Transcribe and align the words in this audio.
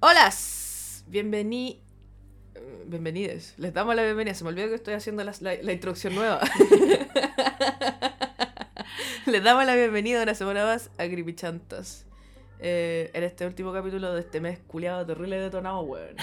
Hola, 0.00 0.32
Bienvenidos. 1.08 1.82
Les 3.56 3.74
damos 3.74 3.96
la 3.96 4.04
bienvenida. 4.04 4.32
Se 4.32 4.44
me 4.44 4.50
olvidó 4.50 4.68
que 4.68 4.76
estoy 4.76 4.94
haciendo 4.94 5.24
la, 5.24 5.32
la 5.40 5.72
introducción 5.72 6.14
nueva. 6.14 6.40
Les 9.26 9.42
damos 9.42 9.66
la 9.66 9.74
bienvenida 9.74 10.22
una 10.22 10.36
semana 10.36 10.64
más 10.64 10.92
a 10.98 11.06
Gripichantas. 11.06 12.06
Eh, 12.60 13.10
en 13.12 13.24
este 13.24 13.44
último 13.44 13.72
capítulo 13.72 14.14
de 14.14 14.20
este 14.20 14.40
mes 14.40 14.60
culiado 14.68 15.04
terrible 15.04 15.40
detonado, 15.40 15.80
weón. 15.80 16.14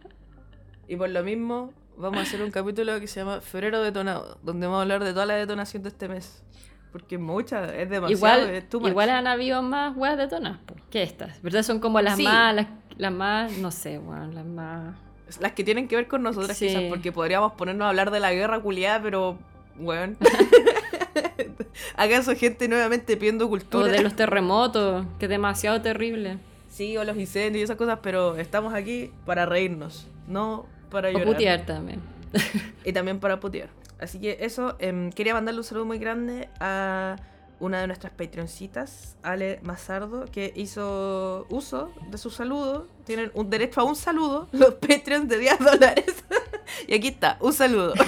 Y 0.88 0.96
por 0.96 1.10
lo 1.10 1.22
mismo, 1.22 1.74
vamos 1.98 2.20
a 2.20 2.22
hacer 2.22 2.40
un 2.40 2.52
capítulo 2.52 2.98
que 3.00 3.06
se 3.06 3.20
llama 3.20 3.42
Febrero 3.42 3.82
Detonado, 3.82 4.38
donde 4.42 4.66
vamos 4.66 4.78
a 4.78 4.82
hablar 4.82 5.04
de 5.04 5.12
toda 5.12 5.26
la 5.26 5.34
detonación 5.34 5.82
de 5.82 5.90
este 5.90 6.08
mes. 6.08 6.42
Porque 6.94 7.16
es 7.16 7.20
mucha, 7.20 7.64
es 7.74 7.90
demasiado, 7.90 8.12
Igual, 8.12 8.50
es 8.54 8.68
too 8.68 8.86
igual 8.86 9.10
han 9.10 9.26
habido 9.26 9.62
más 9.62 9.96
weas 9.96 10.16
de 10.16 10.28
tonas 10.28 10.60
que 10.90 11.02
estas. 11.02 11.42
¿Verdad? 11.42 11.64
Son 11.64 11.80
como 11.80 12.00
las 12.00 12.16
Sí. 12.16 12.22
más, 12.22 12.54
las, 12.54 12.68
las 12.96 13.12
más, 13.12 13.58
no 13.58 13.72
sé, 13.72 13.98
weón, 13.98 14.32
las 14.32 14.46
más. 14.46 14.94
Las 15.40 15.50
que 15.52 15.64
tienen 15.64 15.88
que 15.88 15.96
ver 15.96 16.06
con 16.06 16.22
nosotras 16.22 16.56
Sí. 16.56 16.68
quizás, 16.68 16.82
porque 16.88 17.10
podríamos 17.10 17.54
ponernos 17.54 17.86
a 17.86 17.88
hablar 17.88 18.12
de 18.12 18.20
la 18.20 18.32
guerra 18.32 18.60
culiada, 18.60 19.02
pero, 19.02 19.36
weón. 19.76 20.16
¿Acaso 21.96 22.34
gente 22.36 22.68
nuevamente 22.68 23.16
pidiendo 23.16 23.46
O 23.46 23.48
cultura? 23.48 23.88
de 23.90 24.02
los 24.02 24.14
terremotos, 24.14 25.04
que 25.18 25.24
es 25.26 25.28
demasiado 25.30 25.80
terrible. 25.82 26.38
Sí, 26.68 26.96
o 26.96 27.02
los 27.04 27.16
incendios 27.16 27.60
y 27.60 27.64
esas 27.64 27.76
cosas, 27.76 27.98
pero 28.02 28.36
estamos 28.36 28.72
aquí 28.72 29.10
para 29.26 29.46
reírnos, 29.46 30.06
no 30.28 30.66
para 30.90 31.08
O 31.08 31.12
llorar. 31.12 31.26
putear 31.26 31.66
también. 31.66 32.00
Y 32.84 32.92
también 32.92 33.18
para 33.20 33.40
putear. 33.40 33.68
Así 34.04 34.20
que 34.20 34.38
eso, 34.40 34.76
em, 34.78 35.10
quería 35.10 35.34
mandarle 35.34 35.60
un 35.60 35.64
saludo 35.64 35.86
muy 35.86 35.98
grande 35.98 36.48
a 36.60 37.16
una 37.58 37.80
de 37.80 37.86
nuestras 37.86 38.12
Patreoncitas, 38.12 39.16
Ale 39.22 39.60
Mazardo, 39.62 40.26
que 40.26 40.52
hizo 40.54 41.46
uso 41.48 41.90
de 42.10 42.18
su 42.18 42.30
saludo. 42.30 42.86
Tienen 43.04 43.30
un 43.34 43.48
derecho 43.48 43.80
a 43.80 43.84
un 43.84 43.96
saludo, 43.96 44.48
los 44.52 44.74
Patreons 44.74 45.28
de 45.28 45.38
10 45.38 45.58
dólares. 45.58 46.24
y 46.86 46.94
aquí 46.94 47.08
está, 47.08 47.38
un 47.40 47.52
saludo. 47.52 47.94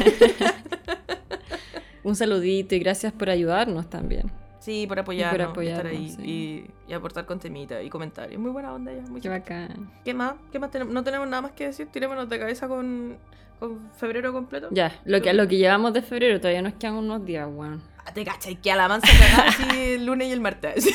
Un 2.05 2.15
saludito 2.15 2.77
y 2.77 2.79
gracias 2.79 3.13
por 3.13 3.31
ayudarnos 3.31 3.91
también. 3.91 4.31
Sí, 4.67 4.85
por 4.89 4.99
apoyarnos, 4.99 5.53
por 5.55 5.63
estar 5.63 5.87
ahí 5.87 6.17
y, 6.25 6.91
y 6.91 6.93
aportar 6.93 7.25
con 7.25 7.39
temita 7.39 7.81
y 7.85 7.89
comentarios. 7.89 8.41
Muy 8.41 8.51
buena 8.51 8.75
onda 8.75 8.91
ella. 8.91 9.03
Muy 9.03 9.21
Qué 9.21 9.29
bacán. 9.29 9.93
¿Qué 10.05 10.13
más? 10.13 10.35
¿Qué 10.51 10.59
más 10.59 10.73
tenemos? 10.73 10.93
No 10.93 11.05
tenemos 11.05 11.29
nada 11.29 11.43
más 11.43 11.53
que 11.53 11.67
decir. 11.67 11.87
Tirémonos 11.87 12.29
de 12.29 12.37
cabeza 12.37 12.67
con, 12.67 13.17
con 13.61 13.93
febrero 13.93 14.33
completo. 14.33 14.67
Ya, 14.73 15.01
lo 15.05 15.23
que, 15.23 15.33
lo 15.35 15.47
que 15.47 15.57
llevamos 15.57 15.93
de 15.93 16.03
febrero 16.03 16.41
todavía 16.41 16.63
nos 16.63 16.75
quedan 16.75 16.95
unos 16.95 17.25
días, 17.25 17.47
weón. 17.49 17.81
Ah, 18.05 18.13
Te 18.13 18.25
cachai 18.25 18.61
que 18.61 18.73
a 18.73 18.75
la 18.75 18.89
mansa 18.89 19.07
cagada 19.07 19.51
así 19.51 19.69
el 19.95 20.05
lunes 20.05 20.27
y 20.27 20.33
el 20.33 20.41
martes. 20.41 20.89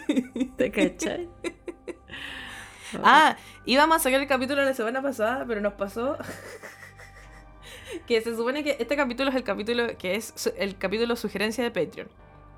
¿Te 0.56 0.72
cachai? 0.72 1.28
Ah, 3.04 3.36
íbamos 3.64 3.96
a 3.96 4.00
sacar 4.00 4.20
el 4.20 4.26
capítulo 4.26 4.62
la 4.64 4.74
semana 4.74 5.00
pasada, 5.00 5.46
pero 5.46 5.60
nos 5.62 5.72
pasó 5.74 6.18
que 8.06 8.20
se 8.20 8.36
supone 8.36 8.62
que 8.64 8.76
este 8.80 8.96
capítulo 8.96 9.30
es 9.30 9.36
el 9.36 9.44
capítulo 9.44 9.96
que 9.96 10.16
es 10.16 10.52
el 10.58 10.76
capítulo 10.76 11.16
sugerencia 11.16 11.64
de 11.64 11.70
Patreon. 11.70 12.08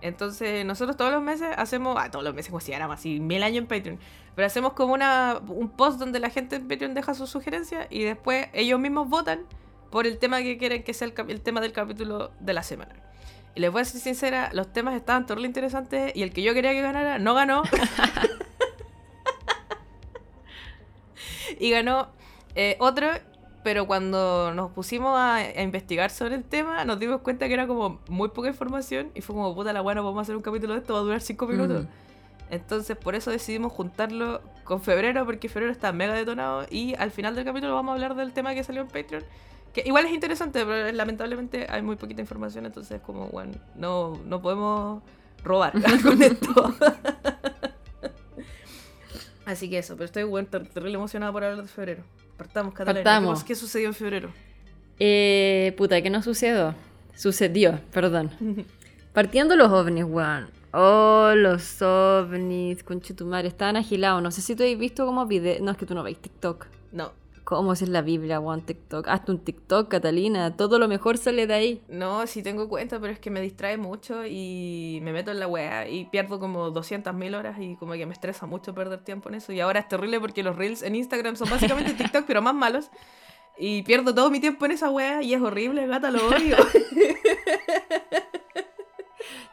Entonces, 0.05 0.67
nosotros 0.67 0.99
todos 0.99 1.11
los 1.11 1.23
meses 1.23 1.49
hacemos, 1.57 1.97
ah, 1.99 2.11
todos 2.11 2.23
los 2.23 2.35
meses 2.35 2.51
como 2.51 2.61
si 2.61 2.73
éramos 2.73 2.99
así 2.99 3.21
mil 3.21 3.43
años 3.43 3.63
en 3.63 3.67
Patreon, 3.67 3.99
pero 4.35 4.45
hacemos 4.47 4.75
como 4.75 4.93
una, 4.93 5.41
un 5.49 5.71
post 5.71 5.99
donde 5.99 6.21
la 6.21 6.29
gente 6.29 6.57
en 6.57 6.69
Patreon 6.69 6.93
deja 6.93 7.15
sus 7.15 7.31
sugerencias 7.31 7.87
y 7.89 8.03
después 8.03 8.49
ellos 8.53 8.79
mismos 8.79 9.09
votan 9.09 9.47
por 9.91 10.07
el 10.07 10.19
tema 10.19 10.43
que 10.43 10.59
quieren 10.59 10.83
que 10.83 10.93
sea 10.93 11.09
el, 11.09 11.15
el 11.31 11.41
tema 11.41 11.63
del 11.63 11.73
capítulo 11.73 12.33
de 12.39 12.53
la 12.53 12.63
semana. 12.63 12.95
Y 13.55 13.61
les 13.61 13.73
voy 13.73 13.81
a 13.81 13.87
ser 13.87 13.99
sincera, 13.99 14.51
los 14.53 14.71
temas 14.75 14.95
estaban 14.95 15.25
terrible 15.25 15.47
interesantes 15.47 16.15
y 16.15 16.23
el 16.23 16.35
que 16.35 16.43
yo 16.43 16.53
quería 16.53 16.73
que 16.73 16.83
ganara 16.83 17.19
no 17.19 17.33
ganó. 17.33 17.63
y 21.59 21.71
ganó 21.71 22.11
eh, 22.55 22.77
otro, 22.79 23.09
pero 23.65 23.87
cuando 23.87 24.53
nos 24.55 24.71
pusimos 24.71 25.19
a, 25.19 25.37
a 25.37 25.63
investigar 25.63 26.11
sobre 26.11 26.37
el 26.37 26.45
tema, 26.45 26.85
nos 26.85 27.01
dimos 27.01 27.23
cuenta 27.23 27.49
que 27.49 27.55
era 27.55 27.67
como 27.67 27.99
muy 28.09 28.29
poca 28.29 28.49
información 28.49 29.11
y 29.15 29.23
fue 29.23 29.35
como, 29.35 29.55
puta 29.55 29.73
la 29.73 29.81
buena, 29.81 30.03
vamos 30.03 30.19
a 30.19 30.23
hacer 30.23 30.37
un 30.37 30.43
capítulo 30.43 30.75
de 30.75 30.81
esto, 30.81 30.93
va 30.93 31.01
a 31.01 31.03
durar 31.03 31.21
cinco 31.23 31.47
minutos. 31.47 31.85
Mm. 31.85 31.89
Entonces, 32.51 32.97
por 32.97 33.15
eso 33.15 33.31
decidimos 33.31 33.73
juntarlo 33.73 34.43
con 34.65 34.83
febrero, 34.83 35.25
porque 35.25 35.49
febrero 35.49 35.73
está 35.73 35.93
mega 35.93 36.13
detonado 36.15 36.67
y 36.71 36.95
al 36.97 37.11
final 37.11 37.35
del 37.35 37.45
capítulo 37.45 37.75
vamos 37.75 37.93
a 37.93 37.95
hablar 37.95 38.15
del 38.15 38.33
tema 38.33 38.55
que 38.55 38.63
salió 38.63 38.83
en 38.83 38.89
Patreon. 38.89 39.25
Que 39.73 39.83
igual 39.87 40.05
es 40.07 40.13
interesante, 40.13 40.65
pero 40.65 40.93
lamentablemente 40.93 41.67
hay 41.69 41.83
muy 41.83 41.97
poquita 41.97 42.21
información, 42.21 42.67
entonces 42.67 43.01
como, 43.01 43.29
bueno, 43.29 43.55
no, 43.75 44.21
no 44.27 44.41
podemos 44.43 45.03
robar 45.43 45.73
con 46.03 46.23
esto. 46.23 46.75
Así 49.47 49.69
que 49.69 49.79
eso, 49.79 49.95
pero 49.95 50.07
estoy 50.07 50.23
bueno, 50.25 50.49
ter- 50.51 50.67
terrible 50.69 50.97
emocionada 50.97 51.33
por 51.33 51.45
hablar 51.45 51.63
de 51.63 51.69
febrero. 51.69 52.03
Partamos, 52.37 52.73
Catalina. 52.75 53.01
¿Qué 53.01 53.05
Partamos. 53.05 53.45
¿Qué, 53.45 53.55
sucedió 53.55 53.89
en 53.89 53.95
febrero? 53.95 54.31
Eh, 54.99 55.75
puta, 55.77 56.01
¿qué 56.03 56.11
no 56.11 56.23
sucedió? 56.23 56.75
Sucedió, 57.15 57.81
perdón. 57.93 58.31
Partiendo 59.13 59.55
los 59.57 59.71
ovnis, 59.71 60.05
weón. 60.05 60.49
Oh, 60.73 61.33
los 61.37 61.81
ovnis, 61.83 62.83
conchetumare, 62.83 63.47
estaban 63.47 63.77
agilados. 63.77 64.23
No 64.23 64.31
sé 64.33 64.41
si 64.41 64.57
tú 64.57 64.65
has 64.65 64.77
visto 64.79 65.07
como 65.07 65.25
video. 65.27 65.63
No, 65.63 65.71
es 65.71 65.77
que 65.77 65.87
tú 65.87 65.95
no 65.95 66.03
veis 66.03 66.19
TikTok. 66.19 66.67
No, 66.93 67.13
¿Cómo 67.45 67.75
es 67.75 67.87
la 67.87 68.01
Biblia, 68.01 68.41
weón? 68.41 68.63
TikTok. 68.63 69.07
Hazte 69.07 69.31
un 69.31 69.45
TikTok, 69.45 69.89
Catalina. 69.89 70.57
Todo 70.57 70.79
lo 70.79 70.89
mejor 70.89 71.19
sale 71.19 71.47
de 71.47 71.55
ahí. 71.55 71.83
no, 71.89 72.27
sí 72.27 72.43
tengo 72.43 72.71
cuenta, 72.71 72.99
pero 73.01 73.13
es 73.13 73.19
que 73.19 73.31
me 73.31 73.43
distrae 73.43 73.77
mucho 73.77 74.25
y 74.27 75.01
me 75.03 75.13
meto 75.13 75.31
en 75.31 75.41
la 75.41 75.47
wea 75.47 75.87
y 75.87 76.07
pierdo 76.07 76.41
como 76.41 76.73
200.000 76.73 77.37
horas 77.37 77.59
y 77.61 77.77
como 77.77 77.93
que 77.93 78.07
me 78.07 78.15
estresa 78.15 78.47
mucho 78.47 78.75
perder 78.75 79.05
tiempo 79.05 79.29
en 79.29 79.35
eso. 79.37 79.53
Y 79.53 79.61
ahora 79.61 79.81
es 79.81 79.89
terrible 79.89 80.19
porque 80.21 80.43
los 80.43 80.57
reels 80.57 80.83
en 80.83 80.97
Instagram 80.97 81.37
son 81.37 81.51
básicamente 81.51 81.93
TikTok, 82.03 82.25
pero 82.27 82.41
más 82.41 82.55
malos. 82.55 82.91
Y 83.59 83.83
pierdo 83.83 84.15
todo 84.15 84.31
mi 84.31 84.41
tiempo 84.41 84.65
en 84.65 84.73
esa 84.73 84.91
wea 84.91 85.23
y 85.23 85.35
es 85.35 85.43
horrible, 85.43 85.87
gata, 85.87 86.11
lo 86.11 86.27
odio. 86.27 86.57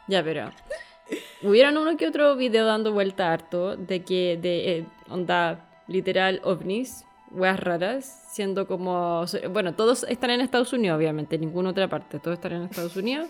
Ya, 0.08 0.22
pero. 0.22 0.50
Hubieron 1.42 1.76
uno 1.76 1.96
que 1.96 2.06
otro 2.06 2.36
video 2.36 2.66
dando 2.66 2.92
vuelta 2.92 3.32
harto 3.32 3.76
de 3.76 4.02
que, 4.02 4.38
de 4.40 4.78
eh, 4.78 4.86
onda 5.08 5.68
literal 5.88 6.40
ovnis, 6.44 7.04
weas 7.34 7.58
raras, 7.58 8.26
siendo 8.30 8.66
como. 8.66 9.24
Bueno, 9.50 9.74
todos 9.74 10.04
están 10.08 10.30
en 10.30 10.40
Estados 10.40 10.72
Unidos, 10.72 10.96
obviamente, 10.96 11.38
ninguna 11.38 11.70
otra 11.70 11.88
parte, 11.88 12.18
todos 12.18 12.36
están 12.36 12.52
en 12.52 12.62
Estados 12.62 12.96
Unidos. 12.96 13.28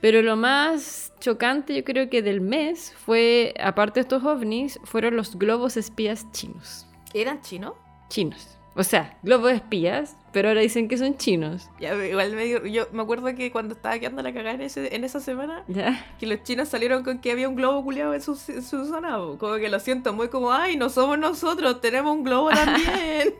Pero 0.00 0.22
lo 0.22 0.36
más 0.36 1.12
chocante, 1.20 1.74
yo 1.74 1.84
creo 1.84 2.10
que 2.10 2.22
del 2.22 2.40
mes, 2.40 2.94
fue, 3.04 3.54
aparte 3.58 4.00
de 4.00 4.02
estos 4.02 4.22
ovnis, 4.24 4.78
fueron 4.84 5.16
los 5.16 5.38
globos 5.38 5.76
espías 5.76 6.30
chinos. 6.32 6.86
¿Eran 7.14 7.40
chinos? 7.40 7.72
Chinos. 8.08 8.58
O 8.78 8.84
sea, 8.84 9.16
globos 9.22 9.52
espías, 9.52 10.16
pero 10.32 10.48
ahora 10.48 10.60
dicen 10.60 10.86
que 10.86 10.98
son 10.98 11.16
chinos. 11.16 11.70
Ya, 11.80 11.94
igual 12.06 12.32
me 12.34 12.44
dio- 12.44 12.66
yo 12.66 12.86
me 12.92 13.02
acuerdo 13.02 13.34
que 13.34 13.50
cuando 13.50 13.74
estaba 13.74 13.98
quedando 13.98 14.20
la 14.22 14.34
cagada 14.34 14.54
en, 14.56 14.60
ese, 14.60 14.94
en 14.94 15.02
esa 15.02 15.18
semana, 15.18 15.64
¿Ya? 15.66 16.04
que 16.20 16.26
los 16.26 16.42
chinos 16.42 16.68
salieron 16.68 17.02
con 17.02 17.18
que 17.20 17.32
había 17.32 17.48
un 17.48 17.54
globo 17.56 17.82
culiado 17.82 18.12
en 18.12 18.20
su, 18.20 18.32
en 18.48 18.62
su 18.62 18.84
zona. 18.86 19.16
Como 19.38 19.54
que 19.56 19.68
lo 19.70 19.80
siento 19.80 20.12
muy 20.12 20.28
como, 20.28 20.52
ay, 20.52 20.76
no 20.76 20.90
somos 20.90 21.18
nosotros, 21.18 21.80
tenemos 21.80 22.14
un 22.14 22.22
globo 22.22 22.50
también. 22.54 23.34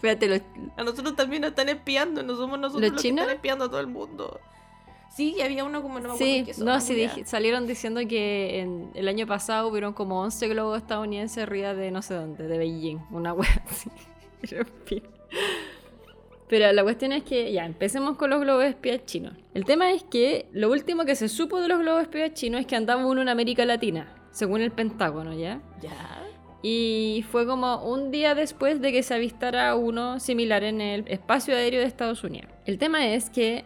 Fíjate, 0.00 0.28
los, 0.28 0.40
A 0.76 0.84
nosotros 0.84 1.16
también 1.16 1.42
nos 1.42 1.50
están 1.50 1.68
espiando, 1.68 2.22
no 2.22 2.36
somos 2.36 2.56
nosotros 2.58 2.82
¿Los 2.82 2.92
los, 2.92 3.02
que 3.02 3.08
chinos? 3.08 3.22
están 3.22 3.34
espiando 3.34 3.64
a 3.64 3.68
todo 3.68 3.80
el 3.80 3.88
mundo. 3.88 4.40
Sí, 5.12 5.40
había 5.40 5.64
uno 5.64 5.82
como 5.82 5.98
no 5.98 6.10
me 6.10 6.14
acuerdo 6.14 6.24
Sí, 6.24 6.44
qué 6.44 6.64
no, 6.64 6.80
sí, 6.80 6.94
dije- 6.94 7.24
salieron 7.24 7.66
diciendo 7.66 8.00
que 8.08 8.60
en, 8.60 8.90
el 8.94 9.08
año 9.08 9.26
pasado 9.26 9.66
hubieron 9.66 9.92
como 9.92 10.20
11 10.20 10.46
globos 10.48 10.76
estadounidenses 10.78 11.42
arriba 11.42 11.74
de 11.74 11.90
no 11.90 12.02
sé 12.02 12.14
dónde, 12.14 12.46
de 12.46 12.58
Beijing, 12.58 12.98
una 13.10 13.32
wea 13.32 13.48
así. 13.68 13.90
Pero, 16.48 16.72
la 16.72 16.82
cuestión 16.84 17.12
es 17.12 17.24
que, 17.24 17.52
ya, 17.52 17.64
empecemos 17.64 18.16
con 18.16 18.30
los 18.30 18.40
globos 18.40 18.64
espías 18.64 19.04
chinos. 19.04 19.34
El 19.52 19.64
tema 19.64 19.90
es 19.90 20.04
que 20.04 20.46
lo 20.52 20.70
último 20.70 21.04
que 21.04 21.16
se 21.16 21.28
supo 21.28 21.60
de 21.60 21.68
los 21.68 21.80
globos 21.80 22.02
espías 22.02 22.34
chinos 22.34 22.60
es 22.60 22.66
que 22.66 22.76
andaba 22.76 23.04
uno 23.04 23.22
en 23.22 23.28
América 23.28 23.64
Latina, 23.64 24.14
según 24.30 24.60
el 24.60 24.70
Pentágono, 24.70 25.34
¿ya? 25.34 25.60
Ya. 25.82 26.22
Y 26.62 27.24
fue 27.30 27.46
como 27.46 27.84
un 27.84 28.10
día 28.10 28.34
después 28.34 28.80
de 28.80 28.92
que 28.92 29.02
se 29.02 29.14
avistara 29.14 29.74
uno 29.74 30.20
similar 30.20 30.64
en 30.64 30.80
el 30.80 31.04
espacio 31.08 31.54
aéreo 31.54 31.80
de 31.80 31.86
Estados 31.86 32.22
Unidos. 32.24 32.50
El 32.64 32.78
tema 32.78 33.06
es 33.06 33.28
que 33.28 33.64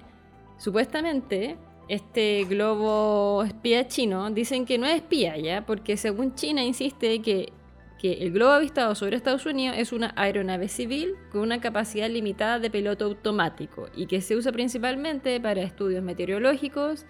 supuestamente 0.59 1.57
este 1.89 2.45
globo 2.45 3.43
espía 3.43 3.89
chino 3.89 4.31
dicen 4.31 4.65
que 4.65 4.79
no 4.79 4.87
es 4.87 4.97
espía 4.97 5.37
ya, 5.37 5.67
porque 5.67 5.97
según 5.97 6.35
China 6.35 6.63
insiste 6.63 7.21
que, 7.21 7.53
que 8.01 8.15
el 8.15 8.33
globo 8.33 8.53
avistado 8.53 8.95
sobre 8.95 9.17
Estados 9.17 9.45
Unidos 9.45 9.77
es 9.79 9.93
una 9.93 10.15
aeronave 10.17 10.69
civil 10.69 11.17
con 11.31 11.43
una 11.43 11.61
capacidad 11.61 12.09
limitada 12.09 12.59
de 12.59 12.71
piloto 12.71 13.05
automático 13.05 13.89
y 13.95 14.07
que 14.07 14.23
se 14.23 14.37
usa 14.37 14.53
principalmente 14.53 15.39
para 15.39 15.61
estudios 15.61 16.03
meteorológicos, 16.03 17.05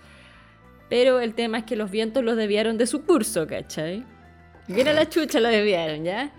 pero 0.89 1.21
el 1.21 1.35
tema 1.35 1.59
es 1.59 1.65
que 1.65 1.77
los 1.77 1.93
vientos 1.93 2.25
los 2.25 2.37
desviaron 2.37 2.77
de 2.77 2.89
su 2.89 3.05
curso, 3.05 3.47
¿cachai? 3.47 4.05
Mira 4.67 4.93
la 4.93 5.09
chucha, 5.09 5.39
lo 5.39 5.49
desviaron, 5.49 6.03
¿ya? 6.03 6.33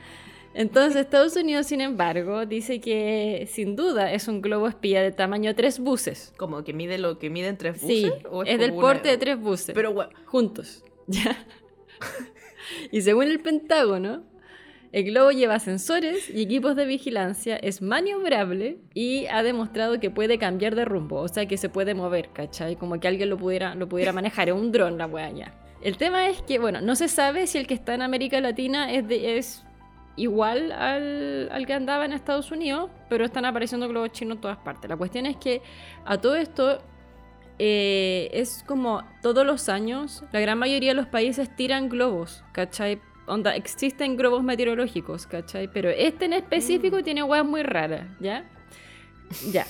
Entonces 0.54 0.97
Estados 1.00 1.38
Unidos, 1.38 1.68
sin 1.68 1.80
embargo, 1.80 2.45
dice 2.45 2.81
que 2.81 3.47
sin 3.50 3.77
duda 3.77 4.12
es 4.12 4.27
un 4.27 4.42
globo 4.42 4.68
espía 4.68 5.01
de 5.01 5.13
tamaño 5.13 5.56
tres 5.56 5.80
buses. 5.80 6.33
Como 6.36 6.65
que 6.65 6.74
mide 6.74 6.97
lo 6.97 7.19
que 7.19 7.30
miden 7.30 7.56
tres 7.57 7.81
buses. 7.81 7.88
Sí, 7.88 8.12
¿O 8.30 8.44
es 8.44 8.59
del 8.59 8.71
una- 8.71 8.81
porte 8.81 9.07
de 9.07 9.18
tres 9.18 9.39
buses. 9.39 9.74
Pero 9.74 9.94
bueno, 9.94 10.12
juntos. 10.25 10.83
¿ya? 11.07 11.38
y 12.92 13.01
según 13.01 13.27
el 13.30 13.39
Pentágono, 13.39 14.24
El 14.91 15.05
globo 15.05 15.31
lleva 15.31 15.57
sensores 15.59 16.29
y 16.29 16.41
equipos 16.41 16.75
de 16.75 16.85
vigilancia, 16.85 17.55
es 17.55 17.81
maniobrable 17.81 18.77
y 18.93 19.25
ha 19.27 19.41
demostrado 19.41 20.01
que 20.01 20.09
puede 20.09 20.38
cambiar 20.38 20.75
de 20.75 20.83
rumbo, 20.83 21.21
o 21.21 21.27
sea 21.29 21.45
que 21.45 21.55
se 21.55 21.69
puede 21.69 21.93
mover, 21.93 22.29
¿cachai? 22.33 22.75
Como 22.75 22.99
que 22.99 23.07
alguien 23.07 23.29
lo 23.29 23.38
pudiera, 23.38 23.73
lo 23.75 23.88
pudiera 23.88 24.11
manejar, 24.11 24.49
es 24.49 24.55
un 24.55 24.73
dron 24.73 24.97
la 24.97 25.07
wea 25.07 25.31
ya. 25.31 25.53
El 25.81 25.95
tema 25.95 26.27
es 26.27 26.41
que, 26.41 26.59
bueno, 26.59 26.81
no 26.81 26.95
se 26.95 27.07
sabe 27.07 27.47
si 27.47 27.57
el 27.57 27.67
que 27.67 27.73
está 27.73 27.93
en 27.93 28.01
América 28.01 28.41
Latina 28.41 28.91
es, 28.91 29.07
de, 29.07 29.38
es 29.38 29.63
igual 30.17 30.73
al, 30.73 31.49
al, 31.51 31.65
que 31.65 31.73
andaba 31.73 32.03
en 32.03 32.11
Estados 32.11 32.51
Unidos, 32.51 32.91
pero 33.07 33.23
están 33.23 33.45
apareciendo 33.45 33.87
globos 33.87 34.11
chinos 34.11 34.35
en 34.35 34.41
todas 34.41 34.57
partes. 34.57 34.89
La 34.89 34.97
cuestión 34.97 35.25
es 35.25 35.37
que 35.37 35.61
a 36.05 36.17
todo 36.17 36.35
esto 36.35 36.79
eh, 37.59 38.29
es 38.33 38.63
como 38.67 39.03
todos 39.21 39.45
los 39.45 39.69
años, 39.69 40.23
la 40.31 40.39
gran 40.39 40.57
mayoría 40.57 40.89
de 40.89 40.95
los 40.95 41.07
países 41.07 41.55
tiran 41.55 41.89
globos, 41.89 42.44
¿cachai? 42.51 42.99
Onda, 43.31 43.56
existen 43.56 44.18
globos 44.18 44.44
meteorológicos, 44.44 45.25
¿cachai? 45.25 45.69
Pero 45.69 45.89
este 45.89 46.25
en 46.25 46.33
específico 46.33 46.98
mm. 46.98 47.04
tiene 47.04 47.24
huevas 47.24 47.48
muy 47.48 47.63
raras, 47.63 48.06
¿ya? 48.19 48.44
Ya. 49.54 49.66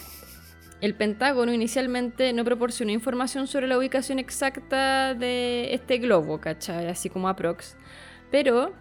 El 0.81 0.95
Pentágono 0.95 1.53
inicialmente 1.53 2.33
no 2.33 2.43
proporcionó 2.43 2.91
información 2.91 3.45
sobre 3.45 3.67
la 3.67 3.77
ubicación 3.77 4.17
exacta 4.17 5.13
de 5.13 5.75
este 5.75 5.99
globo, 5.99 6.41
¿cachai? 6.41 6.87
Así 6.87 7.11
como 7.11 7.29
aprox. 7.29 7.75
Pero 8.31 8.73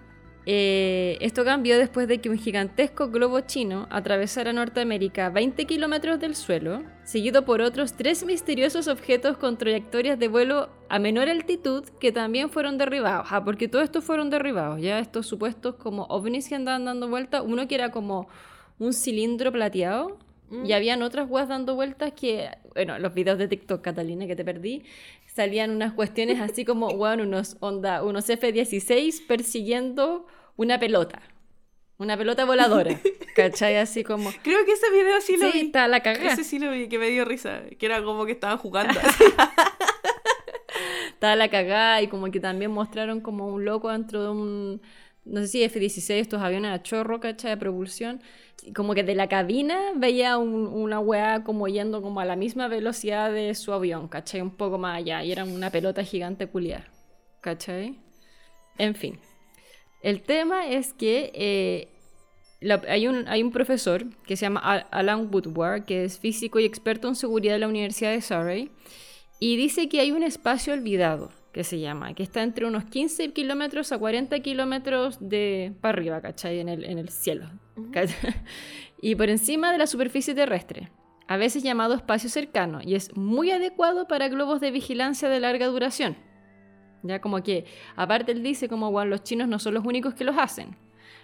eh, 0.47 1.19
esto 1.21 1.45
cambió 1.45 1.77
después 1.77 2.09
de 2.09 2.21
que 2.21 2.31
un 2.31 2.39
gigantesco 2.39 3.11
globo 3.11 3.41
chino 3.41 3.87
atravesara 3.91 4.53
Norteamérica 4.53 5.27
a 5.27 5.31
20 5.31 5.67
kilómetros 5.67 6.19
del 6.19 6.35
suelo, 6.35 6.83
seguido 7.05 7.45
por 7.45 7.61
otros 7.61 7.93
tres 7.93 8.25
misteriosos 8.25 8.89
objetos 8.89 9.37
con 9.37 9.59
trayectorias 9.59 10.19
de 10.19 10.29
vuelo 10.29 10.71
a 10.89 10.99
menor 10.99 11.29
altitud 11.29 11.85
que 12.01 12.11
también 12.11 12.49
fueron 12.49 12.79
derribados. 12.79 13.29
Ah, 13.31 13.45
porque 13.45 13.69
todos 13.69 13.85
estos 13.85 14.03
fueron 14.03 14.31
derribados, 14.31 14.81
ya 14.81 14.99
estos 14.99 15.27
supuestos 15.27 15.75
como 15.75 16.05
ovnis 16.05 16.49
que 16.49 16.55
andaban 16.55 16.87
dando 16.87 17.09
vueltas, 17.09 17.43
uno 17.45 17.69
que 17.69 17.75
era 17.75 17.91
como 17.91 18.29
un 18.79 18.93
cilindro 18.93 19.53
plateado. 19.53 20.19
Mm. 20.49 20.67
Y 20.67 20.73
habían 20.73 21.03
otras 21.03 21.31
weas 21.31 21.49
dando 21.49 21.77
vueltas 21.77 22.13
que, 22.13 22.49
bueno, 22.75 22.99
los 22.99 23.15
videos 23.15 23.39
de 23.39 23.47
TikTok, 23.47 23.83
Catalina, 23.83 24.27
que 24.27 24.35
te 24.35 24.45
perdí, 24.45 24.83
salían 25.35 25.71
unas 25.71 25.93
cuestiones 25.93 26.41
así 26.41 26.65
como, 26.65 26.89
bueno, 26.97 27.25
unos, 27.25 27.57
onda, 27.61 28.03
unos 28.03 28.29
F-16 28.29 29.27
persiguiendo 29.27 30.27
una 30.57 30.79
pelota. 30.79 31.23
Una 31.99 32.17
pelota 32.17 32.47
voladora. 32.47 32.99
¿Cachai? 33.37 33.77
Así 33.77 34.05
como. 34.05 34.31
Creo 34.43 34.65
que 34.65 34.73
ese 34.73 34.91
video 34.91 35.21
sí 35.21 35.37
lo 35.37 35.53
vi. 35.53 35.61
está 35.61 35.87
la 35.87 36.01
cagada. 36.01 36.33
Ese 36.33 36.45
sí 36.45 36.59
lo 36.59 36.71
vi, 36.71 36.89
que 36.89 36.99
me 36.99 37.11
dio 37.11 37.27
risa. 37.27 37.63
Que 37.79 37.87
era 37.87 38.03
como 38.03 38.25
que 38.25 38.33
estaban 38.33 38.57
jugando. 38.57 38.99
estaba 41.11 41.37
la 41.37 41.51
cagada 41.51 42.01
y 42.01 42.09
como 42.09 42.31
que 42.31 42.41
también 42.41 42.71
mostraron 42.71 43.21
como 43.21 43.49
un 43.49 43.67
loco 43.67 43.91
dentro 43.91 44.23
de 44.23 44.31
un. 44.31 44.83
No 45.25 45.41
sé 45.43 45.49
si 45.49 45.63
F-16, 45.63 46.15
estos 46.15 46.43
aviones 46.43 46.73
a 46.73 46.83
chorro, 46.83 47.21
¿cachai? 47.21 47.53
De 47.53 47.57
propulsión 47.57 48.21
como 48.75 48.95
que 48.95 49.03
de 49.03 49.15
la 49.15 49.29
cabina 49.29 49.93
veía 49.97 50.39
una 50.39 51.01
weá 51.01 51.45
como 51.45 51.69
yendo 51.69 52.03
como 52.03 52.21
a 52.21 52.25
la 52.25 52.37
misma 52.37 52.69
velocidad 52.69 53.33
de 53.33 53.55
su 53.55 53.73
avión, 53.73 54.09
¿cachai? 54.09 54.41
Un 54.41 54.51
poco 54.51 54.79
más 54.79 54.99
allá. 54.99 55.25
Y 55.25 55.33
era 55.33 55.45
una 55.45 55.71
pelota 55.71 56.05
gigante 56.05 56.47
culiar, 56.47 56.91
¿cachai? 57.41 57.99
En 58.79 58.95
fin. 58.95 59.19
El 60.03 60.23
tema 60.23 60.69
es 60.69 60.93
que 60.93 61.31
eh, 61.35 61.89
hay, 62.89 63.07
un, 63.07 63.29
hay 63.29 63.43
un 63.43 63.53
profesor 63.53 64.05
que 64.25 64.37
se 64.37 64.47
llama 64.47 64.61
Alan 64.91 65.29
Woodward, 65.33 65.85
que 65.85 66.05
es 66.05 66.19
físico 66.19 66.59
y 66.59 66.65
experto 66.65 67.09
en 67.09 67.15
seguridad 67.15 67.55
de 67.55 67.61
la 67.61 67.69
Universidad 67.69 68.13
de 68.13 68.23
Surrey, 68.23 68.71
y 69.39 69.57
dice 69.57 69.89
que 69.89 70.01
hay 70.01 70.13
un 70.13 70.23
espacio 70.23 70.73
olvidado 70.73 71.31
que 71.53 71.65
se 71.65 71.81
llama, 71.81 72.15
que 72.15 72.23
está 72.23 72.43
entre 72.43 72.67
unos 72.67 72.85
15 72.85 73.33
kilómetros 73.33 73.91
a 73.93 73.99
40 73.99 74.39
kilómetros 74.41 75.19
de 75.21 75.73
para 75.81 75.99
arriba, 75.99 76.21
¿cachai? 76.21 76.61
En 76.61 76.69
el, 76.69 76.85
en 76.85 76.99
el 76.99 77.09
cielo. 77.09 77.51
y 79.03 79.15
por 79.15 79.29
encima 79.29 79.73
de 79.73 79.79
la 79.79 79.87
superficie 79.87 80.35
terrestre, 80.35 80.91
a 81.27 81.37
veces 81.37 81.63
llamado 81.63 81.95
espacio 81.95 82.29
cercano, 82.29 82.81
y 82.83 82.95
es 82.95 83.17
muy 83.17 83.51
adecuado 83.51 84.07
para 84.07 84.29
globos 84.29 84.61
de 84.61 84.71
vigilancia 84.71 85.29
de 85.29 85.41
larga 85.41 85.67
duración. 85.67 86.17
Ya 87.03 87.21
como 87.21 87.43
que, 87.43 87.65
aparte 87.97 88.33
él 88.33 88.43
dice 88.43 88.69
como, 88.69 88.91
bueno, 88.91 89.11
los 89.11 89.25
chinos 89.25 89.49
no 89.49 89.59
son 89.59 89.75
los 89.75 89.85
únicos 89.85 90.15
que 90.15 90.25
los 90.25 90.37
hacen. 90.37 90.77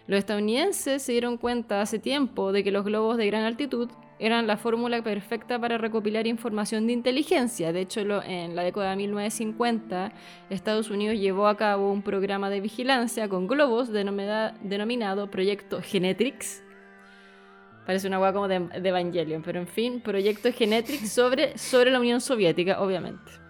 Los 0.07 0.19
estadounidenses 0.19 1.03
se 1.03 1.13
dieron 1.13 1.37
cuenta 1.37 1.83
hace 1.83 1.99
tiempo 1.99 2.53
de 2.53 2.63
que 2.65 2.71
los 2.71 2.85
globos 2.85 3.17
de 3.17 3.27
gran 3.27 3.45
altitud 3.45 3.91
eran 4.19 4.47
la 4.47 4.57
fórmula 4.57 5.03
perfecta 5.03 5.59
para 5.59 5.79
recopilar 5.79 6.27
información 6.27 6.87
de 6.87 6.93
inteligencia. 6.95 7.73
De 7.73 7.83
hecho, 7.83 8.01
en 8.23 8.57
la 8.57 8.63
década 8.63 8.91
de 8.91 8.97
1950, 8.97 10.13
Estados 10.51 10.91
Unidos 10.91 11.19
llevó 11.19 11.49
a 11.49 11.57
cabo 11.57 11.93
un 11.93 12.03
programa 12.03 12.51
de 12.51 12.61
vigilancia 12.61 13.29
con 13.29 13.47
globos 13.47 13.91
denominado 13.93 15.31
Proyecto 15.31 15.81
Genetrix. 15.83 16.63
Parece 17.85 18.09
una 18.09 18.19
hueá 18.19 18.33
como 18.33 18.49
de, 18.49 18.69
Evangelion, 18.73 19.43
pero 19.43 19.61
en 19.61 19.69
fin, 19.69 20.01
Proyecto 20.01 20.51
Genetrix 20.53 21.13
sobre, 21.13 21.57
sobre 21.57 21.91
la 21.91 22.01
Unión 22.01 22.21
Soviética, 22.21 22.81
obviamente. 22.81 23.46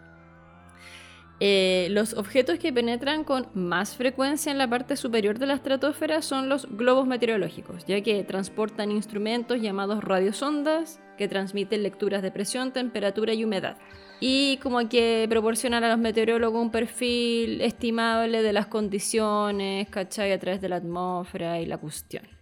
Eh, 1.39 1.89
los 1.91 2.15
objetos 2.15 2.59
que 2.59 2.73
penetran 2.73 3.23
con 3.23 3.49
más 3.53 3.95
frecuencia 3.95 4.51
en 4.51 4.57
la 4.57 4.71
parte 4.71 4.97
superior 4.97 5.39
de 5.39 5.47
la 5.47 5.55
estratosfera 5.55 6.23
son 6.23 6.49
los 6.49 6.67
globos 6.77 7.07
meteorológicos, 7.07 7.85
ya 7.85 8.01
que 8.01 8.25
transportan 8.25 8.91
instrumentos 8.91 9.61
llamados 9.61 10.03
radiosondas 10.03 11.01
que 11.19 11.29
transmiten 11.29 11.83
lecturas 11.83 12.23
de 12.23 12.31
presión, 12.31 12.73
temperatura 12.73 13.35
y 13.35 13.45
humedad. 13.45 13.77
Y 14.19 14.57
como 14.63 14.89
que 14.89 15.27
proporcionan 15.29 15.85
a 15.85 15.91
los 15.91 15.99
meteorólogos 15.99 16.63
un 16.63 16.71
perfil 16.71 17.61
estimable 17.61 18.41
de 18.41 18.53
las 18.55 18.67
condiciones, 18.67 19.89
¿cachai? 19.89 20.33
A 20.33 20.39
través 20.39 20.63
de 20.63 20.71
la 20.71 20.77
atmósfera 20.77 21.61
y 21.61 21.67
la 21.67 21.77
cuestión. 21.77 22.36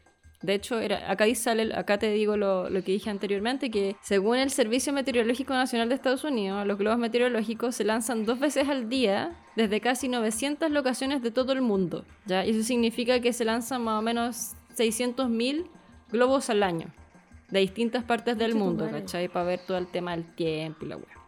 De 0.45 0.53
hecho, 0.53 0.79
era, 0.79 1.11
acá, 1.11 1.25
sale, 1.35 1.75
acá 1.75 1.99
te 1.99 2.11
digo 2.13 2.37
lo, 2.37 2.69
que 2.71 2.93
dije 2.93 3.09
anteriormente, 3.09 3.71
que 3.71 3.97
según 4.03 4.37
el 4.37 4.51
Servicio 4.51 4.93
Meteorológico 4.93 5.55
Nacional 5.55 5.89
de 5.89 5.95
Estados 5.95 6.23
Unidos, 6.23 6.67
los 6.67 6.77
globos 6.77 6.99
meteorológicos 6.99 7.75
se 7.75 7.85
lanzan 7.85 8.27
dos 8.27 8.39
veces 8.39 8.69
al 8.69 8.91
día 8.91 9.33
desde 9.57 9.81
casi 9.81 10.07
900 10.09 10.71
locaciones 10.71 11.23
de 11.23 11.31
todo 11.31 11.55
el 11.55 11.63
mundo. 11.63 12.05
¿ya? 12.27 12.45
Y 12.45 12.51
eso 12.51 12.63
significa 12.63 13.21
que 13.21 13.33
se 13.33 13.47
lanzan 13.47 13.83
más 13.85 13.99
o 13.99 14.03
menos 14.03 14.53
600.000 14.77 15.65
globos 16.13 16.51
al 16.51 16.63
año 16.63 16.89
de 17.49 17.61
distintas 17.61 18.05
partes 18.05 18.37
del 18.37 18.55
mundo, 18.55 18.87
¿cachai? 18.91 19.29
Para 19.29 19.47
ver 19.47 19.61
todo 19.67 19.79
el 19.79 19.87
tema 19.87 20.11
del 20.11 20.27
tiempo 20.35 20.85
y 20.85 20.89
la 20.89 20.97
web. 20.97 21.24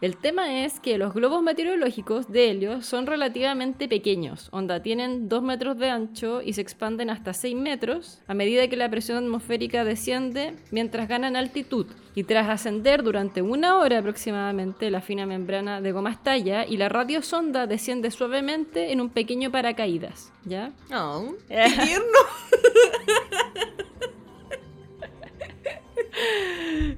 El 0.00 0.16
tema 0.16 0.64
es 0.64 0.78
que 0.78 0.96
los 0.96 1.12
globos 1.12 1.42
meteorológicos 1.42 2.30
de 2.30 2.50
helio 2.50 2.82
son 2.82 3.08
relativamente 3.08 3.88
pequeños, 3.88 4.48
onda 4.52 4.80
tienen 4.80 5.28
2 5.28 5.42
metros 5.42 5.76
de 5.76 5.90
ancho 5.90 6.40
y 6.40 6.52
se 6.52 6.60
expanden 6.60 7.10
hasta 7.10 7.32
6 7.32 7.56
metros 7.56 8.22
a 8.28 8.34
medida 8.34 8.68
que 8.68 8.76
la 8.76 8.88
presión 8.88 9.18
atmosférica 9.18 9.82
desciende 9.82 10.54
mientras 10.70 11.08
ganan 11.08 11.34
altitud. 11.34 11.86
Y 12.14 12.22
tras 12.22 12.48
ascender 12.48 13.02
durante 13.02 13.42
una 13.42 13.78
hora 13.78 13.98
aproximadamente, 13.98 14.88
la 14.92 15.00
fina 15.00 15.26
membrana 15.26 15.80
de 15.80 15.90
goma 15.90 16.12
estalla 16.12 16.64
y 16.64 16.76
la 16.76 16.88
radiosonda 16.88 17.66
desciende 17.66 18.12
suavemente 18.12 18.92
en 18.92 19.00
un 19.00 19.10
pequeño 19.10 19.50
paracaídas. 19.50 20.32
¿Ya? 20.44 20.70
Oh, 20.94 21.34
¡Qué 21.48 21.72
tierno! 21.84 22.18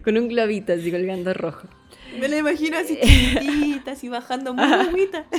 Con 0.04 0.19
un 0.19 0.28
globito 0.28 0.75
así 0.75 0.90
colgando 0.90 1.33
rojo. 1.33 1.66
Me 2.19 2.29
la 2.29 2.38
imagino 2.38 2.79
así 2.79 2.99
chiquitita, 3.00 3.93
así 3.93 4.09
bajando 4.09 4.55
muy 4.55 4.87
bonita. 4.87 5.26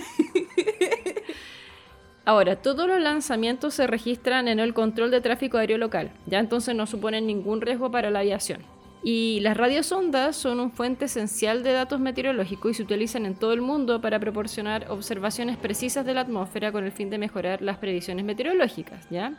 Ahora, 2.25 2.55
todos 2.55 2.87
los 2.87 3.01
lanzamientos 3.01 3.73
se 3.73 3.87
registran 3.87 4.47
en 4.47 4.59
el 4.59 4.73
control 4.73 5.09
de 5.09 5.21
tráfico 5.21 5.57
aéreo 5.57 5.77
local, 5.77 6.11
ya 6.27 6.39
entonces 6.39 6.75
no 6.75 6.85
suponen 6.85 7.25
ningún 7.25 7.61
riesgo 7.61 7.89
para 7.89 8.11
la 8.11 8.19
aviación. 8.19 8.61
Y 9.03 9.39
las 9.39 9.57
radiosondas 9.57 10.35
son 10.35 10.59
un 10.59 10.71
fuente 10.71 11.05
esencial 11.05 11.63
de 11.63 11.73
datos 11.73 11.99
meteorológicos 11.99 12.71
y 12.71 12.73
se 12.75 12.83
utilizan 12.83 13.25
en 13.25 13.33
todo 13.33 13.53
el 13.53 13.61
mundo 13.61 13.99
para 13.99 14.19
proporcionar 14.19 14.91
observaciones 14.91 15.57
precisas 15.57 16.05
de 16.05 16.13
la 16.13 16.21
atmósfera 16.21 16.71
con 16.71 16.83
el 16.83 16.91
fin 16.91 17.09
de 17.09 17.17
mejorar 17.17 17.63
las 17.63 17.79
previsiones 17.79 18.23
meteorológicas, 18.23 19.09
¿ya? 19.09 19.33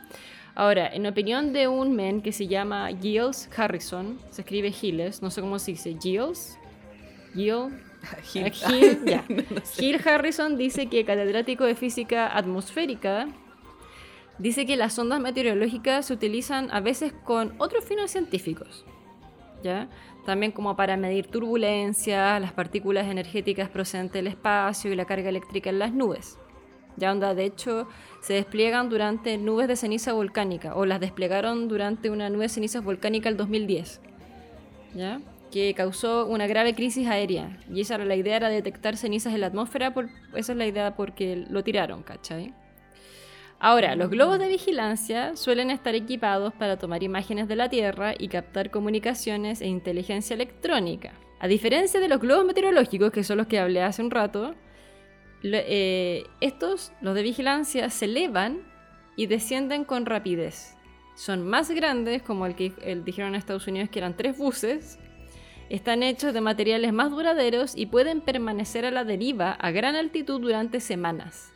Ahora, 0.53 0.93
en 0.93 1.07
opinión 1.07 1.53
de 1.53 1.69
un 1.69 1.95
men 1.95 2.21
que 2.21 2.33
se 2.33 2.47
llama 2.47 2.89
Giles 3.01 3.49
Harrison, 3.55 4.19
se 4.29 4.41
escribe 4.41 4.71
Giles, 4.71 5.21
no 5.21 5.31
sé 5.31 5.39
cómo 5.39 5.57
se 5.57 5.71
dice, 5.71 5.95
Giles, 5.99 6.59
Gil, 9.75 10.01
Harrison 10.05 10.57
dice 10.57 10.87
que 10.87 11.05
catedrático 11.05 11.63
de 11.63 11.75
física 11.75 12.35
atmosférica 12.35 13.27
dice 14.39 14.65
que 14.65 14.75
las 14.75 14.97
ondas 14.99 15.19
meteorológicas 15.19 16.07
se 16.07 16.13
utilizan 16.13 16.69
a 16.71 16.79
veces 16.81 17.13
con 17.23 17.53
otros 17.59 17.85
fines 17.85 18.11
científicos. 18.11 18.85
¿ya? 19.63 19.87
También 20.25 20.51
como 20.51 20.75
para 20.75 20.97
medir 20.97 21.27
turbulencia, 21.27 22.39
las 22.39 22.53
partículas 22.53 23.07
energéticas 23.07 23.69
procedentes 23.69 24.13
del 24.13 24.27
espacio 24.27 24.91
y 24.91 24.95
la 24.95 25.05
carga 25.05 25.29
eléctrica 25.29 25.69
en 25.69 25.79
las 25.79 25.93
nubes. 25.93 26.37
Ya 26.95 27.11
onda, 27.11 27.33
de 27.33 27.45
hecho, 27.45 27.87
se 28.21 28.33
despliegan 28.33 28.89
durante 28.89 29.37
nubes 29.37 29.67
de 29.67 29.75
ceniza 29.75 30.13
volcánica 30.13 30.75
o 30.75 30.85
las 30.85 30.99
desplegaron 30.99 31.67
durante 31.67 32.09
una 32.09 32.29
nube 32.29 32.43
de 32.43 32.49
cenizas 32.49 32.83
volcánica 32.83 33.29
el 33.29 33.37
2010. 33.37 33.99
¿Ya? 34.93 35.19
Que 35.53 35.75
causó 35.75 36.25
una 36.25 36.47
grave 36.47 36.73
crisis 36.73 37.07
aérea. 37.07 37.59
Y 37.71 37.81
esa 37.81 37.93
era 37.95 38.05
la 38.05 38.15
idea, 38.15 38.37
era 38.37 38.49
detectar 38.49 38.97
cenizas 38.97 39.35
en 39.35 39.41
la 39.41 39.47
atmósfera, 39.47 39.93
por, 39.93 40.09
esa 40.33 40.53
es 40.53 40.57
la 40.57 40.65
idea 40.65 40.95
porque 40.95 41.45
lo 41.47 41.63
tiraron, 41.63 42.01
¿cachai? 42.01 42.55
Ahora, 43.59 43.95
los 43.95 44.09
globos 44.09 44.39
de 44.39 44.47
vigilancia 44.47 45.35
suelen 45.35 45.69
estar 45.69 45.93
equipados 45.93 46.55
para 46.55 46.77
tomar 46.77 47.03
imágenes 47.03 47.47
de 47.47 47.55
la 47.55 47.69
Tierra 47.69 48.15
y 48.17 48.29
captar 48.29 48.71
comunicaciones 48.71 49.61
e 49.61 49.67
inteligencia 49.67 50.33
electrónica. 50.33 51.13
A 51.39 51.47
diferencia 51.47 51.99
de 51.99 52.07
los 52.07 52.19
globos 52.19 52.45
meteorológicos, 52.45 53.11
que 53.11 53.23
son 53.23 53.37
los 53.37 53.45
que 53.45 53.59
hablé 53.59 53.83
hace 53.83 54.01
un 54.01 54.09
rato, 54.09 54.55
eh, 55.43 56.23
estos, 56.41 56.91
los 56.99 57.13
de 57.13 57.21
vigilancia, 57.21 57.91
se 57.91 58.05
elevan 58.05 58.63
y 59.15 59.27
descienden 59.27 59.85
con 59.85 60.07
rapidez. 60.07 60.75
Son 61.13 61.47
más 61.47 61.69
grandes, 61.69 62.23
como 62.23 62.47
el 62.47 62.55
que 62.55 62.71
dijeron 63.05 63.29
en 63.29 63.35
Estados 63.35 63.67
Unidos 63.67 63.89
que 63.89 63.99
eran 63.99 64.17
tres 64.17 64.35
buses. 64.35 64.97
Están 65.69 66.03
hechos 66.03 66.33
de 66.33 66.41
materiales 66.41 66.93
más 66.93 67.11
duraderos 67.11 67.75
y 67.75 67.87
pueden 67.87 68.21
permanecer 68.21 68.85
a 68.85 68.91
la 68.91 69.03
deriva 69.03 69.51
a 69.51 69.71
gran 69.71 69.95
altitud 69.95 70.41
durante 70.41 70.79
semanas 70.79 71.53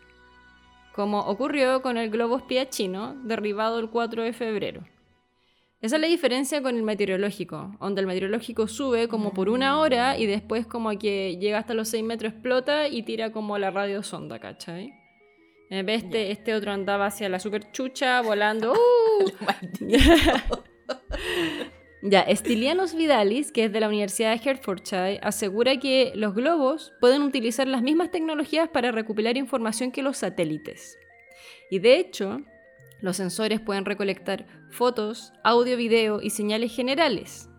como 0.97 1.19
ocurrió 1.19 1.83
con 1.83 1.95
el 1.97 2.09
globo 2.09 2.37
espía 2.37 2.69
chino 2.69 3.15
derribado 3.23 3.77
el 3.77 3.91
4 3.91 4.23
de 4.23 4.33
febrero. 4.33 4.81
Esa 5.79 5.97
es 5.97 6.01
la 6.01 6.07
diferencia 6.07 6.63
con 6.63 6.75
el 6.75 6.81
meteorológico, 6.81 7.77
donde 7.79 8.01
el 8.01 8.07
meteorológico 8.07 8.67
sube 8.67 9.07
como 9.07 9.31
por 9.31 9.47
una 9.47 9.77
hora 9.77 10.17
y 10.17 10.25
después 10.25 10.65
como 10.65 10.89
que 10.97 11.37
llega 11.37 11.59
hasta 11.59 11.75
los 11.75 11.89
6 11.89 12.03
metros, 12.03 12.33
explota 12.33 12.87
y 12.87 13.03
tira 13.03 13.31
como 13.31 13.59
la 13.59 13.69
radio 13.69 14.01
sonda, 14.01 14.39
¿cachai? 14.39 14.91
En 15.69 15.85
vez 15.85 16.01
de 16.01 16.07
este, 16.07 16.31
este 16.31 16.55
otro 16.55 16.71
andaba 16.71 17.05
hacia 17.05 17.29
la 17.29 17.39
super 17.39 17.71
chucha, 17.71 18.19
volando. 18.21 18.73
¡uh! 19.21 19.27
Ya, 22.03 22.21
Estilianos 22.21 22.95
Vidalis, 22.95 23.51
que 23.51 23.65
es 23.65 23.73
de 23.73 23.79
la 23.79 23.87
Universidad 23.87 24.31
de 24.31 24.49
Hertfordshire, 24.49 25.19
asegura 25.23 25.77
que 25.79 26.11
los 26.15 26.35
globos 26.35 26.93
pueden 26.99 27.23
utilizar 27.23 27.67
las 27.67 27.81
mismas 27.81 28.11
tecnologías 28.11 28.69
para 28.69 28.91
recopilar 28.91 29.35
información 29.35 29.91
que 29.91 30.03
los 30.03 30.17
satélites. 30.17 30.97
Y 31.71 31.79
de 31.79 31.97
hecho, 31.97 32.41
los 33.01 33.17
sensores 33.17 33.59
pueden 33.59 33.85
recolectar 33.85 34.45
fotos, 34.69 35.33
audio, 35.43 35.75
video 35.75 36.21
y 36.21 36.29
señales 36.29 36.75
generales. 36.75 37.49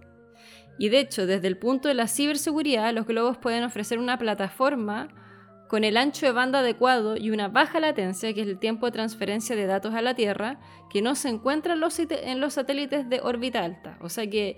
Y 0.78 0.88
de 0.90 1.00
hecho, 1.00 1.26
desde 1.26 1.48
el 1.48 1.58
punto 1.58 1.88
de 1.88 1.94
la 1.94 2.06
ciberseguridad, 2.06 2.94
los 2.94 3.06
globos 3.06 3.38
pueden 3.38 3.64
ofrecer 3.64 3.98
una 3.98 4.18
plataforma 4.18 5.08
con 5.68 5.84
el 5.84 5.96
ancho 5.96 6.26
de 6.26 6.32
banda 6.32 6.60
adecuado 6.60 7.16
y 7.16 7.30
una 7.30 7.48
baja 7.48 7.78
latencia, 7.78 8.32
que 8.32 8.40
es 8.40 8.48
el 8.48 8.58
tiempo 8.58 8.86
de 8.86 8.92
transferencia 8.92 9.54
de 9.54 9.66
datos 9.66 9.94
a 9.94 10.02
la 10.02 10.14
Tierra, 10.14 10.58
que 10.90 11.02
no 11.02 11.14
se 11.14 11.28
encuentra 11.28 11.74
en 11.74 11.80
los, 12.40 12.54
satélites 12.54 13.08
de 13.08 13.20
órbita 13.20 13.62
alta. 13.62 13.98
O 14.00 14.08
sea 14.08 14.28
que, 14.28 14.56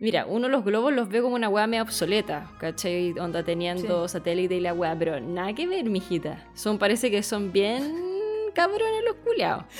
mira, 0.00 0.26
uno 0.26 0.48
los 0.48 0.64
globos 0.64 0.92
los 0.92 1.08
ve 1.08 1.22
como 1.22 1.34
una 1.34 1.48
weá 1.48 1.66
medio 1.66 1.82
obsoleta, 1.82 2.50
¿cachai? 2.60 3.18
Onda 3.18 3.42
teniendo 3.42 4.06
satélite 4.06 4.56
y 4.56 4.60
la 4.60 4.74
weá, 4.74 4.94
pero 4.96 5.18
nada 5.18 5.54
que 5.54 5.66
ver, 5.66 5.86
mijita. 5.86 6.46
Son, 6.54 6.78
parece 6.78 7.10
que 7.10 7.22
son 7.22 7.50
bien 7.50 8.50
cabrones 8.54 9.02
los 9.04 9.16
culiados. 9.16 9.64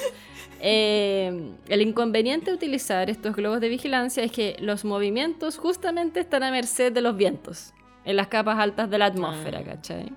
Eh, 0.65 1.57
el 1.67 1.83
inconveniente 1.83 2.53
de 2.53 2.55
utilizar 2.55 3.11
estos 3.11 3.35
globos 3.35 3.61
de 3.61 3.69
vigilancia 3.69 4.23
es 4.23 4.31
que 4.31 4.55
los 4.61 4.85
movimientos 4.85 5.59
justamente 5.59 6.21
están 6.21 6.45
a 6.45 6.53
merced 6.53 6.93
de 6.93 7.01
los 7.01 7.17
vientos 7.17 7.75
en 8.05 8.15
las 8.15 8.29
capas 8.29 8.61
altas 8.61 8.89
de 8.89 8.97
la 8.97 9.07
atmósfera, 9.07 9.59
ah. 9.59 9.65
¿cachai? 9.65 10.13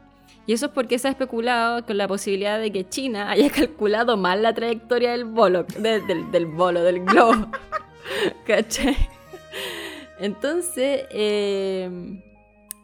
Y 0.47 0.53
eso 0.53 0.67
es 0.67 0.71
porque 0.71 0.99
se 0.99 1.07
ha 1.07 1.11
especulado 1.11 1.85
con 1.85 1.97
la 1.97 2.07
posibilidad 2.07 2.59
de 2.59 2.71
que 2.71 2.87
China 2.87 3.31
haya 3.31 3.49
calculado 3.55 4.17
mal 4.17 4.43
la 4.43 4.53
trayectoria 4.53 5.11
del 5.11 5.25
bolo, 5.25 5.63
del, 5.63 6.31
del 6.31 6.45
bolo, 6.45 6.83
del 6.83 7.03
globo. 7.03 7.47
¿Cachai? 8.45 8.95
Entonces, 10.19 11.05
eh, 11.09 11.89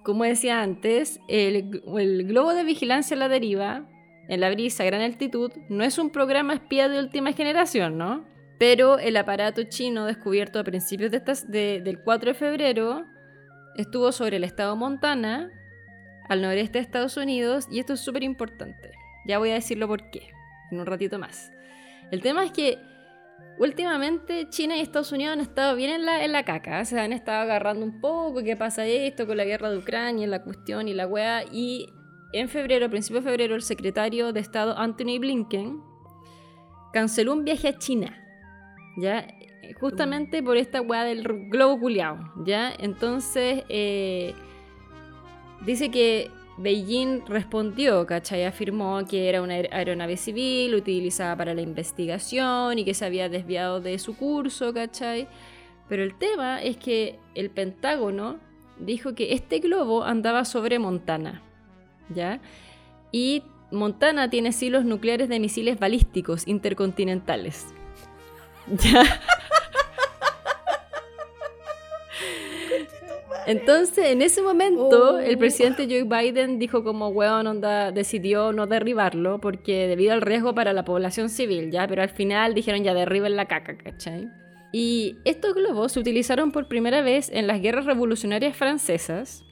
como 0.04 0.24
decía 0.24 0.62
antes, 0.62 1.20
el, 1.28 1.82
el, 1.98 2.28
globo 2.28 2.54
de 2.54 2.64
vigilancia 2.64 3.16
a 3.16 3.20
la 3.20 3.30
deriva, 3.30 3.86
en 4.28 4.40
la 4.40 4.50
brisa 4.50 4.84
a 4.84 4.86
gran 4.86 5.02
altitud, 5.02 5.52
no 5.70 5.84
es 5.84 5.98
un 5.98 6.10
programa 6.10 6.54
espía 6.54 6.90
de 6.90 7.00
última 7.00 7.34
generación, 7.34 7.98
¿no? 7.98 8.26
Pero 8.60 9.00
el 9.00 9.18
aparato 9.18 9.64
chino 9.64 10.06
descubierto 10.06 10.60
a 10.60 10.64
principios 10.64 11.12
de 11.12 11.18
estas, 11.18 11.50
del 11.50 12.00
4 12.04 12.32
de 12.32 12.34
febrero 12.34 13.06
estuvo 13.76 14.12
sobre 14.12 14.38
el 14.38 14.44
estado 14.44 14.76
Montana, 14.76 15.50
al 16.32 16.42
noreste 16.42 16.78
de 16.78 16.84
Estados 16.84 17.18
Unidos, 17.18 17.68
y 17.70 17.80
esto 17.80 17.92
es 17.92 18.00
súper 18.00 18.24
importante. 18.24 18.94
Ya 19.28 19.38
voy 19.38 19.50
a 19.50 19.56
decirlo 19.56 19.90
por 19.90 20.10
qué, 20.12 20.30
en 20.72 20.80
un 20.80 20.86
ratito 20.86 21.20
más. 21.20 21.52
El 22.10 22.22
tema 22.22 22.46
es 22.46 22.54
que 22.54 22.78
últimamente 23.60 24.48
China 24.48 24.78
y 24.78 24.80
Estados 24.80 25.12
Unidos 25.12 25.34
han 25.34 25.42
estado 25.42 25.76
bien 25.76 25.92
en 25.92 26.06
la, 26.06 26.24
en 26.24 26.32
la 26.32 26.46
caca, 26.46 26.86
se 26.86 26.98
han 26.98 27.12
estado 27.12 27.42
agarrando 27.42 27.86
un 27.86 28.00
poco, 28.00 28.42
qué 28.46 28.56
pasa 28.56 28.86
esto 28.86 29.28
con 29.28 29.36
la 29.36 29.44
guerra 29.44 29.72
de 29.72 29.80
Ucrania, 29.80 30.26
la 30.26 30.42
cuestión 30.42 30.88
y 30.88 30.94
la 30.94 31.06
wea, 31.06 31.44
y 31.52 31.90
en 32.32 32.48
febrero, 32.48 32.86
a 32.86 32.90
principios 32.90 33.26
de 33.26 33.30
febrero, 33.30 33.56
el 33.56 33.62
secretario 33.62 34.32
de 34.32 34.40
Estado 34.40 34.78
Anthony 34.78 35.20
Blinken 35.20 35.82
canceló 36.94 37.34
un 37.34 37.44
viaje 37.44 37.68
a 37.68 37.78
China, 37.78 38.18
¿ya? 38.96 39.28
justamente 39.82 40.42
por 40.42 40.56
esta 40.56 40.82
weá 40.82 41.04
del 41.04 41.24
globo 41.50 41.78
culiao, 41.78 42.18
¿ya? 42.46 42.74
Entonces, 42.80 43.66
eh, 43.68 44.34
dice 45.66 45.90
que 45.90 46.32
Beijing 46.58 47.26
respondió, 47.28 48.06
¿cachai? 48.06 48.46
Afirmó 48.46 49.06
que 49.08 49.30
era 49.30 49.42
una 49.42 49.56
aeronave 49.56 50.18
civil 50.18 50.76
utilizada 50.76 51.36
para 51.36 51.54
la 51.54 51.62
investigación 51.62 52.78
y 52.78 52.86
que 52.86 52.94
se 52.94 53.06
había 53.06 53.30
desviado 53.30 53.82
de 53.82 53.98
su 54.00 54.16
curso, 54.16 54.74
¿cachai? 54.74 55.28
Pero 55.90 56.04
el 56.04 56.18
tema 56.18 56.62
es 56.62 56.78
que 56.78 57.20
el 57.36 57.50
Pentágono 57.50 58.40
dijo 58.80 59.16
que 59.16 59.34
este 59.34 59.60
globo 59.60 60.04
andaba 60.04 60.46
sobre 60.46 60.80
Montana, 60.80 61.42
¿ya? 62.10 62.40
Y 63.12 63.44
Montana 63.72 64.30
tiene 64.30 64.52
silos 64.52 64.86
nucleares 64.86 65.30
de 65.30 65.40
misiles 65.40 65.80
balísticos 65.80 66.48
intercontinentales. 66.48 67.68
¿Ya? 68.68 69.04
Entonces, 73.52 74.06
en 74.12 74.22
ese 74.22 74.42
momento, 74.42 75.20
el 75.20 75.36
oh. 75.36 75.40
presidente 75.40 75.86
Joe 75.86 76.04
Biden 76.04 76.60
dijo 76.60 76.84
como, 76.84 77.10
weón, 77.10 77.48
onda, 77.48 77.92
decidió 77.92 78.54
no 78.54 78.68
derribarlo 78.68 79.40
porque 79.40 79.88
debido 79.88 80.14
al 80.14 80.22
riesgo 80.22 80.56
para 80.56 80.74
la 80.74 80.86
población 80.86 81.30
civil, 81.30 81.72
¿ya? 81.72 81.88
Pero 81.88 82.02
al 82.02 82.10
final 82.10 82.54
dijeron, 82.54 82.84
ya 82.84 82.94
derriben 82.94 83.36
la 83.36 83.46
caca, 83.46 83.78
¿cachai? 83.78 84.30
Y 84.72 85.18
estos 85.26 85.54
globos 85.54 85.92
se 85.92 86.00
utilizaron 86.00 86.52
por 86.52 86.68
primera 86.68 87.02
vez 87.02 87.30
en 87.30 87.46
las 87.46 87.62
guerras 87.62 87.86
revolucionarias 87.86 88.56
francesas 88.56 89.44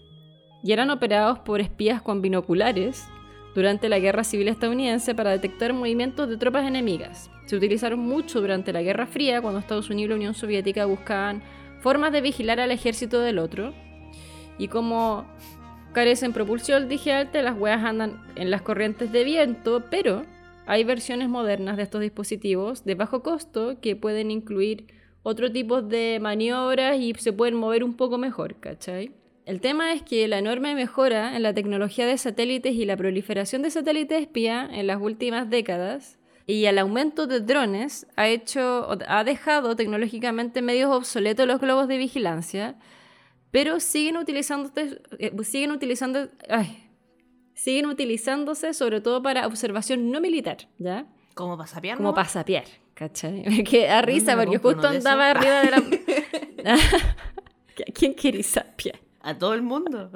y 0.63 0.71
eran 0.71 0.89
operados 0.89 1.39
por 1.39 1.59
espías 1.59 2.01
con 2.01 2.21
binoculares 2.21 3.05
durante 3.53 3.89
la 3.89 3.99
Guerra 3.99 4.23
Civil 4.23 4.47
estadounidense 4.47 5.15
para 5.15 5.31
detectar 5.31 5.73
movimientos 5.73 6.29
de 6.29 6.37
tropas 6.37 6.65
enemigas. 6.65 7.29
Se 7.45 7.55
utilizaron 7.55 7.99
mucho 7.99 8.39
durante 8.39 8.71
la 8.71 8.81
Guerra 8.81 9.07
Fría, 9.07 9.41
cuando 9.41 9.59
Estados 9.59 9.89
Unidos 9.89 10.05
y 10.05 10.09
la 10.09 10.15
Unión 10.15 10.33
Soviética 10.33 10.85
buscaban 10.85 11.41
formas 11.81 12.11
de 12.11 12.21
vigilar 12.21 12.59
al 12.59 12.71
ejército 12.71 13.19
del 13.19 13.39
otro. 13.39 13.73
Y 14.59 14.67
como 14.67 15.25
carecen 15.93 16.33
propulsión, 16.33 16.87
dije 16.87 17.13
antes, 17.13 17.43
las 17.43 17.57
weas 17.57 17.83
andan 17.83 18.21
en 18.35 18.51
las 18.51 18.61
corrientes 18.61 19.11
de 19.11 19.23
viento, 19.23 19.85
pero 19.89 20.23
hay 20.67 20.83
versiones 20.83 21.29
modernas 21.29 21.77
de 21.77 21.83
estos 21.83 22.01
dispositivos 22.01 22.85
de 22.85 22.93
bajo 22.93 23.23
costo 23.23 23.79
que 23.81 23.95
pueden 23.95 24.29
incluir 24.29 24.85
otro 25.23 25.51
tipo 25.51 25.81
de 25.81 26.19
maniobras 26.21 26.99
y 26.99 27.13
se 27.15 27.33
pueden 27.33 27.55
mover 27.55 27.83
un 27.83 27.95
poco 27.95 28.19
mejor, 28.19 28.59
¿cachai? 28.59 29.13
El 29.45 29.61
tema 29.61 29.93
es 29.93 30.03
que 30.03 30.27
la 30.27 30.37
enorme 30.37 30.75
mejora 30.75 31.35
en 31.35 31.41
la 31.41 31.55
tecnología 31.55 32.05
de 32.05 32.19
satélites 32.19 32.75
y 32.75 32.85
la 32.85 32.95
proliferación 32.95 33.63
de 33.63 33.71
satélites 33.71 34.21
espía 34.21 34.69
en 34.71 34.85
las 34.85 35.01
últimas 35.01 35.49
décadas 35.49 36.19
y 36.45 36.65
el 36.65 36.77
aumento 36.77 37.25
de 37.25 37.39
drones 37.39 38.05
ha 38.15 38.27
hecho, 38.27 38.89
ha 39.07 39.23
dejado 39.23 39.75
tecnológicamente 39.75 40.61
medios 40.61 40.91
obsoletos 40.91 41.47
los 41.47 41.59
globos 41.59 41.87
de 41.87 41.97
vigilancia, 41.97 42.75
pero 43.51 43.79
siguen 43.79 44.17
utilizándose, 44.17 45.01
eh, 45.17 45.35
siguen 45.43 45.71
utilizando, 45.71 46.27
siguen 47.53 47.85
utilizándose 47.87 48.73
sobre 48.73 49.01
todo 49.01 49.21
para 49.21 49.47
observación 49.47 50.11
no 50.11 50.21
militar, 50.21 50.69
¿ya? 50.77 51.07
Como 51.33 51.57
pasapiar. 51.57 51.97
Como 51.97 52.13
pasapiar, 52.13 52.65
¿cachai? 52.93 53.43
Que 53.63 53.89
a 53.89 54.01
risa 54.01 54.35
porque 54.35 54.57
justo 54.57 54.87
andaba 54.87 55.31
arriba 55.31 55.61
de 55.61 55.71
la. 55.71 55.77
¿A 57.87 57.91
quién 57.93 58.13
quiere 58.13 58.43
sapiar? 58.43 58.99
A 59.21 59.37
todo 59.37 59.53
el 59.53 59.61
mundo. 59.61 60.11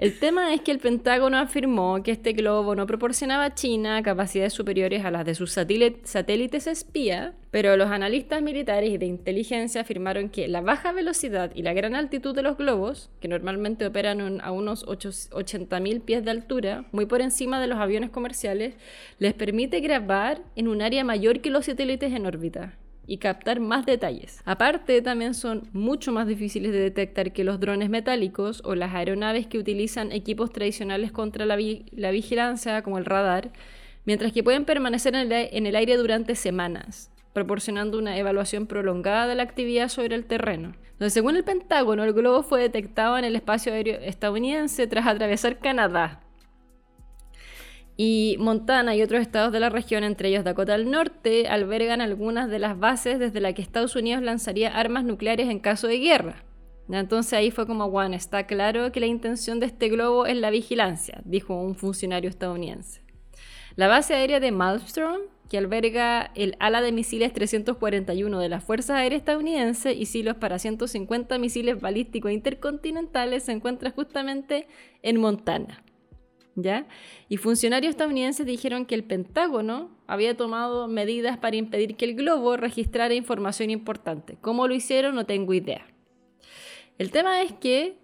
El 0.00 0.18
tema 0.18 0.54
es 0.54 0.62
que 0.62 0.70
el 0.70 0.78
Pentágono 0.78 1.36
afirmó 1.36 2.02
que 2.02 2.12
este 2.12 2.32
globo 2.32 2.74
no 2.74 2.86
proporcionaba 2.86 3.44
a 3.44 3.54
China 3.54 4.02
capacidades 4.02 4.54
superiores 4.54 5.04
a 5.04 5.10
las 5.10 5.26
de 5.26 5.34
sus 5.34 5.52
satélites 5.52 6.66
espía, 6.66 7.34
pero 7.50 7.76
los 7.76 7.90
analistas 7.90 8.40
militares 8.40 8.88
y 8.88 8.96
de 8.96 9.04
inteligencia 9.04 9.82
afirmaron 9.82 10.30
que 10.30 10.48
la 10.48 10.62
baja 10.62 10.92
velocidad 10.92 11.52
y 11.54 11.60
la 11.60 11.74
gran 11.74 11.94
altitud 11.94 12.34
de 12.34 12.40
los 12.40 12.56
globos, 12.56 13.10
que 13.20 13.28
normalmente 13.28 13.84
operan 13.84 14.40
a 14.40 14.52
unos 14.52 14.86
80.000 14.86 16.00
pies 16.00 16.24
de 16.24 16.30
altura, 16.30 16.86
muy 16.92 17.04
por 17.04 17.20
encima 17.20 17.60
de 17.60 17.66
los 17.66 17.78
aviones 17.78 18.08
comerciales, 18.08 18.76
les 19.18 19.34
permite 19.34 19.80
grabar 19.80 20.40
en 20.56 20.68
un 20.68 20.80
área 20.80 21.04
mayor 21.04 21.42
que 21.42 21.50
los 21.50 21.66
satélites 21.66 22.14
en 22.14 22.24
órbita 22.24 22.79
y 23.10 23.18
captar 23.18 23.58
más 23.58 23.86
detalles. 23.86 24.40
Aparte, 24.44 25.02
también 25.02 25.34
son 25.34 25.68
mucho 25.72 26.12
más 26.12 26.28
difíciles 26.28 26.70
de 26.70 26.78
detectar 26.78 27.32
que 27.32 27.42
los 27.42 27.58
drones 27.58 27.90
metálicos 27.90 28.62
o 28.64 28.76
las 28.76 28.94
aeronaves 28.94 29.48
que 29.48 29.58
utilizan 29.58 30.12
equipos 30.12 30.52
tradicionales 30.52 31.10
contra 31.10 31.44
la, 31.44 31.56
vigilancia, 31.56 32.82
como 32.82 32.98
el 32.98 33.04
radar, 33.04 33.50
mientras 34.04 34.30
que 34.30 34.44
pueden 34.44 34.64
permanecer 34.64 35.16
en 35.16 35.66
el 35.66 35.76
aire 35.76 35.96
durante 35.96 36.36
semanas 36.36 37.10
proporcionando 37.32 37.96
una 37.96 38.18
evaluación 38.18 38.66
prolongada 38.66 39.28
de 39.28 39.36
la 39.36 39.44
actividad 39.44 39.88
sobre 39.88 40.16
el 40.16 40.24
terreno. 40.24 40.74
Según 41.08 41.36
el 41.36 41.44
Pentágono, 41.44 42.02
el 42.04 42.12
globo 42.12 42.42
fue 42.42 42.60
detectado 42.60 43.16
en 43.16 43.24
el 43.24 43.36
espacio 43.36 43.72
aéreo 43.72 44.00
estadounidense 44.00 44.86
tras 44.88 45.06
atravesar 45.06 45.58
Canadá. 45.58 46.20
Y 48.02 48.36
Montana 48.38 48.96
y 48.96 49.02
otros 49.02 49.20
estados 49.20 49.52
de 49.52 49.60
la 49.60 49.68
región, 49.68 50.04
entre 50.04 50.30
ellos 50.30 50.42
Dakota 50.42 50.72
del 50.72 50.90
Norte, 50.90 51.48
albergan 51.48 52.00
algunas 52.00 52.48
de 52.48 52.58
las 52.58 52.78
bases 52.78 53.18
desde 53.18 53.42
las 53.42 53.52
que 53.52 53.60
Estados 53.60 53.94
Unidos 53.94 54.22
lanzaría 54.22 54.74
armas 54.74 55.04
nucleares 55.04 55.50
en 55.50 55.58
caso 55.58 55.86
de 55.86 55.98
guerra. 55.98 56.42
Entonces 56.88 57.34
ahí 57.34 57.50
fue 57.50 57.66
como, 57.66 57.90
bueno, 57.90 58.16
está 58.16 58.46
claro 58.46 58.90
que 58.90 59.00
la 59.00 59.06
intención 59.06 59.60
de 59.60 59.66
este 59.66 59.90
globo 59.90 60.24
es 60.24 60.34
la 60.38 60.48
vigilancia, 60.48 61.20
dijo 61.26 61.54
un 61.54 61.74
funcionario 61.74 62.30
estadounidense. 62.30 63.02
La 63.76 63.86
base 63.86 64.14
aérea 64.14 64.40
de 64.40 64.50
Malmstrom 64.50 65.20
que 65.50 65.58
alberga 65.58 66.30
el 66.34 66.56
ala 66.58 66.80
de 66.80 66.92
misiles 66.92 67.34
341 67.34 68.38
de 68.38 68.48
las 68.48 68.64
Fuerzas 68.64 68.96
Aéreas 68.96 69.20
Estadounidenses 69.20 69.94
y 69.94 70.06
silos 70.06 70.36
para 70.36 70.58
150 70.58 71.36
misiles 71.36 71.78
balísticos 71.78 72.32
intercontinentales, 72.32 73.42
se 73.42 73.52
encuentra 73.52 73.90
justamente 73.90 74.68
en 75.02 75.20
Montana. 75.20 75.84
Y 77.28 77.36
funcionarios 77.36 77.90
estadounidenses 77.90 78.44
dijeron 78.44 78.84
que 78.84 78.94
el 78.94 79.04
Pentágono 79.04 79.90
había 80.06 80.36
tomado 80.36 80.88
medidas 80.88 81.38
para 81.38 81.56
impedir 81.56 81.96
que 81.96 82.04
el 82.04 82.14
globo 82.14 82.56
registrara 82.56 83.14
información 83.14 83.70
importante. 83.70 84.36
¿Cómo 84.40 84.68
lo 84.68 84.74
hicieron? 84.74 85.14
No 85.14 85.26
tengo 85.26 85.54
idea. 85.54 85.86
El 86.98 87.10
tema 87.10 87.42
es 87.42 87.52
que 87.52 87.96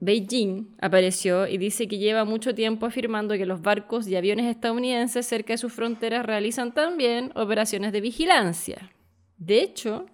Beijing 0.00 0.76
apareció 0.80 1.46
y 1.46 1.58
dice 1.58 1.88
que 1.88 1.98
lleva 1.98 2.24
mucho 2.24 2.54
tiempo 2.54 2.86
afirmando 2.86 3.34
que 3.34 3.44
los 3.44 3.60
barcos 3.60 4.08
y 4.08 4.16
aviones 4.16 4.46
estadounidenses 4.46 5.26
cerca 5.26 5.52
de 5.52 5.58
sus 5.58 5.72
fronteras 5.72 6.24
realizan 6.24 6.72
también 6.72 7.32
operaciones 7.34 7.92
de 7.92 8.00
vigilancia. 8.00 8.92
De 9.36 9.60
hecho, 9.60 10.06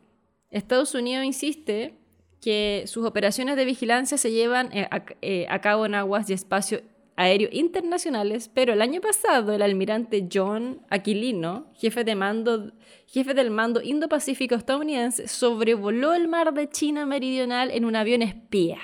Estados 0.50 0.94
Unidos 0.94 1.24
insiste 1.24 1.94
que 2.40 2.84
sus 2.86 3.04
operaciones 3.04 3.56
de 3.56 3.64
vigilancia 3.64 4.18
se 4.18 4.30
llevan 4.30 4.70
eh, 4.72 4.88
eh, 5.22 5.46
a, 5.48 5.60
cabo 5.60 5.86
en 5.86 5.94
aguas 5.94 6.30
y 6.30 6.32
espacios 6.32 6.82
aéreos 7.16 7.52
internacionales, 7.52 8.50
pero 8.52 8.74
el 8.74 8.82
año 8.82 9.00
pasado 9.00 9.54
el 9.54 9.62
almirante 9.62 10.28
John 10.32 10.82
Aquilino, 10.90 11.72
jefe, 11.74 12.04
de 12.04 12.14
mando, 12.14 12.72
jefe 13.06 13.34
del 13.34 13.50
mando 13.50 13.80
Indo-Pacífico 13.82 14.54
estadounidense, 14.54 15.26
sobrevoló 15.26 16.14
el 16.14 16.28
mar 16.28 16.52
de 16.52 16.68
China 16.68 17.06
Meridional 17.06 17.70
en 17.70 17.84
un 17.86 17.96
avión 17.96 18.22
espía. 18.22 18.78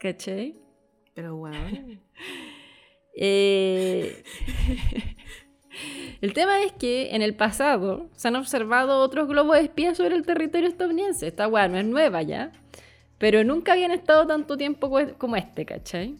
¿Cachai? 0.00 0.56
Pero 1.14 1.36
bueno. 1.36 1.58
Eh, 3.16 4.24
el 6.20 6.32
tema 6.32 6.64
es 6.64 6.72
que 6.72 7.14
en 7.14 7.22
el 7.22 7.36
pasado 7.36 8.10
se 8.16 8.26
han 8.26 8.34
observado 8.34 8.98
otros 8.98 9.28
globos 9.28 9.56
espías 9.58 9.96
sobre 9.96 10.16
el 10.16 10.26
territorio 10.26 10.68
estadounidense. 10.68 11.28
Esta 11.28 11.46
weá 11.46 11.68
no 11.68 11.78
es 11.78 11.84
nueva 11.84 12.22
ya. 12.22 12.50
Pero 13.18 13.44
nunca 13.44 13.74
habían 13.74 13.92
estado 13.92 14.26
tanto 14.26 14.56
tiempo 14.56 14.90
como 15.16 15.36
este, 15.36 15.64
¿cachai? 15.64 16.16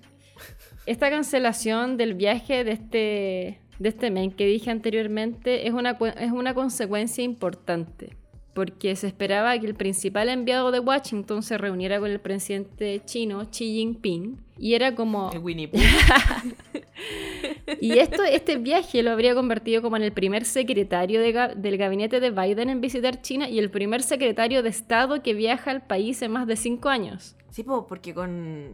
Esta 0.86 1.10
cancelación 1.10 1.96
del 1.96 2.14
viaje 2.14 2.64
de 2.64 2.72
este, 2.72 3.58
de 3.78 3.88
este 3.88 4.10
men 4.10 4.30
que 4.30 4.46
dije 4.46 4.70
anteriormente 4.70 5.66
es 5.66 5.72
una, 5.72 5.98
es 6.18 6.32
una 6.32 6.54
consecuencia 6.54 7.24
importante 7.24 8.16
porque 8.54 8.94
se 8.96 9.08
esperaba 9.08 9.58
que 9.58 9.66
el 9.66 9.74
principal 9.74 10.28
enviado 10.28 10.70
de 10.70 10.78
Washington 10.78 11.42
se 11.42 11.58
reuniera 11.58 11.98
con 11.98 12.10
el 12.10 12.20
presidente 12.20 13.02
chino 13.04 13.44
Xi 13.50 13.74
Jinping 13.74 14.38
y 14.56 14.74
era 14.74 14.94
como 14.94 15.30
Winnie 15.30 15.68
y 17.80 17.98
esto 17.98 18.22
este 18.22 18.56
viaje 18.56 19.02
lo 19.02 19.10
habría 19.10 19.34
convertido 19.34 19.82
como 19.82 19.96
en 19.96 20.04
el 20.04 20.12
primer 20.12 20.44
secretario 20.44 21.20
del 21.20 21.76
gabinete 21.76 22.20
de 22.20 22.30
Biden 22.30 22.70
en 22.70 22.80
visitar 22.80 23.20
China 23.20 23.48
y 23.48 23.58
el 23.58 23.70
primer 23.70 24.02
secretario 24.02 24.62
de 24.62 24.68
Estado 24.68 25.22
que 25.22 25.34
viaja 25.34 25.72
al 25.72 25.84
país 25.84 26.22
en 26.22 26.30
más 26.30 26.46
de 26.46 26.56
cinco 26.56 26.88
años. 26.88 27.36
Sí, 27.50 27.64
porque 27.64 28.14
con 28.14 28.72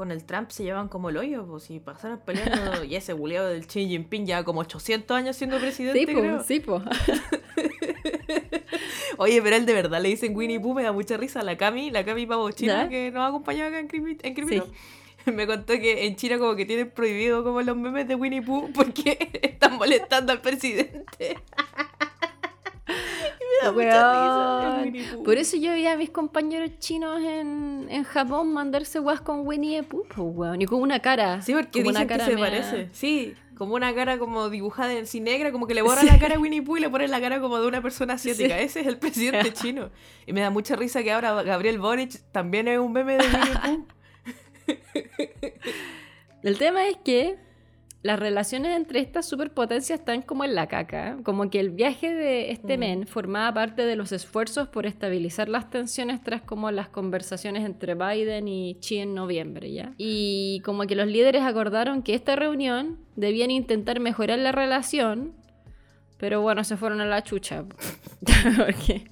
con 0.00 0.12
el 0.12 0.24
Trump 0.24 0.48
se 0.48 0.62
llevan 0.62 0.88
como 0.88 1.10
el 1.10 1.18
hoyo, 1.18 1.46
pues 1.46 1.64
si 1.64 1.78
pasaron 1.78 2.20
peleando 2.20 2.84
y 2.88 2.96
ese 2.96 3.12
buleado 3.12 3.48
del 3.48 3.66
Xi 3.66 3.86
Jinping 3.86 4.24
ya 4.24 4.44
como 4.44 4.60
800 4.60 5.14
años 5.14 5.36
siendo 5.36 5.58
presidente. 5.58 5.98
Sí, 5.98 6.06
creo. 6.06 6.42
sí, 6.42 6.60
po. 6.60 6.82
Oye, 9.18 9.42
pero 9.42 9.56
él 9.56 9.66
de 9.66 9.74
verdad 9.74 10.00
le 10.00 10.08
dicen 10.08 10.34
Winnie 10.34 10.58
Pooh, 10.58 10.72
me 10.72 10.84
da 10.84 10.92
mucha 10.92 11.18
risa. 11.18 11.42
La 11.42 11.58
Cami, 11.58 11.90
la 11.90 12.02
Cami 12.02 12.24
Pavo 12.24 12.50
China, 12.50 12.88
que 12.88 13.10
nos 13.10 13.28
acompañado 13.28 13.68
acá 13.68 13.80
en 13.80 13.88
Cripito, 13.88 14.66
me 15.26 15.46
contó 15.46 15.74
que 15.74 16.06
en 16.06 16.16
China 16.16 16.38
como 16.38 16.56
que 16.56 16.64
tienen 16.64 16.90
prohibido 16.90 17.44
como 17.44 17.60
los 17.60 17.76
memes 17.76 18.08
de 18.08 18.14
Winnie 18.14 18.40
Pooh 18.40 18.72
porque 18.72 19.38
están 19.42 19.76
molestando 19.76 20.32
al 20.32 20.40
presidente. 20.40 21.36
Por 25.24 25.36
eso 25.36 25.56
yo 25.56 25.74
vi 25.74 25.86
a 25.86 25.96
mis 25.96 26.10
compañeros 26.10 26.70
chinos 26.78 27.20
en, 27.22 27.86
en 27.90 28.04
Japón 28.04 28.52
mandarse 28.52 28.98
guas 28.98 29.20
con 29.20 29.46
Winnie 29.46 29.82
the 29.82 29.86
Pooh, 29.86 30.06
weón. 30.16 30.62
Y 30.62 30.66
con 30.66 30.80
una 30.80 31.00
cara. 31.00 31.42
Sí, 31.42 31.52
porque 31.52 31.82
dicen 31.82 32.06
que 32.06 32.18
se 32.20 32.36
parece. 32.36 32.88
Sí, 32.92 33.34
como 33.60 33.74
una 33.74 33.94
cara 33.94 34.18
como 34.18 34.48
dibujada 34.48 34.94
en 34.94 35.06
sí 35.06 35.20
negra, 35.20 35.52
como 35.52 35.66
que 35.66 35.74
le 35.74 35.82
borran 35.82 36.06
la 36.06 36.18
cara 36.18 36.36
a 36.36 36.38
Winnie 36.38 36.62
Pooh 36.62 36.78
y 36.78 36.80
le 36.80 36.88
ponen 36.88 37.10
la 37.10 37.20
cara 37.20 37.40
como 37.40 37.60
de 37.60 37.66
una 37.66 37.82
persona 37.82 38.14
asiática. 38.14 38.58
Ese 38.58 38.80
es 38.80 38.86
el 38.86 38.96
presidente 38.96 39.52
chino. 39.54 39.90
Y 40.26 40.32
me 40.32 40.40
da 40.40 40.48
mucha 40.48 40.76
risa 40.76 41.02
que 41.02 41.12
ahora 41.12 41.42
Gabriel 41.42 41.78
Boric 41.78 42.20
también 42.32 42.68
es 42.68 42.78
un 42.78 42.92
meme 42.92 43.18
de 43.18 43.26
Winnie 43.26 43.58
Pooh. 43.64 43.86
el 46.42 46.58
tema 46.58 46.86
es 46.86 46.96
que 47.04 47.36
las 48.02 48.18
relaciones 48.18 48.76
entre 48.76 49.00
estas 49.00 49.26
superpotencias 49.26 49.98
están 49.98 50.22
como 50.22 50.44
en 50.44 50.54
la 50.54 50.68
caca. 50.68 51.18
Como 51.22 51.50
que 51.50 51.60
el 51.60 51.70
viaje 51.70 52.14
de 52.14 52.50
este 52.50 52.76
mm. 52.76 52.80
men 52.80 53.06
formaba 53.06 53.52
parte 53.52 53.82
de 53.82 53.94
los 53.94 54.12
esfuerzos 54.12 54.68
por 54.68 54.86
estabilizar 54.86 55.50
las 55.50 55.68
tensiones 55.68 56.22
tras 56.22 56.40
como 56.40 56.70
las 56.70 56.88
conversaciones 56.88 57.64
entre 57.64 57.94
Biden 57.94 58.48
y 58.48 58.76
Xi 58.80 58.98
en 58.98 59.14
noviembre, 59.14 59.70
¿ya? 59.72 59.92
Y 59.98 60.62
como 60.64 60.86
que 60.86 60.96
los 60.96 61.08
líderes 61.08 61.42
acordaron 61.42 62.02
que 62.02 62.14
esta 62.14 62.36
reunión 62.36 62.98
debían 63.16 63.50
intentar 63.50 64.00
mejorar 64.00 64.38
la 64.38 64.52
relación, 64.52 65.34
pero 66.16 66.40
bueno, 66.40 66.64
se 66.64 66.78
fueron 66.78 67.02
a 67.02 67.06
la 67.06 67.22
chucha. 67.22 67.64
Porque 68.56 69.10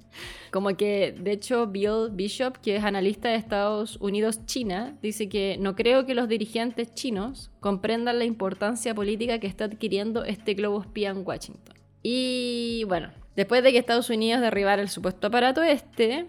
como 0.51 0.77
que, 0.77 1.15
de 1.19 1.33
hecho, 1.33 1.67
Bill 1.67 2.11
Bishop, 2.13 2.59
que 2.59 2.77
es 2.77 2.85
analista 2.85 3.29
de 3.29 3.37
Estados 3.37 3.99
Unidos-China, 4.01 4.97
dice 5.03 5.29
que 5.29 5.57
no 5.59 5.77
creo 5.77 6.07
que 6.07 6.15
los 6.15 6.29
dirigentes 6.29 6.95
chinos 6.95 7.51
comprendan 7.61 8.19
la 8.19 8.25
importancia 8.25 8.95
política 8.95 9.39
que 9.39 9.47
está 9.47 9.65
adquiriendo 9.65 10.25
este 10.25 10.55
globo 10.55 10.81
espía 10.83 11.11
en 11.11 11.27
Washington. 11.27 11.77
Y 12.03 12.85
bueno, 12.89 13.11
después 13.37 13.63
de 13.63 13.73
que 13.73 13.79
Estados 13.79 14.11
Unidos 14.11 14.41
derribara 14.41 14.83
el 14.83 14.89
supuesto 14.89 15.27
aparato 15.27 15.63
este, 15.63 16.27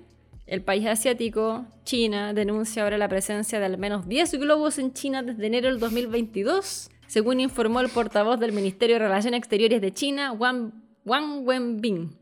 el 0.48 0.62
país 0.62 0.86
asiático, 0.88 1.66
China, 1.84 2.34
denuncia 2.34 2.84
ahora 2.84 2.98
la 2.98 3.08
presencia 3.08 3.60
de 3.60 3.66
al 3.66 3.78
menos 3.78 4.08
10 4.08 4.40
globos 4.40 4.80
en 4.80 4.94
China 4.94 5.22
desde 5.22 5.46
enero 5.46 5.70
del 5.70 5.80
2022, 5.80 6.90
según 7.08 7.40
informó 7.40 7.82
el 7.82 7.90
portavoz 7.90 8.40
del 8.40 8.52
Ministerio 8.52 8.96
de 8.96 9.00
Relaciones 9.00 9.40
Exteriores 9.40 9.80
de 9.80 9.94
China, 9.94 10.32
Wang, 10.32 10.72
Wenbin 11.06 12.18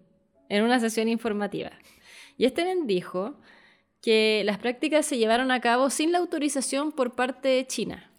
en 0.49 0.63
una 0.63 0.79
sesión 0.79 1.07
informativa. 1.07 1.71
Y 2.38 2.45
este 2.45 2.63
men 2.63 2.88
dijo 2.88 3.36
que 4.02 4.43
las 4.45 4.60
prácticas 4.60 5.06
se 5.06 5.17
llevaron 5.17 5.52
a 5.52 5.60
cabo 5.60 5.89
sin 5.89 6.12
la 6.12 6.19
autorización 6.19 6.91
por 6.91 7.15
parte 7.15 7.50
de 7.50 7.65
China. 7.65 8.12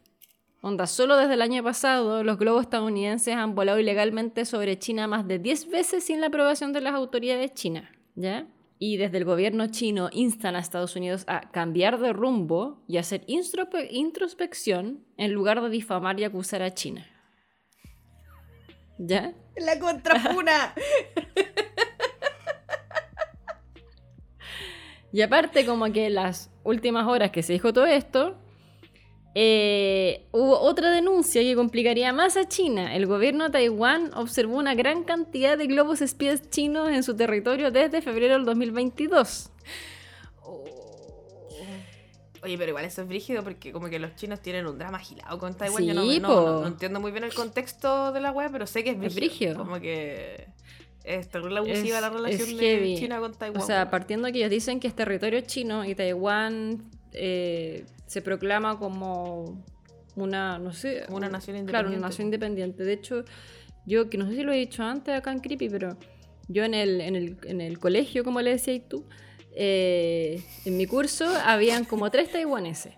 Onda, 0.61 0.89
solo 0.89 1.17
desde 1.17 1.35
el 1.35 1.43
año 1.43 1.63
pasado 1.63 2.25
los 2.25 2.37
globos 2.37 2.63
estadounidenses 2.63 3.37
han 3.37 3.55
volado 3.55 3.79
ilegalmente 3.79 4.45
sobre 4.45 4.79
China 4.79 5.07
más 5.07 5.27
de 5.29 5.39
10 5.39 5.71
veces 5.71 6.05
sin 6.05 6.21
la 6.21 6.27
aprobación 6.27 6.73
de 6.73 6.81
las 6.81 6.95
autoridades 6.95 7.55
chinas, 7.55 7.89
¿ya? 8.17 8.49
Y 8.81 8.97
desde 8.97 9.19
el 9.19 9.25
gobierno 9.25 9.69
chino 9.69 10.09
instan 10.13 10.57
a 10.57 10.61
Estados 10.61 10.97
Unidos 10.97 11.25
a 11.29 11.51
cambiar 11.51 11.99
de 11.99 12.13
rumbo 12.13 12.83
y 12.89 12.97
hacer 12.97 13.25
introspección 13.27 15.05
en 15.17 15.33
lugar 15.33 15.63
de 15.63 15.71
difamar 15.71 16.19
y 16.19 16.25
acusar 16.25 16.63
a 16.63 16.75
China. 16.75 17.07
¿Ya? 18.99 19.33
La 19.57 19.79
contrapuna. 19.79 20.75
Y 25.19 25.23
aparte, 25.23 25.67
como 25.67 25.93
que 25.93 26.11
las 26.11 26.49
últimas 26.63 27.05
horas 27.09 27.33
que 27.33 27.43
se 27.43 27.53
dijo 27.53 27.73
todo 27.73 27.87
esto, 27.87 28.37
eh, 29.35 30.29
hubo 30.31 30.61
otra 30.61 30.93
denuncia 30.93 31.43
que 31.43 31.57
complicaría 31.57 32.13
más 32.13 32.37
a 32.37 32.47
China. 32.47 32.95
El 32.95 33.07
gobierno 33.07 33.47
de 33.47 33.51
Taiwán 33.51 34.13
observó 34.15 34.59
una 34.59 34.77
gran 34.77 35.03
cantidad 35.03 35.59
de 35.59 35.67
globos 35.67 36.03
espías 36.03 36.49
chinos 36.51 36.91
en 36.91 37.03
su 37.03 37.17
territorio 37.17 37.73
desde 37.73 38.01
febrero 38.01 38.35
del 38.35 38.45
2022. 38.45 39.51
Oye, 42.45 42.57
pero 42.57 42.69
igual 42.69 42.85
eso 42.85 43.03
es 43.03 43.09
brígido 43.09 43.43
porque 43.43 43.73
como 43.73 43.89
que 43.89 43.99
los 43.99 44.15
chinos 44.15 44.39
tienen 44.39 44.69
un 44.69 44.79
drama 44.79 44.99
agilado 44.99 45.37
con 45.41 45.53
Taiwán. 45.53 45.85
Yo 45.85 45.95
no, 46.21 46.65
entiendo 46.65 47.01
muy 47.01 47.11
bien 47.11 47.25
el 47.25 47.35
contexto 47.35 48.13
de 48.13 48.21
la 48.21 48.31
web, 48.31 48.51
pero 48.53 48.69
sé 48.69 48.85
que 48.85 48.91
es 48.91 49.15
brígido. 49.17 49.57
Como 49.57 49.81
que 49.81 50.47
Es 51.09 51.29
terrible 51.29 51.59
abusiva 51.59 51.97
Es- 51.97 52.03
la 52.03 52.11
relación 52.11 52.57
de. 52.59 52.95
China 52.99 53.19
con 53.21 53.33
Taiwán. 53.33 53.63
O 53.63 53.65
sea, 53.67 53.91
partiendo 53.91 54.31
que 54.31 54.39
ellos 54.39 54.51
dicen 54.51 54.79
que 54.81 54.89
es 54.89 54.95
territorio 54.95 55.41
chino 55.41 55.85
y 55.85 55.95
Taiwán 55.95 56.83
eh, 57.13 57.85
se 58.07 58.21
proclama 58.23 58.79
como 58.79 59.65
una, 60.17 60.59
no 60.59 60.73
sé, 60.73 61.05
una 61.09 61.29
nación 61.29 61.65
Claro, 61.67 61.89
una 61.89 61.97
independiente. 61.97 62.01
nación 62.01 62.27
independiente. 62.27 62.85
De 62.85 62.93
hecho, 62.93 63.25
yo, 63.87 64.11
que 64.11 64.19
no 64.19 64.29
sé 64.29 64.35
si 64.37 64.43
lo 64.43 64.53
he 64.53 64.57
dicho 64.57 64.83
antes 64.83 65.15
acá 65.15 65.33
en 65.33 65.41
Creepy, 65.41 65.69
pero 65.71 65.97
yo 66.49 66.65
en 66.65 66.75
el, 66.75 67.01
en 67.01 67.17
el, 67.17 67.37
en 67.45 67.61
el 67.61 67.79
colegio, 67.79 68.25
como 68.25 68.41
le 68.43 68.51
decías 68.51 68.83
tú, 68.89 69.05
eh, 69.55 70.43
en 70.67 70.77
mi 70.77 70.87
curso 70.87 71.27
habían 71.45 71.85
como 71.85 72.11
tres 72.11 72.31
taiwaneses. 72.31 72.93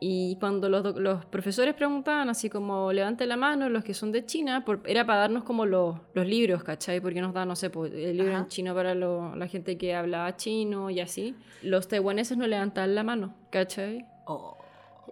Y 0.00 0.36
cuando 0.38 0.68
los, 0.68 0.96
los 0.96 1.24
profesores 1.24 1.74
preguntaban 1.74 2.28
así 2.30 2.48
como 2.48 2.92
levanten 2.92 3.28
la 3.28 3.36
mano 3.36 3.68
los 3.68 3.82
que 3.82 3.94
son 3.94 4.12
de 4.12 4.24
China, 4.24 4.64
por- 4.64 4.80
era 4.86 5.04
para 5.04 5.20
darnos 5.20 5.42
como 5.42 5.66
los, 5.66 5.96
los 6.14 6.26
libros, 6.26 6.62
¿cachai? 6.62 7.00
Porque 7.00 7.20
nos 7.20 7.34
dan, 7.34 7.48
no 7.48 7.56
sé, 7.56 7.68
pues, 7.70 7.92
el 7.92 8.16
libro 8.16 8.32
Ajá. 8.32 8.42
en 8.42 8.48
chino 8.48 8.74
para 8.74 8.94
lo- 8.94 9.34
la 9.34 9.48
gente 9.48 9.76
que 9.76 9.94
hablaba 9.94 10.36
chino 10.36 10.88
y 10.90 11.00
así. 11.00 11.34
Los 11.62 11.88
taiwaneses 11.88 12.36
no 12.38 12.46
levantaban 12.46 12.94
la 12.94 13.02
mano, 13.02 13.34
¿cachai? 13.50 14.04
Oh. 14.26 14.56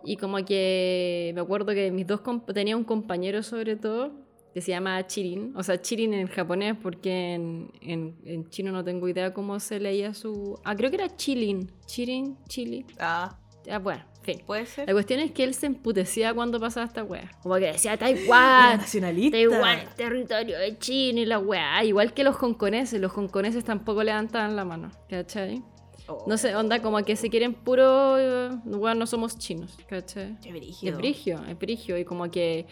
Y 0.05 0.16
como 0.18 0.37
que 0.44 1.33
me 1.35 1.40
acuerdo 1.40 1.75
que 1.75 1.90
mis 1.90 2.07
dos 2.07 2.20
tenía 2.55 2.77
un 2.77 2.85
compañero 2.85 3.42
sobre 3.42 3.75
todo 3.75 4.12
que 4.55 4.61
se 4.61 4.70
llama 4.70 5.05
Chirin, 5.07 5.53
o 5.57 5.62
sea, 5.62 5.81
Chirin 5.83 6.14
en 6.14 6.29
japonés 6.29 6.77
porque 6.81 7.35
en, 7.35 7.70
en, 7.83 8.16
en 8.25 8.49
chino 8.49 8.72
no 8.72 8.83
tengo 8.85 9.07
idea 9.09 9.35
cómo 9.35 9.59
se 9.61 9.81
leía 9.81 10.14
su... 10.14 10.59
Ah, 10.64 10.75
creo 10.77 10.90
que 10.90 10.96
era 10.96 11.14
Chilin, 11.14 11.70
Chirin, 11.87 12.37
Chili. 12.49 12.87
Ah, 13.01 13.37
Ah, 13.68 13.81
bueno, 13.81 14.05
en 14.15 14.15
fin. 14.27 14.43
puede 14.47 14.67
ser. 14.67 14.87
La 14.87 14.93
cuestión 14.93 15.21
es 15.21 15.31
que 15.33 15.45
él 15.45 15.55
se 15.55 15.67
emputecía 15.67 16.35
cuando 16.35 16.61
pasaba 16.61 16.85
esta 16.87 17.03
wea. 17.05 17.31
Como 17.43 17.55
que 17.57 17.67
decía 17.73 17.97
Taiwán, 17.97 18.79
nacionalista. 18.79 19.37
Taiwán 19.39 19.79
es 19.79 19.95
territorio 19.95 20.59
de 20.59 20.79
China 20.79 21.21
y 21.21 21.25
la 21.25 21.39
wea. 21.39 21.83
Igual 21.85 22.12
que 22.12 22.25
los 22.25 22.37
hongkoneses, 22.37 23.01
los 23.01 23.12
hongkoneses 23.12 23.65
tampoco 23.65 24.03
levantaban 24.03 24.55
la 24.57 24.65
mano, 24.65 24.91
¿cachai? 25.09 25.62
Oh, 26.09 26.25
No 26.29 26.37
sé, 26.39 26.55
onda 26.55 26.81
como 26.83 27.03
que 27.05 27.17
se 27.17 27.31
quieren 27.31 27.55
puro... 27.55 28.19
eh, 28.19 28.51
Bueno, 28.65 28.95
no 29.01 29.07
somos 29.07 29.39
chinos, 29.39 29.77
¿cachai? 29.89 30.37
Qué 30.43 30.53
brígido. 30.53 30.93
Es 30.93 30.99
brigio, 30.99 31.41
es 31.49 31.59
brigio. 31.59 31.99
Y 31.99 32.05
como 32.05 32.31
que 32.31 32.67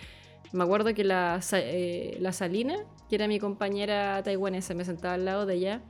me 0.53 0.62
acuerdo 0.62 0.95
que 0.95 1.03
la, 1.05 1.40
eh, 1.53 2.17
la 2.21 2.33
Salina, 2.33 2.77
que 3.09 3.17
era 3.17 3.27
mi 3.27 3.40
compañera 3.40 4.23
taiwanesa, 4.23 4.75
me 4.75 4.85
sentaba 4.85 5.14
al 5.14 5.25
lado 5.25 5.47
de 5.47 5.55
ella. 5.55 5.83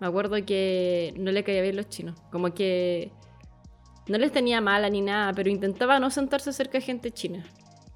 Me 0.00 0.08
acuerdo 0.08 0.34
que 0.44 1.14
no 1.16 1.30
le 1.30 1.44
caía 1.44 1.62
bien 1.62 1.76
los 1.76 1.88
chinos. 1.88 2.18
Como 2.32 2.52
que 2.52 3.12
no 4.08 4.18
les 4.18 4.32
tenía 4.32 4.60
mala 4.60 4.88
ni 4.88 5.00
nada, 5.00 5.32
pero 5.32 5.50
intentaba 5.50 5.98
no 5.98 6.10
sentarse 6.10 6.52
cerca 6.52 6.78
de 6.78 6.84
gente 6.84 7.10
china. 7.10 7.44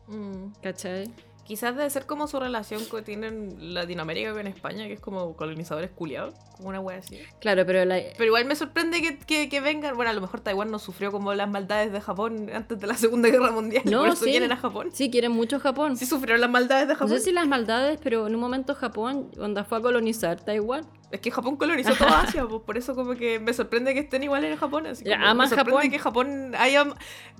Mm. 0.09 0.53
¿Cachai? 0.63 1.11
Quizás 1.47 1.77
debe 1.77 1.89
ser 1.91 2.07
como 2.07 2.27
su 2.27 2.41
relación 2.41 2.83
que 2.91 3.03
tienen 3.03 3.73
Latinoamérica 3.75 4.33
con 4.33 4.47
España, 4.49 4.87
que 4.89 4.95
es 4.95 5.01
como 5.01 5.37
colonizadores 5.37 5.91
culiados, 5.93 6.35
como 6.57 6.71
una 6.71 6.81
wea 6.81 6.99
así. 6.99 7.21
Claro, 7.41 7.65
pero 7.65 7.85
la, 7.85 7.97
Pero 8.17 8.25
igual 8.25 8.45
me 8.47 8.57
sorprende 8.57 9.01
que, 9.01 9.19
que, 9.19 9.49
que 9.49 9.61
vengan. 9.61 9.95
Bueno, 9.95 10.11
a 10.11 10.15
lo 10.15 10.21
mejor 10.21 10.41
Taiwán 10.41 10.71
no 10.73 10.79
sufrió 10.81 11.13
como 11.13 11.33
las 11.35 11.49
maldades 11.49 11.93
de 11.93 12.01
Japón 12.01 12.51
antes 12.53 12.81
de 12.81 12.87
la 12.89 12.95
Segunda 12.95 13.29
Guerra 13.29 13.53
Mundial. 13.53 13.85
No, 13.87 14.01
por 14.01 14.09
eso 14.09 14.25
sí. 14.25 14.31
quieren 14.33 14.51
a 14.51 14.57
Japón. 14.57 14.91
sí 14.93 15.09
quieren 15.11 15.31
mucho 15.33 15.61
Japón. 15.61 15.97
Sí 15.97 16.05
sufrieron 16.05 16.41
las 16.41 16.51
maldades 16.51 16.89
de 16.89 16.95
No 16.95 16.99
Japón. 16.99 17.17
sé 17.17 17.21
si 17.21 17.31
las 17.33 17.47
maldades, 17.47 18.01
pero 18.03 18.27
en 18.27 18.35
un 18.35 18.41
momento 18.41 18.75
Japón, 18.75 19.31
onda 19.39 19.63
fue 19.65 19.79
a 19.79 19.81
colonizar 19.83 20.41
Taiwán. 20.45 20.85
Es 21.13 21.21
que 21.21 21.31
Japón 21.31 21.57
colonizó 21.57 21.95
toda 21.95 22.21
Asia, 22.23 22.45
pues 22.49 22.63
por 22.67 22.77
eso 22.77 22.97
como 22.97 23.15
que 23.15 23.39
me 23.39 23.53
sorprende 23.55 23.95
que 23.95 24.01
estén 24.01 24.25
igual 24.25 24.45
en 24.45 24.57
Japón. 24.57 24.87
Así 24.87 25.05
Ya, 25.05 25.15
como 25.17 25.27
aman 25.29 25.49
me 25.49 25.57
sorprende 25.57 25.73
Japón. 25.81 25.91
que 25.91 25.99
Japón 26.01 26.55
haya... 26.59 26.85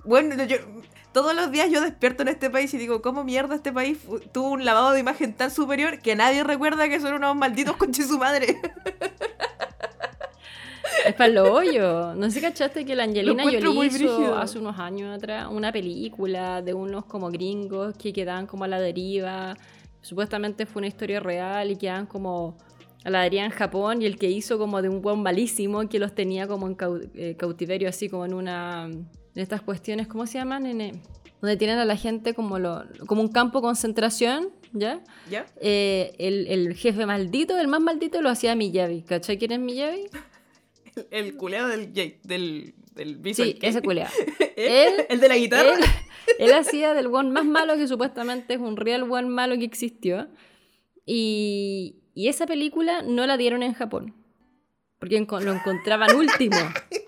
Bueno, 0.05 0.41
yo... 0.45 0.55
Todos 1.13 1.35
los 1.35 1.51
días 1.51 1.69
yo 1.71 1.81
despierto 1.81 2.21
en 2.21 2.29
este 2.29 2.49
país 2.49 2.73
y 2.73 2.77
digo, 2.77 3.01
¿cómo 3.01 3.23
mierda 3.23 3.55
este 3.55 3.71
país 3.71 3.97
tuvo 4.31 4.49
un 4.51 4.65
lavado 4.65 4.91
de 4.91 4.99
imagen 4.99 5.33
tan 5.33 5.49
superior 5.49 5.99
que 5.99 6.15
nadie 6.15 6.43
recuerda 6.43 6.89
que 6.89 6.99
son 6.99 7.13
unos 7.13 7.35
malditos 7.35 7.75
conches 7.77 8.07
su 8.07 8.17
madre? 8.17 8.57
Es 11.05 11.13
para 11.15 11.29
lo 11.29 11.53
hoyo. 11.53 12.13
No 12.15 12.29
sé 12.29 12.41
cachaste 12.41 12.85
que 12.85 12.95
la 12.95 13.03
Angelina 13.03 13.43
Jolie 13.43 13.59
hizo 13.59 13.73
brígido. 13.79 14.37
hace 14.37 14.59
unos 14.59 14.77
años 14.77 15.15
atrás 15.15 15.47
una 15.49 15.71
película 15.71 16.61
de 16.61 16.73
unos 16.73 17.05
como 17.05 17.29
gringos 17.29 17.95
que 17.97 18.11
quedaban 18.11 18.45
como 18.45 18.65
a 18.65 18.67
la 18.67 18.79
deriva. 18.79 19.55
Supuestamente 20.01 20.65
fue 20.65 20.81
una 20.81 20.87
historia 20.87 21.19
real 21.19 21.71
y 21.71 21.77
quedaban 21.77 22.07
como 22.07 22.57
a 23.05 23.09
la 23.09 23.21
deriva 23.21 23.45
en 23.45 23.51
Japón 23.51 24.01
y 24.01 24.05
el 24.05 24.17
que 24.17 24.29
hizo 24.29 24.57
como 24.57 24.81
de 24.81 24.89
un 24.89 25.01
buen 25.01 25.21
malísimo 25.21 25.87
que 25.87 25.97
los 25.97 26.13
tenía 26.13 26.45
como 26.47 26.67
en 26.67 26.75
eh, 27.15 27.35
cautiverio 27.37 27.87
así 27.87 28.09
como 28.09 28.25
en 28.25 28.33
una... 28.33 28.89
En 29.37 29.43
estas 29.43 29.61
cuestiones, 29.61 30.07
¿cómo 30.07 30.25
se 30.25 30.39
llaman? 30.39 30.65
En, 30.65 30.81
eh, 30.81 30.93
donde 31.41 31.57
tienen 31.57 31.77
a 31.77 31.85
la 31.85 31.95
gente 31.95 32.33
como, 32.33 32.57
lo, 32.57 32.83
como 33.05 33.21
un 33.21 33.27
campo 33.27 33.59
de 33.59 33.67
concentración, 33.67 34.49
¿ya? 34.73 34.99
¿Ya? 35.29 35.45
Eh, 35.61 36.15
el, 36.17 36.47
el 36.47 36.73
jefe 36.73 37.05
maldito, 37.05 37.55
el 37.59 37.67
más 37.67 37.79
maldito, 37.79 38.19
lo 38.23 38.29
hacía 38.29 38.55
Miyavi. 38.55 39.03
¿Cachai 39.03 39.37
quién 39.37 39.51
es 39.51 39.59
Miyavi? 39.59 40.05
El, 40.95 41.05
el 41.11 41.37
culeado 41.37 41.67
del 41.67 41.93
del, 41.93 42.73
del 42.95 43.17
Visual 43.17 43.49
Sí, 43.49 43.59
ese 43.61 43.83
culeado. 43.83 44.11
¿El, 44.55 44.71
Él- 44.71 45.05
el 45.07 45.19
de 45.19 45.27
la 45.27 45.37
guitarra. 45.37 45.75
Él, 45.75 45.83
él 46.39 46.53
hacía 46.53 46.95
del 46.95 47.05
one 47.05 47.29
más 47.29 47.45
malo 47.45 47.75
que 47.75 47.87
supuestamente 47.87 48.55
es 48.55 48.59
un 48.59 48.75
real 48.75 49.03
one 49.03 49.27
malo 49.27 49.55
que 49.59 49.65
existió. 49.65 50.29
Y, 51.05 51.97
y 52.15 52.27
esa 52.27 52.47
película 52.47 53.03
no 53.03 53.27
la 53.27 53.37
dieron 53.37 53.61
en 53.61 53.73
Japón. 53.75 54.15
Porque 54.97 55.19
lo 55.19 55.53
encontraban 55.53 56.15
último. 56.15 56.57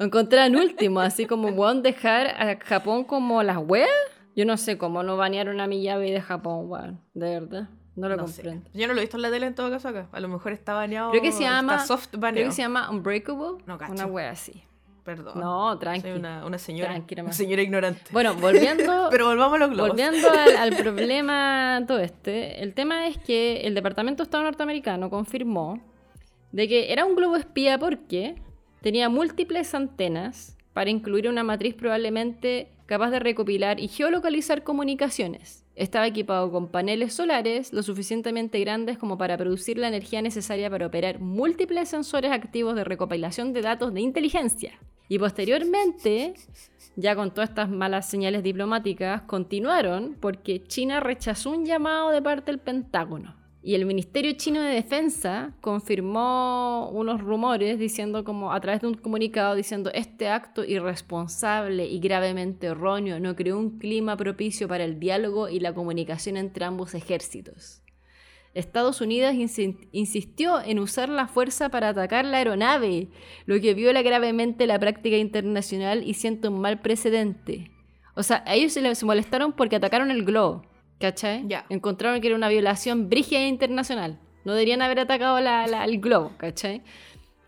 Lo 0.00 0.06
encontraban 0.06 0.56
último, 0.56 1.00
así 1.00 1.26
como, 1.26 1.48
weón, 1.48 1.82
dejar 1.82 2.26
a 2.28 2.58
Japón 2.64 3.04
como 3.04 3.42
las 3.42 3.58
weas. 3.58 3.88
Yo 4.34 4.44
no 4.46 4.56
sé 4.56 4.78
cómo 4.78 5.02
no 5.02 5.16
banearon 5.16 5.60
a 5.60 5.66
mi 5.66 5.82
llave 5.82 6.10
de 6.10 6.20
Japón, 6.22 6.70
weón. 6.70 7.00
De 7.14 7.38
verdad. 7.38 7.68
No 7.96 8.08
lo 8.08 8.16
No 8.16 8.26
sé. 8.26 8.40
comprendo. 8.42 8.70
Yo 8.72 8.86
no 8.88 8.94
lo 8.94 9.00
he 9.00 9.02
visto 9.02 9.18
en 9.18 9.22
la 9.22 9.30
tele 9.30 9.46
en 9.46 9.54
todo 9.54 9.68
caso 9.70 9.88
acá. 9.88 10.08
A 10.10 10.20
lo 10.20 10.28
mejor 10.28 10.52
está 10.52 10.72
baneado. 10.72 11.10
Creo 11.10 11.22
que 11.22 11.32
se 11.32 11.42
llama- 11.42 11.74
Está 11.74 11.86
soft 11.86 12.06
Creo 12.08 12.20
baneado. 12.22 12.48
que 12.48 12.54
se 12.54 12.62
llama 12.62 12.88
Unbreakable. 12.90 13.62
No 13.66 13.76
cacho. 13.76 13.92
una 13.92 14.06
wea 14.06 14.30
así. 14.30 14.62
Perdón. 15.04 15.38
No, 15.38 15.78
tranqui. 15.78 16.00
Soy 16.02 16.12
una, 16.12 16.46
una 16.46 16.56
señora. 16.56 16.90
Tranqui 16.92 17.20
una 17.20 17.32
señora 17.32 17.60
ignorante. 17.62 18.00
Bueno, 18.10 18.34
volviendo, 18.36 19.08
Pero 19.10 19.26
volvamos 19.26 19.56
a 19.56 19.58
los 19.58 19.70
globos. 19.70 19.88
volviendo 19.90 20.30
al, 20.32 20.56
al 20.56 20.76
problema 20.76 21.82
todo 21.86 21.98
este, 21.98 22.62
el 22.62 22.72
tema 22.72 23.06
es 23.06 23.18
que 23.18 23.62
el 23.66 23.74
Departamento 23.74 24.22
de 24.22 24.28
Estado 24.28 24.44
norteamericano 24.44 25.10
confirmó 25.10 25.78
de 26.52 26.68
que 26.68 26.92
era 26.92 27.04
un 27.04 27.16
globo 27.16 27.36
espía 27.36 27.76
porque 27.78 28.36
tenía 28.80 29.08
múltiples 29.08 29.74
antenas 29.74 30.56
para 30.72 30.90
incluir 30.90 31.28
una 31.28 31.44
matriz 31.44 31.74
probablemente 31.74 32.68
capaz 32.86 33.10
de 33.10 33.20
recopilar 33.20 33.78
y 33.78 33.88
geolocalizar 33.88 34.62
comunicaciones. 34.62 35.64
Estaba 35.76 36.06
equipado 36.06 36.50
con 36.50 36.68
paneles 36.68 37.14
solares 37.14 37.72
lo 37.72 37.82
suficientemente 37.82 38.58
grandes 38.60 38.98
como 38.98 39.16
para 39.16 39.36
producir 39.36 39.78
la 39.78 39.88
energía 39.88 40.20
necesaria 40.22 40.68
para 40.68 40.86
operar 40.86 41.20
múltiples 41.20 41.88
sensores 41.88 42.32
activos 42.32 42.74
de 42.74 42.84
recopilación 42.84 43.52
de 43.52 43.62
datos 43.62 43.94
de 43.94 44.00
inteligencia. 44.00 44.78
Y 45.08 45.18
posteriormente, 45.18 46.34
ya 46.96 47.16
con 47.16 47.32
todas 47.32 47.50
estas 47.50 47.70
malas 47.70 48.08
señales 48.08 48.42
diplomáticas, 48.42 49.22
continuaron 49.22 50.16
porque 50.20 50.62
China 50.64 51.00
rechazó 51.00 51.50
un 51.50 51.64
llamado 51.64 52.10
de 52.10 52.22
parte 52.22 52.50
del 52.50 52.60
Pentágono. 52.60 53.39
Y 53.62 53.74
el 53.74 53.84
Ministerio 53.84 54.32
Chino 54.32 54.62
de 54.62 54.74
Defensa 54.74 55.52
confirmó 55.60 56.88
unos 56.94 57.20
rumores 57.20 57.78
diciendo 57.78 58.24
como 58.24 58.52
a 58.52 58.60
través 58.60 58.80
de 58.80 58.86
un 58.86 58.94
comunicado 58.94 59.54
diciendo 59.54 59.90
este 59.92 60.28
acto 60.28 60.64
irresponsable 60.64 61.84
y 61.86 62.00
gravemente 62.00 62.68
erróneo 62.68 63.20
no 63.20 63.36
creó 63.36 63.58
un 63.58 63.78
clima 63.78 64.16
propicio 64.16 64.66
para 64.66 64.84
el 64.84 64.98
diálogo 64.98 65.50
y 65.50 65.60
la 65.60 65.74
comunicación 65.74 66.38
entre 66.38 66.64
ambos 66.64 66.94
ejércitos. 66.94 67.82
Estados 68.54 69.02
Unidos 69.02 69.34
insi- 69.34 69.88
insistió 69.92 70.60
en 70.62 70.78
usar 70.78 71.10
la 71.10 71.28
fuerza 71.28 71.68
para 71.68 71.90
atacar 71.90 72.24
la 72.24 72.38
aeronave, 72.38 73.08
lo 73.44 73.60
que 73.60 73.74
viola 73.74 74.00
gravemente 74.00 74.66
la 74.66 74.78
práctica 74.78 75.18
internacional 75.18 76.02
y 76.02 76.14
siente 76.14 76.48
un 76.48 76.60
mal 76.60 76.80
precedente. 76.80 77.70
O 78.16 78.22
sea, 78.22 78.42
ellos 78.48 78.72
se 78.72 79.06
molestaron 79.06 79.52
porque 79.52 79.76
atacaron 79.76 80.10
el 80.10 80.24
globo, 80.24 80.62
¿cachai? 81.00 81.44
Ya. 81.48 81.64
Encontraron 81.68 82.20
que 82.20 82.28
era 82.28 82.36
una 82.36 82.48
violación 82.48 83.08
brígida 83.08 83.46
internacional. 83.46 84.18
No 84.44 84.52
deberían 84.52 84.82
haber 84.82 85.00
atacado 85.00 85.40
la- 85.40 85.66
la- 85.66 85.84
el 85.84 86.00
globo, 86.00 86.32
¿cachai? 86.36 86.82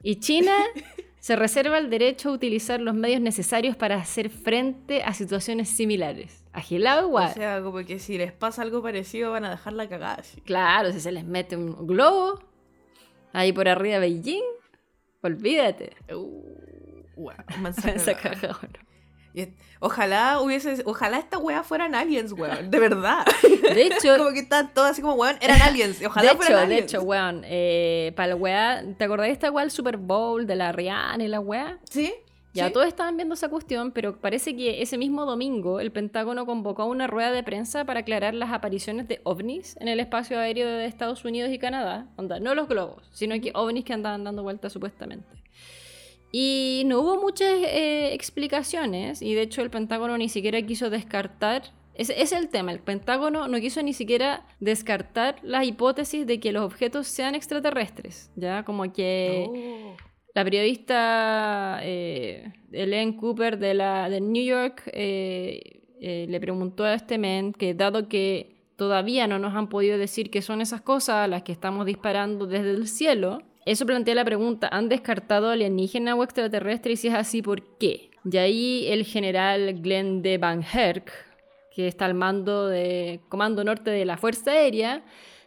Y 0.02 0.16
China 0.16 0.52
se 1.20 1.36
reserva 1.36 1.78
el 1.78 1.88
derecho 1.90 2.30
a 2.30 2.32
utilizar 2.32 2.80
los 2.80 2.94
medios 2.94 3.20
necesarios 3.20 3.76
para 3.76 3.96
hacer 3.96 4.28
frente 4.30 5.02
a 5.02 5.14
situaciones 5.14 5.68
similares. 5.68 6.44
Agilado 6.52 7.06
igual. 7.08 7.30
O 7.30 7.34
sea, 7.34 7.62
como 7.62 7.78
que 7.84 7.98
si 7.98 8.18
les 8.18 8.32
pasa 8.32 8.62
algo 8.62 8.82
parecido 8.82 9.30
van 9.32 9.44
a 9.44 9.50
dejar 9.50 9.72
la 9.74 9.88
cagada. 9.88 10.16
así. 10.16 10.40
Claro, 10.42 10.92
si 10.92 11.00
se 11.00 11.12
les 11.12 11.24
mete 11.24 11.56
un 11.56 11.86
globo 11.86 12.40
ahí 13.32 13.52
por 13.52 13.68
arriba 13.68 13.94
de 13.94 14.00
Beijing, 14.00 14.42
olvídate. 15.22 15.92
Uh, 16.14 16.42
wow, 17.16 17.32
manzana 17.60 17.94
cagada. 18.20 18.58
Y 19.34 19.48
Ojalá 19.80 20.40
hubiese, 20.40 20.82
ojalá 20.84 21.18
esta 21.18 21.38
wea 21.38 21.64
fueran 21.64 21.94
aliens, 21.96 22.32
weón, 22.32 22.70
de 22.70 22.78
verdad. 22.78 23.24
De 23.74 23.82
hecho, 23.86 24.16
como 24.16 24.30
que 24.30 24.40
están 24.40 24.72
todas 24.72 24.92
así 24.92 25.02
como, 25.02 25.14
weón, 25.14 25.36
eran 25.40 25.60
aliens. 25.62 26.00
Ojalá 26.04 26.30
de 26.30 26.36
fueran 26.36 26.52
hecho, 26.52 26.58
de 26.58 26.64
aliens. 26.74 26.92
hecho, 26.94 27.02
weón, 27.02 27.42
eh, 27.46 28.12
para 28.14 28.28
la 28.28 28.36
weá, 28.36 28.84
¿te 28.96 29.04
acordás 29.04 29.26
de 29.26 29.32
esta 29.32 29.50
weá, 29.50 29.64
el 29.64 29.70
Super 29.72 29.96
Bowl 29.96 30.46
de 30.46 30.54
la 30.54 30.70
Rihanna 30.70 31.24
y 31.24 31.28
la 31.28 31.40
weá? 31.40 31.78
¿Sí? 31.90 32.14
Ya 32.54 32.66
Sí. 32.66 32.72
todos 32.74 32.86
estaban 32.86 33.16
viendo 33.16 33.34
esa 33.34 33.48
cuestión, 33.48 33.92
pero 33.92 34.20
parece 34.20 34.54
que 34.54 34.82
ese 34.82 34.98
mismo 34.98 35.24
domingo 35.24 35.80
el 35.80 35.90
Pentágono 35.90 36.44
convocó 36.44 36.82
a 36.82 36.84
una 36.84 37.06
rueda 37.06 37.32
de 37.32 37.42
prensa 37.42 37.86
para 37.86 38.00
aclarar 38.00 38.34
las 38.34 38.52
apariciones 38.52 39.08
de 39.08 39.20
ovnis 39.24 39.76
en 39.80 39.88
el 39.88 39.98
espacio 40.00 40.38
aéreo 40.38 40.68
de 40.68 40.84
Estados 40.84 41.24
Unidos 41.24 41.50
y 41.50 41.58
Canadá. 41.58 42.06
Onda, 42.16 42.38
no 42.40 42.54
los 42.54 42.68
globos, 42.68 43.08
sino 43.12 43.34
que 43.40 43.52
ovnis 43.54 43.84
que 43.86 43.94
andaban 43.94 44.22
dando 44.22 44.42
vueltas 44.42 44.70
supuestamente. 44.72 45.26
Y 46.32 46.82
no 46.86 47.00
hubo 47.00 47.20
muchas 47.20 47.62
eh, 47.62 48.14
explicaciones, 48.14 49.22
y 49.22 49.34
de 49.34 49.42
hecho 49.42 49.62
el 49.62 49.70
Pentágono 49.70 50.16
ni 50.18 50.28
siquiera 50.28 50.60
quiso 50.62 50.90
descartar. 50.90 51.62
Ese 51.94 52.20
es 52.20 52.32
el 52.32 52.48
tema, 52.48 52.72
el 52.72 52.80
Pentágono 52.80 53.48
no 53.48 53.60
quiso 53.60 53.82
ni 53.82 53.92
siquiera 53.92 54.46
descartar 54.58 55.36
las 55.42 55.66
hipótesis 55.66 56.26
de 56.26 56.40
que 56.40 56.52
los 56.52 56.64
objetos 56.64 57.06
sean 57.06 57.34
extraterrestres, 57.34 58.32
¿ya? 58.34 58.64
Como 58.64 58.90
que... 58.92 59.46
Oh. 59.48 59.96
La 60.34 60.44
periodista 60.44 61.80
eh, 61.82 62.52
Ellen 62.72 63.12
Cooper 63.14 63.58
de, 63.58 63.74
la, 63.74 64.08
de 64.08 64.20
New 64.20 64.42
York 64.42 64.82
eh, 64.92 65.82
eh, 66.00 66.26
le 66.28 66.40
preguntó 66.40 66.84
a 66.84 66.94
este 66.94 67.18
men 67.18 67.52
que 67.52 67.74
dado 67.74 68.08
que 68.08 68.56
todavía 68.76 69.26
no 69.26 69.38
nos 69.38 69.54
han 69.54 69.68
podido 69.68 69.98
decir 69.98 70.30
qué 70.30 70.40
son 70.40 70.62
esas 70.62 70.80
cosas 70.80 71.16
a 71.16 71.28
las 71.28 71.42
que 71.42 71.52
estamos 71.52 71.84
disparando 71.84 72.46
desde 72.46 72.70
el 72.70 72.88
cielo, 72.88 73.42
eso 73.64 73.86
plantea 73.86 74.14
la 74.14 74.24
pregunta, 74.24 74.68
¿han 74.72 74.88
descartado 74.88 75.50
alienígena 75.50 76.14
o 76.14 76.24
extraterrestre? 76.24 76.92
Y 76.92 76.96
si 76.96 77.08
es 77.08 77.14
así, 77.14 77.42
¿por 77.42 77.62
qué? 77.78 78.10
Y 78.24 78.36
ahí 78.36 78.86
el 78.88 79.04
general 79.04 79.80
Glenn 79.80 80.22
de 80.22 80.38
Van 80.38 80.62
Herk, 80.62 81.10
que 81.74 81.88
está 81.88 82.06
al 82.06 82.14
mando 82.14 82.66
de 82.66 83.20
Comando 83.28 83.64
Norte 83.64 83.90
de 83.90 84.04
la 84.04 84.16
Fuerza 84.16 84.52
Aérea, 84.52 85.04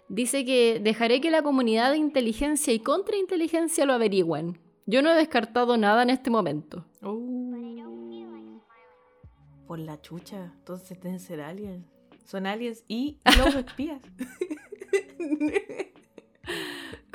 dice 0.08 0.46
que 0.46 0.80
dejaré 0.82 1.22
que 1.22 1.32
la 1.32 1.42
comunidad 1.42 1.92
de 1.92 1.98
inteligencia 1.98 2.74
y 2.74 2.80
contrainteligencia 2.80 3.86
lo 3.86 3.94
averigüen. 3.94 4.60
Yo 4.86 5.02
no 5.02 5.12
he 5.12 5.16
descartado 5.16 5.78
nada 5.78 6.04
en 6.04 6.10
este 6.10 6.30
momento. 6.30 6.86
Oh. 7.02 7.36
Por 9.68 9.80
la 9.80 10.00
chucha. 10.00 10.54
Entonces 10.60 11.00
deben 11.02 11.20
ser 11.20 11.42
aliens. 11.42 11.86
Son 12.26 12.46
aliens 12.46 12.84
y 12.88 13.18
globos 13.36 13.56
espías. 13.56 14.02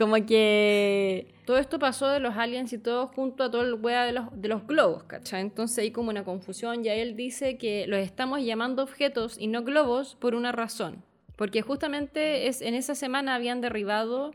Como 0.00 0.14
que 0.24 1.26
todo 1.44 1.58
esto 1.58 1.78
pasó 1.78 2.08
de 2.08 2.20
los 2.20 2.34
aliens 2.34 2.72
y 2.72 2.78
todo 2.78 3.06
junto 3.08 3.44
a 3.44 3.50
todo 3.50 3.60
el 3.60 3.74
wea 3.74 4.06
de 4.06 4.12
los, 4.12 4.24
de 4.32 4.48
los 4.48 4.66
globos, 4.66 5.02
¿cachai? 5.02 5.42
Entonces 5.42 5.76
hay 5.76 5.90
como 5.90 6.08
una 6.08 6.24
confusión 6.24 6.82
y 6.82 6.88
ahí 6.88 7.00
él 7.00 7.16
dice 7.16 7.58
que 7.58 7.86
los 7.86 8.00
estamos 8.00 8.42
llamando 8.42 8.82
objetos 8.82 9.36
y 9.38 9.46
no 9.46 9.62
globos 9.62 10.14
por 10.18 10.34
una 10.34 10.52
razón. 10.52 11.04
Porque 11.36 11.60
justamente 11.60 12.46
es, 12.46 12.62
en 12.62 12.72
esa 12.72 12.94
semana 12.94 13.34
habían 13.34 13.60
derribado 13.60 14.30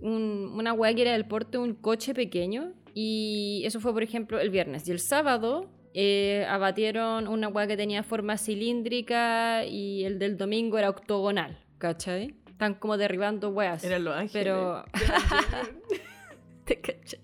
un- 0.00 0.52
una 0.54 0.72
wea 0.72 0.94
que 0.94 1.02
era 1.02 1.12
del 1.14 1.26
porte 1.26 1.58
un 1.58 1.74
coche 1.74 2.14
pequeño 2.14 2.72
y 2.94 3.62
eso 3.64 3.80
fue 3.80 3.92
por 3.92 4.04
ejemplo 4.04 4.38
el 4.38 4.50
viernes. 4.50 4.86
Y 4.86 4.92
el 4.92 5.00
sábado 5.00 5.68
eh, 5.94 6.46
abatieron 6.48 7.26
una 7.26 7.48
wea 7.48 7.66
que 7.66 7.76
tenía 7.76 8.04
forma 8.04 8.38
cilíndrica 8.38 9.64
y 9.64 10.04
el 10.04 10.20
del 10.20 10.36
domingo 10.36 10.78
era 10.78 10.90
octogonal, 10.90 11.58
¿cachai? 11.78 12.36
Están 12.56 12.72
como 12.72 12.96
derribando 12.96 13.50
weas. 13.50 13.84
Eran 13.84 14.04
los 14.04 14.16
ángeles. 14.16 14.32
Pero. 14.32 14.82
Te 16.64 16.80
caché. 16.80 17.20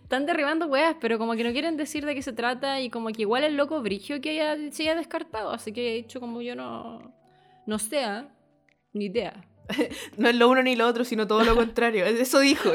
Están 0.00 0.26
derribando 0.26 0.66
weas, 0.66 0.94
pero 1.00 1.18
como 1.18 1.32
que 1.34 1.42
no 1.42 1.50
quieren 1.50 1.76
decir 1.76 2.06
de 2.06 2.14
qué 2.14 2.22
se 2.22 2.32
trata 2.32 2.80
y 2.80 2.88
como 2.88 3.08
que 3.08 3.22
igual 3.22 3.42
el 3.42 3.56
loco 3.56 3.82
brigio 3.82 4.20
que 4.20 4.30
haya, 4.40 4.56
se 4.70 4.84
haya 4.84 4.94
descartado. 4.94 5.50
Así 5.50 5.72
que 5.72 5.90
he 5.90 5.94
dicho 5.96 6.20
como 6.20 6.40
yo 6.40 6.54
no. 6.54 7.12
No 7.66 7.80
sé, 7.80 8.04
¿ah? 8.04 8.28
ni 8.92 9.06
idea. 9.06 9.44
No 10.16 10.28
es 10.28 10.36
lo 10.36 10.48
uno 10.48 10.62
ni 10.62 10.76
lo 10.76 10.86
otro, 10.86 11.04
sino 11.04 11.26
todo 11.26 11.42
lo 11.42 11.56
contrario. 11.56 12.04
Eso 12.06 12.38
dijo. 12.38 12.70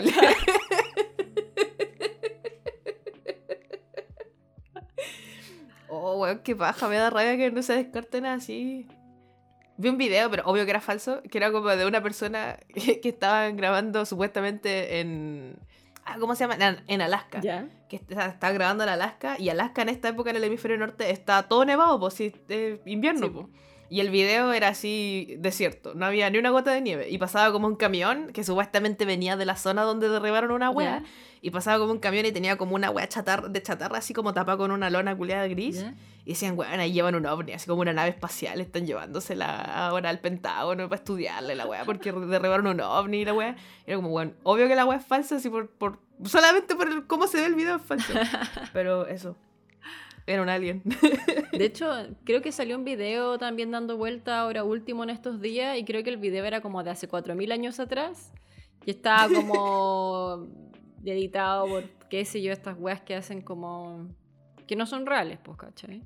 oh, 5.88 6.17
weón, 6.17 6.39
qué 6.39 6.58
paja. 6.58 6.89
Me 6.89 6.97
da 6.97 7.10
rabia 7.10 7.38
que 7.38 7.52
no 7.52 7.63
se 7.63 7.71
descarten 7.71 8.26
así. 8.26 8.86
Vi 9.82 9.89
un 9.89 9.98
video, 9.98 10.30
pero 10.30 10.44
obvio 10.46 10.63
que 10.63 10.70
era 10.70 10.80
falso, 10.80 11.24
que 11.24 11.38
era 11.39 11.52
como 11.52 11.70
de 11.70 11.86
una 11.88 12.02
persona 12.04 12.60
que 12.74 13.02
estaban 13.04 13.58
grabando 13.58 14.06
supuestamente 14.06 15.00
en... 15.00 15.58
Ah, 16.06 16.17
¿Cómo 16.20 16.36
se 16.36 16.44
llama? 16.44 16.56
En, 16.56 16.84
en 16.88 17.02
Alaska. 17.02 17.41
¿Ya? 17.41 17.67
Que 17.89 17.96
está, 17.96 18.28
está 18.28 18.52
grabando 18.52 18.84
en 18.84 18.89
Alaska 18.89 19.38
y 19.39 19.50
Alaska 19.50 19.82
en 19.82 19.89
esta 19.89 20.10
época 20.10 20.30
en 20.30 20.36
el 20.36 20.44
hemisferio 20.44 20.78
norte 20.78 21.10
está 21.10 21.44
todo 21.44 21.65
nevado, 21.65 22.00
pues 22.00 22.13
sí, 22.13 22.34
es 22.48 22.80
invierno. 22.86 23.28
Sí, 23.28 23.32
po. 23.32 23.50
Y 23.92 24.00
el 24.00 24.10
video 24.10 24.54
era 24.54 24.70
así 24.70 25.36
desierto, 25.40 25.94
no 25.96 26.06
había 26.06 26.30
ni 26.30 26.38
una 26.38 26.50
gota 26.50 26.72
de 26.72 26.80
nieve. 26.80 27.10
Y 27.10 27.18
pasaba 27.18 27.52
como 27.52 27.68
un 27.68 27.76
camión 27.76 28.32
que 28.32 28.46
supuestamente 28.46 29.04
venía 29.04 29.36
de 29.36 29.44
la 29.44 29.58
zona 29.58 29.84
donde 29.84 30.08
derribaron 30.08 30.52
una 30.52 30.70
wea. 30.70 31.04
Y 31.42 31.50
pasaba 31.50 31.78
como 31.78 31.92
un 31.92 32.00
camión 32.00 32.26
y 32.26 32.32
tenía 32.32 32.58
como 32.58 32.76
una 32.76 32.90
wea 32.90 33.10
chatarra, 33.10 33.50
de 33.50 33.62
chatarra 33.62 33.98
así 33.98 34.14
como 34.14 34.34
tapada 34.34 34.58
con 34.58 34.72
una 34.72 34.90
lona 34.90 35.14
culeada 35.18 35.46
gris. 35.50 35.86
Y 36.24 36.30
decían, 36.30 36.58
weón, 36.58 36.80
ahí 36.80 36.94
llevan 36.94 37.16
un 37.16 37.26
ovni, 37.26 37.52
así 37.52 37.68
como 37.68 37.82
una 37.82 37.92
nave 37.92 38.12
espacial, 38.12 38.62
están 38.62 38.88
llevándosela 38.88 39.88
ahora 39.88 40.10
al 40.10 40.22
Pentágono 40.22 40.88
para 40.88 40.98
estudiarle 40.98 41.56
la 41.56 41.66
weá, 41.66 41.84
porque 41.84 42.14
derribaron 42.14 42.68
un 42.68 42.80
ovni 42.80 43.18
y 43.18 43.26
la 43.26 43.34
weá. 43.34 43.58
Y 43.86 43.92
era 43.92 43.98
como, 43.98 44.08
weón, 44.08 44.38
obvio 44.44 44.70
que 44.70 44.76
la 44.78 44.86
weá 44.86 45.00
es 45.00 45.06
falsa, 45.06 45.36
así 45.36 45.50
por, 45.50 45.70
por, 45.70 46.00
solamente 46.24 46.78
por 46.78 47.08
cómo 47.08 47.28
se 47.28 47.42
ve 47.42 47.48
el 47.48 47.56
video 47.56 47.76
es 47.76 47.82
falso. 47.82 48.14
Pero 48.72 49.06
eso, 49.08 49.36
era 50.26 50.42
un 50.42 50.50
alien. 50.50 50.82
De 51.52 51.66
hecho, 51.66 51.90
creo 52.24 52.42
que 52.42 52.52
salió 52.52 52.78
un 52.78 52.84
video 52.84 53.38
también 53.38 53.72
dando 53.72 53.98
vuelta 53.98 54.40
ahora 54.40 54.64
último 54.64 55.04
en 55.04 55.10
estos 55.10 55.42
días 55.42 55.78
y 55.78 55.84
creo 55.84 56.04
que 56.04 56.10
el 56.10 56.18
video 56.18 56.46
era 56.46 56.62
como 56.62 56.84
de 56.84 56.92
hace 56.92 57.10
4.000 57.10 57.52
años 57.52 57.80
atrás 57.80 58.32
y 58.86 58.92
estaba 58.92 59.34
como 59.34 60.48
editado 61.06 61.68
por, 61.68 61.84
qué 62.10 62.26
sé 62.26 62.42
yo, 62.42 62.52
estas 62.52 62.78
weas 62.80 63.02
que 63.02 63.16
hacen 63.16 63.42
como... 63.42 64.08
que 64.68 64.76
no 64.76 64.86
son 64.86 65.06
reales, 65.06 65.40
pues, 65.44 65.58
¿cachai? 65.58 66.00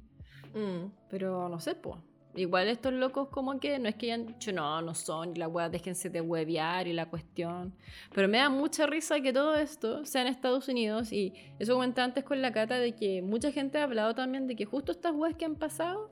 Mm. 0.54 0.91
Pero 1.10 1.49
no 1.49 1.60
sé, 1.60 1.75
pues. 1.75 1.99
Igual 2.36 2.67
estos 2.67 2.93
locos 2.93 3.30
como 3.30 3.60
que 3.60 3.80
no 3.80 3.88
es 3.88 3.95
que 3.95 4.08
hayan 4.08 4.26
dicho, 4.26 4.52
no, 4.52 4.82
no 4.82 4.93
son, 4.93 5.32
y 5.32 5.39
la 5.39 5.48
wea, 5.48 5.69
déjense 5.69 6.10
de 6.10 6.21
huevear 6.21 6.88
y 6.88 6.93
la 6.93 7.10
cuestión. 7.10 7.74
Pero 8.13 8.28
me 8.28 8.39
da 8.39 8.50
mucha 8.50 8.86
risa 8.88 9.21
que 9.21 9.32
todo 9.32 9.56
esto 9.56 10.06
sea 10.06 10.21
en 10.21 10.28
Estados 10.28 10.67
Unidos 10.67 11.12
y 11.12 11.34
eso 11.60 11.74
comenté 11.74 12.02
antes 12.02 12.24
con 12.24 12.41
la 12.41 12.52
cata 12.52 12.78
de 12.78 12.93
que 12.93 13.21
mucha 13.21 13.52
gente 13.52 13.78
ha 13.78 13.84
hablado 13.84 14.15
también 14.15 14.48
de 14.48 14.56
que 14.56 14.65
justo 14.65 14.91
estas 14.91 15.13
weas 15.13 15.36
que 15.36 15.45
han 15.45 15.56
pasado 15.56 16.12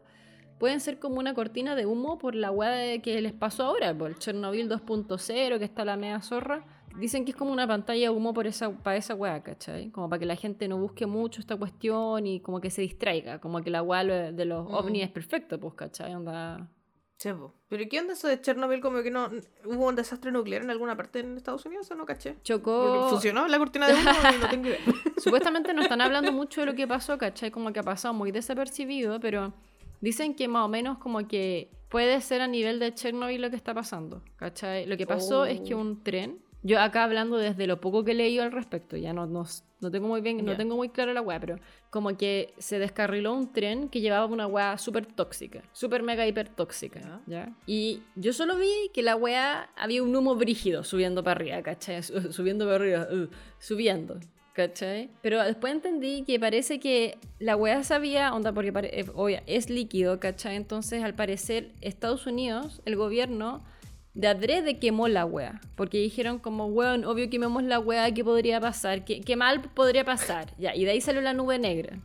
pueden 0.60 0.80
ser 0.80 0.98
como 1.00 1.20
una 1.20 1.34
cortina 1.34 1.76
de 1.76 1.86
humo 1.86 2.18
por 2.18 2.36
la 2.36 2.52
de 2.52 3.02
que 3.02 3.22
les 3.22 3.34
pasó 3.34 3.66
ahora, 3.66 3.94
por 3.94 4.12
el 4.12 4.18
Chernobyl 4.18 4.70
2.0, 4.70 5.60
que 5.60 5.66
está 5.66 5.84
la 5.84 5.98
media 5.98 6.22
zorra. 6.22 6.64
Dicen 6.97 7.25
que 7.25 7.32
es 7.32 7.38
como 7.38 7.51
una 7.51 7.67
pantalla 7.67 8.01
de 8.01 8.10
humo 8.10 8.34
por 8.34 8.45
esa, 8.47 8.71
para 8.71 8.97
esa 8.97 9.15
weá, 9.15 9.41
¿cachai? 9.41 9.89
Como 9.91 10.10
para 10.10 10.19
que 10.19 10.25
la 10.25 10.36
gente 10.36 10.67
no 10.67 10.77
busque 10.77 11.06
mucho 11.06 11.41
esta 11.41 11.56
cuestión 11.56 12.25
y 12.27 12.39
como 12.39 12.62
que 12.62 12.69
se 12.69 12.82
distraiga. 12.82 13.39
Como 13.39 13.62
que 13.62 13.69
la 13.69 13.82
weá 13.82 14.03
de 14.32 14.45
los 14.45 14.69
Mm. 14.69 14.73
ovnis 14.73 15.03
es 15.03 15.10
perfecto, 15.12 15.60
pues, 15.60 15.73
¿cachai? 15.73 16.13
Onda... 16.13 16.69
Sí, 17.17 17.32
po. 17.32 17.53
Pero 17.69 17.86
¿qué 17.89 17.99
onda 18.01 18.13
eso 18.13 18.27
de 18.27 18.41
Chernobyl? 18.41 18.82
Como 18.82 19.01
que 19.01 19.10
no 19.10 19.29
hubo 19.65 19.88
un 19.88 19.95
desastre 19.95 20.32
nuclear 20.32 20.62
en 20.62 20.69
alguna 20.69 20.97
parte 20.97 21.19
en 21.19 21.38
Estados 21.38 21.65
Unidos 21.65 21.89
o 21.91 21.95
no 21.95 22.06
caché. 22.06 22.32
Porque 22.34 22.43
Chocó... 22.43 23.08
Funcionó 23.10 23.47
la 23.47 23.58
cortina 23.60 23.88
de 23.88 23.93
humo 23.93 24.10
y 24.36 24.39
no 24.41 24.49
tengo 24.49 24.67
idea. 24.67 24.79
Supuestamente 25.17 25.73
no 25.73 25.82
están 25.84 26.01
hablando 26.01 26.32
mucho 26.34 26.62
de 26.62 26.67
lo 26.67 26.75
que 26.75 26.86
pasó, 26.88 27.17
¿cachai? 27.17 27.49
Como 27.49 27.71
que 27.71 27.79
ha 27.79 27.84
pasado 27.84 28.13
muy 28.13 28.32
desapercibido, 28.32 29.19
pero 29.21 29.53
dicen 30.01 30.36
que 30.36 30.47
más 30.49 30.65
o 30.65 30.67
menos 30.67 30.97
como 30.97 31.25
que 31.27 31.71
puede 31.89 32.19
ser 32.19 32.41
a 32.41 32.47
nivel 32.47 32.79
de 32.79 32.93
Chernobyl 32.93 33.41
lo 33.41 33.49
que 33.49 33.56
está 33.56 33.73
pasando, 33.73 34.21
¿cachai? 34.36 34.86
Lo 34.86 34.97
que 34.97 35.08
pasó 35.08 35.41
Oh. 35.41 35.45
es 35.45 35.62
que 35.62 35.75
un 35.75 36.03
tren, 36.03 36.39
yo 36.63 36.80
acá 36.80 37.04
hablando 37.04 37.38
desde 37.38 37.67
lo 37.67 37.80
poco 37.82 38.04
que 38.04 38.12
he 38.12 38.15
leído 38.15 38.43
al 38.43 38.52
respecto, 38.52 38.95
ya 38.97 39.13
no, 39.13 39.26
no, 39.28 39.45
no 39.82 39.91
tengo 39.91 40.08
muy 40.08 40.21
bien, 40.21 40.43
no 40.45 40.56
tengo 40.56 40.76
muy 40.76 40.89
claro 40.89 41.13
la 41.13 41.21
weá, 41.21 41.39
pero 41.39 41.60
como 41.89 42.15
que 42.17 42.54
se 42.58 42.80
descarriló 42.80 43.34
un 43.34 43.52
tren 43.52 43.89
que 43.89 43.99
llevaba 44.02 44.26
una 44.26 44.47
weá 44.47 44.78
súper 44.78 45.06
tóxica, 45.06 45.62
súper 45.73 46.04
mega 46.04 46.26
hiper 46.26 46.47
tóxica, 46.49 46.99
Ya. 47.02 47.21
¿ya? 47.28 47.54
Y 47.67 48.02
yo 48.15 48.32
solo 48.34 48.56
vi 48.58 48.89
que 48.93 49.02
la 49.04 49.15
weá 49.15 49.69
había 49.76 50.02
un 50.02 50.15
humo 50.15 50.36
brígido 50.36 50.84
subiendo 50.84 51.23
para 51.23 51.39
arriba, 51.41 51.62
¿cachai? 51.62 52.02
Su- 52.02 52.32
Subiendo 52.34 52.65
para 52.65 52.76
arriba, 52.78 53.08
uh, 53.12 53.28
subiendo. 53.60 54.19
¿Cachai? 54.54 55.10
Pero 55.23 55.41
después 55.43 55.73
entendí 55.73 56.23
que 56.26 56.39
parece 56.39 56.80
que 56.80 57.17
la 57.39 57.56
weá 57.56 57.84
sabía, 57.84 58.32
onda, 58.36 58.54
porque 58.54 58.71
eh, 58.84 59.06
obvia, 59.15 59.41
es 59.47 59.71
líquido, 59.71 60.19
¿cachai? 60.19 60.56
Entonces, 60.56 61.04
al 61.04 61.15
parecer, 61.15 61.71
Estados 61.82 62.28
Unidos, 62.28 62.80
el 62.86 62.95
gobierno, 62.95 63.65
de 64.13 64.28
adrede 64.28 64.80
quemó 64.80 65.08
la 65.08 65.26
weá. 65.26 65.62
Porque 65.76 65.97
dijeron 65.97 66.39
como, 66.39 66.67
weón, 66.67 67.06
obvio 67.06 67.30
quememos 67.30 67.63
la 67.63 67.80
weá, 67.80 68.12
¿qué 68.13 68.23
podría 68.23 68.60
pasar? 68.60 69.06
¿Qué, 69.06 69.21
qué 69.21 69.36
mal 69.36 69.62
podría 69.62 70.06
pasar? 70.06 70.54
Ya, 70.58 70.76
y 70.76 70.86
de 70.86 70.91
ahí 70.91 71.02
salió 71.02 71.21
la 71.21 71.34
nube 71.34 71.60
negra. 71.60 71.99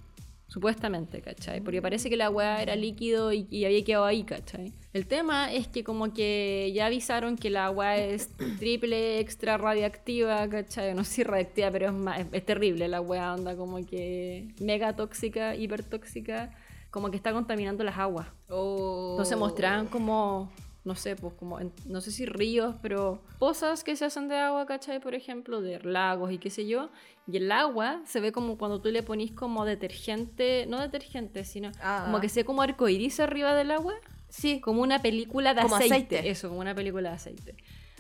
Supuestamente, 0.47 1.21
¿cachai? 1.21 1.61
Porque 1.61 1.83
parece 1.83 2.09
que 2.09 2.16
la 2.16 2.31
weá 2.31 2.62
era 2.62 2.75
líquido 2.75 3.35
y, 3.35 3.47
y 3.51 3.66
había 3.66 3.85
quedado 3.85 4.07
ahí, 4.07 4.25
¿cachai? 4.25 4.73
El 4.94 5.07
tema 5.07 5.53
es 5.53 5.68
que 5.68 5.85
como 5.85 6.14
que 6.14 6.73
ya 6.75 6.87
avisaron 6.87 7.37
que 7.37 7.51
la 7.51 7.71
weá 7.71 7.99
es 7.99 8.31
triple 8.59 9.21
extra 9.21 9.59
radiactiva, 9.59 10.49
¿cachai? 10.49 10.94
No 10.94 11.05
sé 11.05 11.12
si 11.16 11.23
radiactiva, 11.23 11.71
pero 11.71 11.88
es, 11.88 11.92
más, 11.92 12.21
es, 12.21 12.27
es 12.33 12.47
terrible 12.47 12.88
la 12.88 13.03
weá, 13.03 13.35
onda 13.35 13.57
como 13.57 13.85
que 13.85 14.49
mega 14.59 14.97
tóxica, 14.97 15.55
hiper 15.55 15.85
tóxica, 15.85 16.51
como 16.90 17.11
que 17.11 17.18
está 17.18 17.35
contaminando 17.35 17.85
las 17.85 17.99
aguas. 17.99 18.29
Oh. 18.49 19.11
Entonces 19.12 19.37
mostraban 19.37 19.87
como 19.87 20.51
no 20.85 20.95
sé, 20.95 21.17
pues 21.17 21.35
como, 21.35 21.61
en- 21.61 21.73
no 21.87 22.01
sé 22.01 22.11
si 22.11 22.25
ríos, 22.25 22.75
pero 22.83 23.21
pozas 23.38 23.85
que 23.85 23.95
se 23.97 24.05
hacen 24.07 24.29
de 24.29 24.37
agua, 24.37 24.64
¿cachai? 24.67 25.01
Por 25.01 25.14
ejemplo, 25.14 25.61
de 25.61 25.81
lagos 25.81 26.33
y 26.33 26.38
qué 26.38 26.51
sé 26.51 26.67
yo. 26.67 26.91
Y 27.31 27.37
el 27.37 27.53
agua 27.53 28.01
se 28.07 28.21
ve 28.21 28.33
como 28.33 28.57
cuando 28.57 28.81
tú 28.81 28.88
le 28.91 29.03
ponís 29.03 29.33
como 29.33 29.64
detergente, 29.64 30.67
no 30.67 30.81
detergente, 30.81 31.45
sino 31.45 31.71
Ah. 31.83 32.03
como 32.07 32.21
que 32.21 32.29
se 32.29 32.41
ve 32.41 32.45
como 32.45 32.62
arcoiris 32.62 33.21
arriba 33.21 33.55
del 33.55 33.71
agua. 33.71 33.95
Sí. 34.31 34.61
Como 34.61 34.83
una 34.83 35.01
película 35.01 35.55
de 35.55 35.62
Como 35.62 35.77
aceite. 35.77 35.95
aceite. 35.95 36.31
Eso, 36.31 36.49
como 36.49 36.61
una 36.61 36.75
película 36.75 37.11
de 37.11 37.14
aceite. 37.17 37.55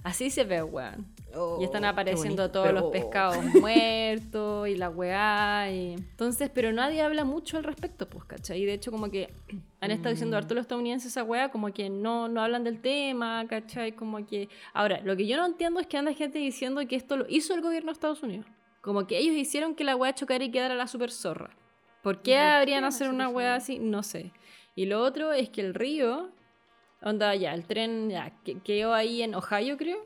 Así 0.04 0.30
se 0.30 0.44
ve, 0.44 0.62
weón. 0.62 1.06
Oh, 1.34 1.58
Y 1.60 1.64
están 1.64 1.82
qué 1.82 1.88
apareciendo 1.88 2.50
todos 2.50 2.66
Pero- 2.68 2.80
los 2.80 2.90
pescados 2.90 3.36
muertos 3.60 4.68
y 4.68 4.76
la 4.76 4.88
weá. 4.88 5.70
Y... 5.70 5.92
Entonces, 5.94 6.50
pero 6.52 6.72
nadie 6.72 7.02
habla 7.02 7.24
mucho 7.24 7.58
al 7.58 7.64
respecto, 7.64 8.08
pues, 8.08 8.24
¿cachai? 8.24 8.62
Y 8.62 8.64
de 8.64 8.74
hecho, 8.74 8.90
como 8.90 9.10
que 9.10 9.32
han 9.80 9.90
estado 9.90 10.10
diciendo 10.10 10.36
Mm. 10.36 10.38
harto 10.38 10.54
los 10.54 10.62
estadounidenses 10.62 11.10
esa 11.12 11.24
weá, 11.24 11.50
como 11.50 11.72
que 11.72 11.90
no, 11.90 12.28
no 12.28 12.40
hablan 12.42 12.64
del 12.64 12.80
tema, 12.80 13.44
¿cachai? 13.48 13.92
Como 13.92 14.24
que. 14.26 14.48
Ahora, 14.72 15.00
lo 15.02 15.16
que 15.16 15.26
yo 15.26 15.36
no 15.36 15.44
entiendo 15.46 15.80
es 15.80 15.86
que 15.86 15.96
anda 15.98 16.12
gente 16.14 16.38
diciendo 16.38 16.80
que 16.88 16.96
esto 16.96 17.16
lo 17.16 17.26
hizo 17.28 17.54
el 17.54 17.60
gobierno 17.60 17.88
de 17.88 17.92
Estados 17.94 18.22
Unidos. 18.22 18.46
Como 18.80 19.06
que 19.06 19.18
ellos 19.18 19.34
hicieron 19.36 19.74
que 19.74 19.84
la 19.84 19.96
weá 19.96 20.14
chocara 20.14 20.42
y 20.44 20.50
quedara 20.50 20.74
la 20.74 20.86
super 20.86 21.10
zorra. 21.10 21.50
¿Por 21.50 21.56
qué 21.56 21.58
¿Por 22.02 22.22
qué 22.22 22.38
habrían 22.38 22.84
hacer 22.84 23.10
una 23.10 23.28
weá 23.28 23.56
así? 23.56 23.78
No 23.78 24.02
sé. 24.02 24.32
Y 24.74 24.86
lo 24.86 25.02
otro 25.02 25.32
es 25.32 25.50
que 25.50 25.60
el 25.60 25.74
río, 25.74 26.30
onda 27.02 27.34
ya, 27.34 27.54
el 27.54 27.64
tren 27.64 28.10
ya, 28.10 28.30
que- 28.44 28.58
quedó 28.60 28.94
ahí 28.94 29.22
en 29.22 29.34
Ohio, 29.34 29.76
creo. 29.76 29.98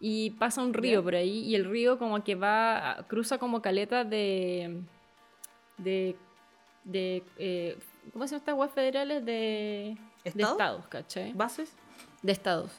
Y 0.00 0.30
pasa 0.30 0.62
un 0.62 0.74
río 0.74 1.02
por 1.02 1.14
ahí 1.16 1.40
y 1.40 1.54
el 1.56 1.64
río 1.64 1.98
como 1.98 2.22
que 2.22 2.34
va, 2.36 3.04
cruza 3.08 3.38
como 3.38 3.60
caleta 3.60 4.04
de... 4.04 4.82
de... 5.76 6.14
de 6.84 7.22
eh, 7.36 7.76
¿Cómo 8.12 8.26
se 8.26 8.30
llaman 8.34 8.40
estas 8.42 8.54
weas 8.54 8.72
federales? 8.72 9.24
De, 9.24 9.32
de 9.32 10.30
¿Estado? 10.30 10.52
estados, 10.52 10.86
¿cachai? 10.86 11.32
¿Bases? 11.32 11.74
De 12.22 12.32
estados. 12.32 12.70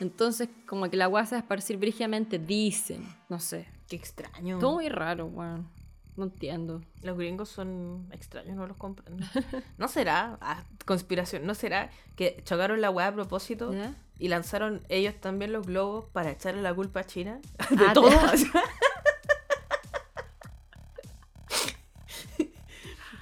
Entonces 0.00 0.48
como 0.66 0.90
que 0.90 0.96
la 0.96 1.04
agua 1.04 1.24
se 1.26 1.36
va 1.36 1.38
a 1.38 1.40
esparcir 1.42 1.76
brígidamente, 1.76 2.38
dicen. 2.40 3.06
No 3.28 3.38
sé. 3.38 3.68
Qué 3.88 3.94
extraño. 3.96 4.58
Todo 4.58 4.72
muy 4.74 4.88
raro, 4.88 5.26
weón. 5.26 5.68
No 6.16 6.24
entiendo. 6.24 6.80
Los 7.02 7.16
gringos 7.18 7.48
son 7.48 8.06
extraños, 8.12 8.54
no 8.56 8.66
los 8.66 8.76
comprendo. 8.76 9.24
¿No 9.78 9.88
será? 9.88 10.38
Ah, 10.40 10.62
conspiración. 10.84 11.44
¿No 11.46 11.54
será 11.54 11.90
que 12.16 12.40
chocaron 12.44 12.80
la 12.80 12.90
weá 12.90 13.08
a 13.08 13.12
propósito 13.14 13.74
y 14.18 14.28
lanzaron 14.28 14.82
ellos 14.88 15.14
también 15.20 15.52
los 15.52 15.66
globos 15.66 16.04
para 16.12 16.30
echarle 16.30 16.62
la 16.62 16.72
culpa 16.72 17.00
a 17.00 17.04
China? 17.04 17.40
De 17.70 17.84
Ah, 17.88 17.92
todo. 17.94 18.10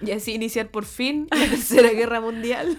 y 0.01 0.11
así 0.11 0.35
iniciar 0.35 0.69
por 0.69 0.85
fin 0.85 1.29
la 1.31 1.39
tercera 1.49 1.91
guerra 1.91 2.21
mundial. 2.21 2.79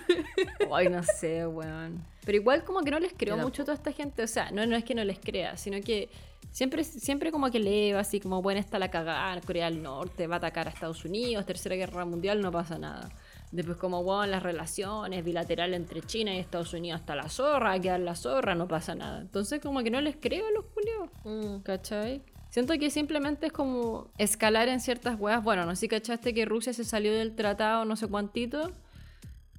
Ay, 0.71 0.89
no 0.89 1.02
sé, 1.04 1.47
weón. 1.47 2.04
Pero 2.25 2.38
igual 2.38 2.63
como 2.63 2.81
que 2.81 2.91
no 2.91 2.99
les 2.99 3.13
creo 3.13 3.38
mucho 3.38 3.63
a 3.63 3.65
toda 3.65 3.75
esta 3.75 3.91
gente. 3.91 4.23
O 4.23 4.27
sea, 4.27 4.51
no, 4.51 4.65
no 4.65 4.75
es 4.75 4.83
que 4.83 4.95
no 4.95 5.03
les 5.03 5.19
crea, 5.19 5.57
sino 5.57 5.81
que 5.81 6.09
siempre, 6.51 6.83
siempre 6.83 7.31
como 7.31 7.51
que 7.51 7.59
leo 7.59 7.99
así 7.99 8.19
como, 8.19 8.41
bueno, 8.41 8.59
está 8.59 8.79
la 8.79 8.89
cagada, 8.89 9.39
Corea 9.41 9.65
del 9.65 9.81
Norte 9.81 10.27
va 10.27 10.36
a 10.36 10.38
atacar 10.38 10.67
a 10.67 10.69
Estados 10.69 11.03
Unidos, 11.03 11.45
Tercera 11.45 11.75
Guerra 11.75 12.05
Mundial, 12.05 12.41
no 12.41 12.51
pasa 12.51 12.77
nada. 12.77 13.09
Después 13.51 13.77
como, 13.77 14.03
bueno, 14.03 14.27
las 14.27 14.41
relaciones 14.41 15.23
bilaterales 15.23 15.79
entre 15.79 16.01
China 16.01 16.33
y 16.33 16.39
Estados 16.39 16.73
Unidos 16.73 17.01
hasta 17.01 17.15
la 17.15 17.29
zorra, 17.29 17.69
va 17.69 17.73
a 17.73 17.79
quedar 17.79 17.99
la 17.99 18.15
zorra, 18.15 18.55
no 18.55 18.67
pasa 18.67 18.95
nada. 18.95 19.21
Entonces 19.21 19.62
como 19.62 19.83
que 19.83 19.91
no 19.91 20.01
les 20.01 20.15
creo 20.15 20.47
a 20.47 20.51
los 20.51 20.65
culios. 20.65 21.62
¿Cachai? 21.63 22.23
Siento 22.49 22.73
que 22.77 22.89
simplemente 22.89 23.47
es 23.47 23.51
como 23.51 24.12
escalar 24.17 24.69
en 24.69 24.79
ciertas 24.79 25.19
weas. 25.19 25.43
Bueno, 25.43 25.65
no 25.65 25.75
sé 25.75 25.81
si 25.81 25.88
cachaste 25.88 26.33
que 26.33 26.45
Rusia 26.45 26.71
se 26.71 26.83
salió 26.83 27.12
del 27.12 27.36
tratado 27.36 27.83
no 27.83 27.95
sé 27.95 28.07
cuántito, 28.07 28.71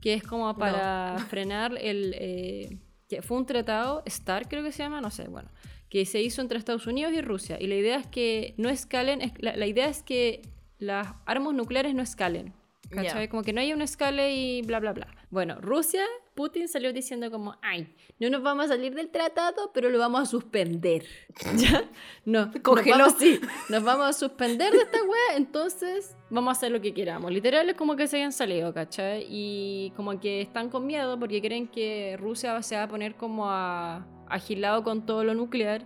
que 0.04 0.12
es 0.12 0.22
como 0.22 0.54
para 0.54 1.16
frenar 1.30 1.78
el... 1.80 2.14
eh, 2.18 2.78
que 3.08 3.22
fue 3.22 3.38
un 3.38 3.46
tratado, 3.46 4.02
START 4.06 4.48
creo 4.50 4.62
que 4.62 4.70
se 4.70 4.82
llama, 4.82 5.00
no 5.00 5.10
sé, 5.10 5.28
bueno, 5.28 5.48
que 5.88 6.04
se 6.04 6.20
hizo 6.20 6.42
entre 6.42 6.58
Estados 6.58 6.86
Unidos 6.86 7.12
y 7.14 7.22
Rusia. 7.22 7.56
Y 7.58 7.66
la 7.68 7.74
idea 7.76 7.96
es 7.96 8.06
que 8.06 8.52
no 8.58 8.68
escalen, 8.68 9.22
es- 9.22 9.32
la, 9.38 9.56
la 9.56 9.66
idea 9.66 9.86
es 9.88 10.02
que 10.02 10.42
las 10.78 11.08
armas 11.24 11.54
nucleares 11.54 11.94
no 11.94 12.02
escalen. 12.02 12.52
¿Cachai? 12.90 13.24
Ya. 13.24 13.28
Como 13.30 13.42
que 13.42 13.52
no 13.54 13.62
haya 13.62 13.74
un 13.74 13.80
escale 13.80 14.34
y 14.34 14.60
bla, 14.62 14.78
bla, 14.78 14.92
bla. 14.92 15.06
Bueno, 15.30 15.58
Rusia, 15.60 16.04
Putin 16.34 16.68
salió 16.68 16.92
diciendo 16.92 17.30
como, 17.30 17.56
ay, 17.62 17.94
no 18.18 18.28
nos 18.28 18.42
vamos 18.42 18.66
a 18.66 18.68
salir 18.68 18.94
del 18.94 19.08
tratado, 19.10 19.70
pero 19.72 19.88
lo 19.88 19.98
vamos 19.98 20.22
a 20.22 20.26
suspender. 20.26 21.04
¿Ya? 21.56 21.88
No, 22.24 22.50
Congeló. 22.62 22.98
Nos 22.98 23.06
vamos, 23.06 23.18
sí, 23.20 23.40
nos 23.68 23.84
vamos 23.84 24.06
a 24.06 24.12
suspender 24.12 24.72
de 24.72 24.78
esta 24.78 24.98
wea, 25.02 25.36
entonces 25.36 26.16
vamos 26.30 26.48
a 26.48 26.52
hacer 26.58 26.72
lo 26.72 26.80
que 26.80 26.92
queramos. 26.92 27.30
Literal 27.30 27.68
es 27.70 27.76
como 27.76 27.96
que 27.96 28.08
se 28.08 28.16
hayan 28.16 28.32
salido, 28.32 28.74
¿cachai? 28.74 29.26
Y 29.28 29.92
como 29.96 30.18
que 30.18 30.40
están 30.40 30.70
con 30.70 30.86
miedo 30.86 31.18
porque 31.18 31.40
creen 31.40 31.68
que 31.68 32.16
Rusia 32.18 32.60
se 32.62 32.76
va 32.76 32.84
a 32.84 32.88
poner 32.88 33.14
como 33.14 33.48
a 33.48 34.06
agilado 34.28 34.82
con 34.82 35.06
todo 35.06 35.24
lo 35.24 35.34
nuclear. 35.34 35.82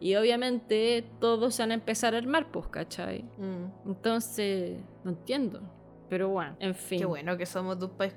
Y 0.00 0.16
obviamente 0.16 1.04
todos 1.20 1.54
se 1.54 1.62
van 1.62 1.70
a 1.70 1.74
empezar 1.74 2.14
a 2.14 2.18
armar, 2.18 2.50
pues, 2.50 2.66
¿cachai? 2.66 3.22
Mm. 3.38 3.88
Entonces, 3.90 4.78
no 5.04 5.12
entiendo. 5.12 5.62
Pero 6.08 6.28
bueno, 6.28 6.54
en 6.60 6.74
fin. 6.74 6.98
Qué 6.98 7.06
bueno 7.06 7.36
que 7.36 7.46
somos 7.46 7.78
de 7.78 7.86
un 7.86 7.92
país 7.96 8.14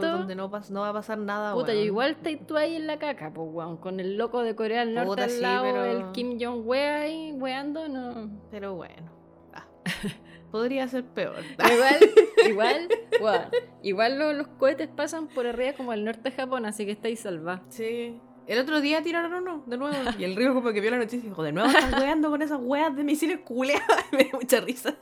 donde 0.00 0.34
no, 0.34 0.50
pas- 0.50 0.70
no 0.70 0.80
va 0.80 0.88
a 0.88 0.92
pasar 0.92 1.18
nada. 1.18 1.54
Puta, 1.54 1.72
y 1.72 1.76
weón. 1.76 1.86
igual 1.86 2.10
estás 2.22 2.46
tú 2.46 2.56
ahí 2.56 2.76
en 2.76 2.86
la 2.86 2.98
caca, 2.98 3.32
pues, 3.32 3.48
weón. 3.52 3.76
Con 3.76 4.00
el 4.00 4.16
loco 4.18 4.42
de 4.42 4.54
Corea 4.56 4.84
del 4.84 4.94
Norte 4.94 5.08
Puta, 5.08 5.24
al 5.24 5.30
sí, 5.30 5.40
lado, 5.40 5.62
pero- 5.64 5.84
el 5.84 6.12
Kim 6.12 6.38
Jong-un 6.40 6.76
ahí, 6.76 7.32
weando, 7.32 7.88
no. 7.88 8.30
Pero 8.50 8.74
bueno. 8.74 9.10
Ah. 9.54 9.66
Podría 10.50 10.88
ser 10.88 11.04
peor. 11.04 11.36
Igual, 11.72 12.10
igual, 12.48 12.88
weón. 13.20 13.42
Igual 13.82 14.18
lo- 14.18 14.32
los 14.32 14.48
cohetes 14.48 14.88
pasan 14.88 15.28
por 15.28 15.46
arriba 15.46 15.74
como 15.74 15.92
el 15.92 16.04
norte 16.04 16.30
de 16.30 16.32
Japón, 16.32 16.66
así 16.66 16.86
que 16.86 16.92
estáis 16.92 17.20
salvados. 17.20 17.62
Sí. 17.68 18.20
El 18.48 18.58
otro 18.58 18.80
día 18.80 19.02
tiraron 19.02 19.34
uno, 19.34 19.62
de 19.66 19.76
nuevo. 19.76 19.94
Y 20.18 20.24
el 20.24 20.34
río 20.34 20.54
como 20.54 20.72
que 20.72 20.80
vio 20.80 20.90
la 20.90 20.96
noticia 20.96 21.18
y 21.18 21.28
dijo, 21.28 21.42
de 21.42 21.52
nuevo 21.52 21.68
están 21.68 21.92
weando 22.00 22.30
con 22.30 22.40
esas 22.40 22.58
weas 22.58 22.96
de 22.96 23.04
misiles 23.04 23.40
culeados. 23.40 23.86
Me 24.12 24.24
dio 24.24 24.32
mucha 24.32 24.60
risa. 24.60 24.94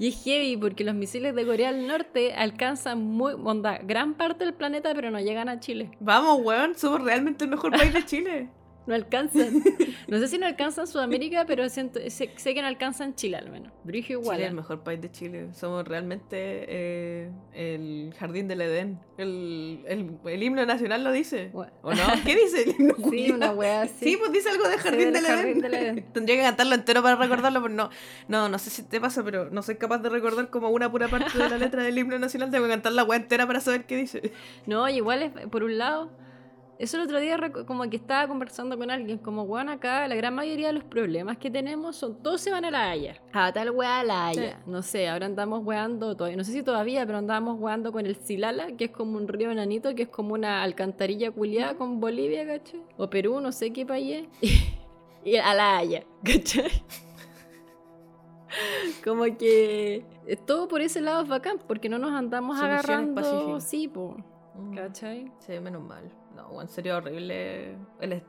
Y 0.00 0.08
es 0.08 0.24
heavy 0.24 0.56
porque 0.56 0.82
los 0.82 0.96
misiles 0.96 1.32
de 1.36 1.46
Corea 1.46 1.72
del 1.72 1.86
Norte 1.86 2.34
alcanzan 2.34 3.00
muy, 3.00 3.34
onda, 3.34 3.78
gran 3.78 4.14
parte 4.14 4.44
del 4.44 4.54
planeta, 4.54 4.92
pero 4.96 5.12
no 5.12 5.20
llegan 5.20 5.48
a 5.48 5.60
Chile. 5.60 5.92
Vamos, 6.00 6.40
weón, 6.42 6.74
somos 6.76 7.02
realmente 7.02 7.44
el 7.44 7.50
mejor 7.50 7.70
país 7.70 7.94
de 7.94 8.04
Chile. 8.04 8.48
No 8.86 8.94
alcanzan. 8.94 9.62
No 10.08 10.18
sé 10.18 10.26
si 10.28 10.38
no 10.38 10.46
alcanzan 10.46 10.86
Sudamérica, 10.86 11.44
pero 11.46 11.68
siento- 11.68 12.00
sé, 12.08 12.32
sé 12.36 12.54
que 12.54 12.60
no 12.62 12.66
alcanzan 12.68 13.14
Chile 13.14 13.36
al 13.36 13.50
menos. 13.50 13.72
Brigio 13.84 14.18
igual. 14.20 14.36
Chile 14.38 14.44
es 14.44 14.48
¿eh? 14.48 14.50
el 14.50 14.56
mejor 14.56 14.82
país 14.82 15.00
de 15.00 15.10
Chile. 15.10 15.48
Somos 15.54 15.86
realmente 15.86 16.36
eh, 16.68 17.30
el 17.54 18.12
jardín 18.18 18.48
del 18.48 18.60
Edén. 18.62 18.98
El, 19.18 19.84
el, 19.86 20.10
el 20.24 20.42
himno 20.42 20.66
nacional 20.66 21.04
lo 21.04 21.12
dice. 21.12 21.50
Bueno. 21.52 21.72
¿O 21.82 21.92
no? 21.94 22.02
¿Qué 22.24 22.34
dice 22.34 22.62
el 22.64 22.70
himno 22.78 22.94
Sí, 23.10 23.30
una 23.30 23.52
wea 23.52 23.82
así. 23.82 23.94
Sí, 24.10 24.16
pues 24.16 24.32
dice 24.32 24.48
algo 24.50 24.68
de 24.68 24.78
Jardín, 24.78 25.12
del 25.12 25.24
Jardín 25.24 25.46
Edén. 25.50 25.60
del 25.60 25.74
Edén. 25.74 26.04
Tendría 26.12 26.36
que 26.36 26.42
cantarlo 26.42 26.74
entero 26.74 27.02
para 27.02 27.16
recordarlo, 27.16 27.62
pero 27.62 27.72
no, 27.74 27.90
no, 28.28 28.48
no 28.48 28.58
sé 28.58 28.70
si 28.70 28.82
te 28.82 29.00
pasa, 29.00 29.22
pero 29.22 29.48
no 29.50 29.62
soy 29.62 29.76
capaz 29.76 29.98
de 29.98 30.08
recordar 30.08 30.50
como 30.50 30.70
una 30.70 30.90
pura 30.90 31.06
parte 31.08 31.38
de 31.38 31.48
la 31.48 31.58
letra 31.58 31.82
del 31.84 31.96
himno 31.96 32.18
nacional. 32.18 32.50
Tengo 32.50 32.64
que 32.64 32.70
cantar 32.70 32.92
la 32.92 33.04
weá 33.04 33.18
entera 33.18 33.46
para 33.46 33.60
saber 33.60 33.84
qué 33.84 33.96
dice. 33.96 34.32
No, 34.66 34.88
igual 34.88 35.22
es, 35.22 35.30
por 35.48 35.62
un 35.62 35.78
lado, 35.78 36.10
eso 36.82 36.96
el 36.96 37.04
otro 37.04 37.20
día 37.20 37.38
como 37.64 37.88
que 37.88 37.94
estaba 37.94 38.26
conversando 38.26 38.76
con 38.76 38.90
alguien, 38.90 39.18
como 39.18 39.44
weón 39.44 39.68
acá, 39.68 40.08
la 40.08 40.16
gran 40.16 40.34
mayoría 40.34 40.66
de 40.66 40.72
los 40.72 40.82
problemas 40.82 41.38
que 41.38 41.48
tenemos 41.48 41.94
son, 41.94 42.20
todos 42.20 42.40
se 42.40 42.50
van 42.50 42.64
a 42.64 42.72
la 42.72 42.90
Haya. 42.90 43.22
A 43.32 43.52
tal 43.52 43.70
weá 43.70 44.00
a 44.00 44.04
la 44.04 44.26
Haya. 44.26 44.60
No 44.66 44.82
sé, 44.82 45.08
ahora 45.08 45.26
andamos 45.26 45.64
weando 45.64 46.16
todavía, 46.16 46.36
no 46.36 46.42
sé 46.42 46.50
si 46.50 46.64
todavía, 46.64 47.06
pero 47.06 47.18
andábamos 47.18 47.60
weando 47.60 47.92
con 47.92 48.04
el 48.04 48.16
Silala, 48.16 48.72
que 48.76 48.86
es 48.86 48.90
como 48.90 49.16
un 49.16 49.28
río 49.28 49.52
enanito, 49.52 49.94
que 49.94 50.02
es 50.02 50.08
como 50.08 50.34
una 50.34 50.64
alcantarilla 50.64 51.30
culiada 51.30 51.76
con 51.76 52.00
Bolivia, 52.00 52.44
¿cachai? 52.44 52.82
O 52.96 53.08
Perú, 53.08 53.40
no 53.40 53.52
sé 53.52 53.72
qué 53.72 53.86
país 53.86 54.26
es. 54.40 54.50
Y 55.24 55.36
a 55.36 55.54
la 55.54 55.78
Haya, 55.78 56.02
¿cachai? 56.24 56.66
Como 59.04 59.22
que 59.38 60.04
todo 60.46 60.66
por 60.66 60.80
ese 60.80 61.00
lado 61.00 61.22
es 61.22 61.28
bacán, 61.28 61.58
porque 61.68 61.88
no 61.88 61.98
nos 61.98 62.12
andamos 62.12 62.58
Soluciones 62.58 62.84
agarrando. 62.84 63.22
pacíficas. 63.22 63.70
Sí, 63.70 63.86
po. 63.86 64.16
¿Cachai? 64.74 65.30
Sí, 65.38 65.60
menos 65.60 65.82
mal. 65.82 66.10
No, 66.42 66.56
weón, 66.56 66.68
sería 66.68 66.96
horrible. 66.96 67.76
El 68.00 68.22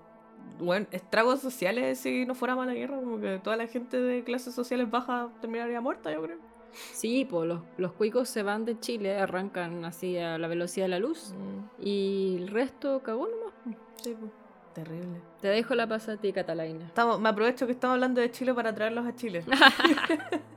estragos 0.92 1.42
sociales 1.42 2.00
si 2.00 2.26
no 2.26 2.36
fuéramos 2.36 2.64
a 2.64 2.68
la 2.68 2.74
guerra. 2.74 2.98
Como 2.98 3.20
que 3.20 3.40
toda 3.40 3.58
la 3.58 3.68
gente 3.68 4.00
de 4.00 4.24
clases 4.24 4.54
sociales 4.54 4.90
bajas 4.90 5.30
terminaría 5.42 5.82
muerta, 5.82 6.12
yo 6.12 6.22
creo. 6.22 6.38
Sí, 6.72 7.26
pues 7.30 7.48
los, 7.48 7.62
los 7.78 7.92
cuicos 7.94 8.30
se 8.30 8.42
van 8.42 8.66
de 8.66 8.80
Chile, 8.80 9.18
arrancan 9.18 9.86
así 9.86 10.18
a 10.18 10.40
la 10.40 10.48
velocidad 10.48 10.86
de 10.86 10.90
la 10.90 11.00
luz 11.00 11.36
y 11.80 12.38
el 12.40 12.48
resto 12.48 13.04
cagó 13.04 13.28
nomás. 13.28 13.54
Sí, 14.02 14.16
pues. 14.20 14.32
Terrible. 14.74 15.22
Te 15.40 15.50
dejo 15.50 15.76
la 15.76 15.88
pasa 15.88 16.14
a 16.14 16.18
ti, 16.18 16.34
Catalina. 16.34 16.88
Estamos, 16.88 17.20
me 17.20 17.30
aprovecho 17.30 17.68
que 17.68 17.74
estamos 17.74 17.94
hablando 17.94 18.22
de 18.22 18.32
Chile 18.32 18.56
para 18.56 18.74
traerlos 18.74 19.06
a 19.06 19.16
Chile. 19.16 19.44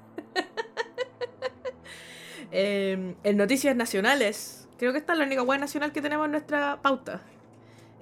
Eh, 2.53 3.17
en 3.25 3.37
noticias 3.37 3.75
nacionales, 3.75 4.69
creo 4.79 4.93
que 4.93 4.99
esta 4.99 5.13
es 5.13 5.19
la 5.19 5.27
única 5.27 5.43
web 5.43 5.59
nacional 5.59 5.93
que 5.93 6.01
tenemos 6.01 6.27
en 6.27 6.31
nuestra 6.31 6.81
pauta. 6.81 7.21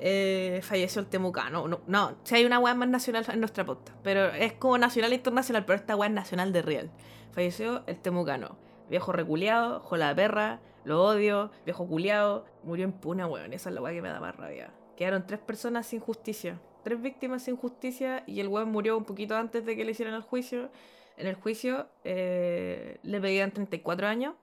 Eh, 0.07 0.61
falleció 0.63 1.01
el 1.01 1.07
Temucano. 1.07 1.67
No, 1.67 1.81
no, 1.87 2.19
si 2.25 2.35
hay 2.35 2.45
una 2.45 2.59
web 2.59 2.77
más 2.77 2.91
nacional 2.91 3.25
en 3.27 3.41
nuestra 3.41 3.65
pauta, 3.65 3.95
pero 4.03 4.27
es 4.35 4.53
como 4.53 4.77
nacional 4.77 5.13
e 5.13 5.15
internacional, 5.15 5.65
pero 5.65 5.79
esta 5.79 5.95
es 5.95 6.11
nacional 6.11 6.53
de 6.53 6.61
real. 6.61 6.91
Falleció 7.33 7.85
el 7.87 7.99
Temucano. 7.99 8.59
Viejo 8.91 9.13
reculeado, 9.13 9.81
jola 9.81 10.09
de 10.09 10.15
perra, 10.15 10.61
lo 10.85 11.03
odio, 11.03 11.51
viejo 11.65 11.89
culeado, 11.89 12.45
murió 12.65 12.85
en 12.85 12.93
puna, 12.93 13.27
weón. 13.27 13.55
Esa 13.55 13.71
es 13.71 13.75
la 13.75 13.81
weá 13.81 13.95
que 13.95 14.03
me 14.03 14.11
da 14.11 14.21
más 14.21 14.37
rabia. 14.37 14.75
Quedaron 14.95 15.27
tres 15.27 15.41
personas 15.41 15.87
sin 15.87 16.01
justicia. 16.01 16.61
Tres 16.83 17.01
víctimas 17.01 17.45
sin 17.45 17.57
justicia 17.57 18.25
y 18.27 18.41
el 18.41 18.49
weón 18.49 18.71
murió 18.71 18.99
un 18.99 19.05
poquito 19.05 19.35
antes 19.35 19.65
de 19.65 19.75
que 19.75 19.87
le 19.87 19.93
hicieran 19.93 20.13
el 20.13 20.23
juicio. 20.23 20.69
En 21.17 21.27
el 21.27 21.37
juicio 21.37 21.87
eh, 22.05 22.99
le 23.03 23.21
pedían 23.23 23.53
34 23.53 24.07
años. 24.07 24.35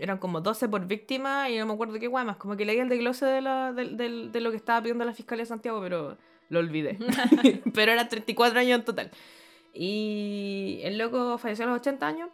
Eran 0.00 0.18
como 0.18 0.40
12 0.40 0.68
por 0.68 0.86
víctima 0.86 1.48
y 1.50 1.58
no 1.58 1.66
me 1.66 1.74
acuerdo 1.74 1.98
qué 2.00 2.06
guay 2.08 2.24
más. 2.24 2.36
Como 2.38 2.56
que 2.56 2.64
leí 2.64 2.78
el 2.78 2.88
desglose 2.88 3.26
de, 3.26 3.40
la, 3.42 3.72
de, 3.72 3.84
de- 3.90 4.28
de 4.30 4.40
lo 4.40 4.50
que 4.50 4.56
estaba 4.56 4.80
pidiendo 4.80 5.04
la 5.04 5.12
Fiscalía 5.14 5.42
de 5.42 5.48
Santiago, 5.48 5.80
pero 5.80 6.16
lo 6.48 6.58
olvidé. 6.58 6.98
pero 7.74 7.92
eran 7.92 8.08
34 8.08 8.58
años 8.60 8.78
en 8.78 8.84
total. 8.84 9.10
Y 9.74 10.80
el 10.82 10.98
loco 10.98 11.38
falleció 11.38 11.64
a 11.66 11.68
los 11.68 11.78
80 11.80 12.06
años. 12.06 12.30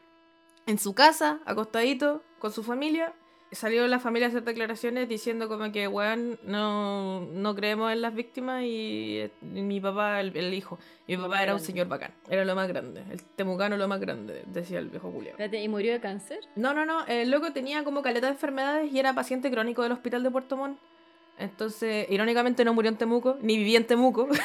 En 0.66 0.78
su 0.78 0.94
casa, 0.94 1.40
acostadito, 1.44 2.22
con 2.38 2.52
su 2.52 2.62
familia. 2.62 3.12
Salió 3.56 3.88
la 3.88 3.98
familia 3.98 4.26
a 4.26 4.28
hacer 4.28 4.44
declaraciones 4.44 5.08
diciendo 5.08 5.48
como 5.48 5.72
que, 5.72 5.88
weón, 5.88 6.38
no, 6.42 7.22
no 7.22 7.54
creemos 7.54 7.90
en 7.90 8.02
las 8.02 8.14
víctimas 8.14 8.62
y, 8.62 9.16
eh, 9.18 9.30
y 9.40 9.62
mi 9.62 9.80
papá, 9.80 10.20
el, 10.20 10.36
el 10.36 10.52
hijo, 10.52 10.78
mi 11.08 11.16
papá 11.16 11.42
era 11.42 11.54
un 11.54 11.60
señor 11.60 11.88
bacán, 11.88 12.12
era 12.28 12.44
lo 12.44 12.54
más 12.54 12.68
grande, 12.68 13.02
el 13.10 13.22
temucano 13.22 13.78
lo 13.78 13.88
más 13.88 13.98
grande, 13.98 14.42
decía 14.46 14.78
el 14.78 14.90
viejo 14.90 15.10
Julio. 15.10 15.32
¿y 15.38 15.68
murió 15.68 15.94
de 15.94 16.00
cáncer? 16.00 16.40
No, 16.54 16.74
no, 16.74 16.84
no, 16.84 17.06
el 17.06 17.30
loco 17.30 17.54
tenía 17.54 17.82
como 17.82 18.02
caleta 18.02 18.26
de 18.26 18.32
enfermedades 18.32 18.92
y 18.92 18.98
era 18.98 19.14
paciente 19.14 19.50
crónico 19.50 19.82
del 19.82 19.92
hospital 19.92 20.22
de 20.22 20.30
Puerto 20.30 20.58
Montt. 20.58 20.78
Entonces, 21.38 22.06
irónicamente 22.10 22.62
no 22.62 22.74
murió 22.74 22.90
en 22.90 22.98
Temuco, 22.98 23.38
ni 23.40 23.56
vivía 23.56 23.78
en 23.78 23.86
Temuco. 23.86 24.28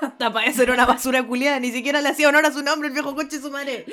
Hasta 0.00 0.32
para 0.32 0.46
eso 0.46 0.62
era 0.62 0.74
una 0.74 0.86
basura 0.86 1.26
culiada, 1.26 1.58
ni 1.58 1.72
siquiera 1.72 2.00
le 2.00 2.10
hacía 2.10 2.28
honor 2.28 2.46
a 2.46 2.52
su 2.52 2.62
nombre 2.62 2.86
el 2.86 2.94
viejo 2.94 3.16
coche 3.16 3.40
su 3.40 3.50
madre. 3.50 3.84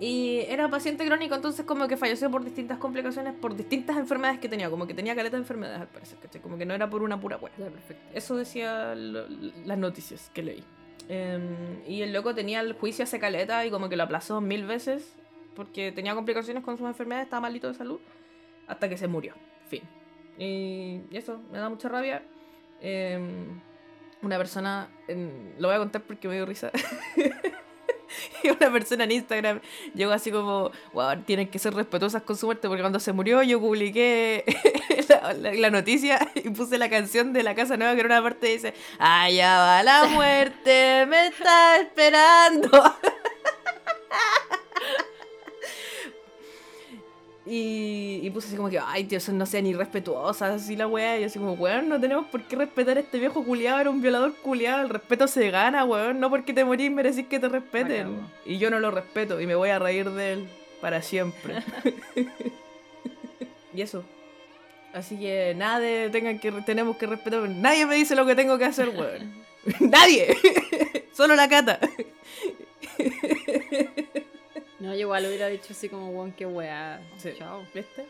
Y 0.00 0.38
era 0.48 0.68
paciente 0.70 1.04
crónico, 1.06 1.34
entonces 1.34 1.66
como 1.66 1.86
que 1.86 1.96
falleció 1.98 2.30
por 2.30 2.42
distintas 2.42 2.78
complicaciones, 2.78 3.34
por 3.34 3.54
distintas 3.54 3.98
enfermedades 3.98 4.40
que 4.40 4.48
tenía, 4.48 4.70
como 4.70 4.86
que 4.86 4.94
tenía 4.94 5.14
caleta 5.14 5.36
de 5.36 5.42
enfermedades 5.42 5.82
al 5.82 5.88
parecer, 5.88 6.18
¿cachai? 6.22 6.40
Como 6.40 6.56
que 6.56 6.64
no 6.64 6.72
era 6.72 6.88
por 6.88 7.02
una 7.02 7.20
pura 7.20 7.38
perfecto. 7.38 8.02
Eso 8.14 8.34
decía 8.34 8.94
lo- 8.94 9.28
las 9.66 9.76
noticias 9.76 10.30
que 10.32 10.42
leí. 10.42 10.64
Em, 11.08 11.82
y 11.86 12.00
el 12.00 12.12
loco 12.14 12.34
tenía 12.34 12.60
el 12.60 12.72
juicio 12.72 13.02
hace 13.02 13.18
caleta 13.18 13.66
y 13.66 13.70
como 13.70 13.90
que 13.90 13.96
lo 13.96 14.04
aplazó 14.04 14.40
mil 14.40 14.64
veces 14.64 15.16
porque 15.54 15.92
tenía 15.92 16.14
complicaciones 16.14 16.62
con 16.64 16.78
sus 16.78 16.86
enfermedades, 16.86 17.26
estaba 17.26 17.40
malito 17.42 17.68
de 17.68 17.74
salud, 17.74 18.00
hasta 18.68 18.88
que 18.88 18.96
se 18.96 19.06
murió. 19.06 19.34
Fin. 19.68 19.82
Y 20.38 21.00
eso, 21.12 21.40
me 21.52 21.58
da 21.58 21.68
mucha 21.68 21.90
rabia. 21.90 22.22
Em, 22.80 23.60
una 24.22 24.38
persona, 24.38 24.88
en- 25.08 25.54
lo 25.58 25.68
voy 25.68 25.74
a 25.76 25.78
contar 25.78 26.00
porque 26.02 26.26
me 26.26 26.36
dio 26.36 26.46
risa. 26.46 26.70
Y 28.42 28.50
una 28.60 28.70
persona 28.72 29.04
en 29.04 29.12
Instagram 29.12 29.60
llegó 29.94 30.12
así 30.12 30.30
como, 30.30 30.70
wow, 30.92 31.16
tienen 31.24 31.48
que 31.48 31.58
ser 31.58 31.74
respetuosas 31.74 32.22
con 32.22 32.36
su 32.36 32.46
muerte 32.46 32.68
porque 32.68 32.82
cuando 32.82 33.00
se 33.00 33.12
murió 33.12 33.42
yo 33.42 33.60
publiqué 33.60 34.44
la, 35.38 35.70
noticia 35.70 36.18
y 36.34 36.50
puse 36.50 36.78
la 36.78 36.88
canción 36.88 37.32
de 37.32 37.42
la 37.42 37.54
casa 37.54 37.76
nueva 37.76 37.94
que 37.94 38.00
era 38.00 38.08
una 38.08 38.22
parte 38.22 38.46
que 38.46 38.52
dice, 38.52 38.74
allá 38.98 39.58
va 39.58 39.82
la 39.82 40.04
muerte, 40.06 41.06
me 41.06 41.26
está 41.28 41.78
esperando. 41.78 42.70
Y, 47.52 48.20
y 48.22 48.30
puse 48.30 48.46
así 48.46 48.56
como 48.56 48.70
que, 48.70 48.78
ay, 48.78 49.02
tío, 49.02 49.18
eso 49.18 49.32
no 49.32 49.44
sea 49.44 49.60
ni 49.60 49.72
respetuosa, 49.72 50.54
así 50.54 50.76
la 50.76 50.86
weá. 50.86 51.18
Y 51.18 51.22
yo 51.22 51.26
así 51.26 51.40
como, 51.40 51.54
weón, 51.54 51.88
no 51.88 52.00
tenemos 52.00 52.26
por 52.26 52.44
qué 52.44 52.54
respetar 52.54 52.96
a 52.96 53.00
este 53.00 53.18
viejo 53.18 53.44
culiado, 53.44 53.80
era 53.80 53.90
un 53.90 54.00
violador 54.00 54.36
culiado. 54.36 54.82
El 54.82 54.88
respeto 54.88 55.26
se 55.26 55.50
gana, 55.50 55.84
weón. 55.84 56.20
No 56.20 56.30
porque 56.30 56.52
te 56.52 56.64
morís 56.64 56.92
merecís 56.92 57.26
que 57.26 57.40
te 57.40 57.48
respeten. 57.48 58.02
Acabó. 58.02 58.30
Y 58.46 58.58
yo 58.58 58.70
no 58.70 58.78
lo 58.78 58.92
respeto 58.92 59.40
y 59.40 59.48
me 59.48 59.56
voy 59.56 59.70
a 59.70 59.80
reír 59.80 60.08
de 60.10 60.34
él 60.34 60.48
para 60.80 61.02
siempre. 61.02 61.56
y 63.74 63.82
eso. 63.82 64.04
Así 64.92 65.18
que 65.18 65.52
nada 65.56 65.80
de 65.80 66.08
tengan 66.10 66.38
que 66.38 66.52
tenemos 66.52 66.98
que 66.98 67.06
respetar. 67.06 67.48
Nadie 67.48 67.84
me 67.84 67.96
dice 67.96 68.14
lo 68.14 68.26
que 68.26 68.36
tengo 68.36 68.58
que 68.58 68.66
hacer, 68.66 68.90
weón. 68.90 69.34
Nadie. 69.80 70.36
Solo 71.12 71.34
la 71.34 71.48
cata. 71.48 71.80
No, 74.80 74.92
yo 74.94 75.00
igual 75.00 75.26
hubiera 75.26 75.46
dicho 75.48 75.68
así 75.70 75.88
como, 75.88 76.08
weón, 76.10 76.32
qué 76.32 76.46
weá. 76.46 77.00
Sí. 77.18 77.30
Chao. 77.38 77.64
¿Viste? 77.74 78.06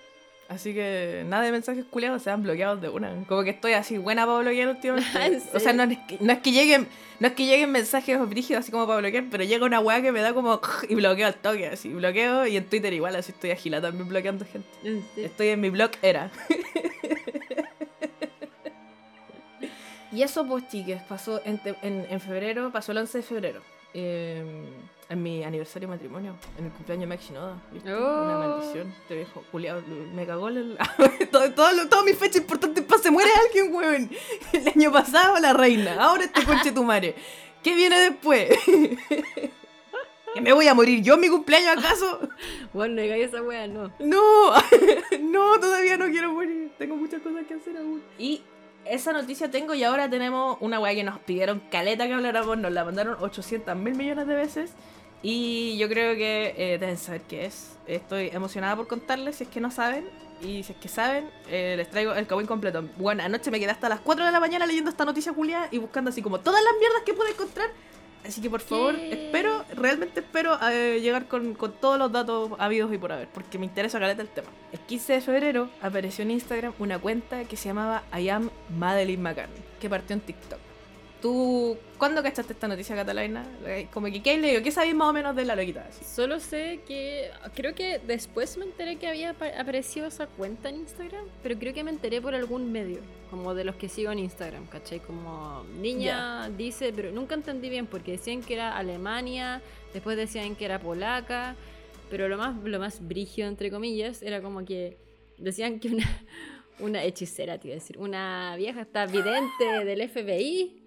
Así 0.49 0.75
que 0.75 1.23
nada 1.29 1.45
de 1.45 1.53
mensajes 1.53 1.85
culiados 1.85 2.23
se 2.23 2.31
han 2.31 2.43
bloqueado 2.43 2.77
de 2.77 2.89
una. 2.89 3.13
Como 3.29 3.45
que 3.45 3.51
estoy 3.51 3.73
así 3.75 3.99
buena 3.99 4.27
para 4.27 4.41
bloquear 4.41 4.69
últimamente. 4.69 5.09
¿En 5.27 5.43
o 5.55 5.61
sea, 5.61 5.73
no 5.73 5.85
es, 5.85 5.99
que, 6.09 6.19
no 6.21 6.33
es 6.33 6.41
que 6.41 6.51
lleguen, 6.51 6.89
no 7.21 7.29
es 7.29 7.35
que 7.35 7.47
lleguen 7.47 7.71
mensajes 7.71 8.19
brígidos 8.29 8.63
así 8.63 8.73
como 8.73 8.85
para 8.87 8.99
bloquear, 8.99 9.27
pero 9.31 9.45
llega 9.45 9.65
una 9.65 9.79
weá 9.79 10.03
que 10.03 10.11
me 10.11 10.21
da 10.21 10.33
como 10.35 10.61
y 10.89 10.95
bloqueo 10.97 11.29
al 11.29 11.35
toque, 11.35 11.69
así, 11.69 11.91
bloqueo 11.91 12.49
y 12.49 12.57
en 12.57 12.65
Twitter 12.67 12.93
igual, 12.93 13.15
así 13.15 13.31
estoy 13.31 13.53
agilada 13.53 13.89
también 13.89 14.09
bloqueando 14.09 14.45
gente. 14.45 15.03
Estoy 15.17 15.49
en 15.49 15.61
mi 15.61 15.71
blog 15.71 15.91
era. 16.03 16.33
y 20.13 20.23
eso 20.23 20.45
pues 20.47 20.69
chiques, 20.69 21.01
pasó 21.03 21.41
en, 21.45 21.61
en 21.83 22.21
febrero, 22.21 22.73
pasó 22.73 22.91
el 22.91 22.99
11 22.99 23.19
de 23.19 23.23
febrero. 23.23 23.63
eh, 23.95 24.45
en 25.11 25.23
mi 25.25 25.43
aniversario 25.43 25.89
de 25.89 25.95
matrimonio, 25.95 26.37
en 26.57 26.67
el 26.67 26.71
cumpleaños 26.71 27.03
de 27.03 27.07
Max 27.09 27.25
Shinoda, 27.27 27.61
¿viste? 27.73 27.93
Oh. 27.93 28.23
Una 28.23 28.39
maldición, 28.39 28.95
te 29.09 29.17
viejo 29.17 29.43
culiado, 29.51 29.83
me 30.15 30.25
cagó 30.25 30.49
el... 30.49 30.79
todo, 31.33 31.53
todo 31.53 31.89
todas 31.89 32.05
mis 32.05 32.17
fechas 32.17 32.37
importantes 32.37 32.85
para 32.85 33.03
se 33.03 33.11
muere 33.11 33.29
alguien, 33.45 33.75
weón. 33.75 34.11
El 34.53 34.69
año 34.69 34.93
pasado 34.93 35.39
la 35.41 35.53
reina, 35.53 35.97
ahora 36.01 36.25
este 36.25 36.45
conche 36.45 36.71
tu 36.71 36.85
madre. 36.85 37.17
¿Qué 37.61 37.75
viene 37.75 37.99
después? 37.99 38.51
¿Que 40.35 40.41
me 40.41 40.53
voy 40.53 40.69
a 40.69 40.75
morir 40.75 41.03
yo 41.03 41.15
en 41.15 41.21
mi 41.21 41.29
cumpleaños 41.29 41.77
acaso? 41.77 42.21
Bueno, 42.73 42.95
no 42.95 43.01
esa 43.03 43.43
weá, 43.43 43.67
no. 43.67 43.93
No, 43.99 44.53
no, 45.21 45.59
todavía 45.59 45.97
no 45.97 46.07
quiero 46.07 46.33
morir. 46.33 46.71
Tengo 46.79 46.95
muchas 46.95 47.21
cosas 47.21 47.45
que 47.49 47.55
hacer 47.55 47.77
aún. 47.77 48.01
Y 48.17 48.43
esa 48.85 49.13
noticia 49.13 49.51
tengo 49.51 49.75
y 49.75 49.83
ahora 49.83 50.09
tenemos 50.09 50.57
una 50.61 50.79
weá 50.79 50.95
que 50.95 51.03
nos 51.03 51.19
pidieron 51.19 51.61
caleta 51.69 52.07
que 52.07 52.15
habláramos, 52.15 52.59
nos 52.59 52.71
la 52.71 52.85
mandaron 52.85 53.17
800 53.21 53.75
mil 53.75 53.97
millones 53.97 54.29
de 54.29 54.35
veces. 54.37 54.73
Y 55.23 55.77
yo 55.79 55.89
creo 55.89 56.17
que 56.17 56.55
eh, 56.57 56.79
deben 56.79 56.97
saber 56.97 57.23
qué 57.23 57.47
es. 57.47 57.77
Estoy 57.87 58.31
emocionada 58.33 58.77
por 58.77 58.87
contarles 58.87 59.37
si 59.37 59.45
es 59.45 59.51
que 59.51 59.61
no 59.61 59.71
saben. 59.71 60.09
Y 60.43 60.63
si 60.63 60.73
es 60.73 60.79
que 60.79 60.89
saben, 60.89 61.29
eh, 61.49 61.75
les 61.77 61.91
traigo 61.91 62.15
el 62.15 62.27
cabo 62.27 62.41
incompleto. 62.41 62.83
Bueno, 62.97 63.23
anoche 63.23 63.51
me 63.51 63.61
quedé 63.61 63.71
hasta 63.71 63.91
las 63.91 64.01
4 64.01 64.25
de 64.25 64.33
la 64.33 64.41
mañana 64.41 64.67
leyendo 64.67 64.89
esta 64.89 65.05
noticia, 65.05 65.35
Julia, 65.35 65.69
y 65.71 65.77
buscando 65.77 66.09
así 66.09 66.23
como 66.23 66.41
todas 66.41 66.63
las 66.65 66.73
mierdas 66.79 67.03
que 67.05 67.13
puedo 67.13 67.29
encontrar. 67.29 67.69
Así 68.27 68.41
que 68.41 68.51
por 68.51 68.61
favor, 68.61 68.97
¿Qué? 68.97 69.27
espero, 69.27 69.65
realmente 69.75 70.21
espero 70.21 70.59
eh, 70.71 71.01
llegar 71.01 71.27
con, 71.27 71.55
con 71.55 71.73
todos 71.73 71.99
los 71.99 72.13
datos 72.13 72.51
habidos 72.59 72.93
y 72.93 72.99
por 72.99 73.13
haber, 73.13 73.29
porque 73.29 73.59
me 73.59 73.65
interesa 73.65 73.99
caleta 73.99 74.21
el 74.21 74.29
tema. 74.29 74.49
El 74.73 74.79
15 74.81 75.15
de 75.15 75.21
febrero 75.23 75.71
apareció 75.81 76.23
en 76.23 76.33
Instagram 76.33 76.75
una 76.79 76.99
cuenta 76.99 77.45
que 77.45 77.57
se 77.57 77.69
llamaba 77.69 78.03
I 78.19 78.29
am 78.29 78.51
Madeline 78.79 79.23
McCartney, 79.23 79.63
que 79.81 79.89
partió 79.89 80.15
en 80.15 80.21
TikTok. 80.21 80.70
¿Tú 81.21 81.77
cuándo 81.99 82.23
cachaste 82.23 82.55
esta 82.55 82.67
noticia, 82.67 82.97
Catalina? 82.97 83.45
Como 83.93 84.07
que, 84.07 84.23
¿qué 84.23 84.39
leído? 84.39 84.63
¿Qué 84.63 84.71
sabéis 84.71 84.95
más 84.95 85.11
o 85.11 85.13
menos 85.13 85.37
de 85.37 85.45
la 85.45 85.55
loquita? 85.55 85.87
Solo 85.93 86.41
sé 86.41 86.81
que. 86.87 87.31
Creo 87.55 87.75
que 87.75 87.99
después 87.99 88.57
me 88.57 88.65
enteré 88.65 88.97
que 88.97 89.07
había 89.07 89.31
apa- 89.31 89.51
aparecido 89.61 90.07
esa 90.07 90.27
cuenta 90.27 90.71
en 90.71 90.77
Instagram, 90.77 91.27
pero 91.43 91.59
creo 91.59 91.75
que 91.75 91.85
me 91.85 91.91
enteré 91.91 92.23
por 92.23 92.35
algún 92.35 92.73
medio, 92.73 93.01
como 93.31 93.55
de 93.55 93.65
los 93.65 93.77
que 93.77 93.91
sigo 93.91 94.11
en 94.13 94.19
Instagram, 94.21 94.67
¿cachai? 94.69 95.01
Como 95.01 95.63
niña 95.79 96.49
dice, 96.57 96.91
pero 96.97 97.13
nunca 97.13 97.35
entendí 97.35 97.69
bien 97.69 97.87
porque 97.87 98.13
decían 98.13 98.41
que 98.43 98.55
era 98.55 98.77
Alemania, 98.79 99.61
después 99.93 100.17
decían 100.17 100.57
que 100.57 100.65
era 100.65 100.79
polaca, 100.79 101.55
pero 102.09 102.29
lo 102.31 102.39
más, 102.39 102.57
lo 102.65 102.79
más 102.79 103.07
brígido, 103.07 103.47
entre 103.47 103.71
comillas, 103.71 104.23
era 104.23 104.41
como 104.41 104.65
que 104.65 104.97
decían 105.37 105.81
que 105.81 105.89
una, 105.89 106.05
una 106.81 107.05
hechicera, 107.05 107.59
te 107.59 107.69
iba 107.69 107.75
a 107.75 107.79
decir, 107.81 107.99
una 107.99 108.55
vieja 108.57 108.81
está 108.81 109.05
vidente 109.05 109.85
del 109.85 110.09
FBI 110.09 110.80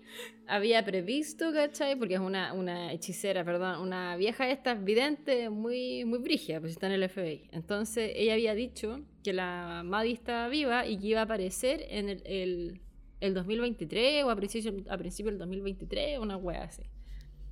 había 0.47 0.83
previsto, 0.83 1.51
¿cachai? 1.53 1.95
Porque 1.97 2.15
es 2.15 2.19
una, 2.19 2.53
una 2.53 2.91
hechicera, 2.91 3.43
perdón, 3.43 3.79
una 3.81 4.15
vieja 4.17 4.49
esta 4.49 4.73
vidente 4.73 5.49
muy, 5.49 6.05
muy 6.05 6.19
brígida, 6.19 6.59
pues 6.59 6.73
está 6.73 6.87
en 6.87 6.93
el 6.93 7.09
FBI. 7.09 7.49
Entonces 7.51 8.11
ella 8.15 8.33
había 8.33 8.53
dicho 8.55 8.99
que 9.23 9.33
la 9.33 9.83
Maddie 9.85 10.13
estaba 10.13 10.47
viva 10.49 10.85
y 10.85 10.97
que 10.97 11.07
iba 11.07 11.21
a 11.21 11.23
aparecer 11.23 11.85
en 11.89 12.09
el, 12.09 12.21
el, 12.25 12.81
el 13.21 13.33
2023 13.33 14.23
o 14.25 14.29
a 14.29 14.35
principio, 14.35 14.73
a 14.89 14.97
principio 14.97 15.31
del 15.31 15.39
2023, 15.39 16.19
una 16.19 16.37
wea 16.37 16.63
así. 16.63 16.83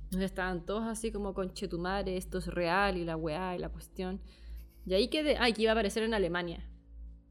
Entonces 0.04 0.26
estaban 0.30 0.66
todos 0.66 0.84
así 0.84 1.10
como 1.10 1.32
con 1.32 1.54
Chetumare, 1.54 2.16
esto 2.18 2.38
es 2.38 2.46
real 2.46 2.98
y 2.98 3.04
la 3.04 3.16
weá 3.16 3.56
y 3.56 3.58
la 3.58 3.70
cuestión. 3.70 4.20
Y 4.84 4.92
ahí 4.94 5.08
quedé, 5.08 5.36
ay, 5.38 5.54
que 5.54 5.62
iba 5.62 5.70
a 5.70 5.74
aparecer 5.74 6.02
en 6.02 6.12
Alemania. 6.12 6.68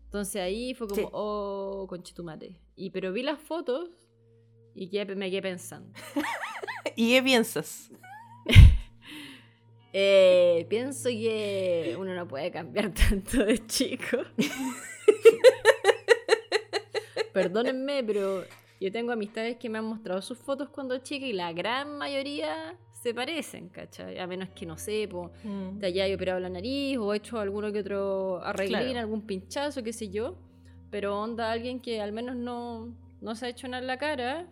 Entonces 0.06 0.42
ahí 0.42 0.74
fue 0.74 0.88
como, 0.88 1.02
Sí. 1.02 1.08
oh, 1.14 1.86
conchetumare. 1.88 2.60
Y 2.76 2.90
pero 2.90 3.14
vi 3.14 3.22
las 3.24 3.40
fotos 3.40 3.90
y 4.76 4.90
quedé- 4.90 5.16
me 5.16 5.30
quedé 5.30 5.42
pensando. 5.42 5.92
¿Y 6.96 7.12
qué 7.14 7.24
piensas? 7.24 7.92
Eh, 9.94 10.66
pienso 10.70 11.10
que 11.10 11.98
uno 12.00 12.16
no 12.16 12.26
puede 12.26 12.50
cambiar 12.50 12.94
tanto 13.10 13.44
de 13.44 13.58
chico. 13.68 14.20
Perdónenme, 17.34 18.04
pero 18.04 18.44
yo 18.80 18.92
tengo 18.92 19.12
amistades 19.12 19.58
que 19.58 19.70
me 19.70 19.78
han 19.80 19.86
mostrado 19.86 20.22
sus 20.22 20.38
fotos 20.38 20.70
cuando 20.70 20.98
chica 21.00 21.26
y 21.26 21.34
la 21.34 21.52
gran 21.54 21.98
mayoría 21.98 22.76
se 22.92 23.14
parecen, 23.14 23.70
¿cachai? 23.70 24.20
A 24.20 24.28
menos 24.28 24.50
que 24.50 24.66
no 24.66 24.78
sé, 24.78 25.08
po, 25.10 25.32
Mm. 25.44 25.80
te 25.80 25.88
haya 25.88 26.14
operado 26.16 26.40
la 26.40 26.50
nariz 26.50 26.98
o 26.98 27.14
hecho 27.14 27.40
alguno 27.40 27.72
que 27.72 27.80
otro 27.80 28.42
arreglín, 28.44 28.80
Claro. 28.80 29.00
algún 29.00 29.22
pinchazo, 29.26 29.82
qué 29.84 29.92
sé 29.94 30.10
yo. 30.10 30.38
Pero 30.90 31.20
onda 31.20 31.52
alguien 31.52 31.80
que 31.80 32.02
al 32.02 32.12
menos 32.12 32.36
no, 32.36 32.94
no 33.22 33.36
se 33.36 33.46
ha 33.46 33.50
hecho 33.50 33.68
nada 33.68 33.82
en 33.82 33.88
la 33.88 33.98
cara, 33.98 34.48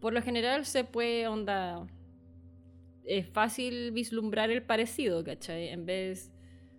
por 0.00 0.12
lo 0.12 0.22
general 0.22 0.64
se 0.66 0.84
puede, 0.84 1.28
onda, 1.28 1.86
es 3.04 3.28
fácil 3.28 3.92
vislumbrar 3.92 4.50
el 4.50 4.62
parecido, 4.62 5.22
¿cachai? 5.24 5.68
En 5.68 5.86
vez, 5.86 6.30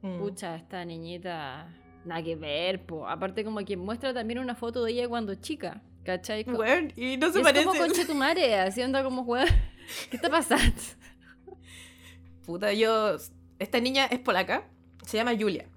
Mm. 0.02 0.18
pucha, 0.20 0.56
esta 0.56 0.84
niñita, 0.84 1.68
nada 2.06 2.24
que 2.24 2.36
ver, 2.36 2.84
po. 2.86 3.08
Aparte 3.08 3.44
como 3.44 3.60
que 3.64 3.78
muestra 3.78 4.14
también 4.14 4.40
una 4.40 4.56
foto 4.56 4.84
de 4.84 4.92
ella 4.94 5.08
cuando 5.08 5.36
chica, 5.36 5.84
¿cachai? 6.04 6.44
Weón, 6.50 6.92
y 6.96 7.18
no 7.18 7.32
se 7.32 7.40
es 7.40 7.44
parece. 7.44 7.66
como 7.66 7.80
conche 7.80 8.06
tu 8.06 8.16
madre, 8.16 8.56
así 8.56 8.82
onda 8.82 9.04
como, 9.04 9.24
¿qué 10.10 10.16
está 10.16 10.30
pasando? 10.30 10.74
Puta, 12.46 12.74
yo. 12.74 13.16
Esta 13.60 13.80
niña 13.80 14.06
es 14.06 14.20
polaca. 14.20 14.68
Se 15.06 15.18
llama 15.18 15.34
Julia. 15.40 15.68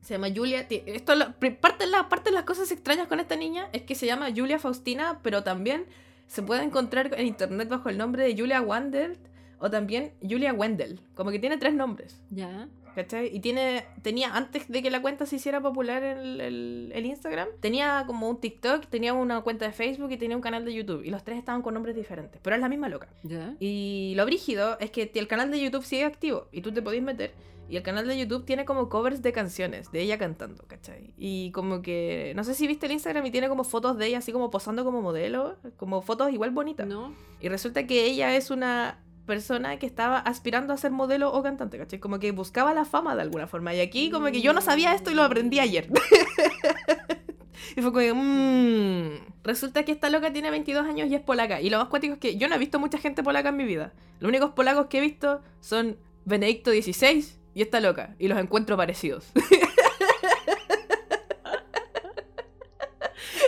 Se 0.00 0.14
llama 0.14 0.28
Julia. 0.34 0.66
Esto, 0.68 1.12
parte, 1.60 1.84
de 1.84 1.90
la, 1.90 2.08
parte 2.08 2.30
de 2.30 2.34
las 2.34 2.44
cosas 2.44 2.70
extrañas 2.72 3.06
con 3.06 3.20
esta 3.20 3.36
niña 3.36 3.68
es 3.72 3.82
que 3.82 3.94
se 3.94 4.06
llama 4.06 4.28
Julia 4.34 4.58
Faustina, 4.58 5.20
pero 5.22 5.44
también 5.44 5.86
se 6.26 6.42
puede 6.42 6.62
encontrar 6.64 7.10
en 7.18 7.26
internet 7.26 7.68
bajo 7.68 7.88
el 7.88 7.98
nombre 7.98 8.24
de 8.24 8.36
Julia 8.36 8.60
Wendell 8.62 9.18
o 9.58 9.70
también 9.70 10.12
Julia 10.22 10.52
Wendell. 10.52 11.00
Como 11.14 11.30
que 11.30 11.38
tiene 11.38 11.56
tres 11.58 11.74
nombres. 11.74 12.20
Ya. 12.30 12.68
¿Cachai? 12.94 13.34
Y 13.34 13.40
tiene, 13.40 13.86
tenía, 14.02 14.34
antes 14.36 14.68
de 14.68 14.82
que 14.82 14.90
la 14.90 15.00
cuenta 15.00 15.24
se 15.24 15.36
hiciera 15.36 15.62
popular 15.62 16.02
en 16.04 16.18
el, 16.18 16.40
el- 16.42 16.92
el 16.94 17.06
Instagram, 17.06 17.48
tenía 17.60 18.04
como 18.06 18.28
un 18.28 18.38
TikTok, 18.38 18.86
tenía 18.88 19.14
una 19.14 19.40
cuenta 19.40 19.64
de 19.64 19.72
Facebook 19.72 20.10
y 20.12 20.18
tenía 20.18 20.36
un 20.36 20.42
canal 20.42 20.66
de 20.66 20.74
YouTube. 20.74 21.02
Y 21.02 21.08
los 21.08 21.24
tres 21.24 21.38
estaban 21.38 21.62
con 21.62 21.72
nombres 21.72 21.96
diferentes, 21.96 22.38
pero 22.42 22.54
es 22.54 22.60
la 22.60 22.68
misma 22.68 22.90
loca. 22.90 23.08
Ya. 23.22 23.54
Y 23.60 24.12
lo 24.16 24.26
brígido 24.26 24.78
es 24.78 24.90
que 24.90 25.10
el 25.14 25.26
canal 25.26 25.50
de 25.50 25.62
YouTube 25.62 25.84
sigue 25.84 26.04
activo 26.04 26.48
y 26.52 26.60
tú 26.60 26.70
te 26.70 26.82
podés 26.82 27.02
meter. 27.02 27.32
Y 27.68 27.76
el 27.76 27.82
canal 27.82 28.06
de 28.06 28.18
YouTube 28.18 28.44
tiene 28.44 28.64
como 28.64 28.88
covers 28.88 29.22
de 29.22 29.32
canciones 29.32 29.90
de 29.92 30.02
ella 30.02 30.18
cantando, 30.18 30.64
¿cachai? 30.66 31.14
Y 31.16 31.50
como 31.52 31.80
que, 31.80 32.32
no 32.36 32.44
sé 32.44 32.54
si 32.54 32.66
viste 32.66 32.86
el 32.86 32.92
Instagram 32.92 33.24
y 33.24 33.30
tiene 33.30 33.48
como 33.48 33.64
fotos 33.64 33.96
de 33.96 34.08
ella 34.08 34.18
así 34.18 34.30
como 34.30 34.50
posando 34.50 34.84
como 34.84 35.00
modelo, 35.00 35.56
como 35.76 36.02
fotos 36.02 36.32
igual 36.32 36.50
bonitas. 36.50 36.86
¿No? 36.86 37.14
Y 37.40 37.48
resulta 37.48 37.86
que 37.86 38.04
ella 38.04 38.36
es 38.36 38.50
una 38.50 39.02
persona 39.26 39.78
que 39.78 39.86
estaba 39.86 40.18
aspirando 40.18 40.74
a 40.74 40.76
ser 40.76 40.90
modelo 40.90 41.32
o 41.32 41.42
cantante, 41.42 41.78
¿cachai? 41.78 41.98
Como 41.98 42.18
que 42.18 42.32
buscaba 42.32 42.74
la 42.74 42.84
fama 42.84 43.14
de 43.14 43.22
alguna 43.22 43.46
forma. 43.46 43.74
Y 43.74 43.80
aquí 43.80 44.10
como 44.10 44.26
que 44.26 44.42
yo 44.42 44.52
no 44.52 44.60
sabía 44.60 44.94
esto 44.94 45.10
y 45.10 45.14
lo 45.14 45.22
aprendí 45.22 45.58
ayer. 45.58 45.88
y 47.76 47.80
fue 47.80 47.84
como, 47.84 47.98
que, 47.98 48.12
mmm. 48.12 49.32
Resulta 49.44 49.84
que 49.84 49.92
esta 49.92 50.08
loca 50.08 50.32
tiene 50.32 50.50
22 50.50 50.86
años 50.86 51.08
y 51.08 51.14
es 51.14 51.20
polaca. 51.20 51.60
Y 51.60 51.70
lo 51.70 51.78
más 51.78 51.88
cuático 51.88 52.14
es 52.14 52.20
que 52.20 52.36
yo 52.36 52.48
no 52.48 52.54
he 52.54 52.58
visto 52.58 52.78
mucha 52.78 52.98
gente 52.98 53.22
polaca 53.22 53.48
en 53.48 53.56
mi 53.56 53.64
vida. 53.64 53.92
Los 54.20 54.28
únicos 54.28 54.50
polacos 54.50 54.86
que 54.86 54.98
he 54.98 55.00
visto 55.00 55.40
son 55.60 55.96
Benedicto 56.24 56.70
XVI 56.70 57.41
y 57.54 57.62
esta 57.62 57.80
loca. 57.80 58.14
Y 58.18 58.28
los 58.28 58.38
encuentro 58.38 58.76
parecidos. 58.76 59.26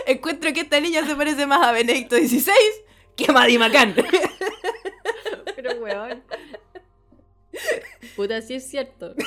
encuentro 0.05 0.53
que 0.53 0.61
esta 0.61 0.79
niña 0.79 1.05
se 1.05 1.15
parece 1.15 1.45
más 1.45 1.65
a 1.65 1.71
Benedicto 1.71 2.15
XVI 2.15 2.53
que 3.15 3.25
a 3.29 3.33
Maddie 3.33 3.59
McCann. 3.59 3.95
Pero 5.55 5.81
weón. 5.81 6.23
Puta, 8.15 8.41
sí 8.41 8.55
es 8.55 8.69
cierto. 8.69 9.13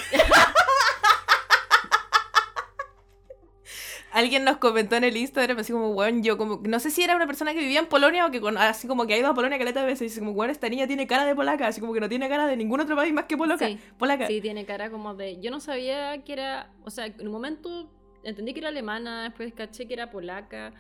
Alguien 4.13 4.45
nos 4.45 4.57
comentó 4.57 4.97
en 4.97 5.05
el 5.05 5.17
Instagram, 5.17 5.59
así 5.59 5.73
como, 5.73 5.91
weón, 5.91 6.23
yo 6.23 6.39
como, 6.39 6.61
no 6.65 6.81
sé 6.81 6.91
si 6.91 7.03
era 7.03 7.15
una 7.15 7.27
persona 7.27 7.53
que 7.53 7.61
vivía 7.61 7.79
en 7.79 7.87
Polonia 7.87 8.27
o 8.27 8.31
que 8.31 8.41
con, 8.41 8.57
así 8.57 8.89
como 8.89 9.07
que 9.07 9.15
ha 9.15 9.19
ido 9.19 9.29
a 9.29 9.35
Polonia 9.35 9.59
caleta 9.59 9.81
de 9.81 9.87
veces, 9.87 10.03
y 10.03 10.05
dice 10.07 10.21
como, 10.21 10.33
weón, 10.33 10.51
esta 10.51 10.69
niña 10.69 10.87
tiene 10.87 11.07
cara 11.07 11.27
de 11.27 11.35
polaca, 11.35 11.67
así 11.67 11.81
como 11.81 11.93
que 11.93 12.01
no 12.01 12.09
tiene 12.09 12.29
cara 12.29 12.47
de 12.47 12.57
ningún 12.57 12.81
otro 12.81 12.97
país 12.97 13.13
más 13.13 13.25
que 13.25 13.37
polaca. 13.37 13.67
Sí, 13.67 13.79
polaca. 13.99 14.27
Sí, 14.27 14.41
tiene 14.41 14.65
cara 14.65 14.91
como 14.91 15.15
de. 15.15 15.39
Yo 15.41 15.51
no 15.51 15.61
sabía 15.61 16.25
que 16.25 16.33
era. 16.33 16.71
O 16.85 16.91
sea, 16.91 17.07
en 17.07 17.27
un 17.27 17.33
momento 17.33 17.91
entendí 18.25 18.55
que 18.55 18.61
era 18.61 18.69
alemana, 18.69 19.25
después 19.25 19.53
caché 19.53 19.87
que 19.87 19.95
era 19.95 20.11
polaca. 20.11 20.73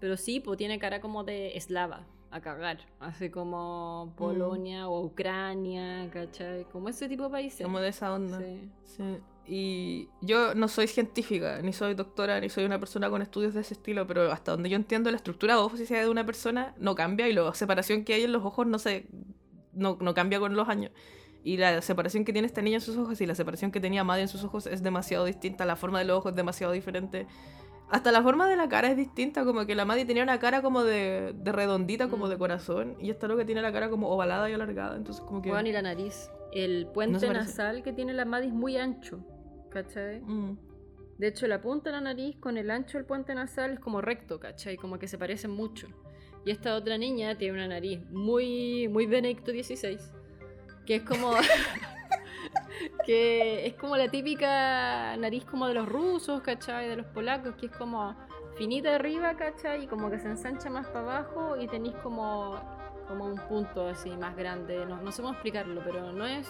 Pero 0.00 0.16
sí, 0.16 0.38
pues 0.38 0.56
tiene 0.58 0.78
cara 0.78 1.00
como 1.00 1.24
de 1.24 1.56
eslava, 1.56 2.06
a 2.30 2.40
cagar. 2.40 2.78
Así 3.00 3.30
como 3.30 4.12
Polonia 4.16 4.88
o 4.88 5.04
Ucrania, 5.04 6.08
¿cachai? 6.12 6.64
Como 6.72 6.88
ese 6.88 7.08
tipo 7.08 7.24
de 7.24 7.30
países. 7.30 7.62
Como 7.62 7.80
de 7.80 7.88
esa 7.88 8.12
onda. 8.12 8.38
Sí. 8.38 8.70
Sí. 8.84 9.18
Y 9.50 10.08
yo 10.20 10.54
no 10.54 10.68
soy 10.68 10.88
científica, 10.88 11.62
ni 11.62 11.72
soy 11.72 11.94
doctora, 11.94 12.38
ni 12.38 12.50
soy 12.50 12.64
una 12.64 12.78
persona 12.78 13.08
con 13.08 13.22
estudios 13.22 13.54
de 13.54 13.62
ese 13.62 13.72
estilo, 13.72 14.06
pero 14.06 14.30
hasta 14.30 14.52
donde 14.52 14.68
yo 14.68 14.76
entiendo 14.76 15.10
la 15.10 15.16
estructura 15.16 15.54
de 15.54 15.60
ojos 15.60 15.88
de 15.88 16.08
una 16.10 16.26
persona 16.26 16.74
no 16.78 16.94
cambia 16.94 17.28
y 17.28 17.32
la 17.32 17.54
separación 17.54 18.04
que 18.04 18.12
hay 18.12 18.24
en 18.24 18.32
los 18.32 18.44
ojos 18.44 18.66
no 18.66 18.78
se 18.78 19.06
no, 19.72 19.96
no 20.00 20.12
cambia 20.12 20.38
con 20.38 20.54
los 20.54 20.68
años. 20.68 20.90
Y 21.44 21.56
la 21.56 21.80
separación 21.80 22.26
que 22.26 22.32
tiene 22.32 22.46
esta 22.46 22.60
niña 22.60 22.76
en 22.76 22.80
sus 22.82 22.98
ojos 22.98 23.20
y 23.22 23.26
la 23.26 23.34
separación 23.34 23.70
que 23.70 23.80
tenía 23.80 24.04
Maddie 24.04 24.22
en 24.22 24.28
sus 24.28 24.44
ojos 24.44 24.66
es 24.66 24.82
demasiado 24.82 25.24
distinta, 25.24 25.64
la 25.64 25.76
forma 25.76 26.00
de 26.00 26.04
los 26.04 26.18
ojos 26.18 26.32
es 26.32 26.36
demasiado 26.36 26.74
diferente. 26.74 27.26
Hasta 27.90 28.12
la 28.12 28.22
forma 28.22 28.48
de 28.48 28.56
la 28.56 28.68
cara 28.68 28.90
es 28.90 28.96
distinta, 28.96 29.44
como 29.44 29.64
que 29.64 29.74
la 29.74 29.84
Maddie 29.84 30.04
tenía 30.04 30.22
una 30.22 30.38
cara 30.38 30.60
como 30.60 30.84
de, 30.84 31.32
de 31.34 31.52
redondita, 31.52 32.08
como 32.08 32.26
Mm. 32.26 32.30
de 32.30 32.38
corazón, 32.38 32.96
y 33.00 33.10
esta 33.10 33.28
loca 33.28 33.46
tiene 33.46 33.62
la 33.62 33.72
cara 33.72 33.88
como 33.88 34.08
ovalada 34.10 34.50
y 34.50 34.52
alargada, 34.52 34.96
entonces 34.96 35.24
como 35.24 35.40
que... 35.40 35.50
Weón, 35.50 35.66
y 35.66 35.72
la 35.72 35.82
nariz. 35.82 36.30
El 36.52 36.86
puente 36.92 37.28
nasal 37.30 37.82
que 37.82 37.92
tiene 37.92 38.12
la 38.12 38.24
Madis 38.24 38.48
es 38.48 38.54
muy 38.54 38.76
ancho, 38.76 39.20
¿cachai? 39.70 40.20
Mm. 40.20 40.58
De 41.18 41.26
hecho, 41.28 41.46
la 41.46 41.60
punta 41.60 41.90
de 41.90 41.96
la 41.96 42.00
nariz 42.00 42.36
con 42.38 42.56
el 42.58 42.70
ancho 42.70 42.96
del 42.98 43.06
puente 43.06 43.34
nasal 43.34 43.72
es 43.72 43.80
como 43.80 44.00
recto, 44.00 44.38
¿cachai? 44.38 44.76
Como 44.76 44.98
que 44.98 45.08
se 45.08 45.18
parecen 45.18 45.50
mucho. 45.50 45.88
Y 46.44 46.50
esta 46.52 46.76
otra 46.76 46.96
niña 46.96 47.36
tiene 47.36 47.54
una 47.54 47.68
nariz 47.68 48.00
muy, 48.10 48.86
muy 48.88 49.06
Benedicto 49.06 49.50
XVI. 49.50 49.98
Que 50.86 50.96
es 50.96 51.02
como. 51.02 51.32
que 53.04 53.66
es 53.66 53.74
como 53.74 53.96
la 53.96 54.08
típica 54.08 55.16
nariz 55.16 55.44
como 55.44 55.66
de 55.66 55.74
los 55.74 55.88
rusos, 55.88 56.40
¿cachai? 56.42 56.88
De 56.88 56.96
los 56.96 57.06
polacos, 57.06 57.54
que 57.56 57.66
es 57.66 57.72
como 57.72 58.16
finita 58.56 58.94
arriba, 58.94 59.36
¿cachai? 59.36 59.84
Y 59.84 59.86
como 59.86 60.10
que 60.10 60.18
se 60.18 60.28
ensancha 60.28 60.70
más 60.70 60.86
para 60.88 61.00
abajo 61.00 61.56
y 61.58 61.66
tenéis 61.68 61.94
como, 62.02 62.56
como 63.06 63.26
un 63.26 63.38
punto 63.48 63.88
así 63.88 64.10
más 64.10 64.36
grande. 64.36 64.84
No, 64.86 65.00
no 65.00 65.12
sé 65.12 65.22
cómo 65.22 65.34
explicarlo, 65.34 65.80
pero 65.84 66.12
no 66.12 66.26
es. 66.26 66.48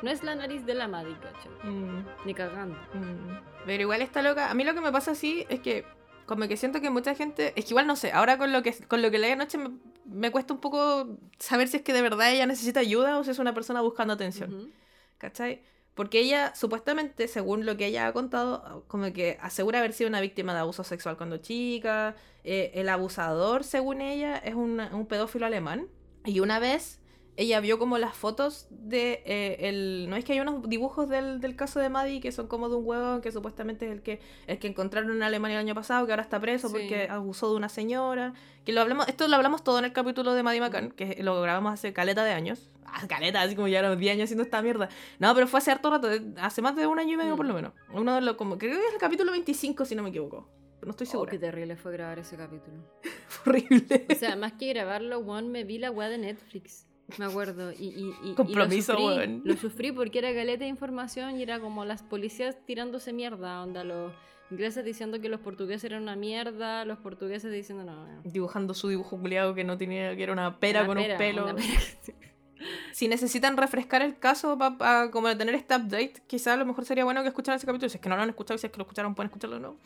No 0.00 0.10
es 0.10 0.22
la 0.22 0.36
nariz 0.36 0.64
de 0.64 0.74
la 0.74 0.86
Maddie, 0.86 1.16
¿cachai? 1.18 1.50
Mm. 1.64 2.06
Ni 2.24 2.34
cagando. 2.34 2.78
Mm. 2.94 3.40
Pero 3.66 3.82
igual 3.82 4.00
está 4.00 4.22
loca. 4.22 4.48
A 4.48 4.54
mí 4.54 4.62
lo 4.62 4.74
que 4.74 4.80
me 4.80 4.92
pasa 4.92 5.10
así 5.10 5.44
es 5.48 5.58
que 5.58 5.84
como 6.24 6.46
que 6.46 6.56
siento 6.56 6.80
que 6.80 6.90
mucha 6.90 7.14
gente, 7.14 7.52
es 7.56 7.64
que 7.64 7.70
igual 7.70 7.86
no 7.86 7.96
sé, 7.96 8.12
ahora 8.12 8.38
con 8.38 8.52
lo 8.52 8.62
que 8.62 8.72
con 8.86 9.00
lo 9.02 9.10
que 9.10 9.18
leí 9.18 9.32
anoche 9.32 9.56
me, 9.56 9.70
me 10.04 10.30
cuesta 10.30 10.52
un 10.52 10.60
poco 10.60 11.18
saber 11.38 11.68
si 11.68 11.78
es 11.78 11.82
que 11.82 11.92
de 11.92 12.02
verdad 12.02 12.30
ella 12.30 12.46
necesita 12.46 12.80
ayuda 12.80 13.18
o 13.18 13.24
si 13.24 13.30
es 13.30 13.38
una 13.38 13.54
persona 13.54 13.80
buscando 13.80 14.14
atención. 14.14 14.70
¿Cachai? 15.18 15.62
Porque 15.94 16.20
ella 16.20 16.54
supuestamente, 16.54 17.26
según 17.28 17.66
lo 17.66 17.76
que 17.76 17.86
ella 17.86 18.06
ha 18.06 18.12
contado, 18.12 18.84
como 18.86 19.12
que 19.12 19.36
asegura 19.40 19.80
haber 19.80 19.92
sido 19.92 20.08
una 20.08 20.20
víctima 20.20 20.54
de 20.54 20.60
abuso 20.60 20.84
sexual 20.84 21.16
cuando 21.16 21.38
chica, 21.38 22.14
eh, 22.44 22.70
el 22.74 22.88
abusador, 22.88 23.64
según 23.64 24.00
ella, 24.00 24.38
es 24.38 24.54
un, 24.54 24.80
un 24.80 25.06
pedófilo 25.06 25.46
alemán 25.46 25.88
y 26.24 26.40
una 26.40 26.60
vez 26.60 27.00
ella 27.40 27.60
vio 27.60 27.78
como 27.78 27.98
las 27.98 28.14
fotos 28.16 28.66
de 28.70 29.22
eh, 29.24 29.56
el 29.68 30.06
no 30.10 30.16
es 30.16 30.24
que 30.24 30.32
hay 30.32 30.40
unos 30.40 30.68
dibujos 30.68 31.08
del, 31.08 31.40
del 31.40 31.54
caso 31.56 31.78
de 31.80 31.88
Maddie 31.88 32.20
que 32.20 32.32
son 32.32 32.48
como 32.48 32.68
de 32.68 32.74
un 32.76 32.84
huevo 32.84 33.20
que 33.20 33.30
supuestamente 33.32 33.86
es 33.86 33.92
el 33.92 34.02
que 34.02 34.20
el 34.48 34.58
que 34.58 34.66
encontraron 34.66 35.12
en 35.12 35.22
Alemania 35.22 35.58
el 35.60 35.64
año 35.66 35.74
pasado 35.74 36.04
que 36.04 36.12
ahora 36.12 36.22
está 36.24 36.40
preso 36.40 36.68
Sí. 36.68 36.72
porque 36.74 37.06
abusó 37.08 37.48
de 37.50 37.56
una 37.56 37.68
señora 37.68 38.34
que 38.64 38.72
lo 38.72 38.80
hablamos 38.80 39.06
esto 39.08 39.28
lo 39.28 39.36
hablamos 39.36 39.62
todo 39.62 39.78
en 39.78 39.84
el 39.86 39.92
capítulo 39.92 40.34
de 40.34 40.42
Maddie 40.42 40.60
McCann 40.60 40.90
que 40.90 41.22
lo 41.22 41.40
grabamos 41.40 41.72
hace 41.72 41.92
caleta 41.92 42.24
de 42.24 42.32
años 42.32 42.70
ah, 42.84 43.06
caleta 43.08 43.40
así 43.40 43.54
como 43.54 43.68
ya 43.68 43.82
los 43.82 43.96
10 43.98 44.14
años 44.14 44.24
haciendo 44.24 44.42
esta 44.42 44.60
mierda 44.60 44.88
no 45.20 45.32
pero 45.34 45.46
fue 45.46 45.58
hace 45.58 45.70
harto 45.70 45.90
rato 45.90 46.08
de- 46.08 46.34
hace 46.40 46.60
más 46.60 46.74
de 46.74 46.86
un 46.88 46.98
año 46.98 47.14
y 47.14 47.16
medio 47.16 47.34
Mm. 47.34 47.36
por 47.36 47.46
lo 47.46 47.54
menos 47.54 47.72
uno 47.94 48.14
de 48.16 48.20
los 48.20 48.34
como 48.36 48.58
creo 48.58 48.72
que 48.72 48.84
es 48.86 48.92
el 48.94 48.98
capítulo 48.98 49.30
25 49.32 49.84
si 49.84 49.94
no 49.94 50.02
me 50.02 50.08
equivoco 50.08 50.48
no 50.82 50.90
estoy 50.90 51.06
Oh, 51.06 51.10
segura 51.10 51.30
qué 51.32 51.38
terrible 51.38 51.76
fue 51.76 51.92
grabar 51.92 52.18
ese 52.20 52.36
capítulo. 52.36 52.78
Horrible 53.46 54.06
O 54.10 54.14
sea, 54.14 54.36
más 54.36 54.52
que 54.54 54.68
grabarlo, 54.68 55.18
weón, 55.18 55.50
me 55.50 55.64
vi 55.64 55.78
la 55.78 55.90
weá 55.90 56.08
de 56.08 56.18
Netflix. 56.18 56.86
Me 57.16 57.24
acuerdo. 57.24 57.72
Y, 57.72 57.86
y, 57.86 58.14
y- 58.22 58.30
y 58.30 58.34
Compromiso, 58.34 58.92
lo 58.92 59.14
sufrí. 59.14 59.40
Lo 59.44 59.56
sufrí 59.56 59.92
porque 59.92 60.18
era 60.18 60.30
galeta 60.32 60.64
de 60.64 60.70
información 60.70 61.38
y 61.38 61.42
era 61.42 61.58
como 61.60 61.84
las 61.84 62.02
policías 62.02 62.56
tirándose 62.66 63.12
mierda. 63.12 63.62
Onda, 63.62 63.82
los 63.84 64.12
ingleses 64.50 64.84
diciendo 64.84 65.20
que 65.20 65.28
los 65.28 65.40
portugueses 65.40 65.84
eran 65.84 66.02
una 66.02 66.16
mierda, 66.16 66.84
los 66.84 66.98
portugueses 66.98 67.50
diciendo 67.52 67.84
no. 67.84 68.06
no. 68.06 68.20
dibujando 68.24 68.74
su 68.74 68.88
dibujo 68.88 69.18
culiado 69.18 69.54
que 69.54 69.64
no 69.64 69.76
tenía 69.78 70.14
que 70.16 70.22
era 70.22 70.32
una 70.32 70.58
pera 70.58 70.80
Una 70.80 70.86
con 70.88 70.96
pera, 70.98 71.14
un 71.14 71.18
pelo 71.18 71.56
si 72.92 73.08
necesitan 73.08 73.56
refrescar 73.56 74.02
el 74.02 74.18
caso 74.18 74.58
para 74.58 75.10
como 75.10 75.34
tener 75.36 75.54
este 75.54 75.76
update, 75.76 76.14
quizá 76.26 76.54
a 76.54 76.56
lo 76.56 76.66
mejor 76.66 76.84
sería 76.84 77.04
bueno 77.04 77.22
que 77.22 77.28
escucharan 77.28 77.56
ese 77.56 77.66
capítulo. 77.66 77.88
Si 77.88 77.96
es 77.98 78.00
que 78.02 78.08
no 78.08 78.16
lo 78.16 78.22
han 78.22 78.28
escuchado 78.30 78.56
y 78.56 78.58
si 78.58 78.66
es 78.66 78.72
que 78.72 78.78
lo 78.78 78.82
escucharon, 78.82 79.14
pueden 79.14 79.28
escucharlo 79.28 79.58
no. 79.60 79.76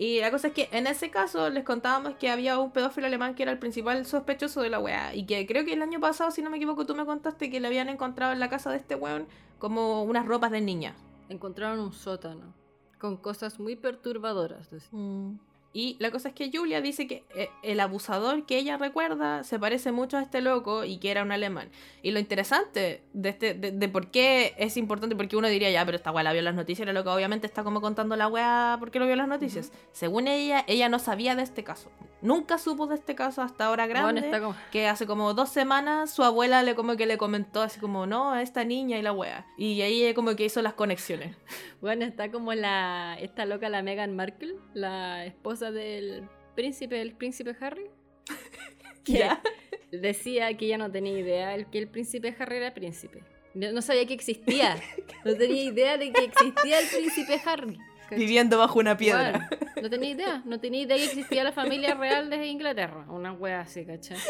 Y 0.00 0.18
la 0.18 0.30
cosa 0.30 0.48
es 0.48 0.54
que 0.54 0.70
en 0.72 0.86
ese 0.86 1.10
caso 1.10 1.50
les 1.50 1.62
contábamos 1.62 2.14
que 2.14 2.30
había 2.30 2.58
un 2.58 2.70
pedófilo 2.70 3.06
alemán 3.06 3.34
que 3.34 3.42
era 3.42 3.52
el 3.52 3.58
principal 3.58 4.06
sospechoso 4.06 4.62
de 4.62 4.70
la 4.70 4.78
weá. 4.78 5.14
Y 5.14 5.26
que 5.26 5.46
creo 5.46 5.66
que 5.66 5.74
el 5.74 5.82
año 5.82 6.00
pasado, 6.00 6.30
si 6.30 6.40
no 6.40 6.48
me 6.48 6.56
equivoco, 6.56 6.86
tú 6.86 6.94
me 6.94 7.04
contaste 7.04 7.50
que 7.50 7.60
le 7.60 7.66
habían 7.66 7.90
encontrado 7.90 8.32
en 8.32 8.40
la 8.40 8.48
casa 8.48 8.70
de 8.70 8.78
este 8.78 8.94
weón 8.94 9.26
como 9.58 10.02
unas 10.04 10.24
ropas 10.24 10.52
de 10.52 10.62
niña. 10.62 10.94
Encontraron 11.28 11.80
un 11.80 11.92
sótano 11.92 12.54
con 12.98 13.18
cosas 13.18 13.60
muy 13.60 13.76
perturbadoras. 13.76 14.70
decía. 14.70 14.98
Y 15.72 15.96
la 16.00 16.10
cosa 16.10 16.28
es 16.28 16.34
que 16.34 16.50
Julia 16.52 16.80
dice 16.80 17.06
que 17.06 17.22
eh, 17.34 17.48
el 17.62 17.78
abusador 17.78 18.44
que 18.44 18.58
ella 18.58 18.76
recuerda 18.76 19.44
se 19.44 19.58
parece 19.58 19.92
mucho 19.92 20.16
a 20.16 20.22
este 20.22 20.40
loco 20.40 20.84
y 20.84 20.98
que 20.98 21.12
era 21.12 21.22
un 21.22 21.30
alemán. 21.30 21.68
Y 22.02 22.10
lo 22.10 22.18
interesante 22.18 23.02
de, 23.12 23.28
este, 23.28 23.54
de, 23.54 23.70
de 23.70 23.88
por 23.88 24.10
qué 24.10 24.54
es 24.58 24.76
importante, 24.76 25.14
porque 25.14 25.36
uno 25.36 25.46
diría, 25.46 25.70
ya, 25.70 25.84
pero 25.84 25.96
esta 25.96 26.10
weá 26.10 26.24
la 26.24 26.32
vio 26.32 26.40
en 26.40 26.46
las 26.46 26.54
noticias, 26.56 26.82
era 26.82 26.92
lo 26.92 27.04
que 27.04 27.10
obviamente 27.10 27.46
está 27.46 27.62
como 27.62 27.80
contando 27.80 28.16
la 28.16 28.26
weá 28.26 28.76
porque 28.80 28.98
lo 28.98 29.04
vio 29.04 29.12
en 29.12 29.18
las 29.18 29.28
noticias. 29.28 29.70
Según 29.92 30.26
ella, 30.26 30.64
ella 30.66 30.88
no 30.88 30.98
sabía 30.98 31.36
de 31.36 31.42
este 31.42 31.62
caso. 31.62 31.90
Nunca 32.20 32.58
supo 32.58 32.86
de 32.86 32.96
este 32.96 33.14
caso 33.14 33.40
hasta 33.40 33.66
ahora 33.66 33.86
grande. 33.86 34.12
Bueno, 34.12 34.26
está 34.26 34.40
como... 34.40 34.56
Que 34.72 34.88
hace 34.88 35.06
como 35.06 35.34
dos 35.34 35.50
semanas 35.50 36.10
su 36.10 36.24
abuela 36.24 36.62
le 36.62 36.74
como 36.74 36.96
que 36.96 37.06
le 37.06 37.16
comentó 37.16 37.62
así 37.62 37.78
como, 37.80 38.06
no, 38.06 38.32
a 38.32 38.42
esta 38.42 38.64
niña 38.64 38.98
y 38.98 39.02
la 39.02 39.12
wea. 39.12 39.46
Y 39.56 39.80
ahí 39.82 40.12
como 40.14 40.34
que 40.34 40.44
hizo 40.44 40.60
las 40.62 40.74
conexiones. 40.74 41.36
Bueno, 41.80 42.04
está 42.04 42.30
como 42.30 42.52
la 42.52 43.16
esta 43.20 43.46
loca 43.46 43.70
la 43.70 43.82
Meghan 43.82 44.14
Markle, 44.14 44.56
la 44.74 45.24
esposa 45.24 45.59
del 45.60 46.28
príncipe, 46.54 47.00
el 47.00 47.12
príncipe 47.12 47.56
Harry. 47.60 47.86
Que 49.04 49.14
¿Ya? 49.14 49.40
decía 49.90 50.54
que 50.58 50.66
ella 50.66 50.76
no 50.76 50.90
tenía 50.90 51.18
idea 51.18 51.54
el 51.54 51.64
que 51.70 51.78
el 51.78 51.88
príncipe 51.88 52.36
Harry 52.38 52.58
era 52.58 52.74
príncipe. 52.74 53.22
No 53.54 53.80
sabía 53.80 54.06
que 54.06 54.12
existía. 54.14 54.76
No 55.24 55.34
tenía 55.34 55.64
idea 55.64 55.96
de 55.96 56.12
que 56.12 56.24
existía 56.24 56.80
el 56.80 56.86
príncipe 56.86 57.40
Harry. 57.46 57.78
¿cachai? 58.04 58.18
Viviendo 58.18 58.58
bajo 58.58 58.78
una 58.78 58.96
piedra. 58.96 59.48
Bueno, 59.48 59.66
no 59.82 59.90
tenía 59.90 60.10
idea. 60.10 60.42
No 60.44 60.60
tenía 60.60 60.82
idea 60.82 60.96
que 60.96 61.04
existía 61.04 61.44
la 61.44 61.52
familia 61.52 61.94
real 61.94 62.28
de 62.28 62.46
Inglaterra. 62.46 63.06
Una 63.08 63.32
wea 63.32 63.60
así, 63.60 63.84
¿cachai? 63.84 64.18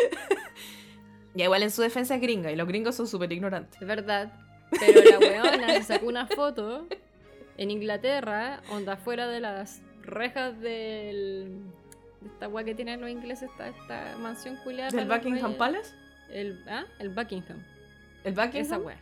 Ya 1.34 1.44
igual 1.44 1.62
en 1.62 1.70
su 1.70 1.80
defensa 1.80 2.16
es 2.16 2.20
gringa 2.20 2.50
y 2.50 2.56
los 2.56 2.66
gringos 2.66 2.96
son 2.96 3.06
súper 3.06 3.32
ignorantes. 3.32 3.80
Es 3.80 3.86
verdad. 3.86 4.32
Pero 4.70 5.02
la 5.02 5.18
weona 5.18 5.74
se 5.74 5.84
sacó 5.84 6.06
una 6.06 6.26
foto 6.26 6.88
en 7.56 7.70
Inglaterra, 7.70 8.62
onda 8.70 8.96
fuera 8.96 9.28
de 9.28 9.40
las 9.40 9.80
rejas 10.02 10.60
del. 10.60 11.62
de 12.20 12.26
esta 12.26 12.48
weá 12.48 12.64
que 12.64 12.74
tienen 12.74 13.00
los 13.00 13.10
ingleses, 13.10 13.50
esta, 13.50 13.68
esta 13.68 14.16
mansión 14.18 14.56
culiada. 14.64 14.90
¿Del 14.90 15.08
Buckingham. 15.08 15.54
Palace? 15.54 15.94
El, 16.30 16.62
¿ah? 16.68 16.84
el 16.98 17.10
Buckingham. 17.10 17.64
¿El 18.24 18.34
Buckingham? 18.34 18.62
Esa 18.62 18.78
weá. 18.78 18.98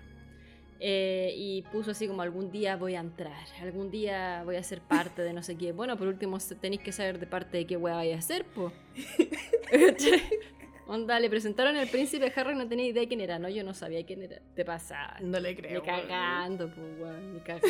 Eh, 0.80 1.32
y 1.36 1.62
puso 1.72 1.90
así 1.90 2.06
como 2.06 2.22
algún 2.22 2.52
día 2.52 2.76
voy 2.76 2.94
a 2.94 3.00
entrar, 3.00 3.32
algún 3.60 3.90
día 3.90 4.42
voy 4.44 4.54
a 4.54 4.62
ser 4.62 4.80
parte 4.80 5.22
de 5.22 5.32
no 5.32 5.42
sé 5.42 5.56
qué. 5.56 5.72
Bueno, 5.72 5.96
por 5.96 6.06
último 6.06 6.38
tenéis 6.60 6.82
que 6.82 6.92
saber 6.92 7.18
de 7.18 7.26
parte 7.26 7.56
de 7.58 7.66
qué 7.66 7.76
weá 7.76 7.96
vaya 7.96 8.16
a 8.16 8.22
ser, 8.22 8.44
po. 8.44 8.72
Onda, 10.90 11.20
le 11.20 11.28
presentaron 11.28 11.76
al 11.76 11.86
príncipe 11.88 12.32
Harry, 12.34 12.54
no 12.56 12.66
tenía 12.66 12.86
idea 12.86 13.02
de 13.02 13.08
quién 13.08 13.20
era, 13.20 13.38
no, 13.38 13.48
yo 13.50 13.62
no 13.62 13.74
sabía 13.74 14.04
quién 14.06 14.22
era. 14.22 14.40
Te 14.54 14.64
pasaba. 14.64 15.18
No 15.20 15.38
le 15.38 15.50
Ni 15.50 15.56
creo. 15.56 15.82
weón. 15.82 16.00
cagando, 16.08 16.70
pues, 16.74 16.98
weón, 16.98 17.34
ni 17.34 17.40
cagando. 17.40 17.68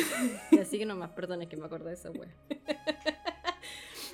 Así 0.61 0.79
que 0.79 0.85
nomás, 0.85 1.09
perdón, 1.11 1.41
es 1.41 1.49
que 1.49 1.57
me 1.57 1.65
acordé 1.65 1.89
de 1.89 1.93
esa 1.95 2.11
weá. 2.11 2.29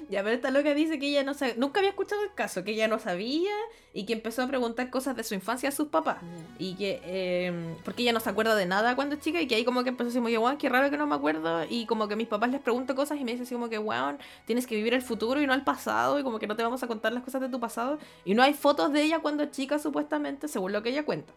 Ya, 0.09 0.23
pero 0.23 0.35
esta 0.35 0.51
loca 0.51 0.73
dice 0.73 0.99
que 0.99 1.07
ella 1.07 1.23
no 1.23 1.33
sabe, 1.33 1.55
nunca 1.57 1.79
había 1.79 1.89
escuchado 1.89 2.21
el 2.23 2.33
caso, 2.33 2.63
que 2.63 2.71
ella 2.71 2.87
no 2.87 2.99
sabía 2.99 3.51
y 3.93 4.05
que 4.05 4.13
empezó 4.13 4.43
a 4.43 4.47
preguntar 4.47 4.89
cosas 4.89 5.15
de 5.15 5.23
su 5.23 5.33
infancia 5.33 5.69
a 5.69 5.71
sus 5.71 5.87
papás. 5.87 6.17
Y 6.59 6.75
que, 6.75 7.01
eh, 7.03 7.75
porque 7.83 8.03
ella 8.03 8.13
no 8.13 8.19
se 8.19 8.29
acuerda 8.29 8.55
de 8.55 8.65
nada 8.65 8.95
cuando 8.95 9.15
es 9.15 9.21
chica 9.21 9.41
y 9.41 9.47
que 9.47 9.55
ahí 9.55 9.65
como 9.65 9.83
que 9.83 9.89
empezó 9.89 10.09
así 10.09 10.17
como 10.17 10.27
que, 10.27 10.37
weón, 10.37 10.57
qué 10.57 10.69
raro 10.69 10.91
que 10.91 10.97
no 10.97 11.07
me 11.07 11.15
acuerdo. 11.15 11.65
Y 11.69 11.85
como 11.85 12.07
que 12.07 12.15
mis 12.15 12.27
papás 12.27 12.51
les 12.51 12.61
pregunto 12.61 12.93
cosas 12.95 13.19
y 13.19 13.23
me 13.23 13.31
dicen 13.31 13.45
así 13.45 13.55
como 13.55 13.69
que, 13.69 13.79
weón, 13.79 14.19
tienes 14.45 14.67
que 14.67 14.75
vivir 14.75 14.93
el 14.93 15.01
futuro 15.01 15.41
y 15.41 15.47
no 15.47 15.53
el 15.53 15.63
pasado 15.63 16.19
y 16.19 16.23
como 16.23 16.37
que 16.37 16.45
no 16.45 16.55
te 16.55 16.63
vamos 16.63 16.83
a 16.83 16.87
contar 16.87 17.13
las 17.13 17.23
cosas 17.23 17.41
de 17.41 17.49
tu 17.49 17.59
pasado. 17.59 17.97
Y 18.25 18.35
no 18.35 18.43
hay 18.43 18.53
fotos 18.53 18.91
de 18.93 19.01
ella 19.01 19.19
cuando 19.19 19.43
es 19.43 19.51
chica, 19.51 19.79
supuestamente, 19.79 20.47
según 20.47 20.71
lo 20.71 20.83
que 20.83 20.89
ella 20.89 21.03
cuenta. 21.03 21.33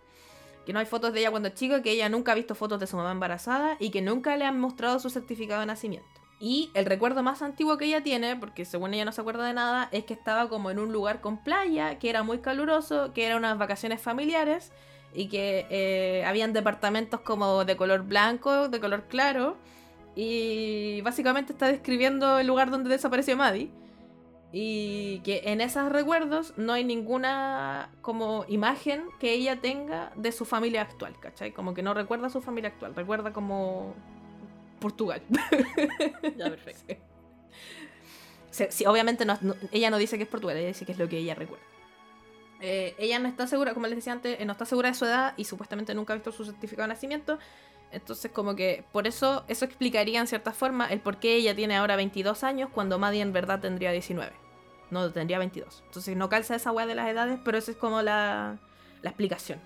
Que 0.66 0.74
no 0.74 0.80
hay 0.80 0.86
fotos 0.86 1.14
de 1.14 1.20
ella 1.20 1.30
cuando 1.30 1.48
es 1.48 1.54
chica, 1.54 1.80
que 1.82 1.92
ella 1.92 2.10
nunca 2.10 2.32
ha 2.32 2.34
visto 2.34 2.54
fotos 2.54 2.78
de 2.80 2.86
su 2.86 2.96
mamá 2.96 3.12
embarazada 3.12 3.76
y 3.78 3.90
que 3.90 4.02
nunca 4.02 4.36
le 4.36 4.44
han 4.44 4.60
mostrado 4.60 4.98
su 4.98 5.08
certificado 5.08 5.60
de 5.60 5.66
nacimiento. 5.66 6.27
Y 6.41 6.70
el 6.74 6.86
recuerdo 6.86 7.22
más 7.22 7.43
antiguo 7.43 7.76
que 7.78 7.86
ella 7.86 8.03
tiene, 8.03 8.36
porque 8.36 8.64
según 8.64 8.95
ella 8.95 9.05
no 9.05 9.12
se 9.12 9.20
acuerda 9.20 9.45
de 9.45 9.55
nada, 9.55 9.89
es 9.91 10.05
que 10.05 10.14
estaba 10.14 10.49
como 10.49 10.70
en 10.70 10.78
un 10.78 10.93
lugar 10.93 11.20
con 11.20 11.39
playa, 11.39 11.99
que 11.99 12.11
era 12.11 12.22
muy 12.22 12.39
caluroso, 12.39 13.12
que 13.12 13.26
eran 13.26 13.39
unas 13.39 13.59
vacaciones 13.59 14.01
familiares 14.01 14.72
y 15.12 15.28
que 15.28 15.66
eh, 15.70 16.24
habían 16.26 16.53
departamentos 16.53 17.20
como 17.20 17.64
de 17.64 17.76
color 17.76 18.05
blanco, 18.05 18.68
de 18.68 18.78
color 18.78 19.05
claro. 19.09 19.57
Y 20.14 21.01
básicamente 21.03 21.53
está 21.53 21.66
describiendo 21.66 22.39
el 22.39 22.47
lugar 22.47 22.70
donde 22.70 22.91
desapareció 22.91 23.36
Maddie. 23.36 23.70
Y 24.53 25.20
que 25.20 25.43
en 25.47 25.61
esos 25.61 25.91
recuerdos 25.91 26.55
no 26.57 26.72
hay 26.72 26.82
ninguna 26.82 27.91
como 28.01 28.47
imagen 28.49 29.05
que 29.20 29.32
ella 29.32 29.61
tenga 29.61 30.12
de 30.16 30.32
su 30.32 30.45
familia 30.45 30.82
actual, 30.82 31.18
¿cachai? 31.20 31.53
Como 31.53 31.74
que 31.74 31.82
no 31.82 31.93
recuerda 31.93 32.28
a 32.28 32.30
su 32.30 32.41
familia 32.41 32.70
actual, 32.70 32.95
recuerda 32.95 33.32
como 33.32 33.95
Portugal. 34.78 35.22
Ya, 36.36 36.50
perfecto. 36.50 36.94
Sí, 38.50 38.86
obviamente 38.86 39.24
no- 39.24 39.38
no- 39.40 39.54
ella 39.70 39.88
no 39.90 39.98
dice 39.98 40.16
que 40.16 40.24
es 40.24 40.28
Portugal, 40.28 40.56
ella 40.56 40.68
dice 40.68 40.84
que 40.84 40.92
es 40.92 40.98
lo 40.98 41.08
que 41.08 41.18
ella 41.18 41.34
recuerda. 41.34 41.64
Eh, 42.60 42.94
ella 42.98 43.20
no 43.20 43.28
está 43.28 43.46
segura, 43.46 43.72
como 43.72 43.86
les 43.86 43.94
decía 43.96 44.12
antes, 44.12 44.40
eh, 44.40 44.44
no 44.44 44.52
está 44.52 44.64
segura 44.64 44.88
de 44.88 44.94
su 44.96 45.04
edad 45.04 45.34
y 45.36 45.44
supuestamente 45.44 45.94
nunca 45.94 46.12
ha 46.12 46.16
visto 46.16 46.32
su 46.32 46.44
certificado 46.44 46.88
de 46.88 46.94
nacimiento. 46.94 47.38
Entonces, 47.92 48.32
como 48.32 48.56
que 48.56 48.84
por 48.90 49.06
eso, 49.06 49.44
eso 49.46 49.64
explicaría 49.64 50.18
en 50.18 50.26
cierta 50.26 50.52
forma 50.52 50.86
el 50.86 50.98
por 51.00 51.18
qué 51.20 51.36
ella 51.36 51.54
tiene 51.54 51.76
ahora 51.76 51.94
22 51.94 52.42
años 52.42 52.68
cuando 52.72 52.98
Maddie 52.98 53.20
en 53.20 53.32
verdad 53.32 53.60
tendría 53.60 53.92
19. 53.92 54.32
No, 54.90 55.08
tendría 55.12 55.38
22. 55.38 55.82
Entonces, 55.86 56.16
no 56.16 56.28
calza 56.28 56.56
esa 56.56 56.72
weá 56.72 56.86
de 56.86 56.94
las 56.96 57.08
edades, 57.08 57.38
pero 57.44 57.58
esa 57.58 57.70
es 57.70 57.76
como 57.76 58.02
la, 58.02 58.58
la 59.02 59.10
explicación, 59.10 59.60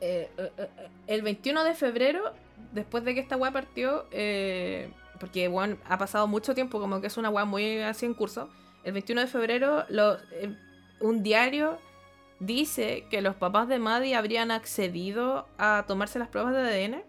eh, 0.00 0.30
eh, 0.38 0.68
el 1.06 1.20
21 1.22 1.64
de 1.64 1.74
febrero, 1.74 2.32
después 2.72 3.04
de 3.04 3.14
que 3.14 3.20
esta 3.20 3.36
weá 3.36 3.50
partió, 3.50 4.06
eh, 4.10 4.90
porque 5.18 5.48
bueno, 5.48 5.76
ha 5.88 5.98
pasado 5.98 6.26
mucho 6.26 6.54
tiempo, 6.54 6.80
como 6.80 7.00
que 7.00 7.06
es 7.06 7.16
una 7.16 7.30
weá 7.30 7.44
muy 7.44 7.78
así 7.80 8.06
en 8.06 8.14
curso. 8.14 8.48
El 8.84 8.92
21 8.92 9.22
de 9.22 9.26
febrero, 9.26 9.84
eh, 9.88 10.56
un 11.00 11.22
diario 11.22 11.78
dice 12.38 13.06
que 13.10 13.20
los 13.20 13.36
papás 13.36 13.68
de 13.68 13.78
Maddie 13.78 14.16
habrían 14.16 14.50
accedido 14.50 15.46
a 15.58 15.84
tomarse 15.86 16.18
las 16.18 16.28
pruebas 16.28 16.54
de 16.54 16.60
ADN. 16.60 17.02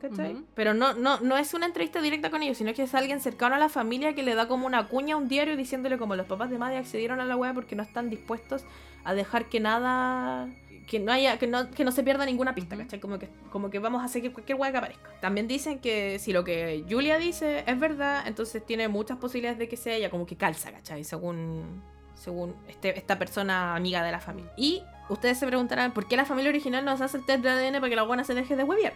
¿Cachai? 0.00 0.36
Pero 0.56 0.74
no, 0.74 0.94
no, 0.94 1.20
no 1.20 1.36
es 1.36 1.54
una 1.54 1.66
entrevista 1.66 2.02
directa 2.02 2.28
con 2.28 2.42
ellos, 2.42 2.58
sino 2.58 2.74
que 2.74 2.82
es 2.82 2.94
alguien 2.94 3.20
cercano 3.20 3.54
a 3.54 3.58
la 3.58 3.68
familia 3.68 4.16
que 4.16 4.24
le 4.24 4.34
da 4.34 4.48
como 4.48 4.66
una 4.66 4.88
cuña 4.88 5.14
a 5.14 5.18
un 5.18 5.28
diario 5.28 5.56
diciéndole 5.56 5.96
como 5.96 6.16
los 6.16 6.26
papás 6.26 6.50
de 6.50 6.58
Maddie 6.58 6.78
accedieron 6.78 7.20
a 7.20 7.24
la 7.24 7.36
web 7.36 7.54
porque 7.54 7.76
no 7.76 7.84
están 7.84 8.10
dispuestos 8.10 8.64
a 9.04 9.14
dejar 9.14 9.48
que 9.48 9.60
nada 9.60 10.48
que 10.86 10.98
no 10.98 11.12
haya 11.12 11.38
que 11.38 11.46
no, 11.46 11.70
que 11.70 11.84
no 11.84 11.92
se 11.92 12.02
pierda 12.02 12.24
ninguna 12.24 12.54
pista. 12.54 12.76
¿cachai? 12.76 13.00
Como 13.00 13.18
que, 13.18 13.28
como 13.50 13.70
que 13.70 13.78
vamos 13.78 14.04
a 14.04 14.08
seguir 14.08 14.32
cualquier 14.32 14.58
web 14.58 14.72
que 14.72 14.78
aparezca. 14.78 15.10
También 15.20 15.48
dicen 15.48 15.78
que 15.78 16.18
si 16.18 16.32
lo 16.32 16.44
que 16.44 16.84
Julia 16.88 17.18
dice 17.18 17.64
es 17.66 17.78
verdad, 17.78 18.24
entonces 18.26 18.64
tiene 18.64 18.88
muchas 18.88 19.18
posibilidades 19.18 19.58
de 19.58 19.68
que 19.68 19.76
sea 19.76 19.94
ella, 19.94 20.10
como 20.10 20.26
que 20.26 20.36
calza, 20.36 20.72
¿cachai? 20.72 21.04
Según, 21.04 21.82
según 22.14 22.54
este, 22.68 22.98
esta 22.98 23.18
persona 23.18 23.74
amiga 23.74 24.02
de 24.02 24.12
la 24.12 24.20
familia. 24.20 24.52
Y 24.56 24.82
ustedes 25.08 25.38
se 25.38 25.46
preguntarán, 25.46 25.92
¿por 25.92 26.06
qué 26.08 26.16
la 26.16 26.24
familia 26.24 26.50
original 26.50 26.84
no 26.84 26.96
se 26.96 27.04
hace 27.04 27.18
el 27.18 27.26
test 27.26 27.42
de 27.42 27.50
ADN 27.50 27.74
para 27.74 27.88
que 27.88 27.96
la 27.96 28.02
buena 28.02 28.24
se 28.24 28.34
deje 28.34 28.56
de 28.56 28.64
hueviar? 28.64 28.94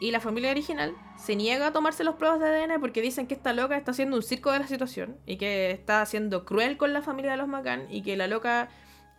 Y 0.00 0.10
la 0.10 0.18
familia 0.18 0.50
original 0.50 0.96
se 1.16 1.36
niega 1.36 1.68
a 1.68 1.72
tomarse 1.72 2.02
las 2.02 2.16
pruebas 2.16 2.40
de 2.40 2.46
ADN 2.46 2.80
porque 2.80 3.00
dicen 3.00 3.28
que 3.28 3.34
esta 3.34 3.52
loca 3.52 3.76
está 3.76 3.92
haciendo 3.92 4.16
un 4.16 4.24
circo 4.24 4.50
de 4.50 4.58
la 4.58 4.66
situación 4.66 5.16
y 5.26 5.36
que 5.36 5.70
está 5.70 6.04
siendo 6.06 6.44
cruel 6.44 6.76
con 6.76 6.92
la 6.92 7.02
familia 7.02 7.30
de 7.30 7.36
los 7.36 7.46
McCann 7.46 7.86
y 7.88 8.02
que 8.02 8.16
la 8.16 8.26
loca 8.26 8.68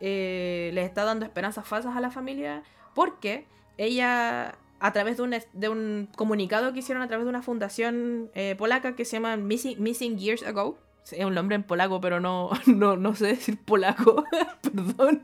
eh, 0.06 0.72
les 0.74 0.86
está 0.86 1.06
dando 1.06 1.26
esperanzas 1.26 1.66
falsas 1.66 1.96
a 1.96 2.02
la 2.02 2.12
familia 2.12 2.64
porque 2.94 3.48
ella, 3.78 4.56
a 4.80 4.94
través 4.94 5.18
de 5.18 5.70
un, 5.70 6.10
comunicado 6.16 6.74
que 6.74 6.80
hicieron 6.80 7.02
a 7.02 7.08
través 7.08 7.26
de 7.26 7.30
una 7.30 7.42
fundación 7.42 8.30
eh, 8.36 8.56
polaca 8.58 8.96
que 8.96 9.06
se 9.06 9.14
llama 9.16 9.38
Missing, 9.38 9.82
Missing 9.82 10.18
Years 10.20 10.44
Ago, 10.44 10.78
es 11.10 11.26
un 11.26 11.34
nombre 11.34 11.56
en 11.56 11.64
polaco, 11.64 12.02
pero 12.02 12.20
no, 12.20 12.50
no, 12.68 12.98
no 12.98 13.16
sé 13.16 13.28
decir 13.28 13.58
polaco, 13.58 14.26
perdón. 14.62 15.22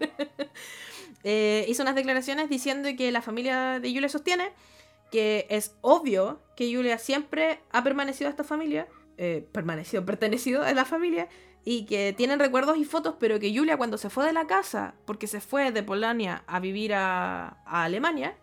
Eh, 1.26 1.66
hizo 1.68 1.84
unas 1.84 1.96
declaraciones 1.96 2.50
diciendo 2.50 2.88
que 2.98 3.12
la 3.12 3.22
familia 3.22 3.82
de 3.82 3.92
Julia 3.92 4.08
sostiene 4.08 4.52
que 5.12 5.48
es 5.50 5.76
obvio 5.82 6.40
que 6.56 6.74
Julia 6.74 6.98
siempre 6.98 7.60
ha 7.72 7.84
permanecido 7.84 8.28
a 8.28 8.32
esta 8.32 8.44
familia, 8.44 8.88
eh, 9.18 9.46
permanecido, 9.52 10.06
pertenecido 10.06 10.64
a 10.64 10.74
la 10.74 10.86
familia, 10.86 11.28
y 11.66 11.86
que 11.86 12.14
tienen 12.14 12.40
recuerdos 12.40 12.78
y 12.78 12.86
fotos, 12.86 13.16
pero 13.20 13.40
que 13.40 13.56
Julia 13.56 13.78
cuando 13.78 13.98
se 13.98 14.10
fue 14.10 14.26
de 14.26 14.34
la 14.34 14.48
casa, 14.48 14.96
porque 15.06 15.28
se 15.28 15.42
fue 15.42 15.72
de 15.72 15.84
Polonia 15.84 16.44
a 16.48 16.60
vivir 16.60 16.94
a, 16.94 17.58
a 17.66 17.84
Alemania, 17.84 18.38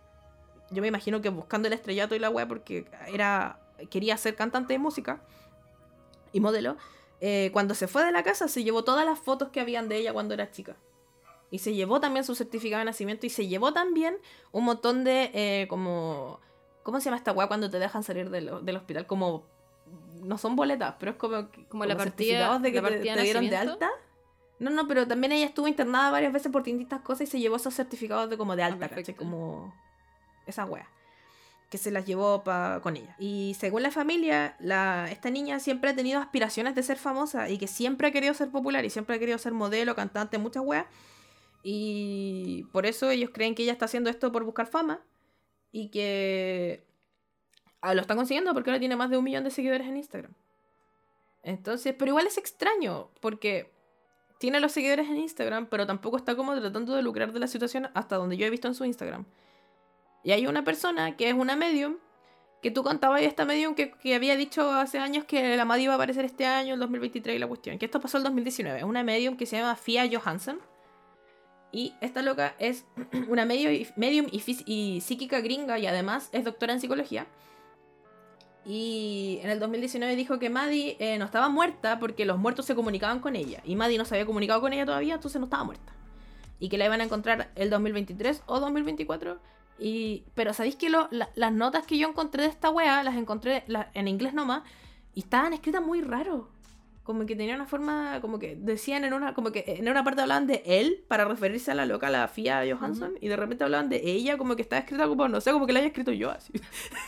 yo 0.69 0.81
me 0.81 0.87
imagino 0.87 1.21
que 1.21 1.29
buscando 1.29 1.67
el 1.67 1.73
estrellato 1.73 2.15
y 2.15 2.19
la 2.19 2.29
web, 2.29 2.47
porque 2.47 2.85
era 3.07 3.59
quería 3.85 4.17
ser 4.17 4.35
cantante 4.35 4.73
de 4.73 4.79
música 4.79 5.21
y 6.33 6.39
modelo, 6.39 6.77
eh, 7.21 7.49
cuando 7.53 7.75
se 7.75 7.87
fue 7.87 8.03
de 8.05 8.11
la 8.11 8.23
casa 8.23 8.47
se 8.47 8.63
llevó 8.63 8.83
todas 8.83 9.05
las 9.05 9.19
fotos 9.19 9.49
que 9.49 9.59
habían 9.59 9.87
de 9.87 9.97
ella 9.97 10.13
cuando 10.13 10.33
era 10.33 10.51
chica. 10.51 10.75
Y 11.49 11.59
se 11.59 11.73
llevó 11.73 12.01
también 12.01 12.25
su 12.25 12.35
certificado 12.35 12.79
de 12.79 12.85
nacimiento 12.85 13.25
y 13.25 13.29
se 13.29 13.47
llevó 13.47 13.71
también 13.71 14.17
un 14.51 14.65
montón 14.65 15.03
de 15.03 15.31
eh, 15.33 15.67
como... 15.69 16.41
¿Cómo 16.83 16.99
se 16.99 17.05
llama 17.05 17.17
esta 17.17 17.33
weá 17.33 17.47
cuando 17.47 17.69
te 17.69 17.79
dejan 17.79 18.03
salir 18.03 18.29
del, 18.29 18.65
del 18.65 18.75
hospital? 18.75 19.07
Como... 19.07 19.45
No 20.27 20.37
son 20.37 20.55
boletas, 20.55 20.95
pero 20.99 21.11
es 21.11 21.17
como... 21.17 21.49
Como 21.69 21.85
la 21.85 21.95
partida- 21.95 22.03
certificados 22.49 22.61
de 22.61 22.71
que 22.71 22.81
la 22.81 22.87
te, 22.87 22.93
partida 22.95 23.13
te 23.13 23.19
de 23.19 23.23
dieron 23.25 23.49
de 23.49 23.55
alta. 23.57 23.89
No, 24.59 24.69
no, 24.71 24.87
pero 24.87 25.07
también 25.07 25.31
ella 25.31 25.45
estuvo 25.45 25.67
internada 25.67 26.09
varias 26.11 26.33
veces 26.33 26.51
por 26.51 26.63
distintas 26.63 27.01
cosas 27.01 27.21
y 27.27 27.31
se 27.31 27.39
llevó 27.39 27.55
esos 27.57 27.73
certificados 27.75 28.29
de 28.29 28.37
como 28.37 28.55
de 28.55 28.63
alta, 28.63 28.89
¿cachai? 28.89 28.95
perfecto. 29.03 29.19
Como 29.23 29.73
esa 30.45 30.65
wea. 30.65 30.87
que 31.69 31.77
se 31.77 31.91
las 31.91 32.05
llevó 32.05 32.43
pa- 32.43 32.79
con 32.81 32.95
ella. 32.97 33.15
Y 33.19 33.55
según 33.59 33.83
la 33.83 33.91
familia, 33.91 34.55
la, 34.59 35.09
esta 35.11 35.29
niña 35.29 35.59
siempre 35.59 35.89
ha 35.91 35.95
tenido 35.95 36.19
aspiraciones 36.19 36.73
de 36.75 36.81
ser 36.83 36.97
famosa 36.97 37.49
y 37.49 37.57
que 37.57 37.67
siempre 37.67 38.07
ha 38.07 38.11
querido 38.11 38.33
ser 38.33 38.49
popular 38.49 38.83
y 38.85 38.89
siempre 38.89 39.15
ha 39.17 39.19
querido 39.19 39.37
ser 39.37 39.51
modelo, 39.53 39.93
cantante, 39.95 40.37
muchas 40.37 40.63
weas. 40.65 40.85
Y 41.63 42.63
por 42.71 42.85
eso 42.85 43.09
ellos 43.09 43.31
creen 43.33 43.53
que 43.53 43.63
ella 43.63 43.73
está 43.73 43.85
haciendo 43.85 44.09
esto 44.09 44.31
por 44.31 44.43
buscar 44.45 44.67
fama 44.67 45.01
y 45.71 45.89
que 45.89 46.86
ah, 47.81 47.93
lo 47.93 48.01
está 48.01 48.15
consiguiendo 48.15 48.53
porque 48.53 48.69
ahora 48.69 48.79
tiene 48.79 48.95
más 48.95 49.09
de 49.09 49.17
un 49.17 49.23
millón 49.23 49.43
de 49.43 49.51
seguidores 49.51 49.87
en 49.87 49.97
Instagram. 49.97 50.33
Entonces, 51.43 51.95
pero 51.97 52.09
igual 52.09 52.27
es 52.27 52.37
extraño 52.37 53.09
porque 53.21 53.71
tiene 54.37 54.59
los 54.59 54.71
seguidores 54.71 55.07
en 55.07 55.17
Instagram, 55.17 55.67
pero 55.67 55.87
tampoco 55.87 56.17
está 56.17 56.35
como 56.35 56.53
tratando 56.59 56.95
de 56.95 57.01
lucrar 57.01 57.31
de 57.33 57.39
la 57.39 57.47
situación 57.47 57.89
hasta 57.93 58.17
donde 58.17 58.37
yo 58.37 58.45
he 58.45 58.49
visto 58.49 58.67
en 58.67 58.75
su 58.75 58.85
Instagram. 58.85 59.25
Y 60.23 60.31
hay 60.31 60.45
una 60.47 60.63
persona 60.63 61.15
que 61.15 61.29
es 61.29 61.33
una 61.33 61.55
medium, 61.55 61.97
que 62.61 62.71
tú 62.71 62.83
contabas 62.83 63.21
y 63.21 63.25
esta 63.25 63.45
medium 63.45 63.75
que, 63.75 63.91
que 63.91 64.15
había 64.15 64.35
dicho 64.35 64.69
hace 64.71 64.99
años 64.99 65.25
que 65.25 65.55
la 65.55 65.65
Maddie 65.65 65.85
iba 65.85 65.93
a 65.93 65.95
aparecer 65.95 66.25
este 66.25 66.45
año, 66.45 66.73
el 66.73 66.79
2023 66.79 67.35
y 67.35 67.39
la 67.39 67.47
cuestión. 67.47 67.77
Que 67.79 67.85
esto 67.85 68.01
pasó 68.01 68.17
el 68.17 68.23
2019. 68.23 68.79
Es 68.79 68.83
una 68.83 69.03
medium 69.03 69.37
que 69.37 69.45
se 69.45 69.57
llama 69.57 69.75
Fia 69.75 70.09
Johansson. 70.11 70.59
Y 71.71 71.93
esta 72.01 72.21
loca 72.21 72.55
es 72.59 72.85
una 73.29 73.45
medium 73.45 73.87
medium 73.95 74.27
y 74.31 75.01
psíquica 75.01 75.39
gringa 75.39 75.79
y 75.79 75.87
además 75.87 76.29
es 76.31 76.43
doctora 76.43 76.73
en 76.73 76.81
psicología. 76.81 77.27
Y 78.67 79.39
en 79.43 79.49
el 79.49 79.61
2019 79.61 80.17
dijo 80.17 80.39
que 80.39 80.49
Maddie 80.49 80.97
eh, 80.99 81.17
no 81.17 81.23
estaba 81.23 81.47
muerta 81.47 81.99
porque 81.99 82.25
los 82.25 82.37
muertos 82.37 82.65
se 82.65 82.75
comunicaban 82.75 83.21
con 83.21 83.37
ella. 83.37 83.61
Y 83.63 83.77
Maddie 83.77 83.97
no 83.97 84.03
se 84.03 84.15
había 84.15 84.25
comunicado 84.25 84.59
con 84.59 84.73
ella 84.73 84.85
todavía, 84.85 85.15
entonces 85.15 85.39
no 85.39 85.45
estaba 85.45 85.63
muerta. 85.63 85.93
Y 86.59 86.67
que 86.67 86.77
la 86.77 86.85
iban 86.85 86.99
a 86.99 87.05
encontrar 87.05 87.49
el 87.55 87.69
2023 87.69 88.43
o 88.45 88.59
2024. 88.59 89.39
Y, 89.79 90.25
pero 90.35 90.53
sabéis 90.53 90.75
que 90.75 90.89
las 90.89 91.53
notas 91.53 91.87
que 91.87 91.97
yo 91.97 92.09
encontré 92.09 92.43
de 92.43 92.49
esta 92.49 92.69
wea 92.69 93.03
las 93.03 93.15
encontré 93.15 93.63
en 93.93 94.07
inglés 94.09 94.33
nomás. 94.33 94.63
Y 95.15 95.21
estaban 95.21 95.53
escritas 95.53 95.81
muy 95.81 96.01
raro. 96.01 96.49
Como 97.07 97.25
que 97.25 97.37
tenía 97.37 97.55
una 97.55 97.65
forma, 97.65 98.19
como 98.19 98.37
que 98.37 98.57
decían 98.57 99.05
en 99.05 99.13
una, 99.13 99.33
como 99.33 99.53
que 99.53 99.63
en 99.65 99.87
una 99.87 100.03
parte 100.03 100.21
hablaban 100.21 100.45
de 100.45 100.61
él 100.65 101.05
para 101.07 101.23
referirse 101.23 101.71
a 101.71 101.73
la 101.73 101.85
loca, 101.85 102.09
la 102.09 102.27
Fia 102.27 102.61
Johansson, 102.69 103.13
y 103.21 103.29
de 103.29 103.37
repente 103.37 103.63
hablaban 103.63 103.87
de 103.87 104.01
ella, 104.03 104.37
como 104.37 104.57
que 104.57 104.61
estaba 104.61 104.81
escrita 104.81 105.07
como, 105.07 105.27
no 105.29 105.39
sé, 105.39 105.51
como 105.53 105.65
que 105.65 105.71
la 105.71 105.79
haya 105.79 105.87
escrito 105.87 106.11
yo 106.11 106.29
así. 106.29 106.51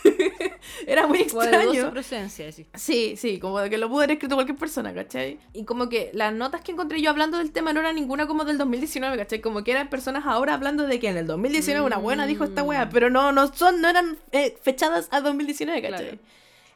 Era 0.87 1.05
muy 1.05 1.19
extraño. 1.19 1.91
presencia, 1.91 2.47
así. 2.47 2.65
Sí, 2.75 3.15
sí, 3.17 3.39
como 3.39 3.59
de 3.59 3.69
que 3.69 3.77
lo 3.77 3.89
pudo 3.89 3.99
haber 3.99 4.11
escrito 4.11 4.35
cualquier 4.35 4.57
persona, 4.57 4.93
¿cachai? 4.93 5.37
Y 5.53 5.65
como 5.65 5.89
que 5.89 6.11
las 6.13 6.33
notas 6.33 6.61
que 6.61 6.71
encontré 6.71 7.01
yo 7.01 7.09
hablando 7.09 7.37
del 7.37 7.51
tema 7.51 7.73
no 7.73 7.81
era 7.81 7.91
ninguna 7.93 8.25
como 8.25 8.45
del 8.45 8.57
2019, 8.57 9.17
¿cachai? 9.17 9.41
Como 9.41 9.63
que 9.65 9.71
eran 9.71 9.89
personas 9.89 10.25
ahora 10.25 10.53
hablando 10.53 10.87
de 10.87 10.99
que 10.99 11.09
en 11.09 11.17
el 11.17 11.27
2019 11.27 11.85
una 11.85 11.97
buena 11.97 12.25
dijo 12.25 12.45
esta 12.45 12.63
wea, 12.63 12.85
Mm. 12.85 12.89
pero 12.93 13.09
no, 13.09 13.31
no 13.33 13.53
son, 13.53 13.81
no 13.81 13.89
eran 13.89 14.17
eh, 14.31 14.57
fechadas 14.61 15.09
a 15.11 15.19
2019, 15.19 15.81
¿cachai? 15.81 15.99
Claro. 15.99 16.17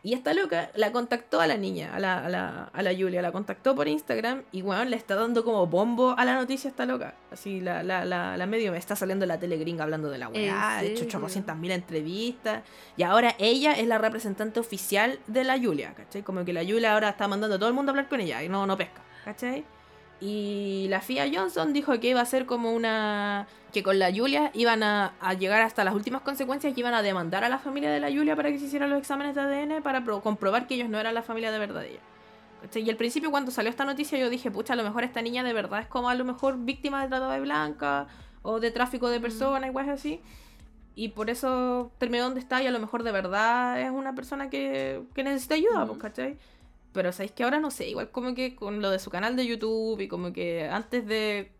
Y 0.05 0.13
esta 0.13 0.33
loca 0.33 0.69
la 0.75 0.91
contactó 0.91 1.39
a 1.39 1.47
la 1.47 1.55
niña, 1.55 1.95
a 1.95 1.99
la, 1.99 2.25
a 2.25 2.29
la, 2.29 2.63
a 2.73 2.81
la 2.81 2.91
Julia, 2.93 3.21
la 3.21 3.31
contactó 3.31 3.73
por 3.73 3.87
Instagram 3.87 4.43
y 4.51 4.61
weón 4.61 4.89
le 4.89 4.97
está 4.97 5.15
dando 5.15 5.45
como 5.45 5.65
bombo 5.65 6.13
a 6.17 6.25
la 6.25 6.35
noticia 6.35 6.69
esta 6.69 6.85
loca. 6.85 7.15
Así 7.31 7.61
la, 7.61 7.83
la, 7.83 8.03
la, 8.03 8.35
la 8.35 8.45
medio 8.45 8.73
me 8.73 8.77
está 8.77 8.97
saliendo 8.97 9.23
en 9.23 9.29
la 9.29 9.39
tele 9.39 9.55
gringa 9.55 9.85
hablando 9.85 10.09
de 10.09 10.17
la 10.17 10.27
weá, 10.27 10.77
ha 10.77 10.83
¿En 10.83 10.91
hecho 10.91 11.05
serio? 11.05 11.19
800 11.19 11.55
mil 11.55 11.71
entrevistas. 11.71 12.63
Y 12.97 13.03
ahora 13.03 13.33
ella 13.39 13.71
es 13.71 13.87
la 13.87 13.97
representante 13.97 14.59
oficial 14.59 15.19
de 15.27 15.45
la 15.45 15.57
Julia, 15.57 15.93
¿cachai? 15.93 16.21
Como 16.21 16.43
que 16.43 16.51
la 16.51 16.65
Julia 16.65 16.93
ahora 16.93 17.07
está 17.07 17.29
mandando 17.29 17.55
a 17.55 17.59
todo 17.59 17.69
el 17.69 17.75
mundo 17.75 17.91
a 17.91 17.93
hablar 17.93 18.09
con 18.09 18.19
ella 18.19 18.43
y 18.43 18.49
no, 18.49 18.67
no 18.67 18.77
pesca, 18.77 19.01
¿cachai? 19.23 19.63
Y 20.19 20.87
la 20.89 20.99
Fia 20.99 21.31
Johnson 21.33 21.71
dijo 21.71 21.97
que 22.01 22.09
iba 22.09 22.19
a 22.19 22.25
ser 22.25 22.45
como 22.45 22.73
una... 22.73 23.47
que 23.73 23.83
con 23.83 23.99
la 23.99 24.13
Julia 24.13 24.51
iban 24.53 24.83
a, 24.83 25.13
a 25.19 25.33
llegar 25.33 25.61
hasta 25.61 25.83
las 25.83 25.93
últimas 25.95 26.21
consecuencias 26.21 26.73
y 26.75 26.79
iban 26.79 26.93
a 26.93 27.01
demandar 27.01 27.43
a 27.43 27.49
la 27.49 27.57
familia 27.57 27.91
de 27.91 27.99
la 27.99 28.07
Julia 28.09 28.35
para 28.35 28.49
que 28.51 28.59
se 28.59 28.65
hicieran 28.65 28.89
los 28.89 28.99
exámenes 28.99 29.35
de 29.35 29.41
ADN 29.41 29.81
para 29.83 30.03
pro- 30.03 30.21
comprobar 30.21 30.67
que 30.67 30.75
ellos 30.75 30.89
no 30.89 30.99
eran 30.99 31.13
la 31.13 31.23
familia 31.23 31.51
de 31.51 31.59
verdad 31.59 31.81
de 31.81 31.89
ella. 31.91 31.99
Y 32.75 32.89
al 32.89 32.95
principio 32.95 33.29
cuando 33.31 33.51
salió 33.51 33.69
esta 33.69 33.83
noticia 33.83 34.17
yo 34.17 34.29
dije, 34.29 34.49
pucha, 34.49 34.73
a 34.73 34.75
lo 34.77 34.83
mejor 34.83 35.03
esta 35.03 35.21
niña 35.21 35.43
de 35.43 35.51
verdad 35.51 35.81
es 35.81 35.87
como 35.87 36.07
a 36.07 36.15
lo 36.15 36.23
mejor 36.23 36.57
víctima 36.59 37.01
de 37.01 37.09
trata 37.09 37.29
de 37.31 37.41
blanca 37.41 38.07
o 38.41 38.59
de 38.61 38.71
tráfico 38.71 39.09
de 39.09 39.19
personas 39.19 39.69
y 39.69 39.73
cosas 39.73 39.89
así. 39.89 40.21
Y 40.95 41.09
por 41.09 41.29
eso 41.31 41.91
terminó 41.97 42.23
donde 42.25 42.39
está 42.39 42.61
y 42.61 42.67
a 42.67 42.71
lo 42.71 42.79
mejor 42.79 43.03
de 43.03 43.11
verdad 43.11 43.81
es 43.81 43.89
una 43.89 44.13
persona 44.15 44.49
que, 44.49 45.01
que 45.15 45.23
necesita 45.23 45.55
ayuda, 45.55 45.79
pues, 45.79 45.89
Ujú. 45.91 45.99
¿cachai? 45.99 46.37
Pero 46.93 47.11
sabéis 47.11 47.31
que 47.31 47.43
ahora 47.43 47.59
no 47.59 47.71
sé, 47.71 47.89
igual 47.89 48.11
como 48.11 48.35
que 48.35 48.55
con 48.55 48.79
lo 48.81 48.91
de 48.91 48.99
su 48.99 49.09
canal 49.09 49.35
de 49.35 49.47
YouTube 49.47 49.99
y 49.99 50.07
como 50.07 50.31
que 50.31 50.69
antes 50.69 51.05
de... 51.07 51.51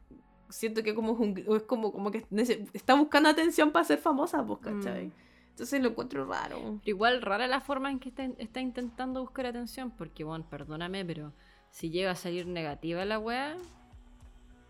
Siento 0.54 0.84
que 0.84 0.93
como 0.93 1.14
es, 1.14 1.20
un- 1.20 1.56
es 1.56 1.64
como, 1.64 1.91
como 1.91 2.12
que 2.12 2.26
está 2.74 2.93
buscando 2.93 3.30
atención 3.30 3.72
para 3.72 3.86
ser 3.86 3.97
famosa, 3.99 4.45
pues, 4.45 4.60
¿cachai? 4.60 5.08
Mm. 5.08 5.12
Entonces 5.49 5.82
lo 5.82 5.89
encuentro 5.89 6.26
raro. 6.26 6.56
Pero 6.58 6.80
igual 6.86 7.22
rara 7.22 7.47
la 7.47 7.60
forma 7.62 7.89
en 7.91 7.99
que 7.99 8.10
está, 8.10 8.24
está 8.38 8.60
intentando 8.60 9.22
buscar 9.22 9.45
atención, 9.47 9.91
porque, 9.91 10.24
bueno, 10.24 10.45
perdóname, 10.49 11.06
pero 11.06 11.34
si 11.70 11.89
llega 11.89 12.12
a 12.12 12.16
salir 12.16 12.45
negativa 12.47 13.04
la 13.06 13.20
wea, 13.20 13.56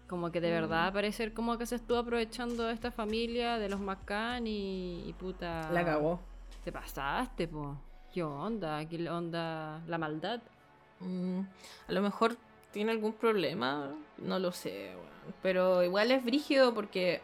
como 0.08 0.32
que 0.32 0.42
de 0.42 0.50
Mm. 0.50 0.62
verdad 0.62 0.94
parece 0.94 1.34
como 1.34 1.58
que 1.58 1.66
se 1.66 1.76
estuvo 1.76 1.98
aprovechando 1.98 2.64
de 2.68 2.74
esta 2.74 2.92
familia, 2.92 3.58
de 3.58 3.70
los 3.70 3.80
McCann 3.80 4.46
y, 4.48 5.04
y 5.08 5.14
puta... 5.14 5.70
La 5.72 5.84
cagó. 5.86 6.20
Te 6.64 6.72
pasaste, 6.72 7.48
po. 7.48 7.78
¿Qué 8.14 8.24
onda? 8.24 8.86
¿Qué 8.88 9.10
onda? 9.10 9.82
La 9.88 9.98
maldad. 9.98 10.42
Mm, 11.00 11.40
a 11.88 11.92
lo 11.92 12.02
mejor 12.02 12.38
tiene 12.74 12.92
algún 12.92 13.14
problema, 13.14 13.92
no 14.18 14.40
lo 14.40 14.52
sé, 14.52 14.92
pero 15.42 15.84
igual 15.84 16.12
es 16.12 16.26
brígido 16.26 16.74
porque 16.74 17.22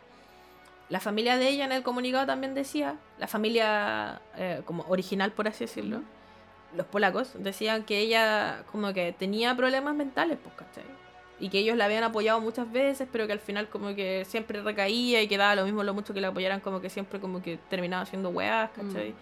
la 0.90 1.00
familia 1.00 1.38
de 1.38 1.50
ella 1.50 1.66
en 1.66 1.72
el 1.72 1.84
comunicado 1.84 2.26
también 2.28 2.54
decía, 2.54 2.96
la 3.18 3.28
familia 3.28 4.22
eh, 4.38 4.62
como 4.66 4.86
original 4.88 5.32
por 5.32 5.48
así 5.48 5.66
decirlo, 5.66 6.02
los 6.76 6.86
polacos 6.86 7.32
decían 7.40 7.84
que 7.84 8.00
ella 8.00 8.64
como 8.72 8.94
que 8.94 9.12
tenía 9.12 9.56
problemas 9.56 9.96
mentales, 9.96 10.38
pues, 10.42 10.56
¿cachai? 10.56 10.84
Y 11.40 11.50
que 11.50 11.60
ellos 11.60 11.78
la 11.78 11.86
habían 11.86 12.04
apoyado 12.04 12.40
muchas 12.42 12.72
veces, 12.72 13.08
pero 13.12 13.26
que 13.26 13.34
al 13.34 13.40
final 13.40 13.70
como 13.70 13.96
que 13.96 14.26
siempre 14.26 14.62
recaía 14.62 15.22
y 15.22 15.28
que 15.28 15.38
daba 15.38 15.56
lo 15.56 15.66
mismo 15.66 15.84
lo 15.84 15.94
mucho 15.94 16.14
que 16.14 16.22
la 16.22 16.28
apoyaran, 16.28 16.60
como 16.60 16.80
que 16.80 16.90
siempre 16.90 17.20
como 17.20 17.42
que 17.42 17.58
terminaba 17.70 18.04
haciendo 18.04 18.30
weas, 18.30 18.70
¿cachai? 18.72 19.16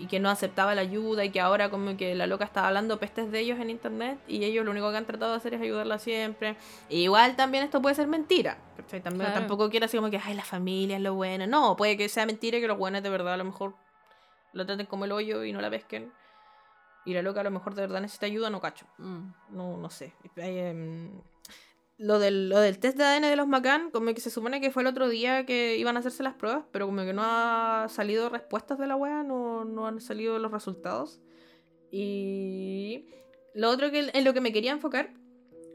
Y 0.00 0.06
que 0.06 0.20
no 0.20 0.28
aceptaba 0.30 0.74
la 0.74 0.80
ayuda 0.82 1.24
y 1.24 1.30
que 1.30 1.40
ahora 1.40 1.70
como 1.70 1.96
que 1.96 2.14
la 2.14 2.26
loca 2.26 2.44
estaba 2.44 2.68
hablando 2.68 2.98
pestes 2.98 3.30
de 3.30 3.40
ellos 3.40 3.58
en 3.60 3.70
internet 3.70 4.18
y 4.28 4.44
ellos 4.44 4.64
lo 4.64 4.70
único 4.70 4.90
que 4.90 4.96
han 4.96 5.06
tratado 5.06 5.32
de 5.32 5.36
hacer 5.36 5.54
es 5.54 5.60
ayudarla 5.60 5.98
siempre. 5.98 6.56
E 6.88 6.98
igual 6.98 7.36
también 7.36 7.64
esto 7.64 7.80
puede 7.80 7.94
ser 7.94 8.06
mentira. 8.08 8.58
¿cachai? 8.76 9.00
También, 9.00 9.26
Claro. 9.26 9.40
Tampoco 9.40 9.70
quiero 9.70 9.86
así 9.86 9.96
como 9.96 10.10
que, 10.10 10.20
ay, 10.22 10.34
la 10.34 10.44
familia 10.44 10.96
es 10.96 11.02
lo 11.02 11.14
bueno. 11.14 11.46
No, 11.46 11.76
puede 11.76 11.96
que 11.96 12.08
sea 12.08 12.26
mentira 12.26 12.58
y 12.58 12.60
que 12.60 12.68
los 12.68 12.78
buenos 12.78 13.02
de 13.02 13.10
verdad 13.10 13.34
a 13.34 13.36
lo 13.36 13.44
mejor 13.44 13.74
lo 14.52 14.66
traten 14.66 14.86
como 14.86 15.04
el 15.04 15.12
hoyo 15.12 15.44
y 15.44 15.52
no 15.52 15.60
la 15.60 15.70
pesquen. 15.70 16.12
Y 17.04 17.12
la 17.12 17.22
loca 17.22 17.40
a 17.40 17.44
lo 17.44 17.50
mejor 17.50 17.74
de 17.74 17.82
verdad 17.82 18.00
necesita 18.00 18.26
ayuda, 18.26 18.50
no 18.50 18.60
cacho. 18.60 18.86
Mm. 18.98 19.32
No, 19.50 19.76
no 19.76 19.90
sé. 19.90 20.14
Hay, 20.36 20.58
em, 20.58 21.10
lo, 21.98 22.18
del, 22.18 22.48
lo 22.48 22.60
del 22.60 22.78
test 22.78 22.98
de 22.98 23.04
ADN 23.04 23.22
de 23.22 23.36
los 23.36 23.46
Macan, 23.46 23.90
como 23.90 24.12
que 24.14 24.20
se 24.20 24.30
supone 24.30 24.60
que 24.60 24.70
fue 24.70 24.82
el 24.82 24.88
otro 24.88 25.08
día 25.08 25.46
que 25.46 25.76
iban 25.76 25.96
a 25.96 26.00
hacerse 26.00 26.22
las 26.22 26.34
pruebas, 26.34 26.64
pero 26.72 26.86
como 26.86 27.02
que 27.02 27.12
no 27.12 27.22
ha 27.24 27.86
salido 27.88 28.28
respuestas 28.28 28.78
de 28.78 28.86
la 28.86 28.96
wea, 28.96 29.22
no, 29.22 29.64
no 29.64 29.86
han 29.86 30.00
salido 30.00 30.38
los 30.38 30.50
resultados. 30.50 31.20
Y 31.90 33.06
lo 33.54 33.70
otro 33.70 33.90
que 33.90 34.10
en 34.12 34.24
lo 34.24 34.34
que 34.34 34.40
me 34.40 34.52
quería 34.52 34.72
enfocar 34.72 35.12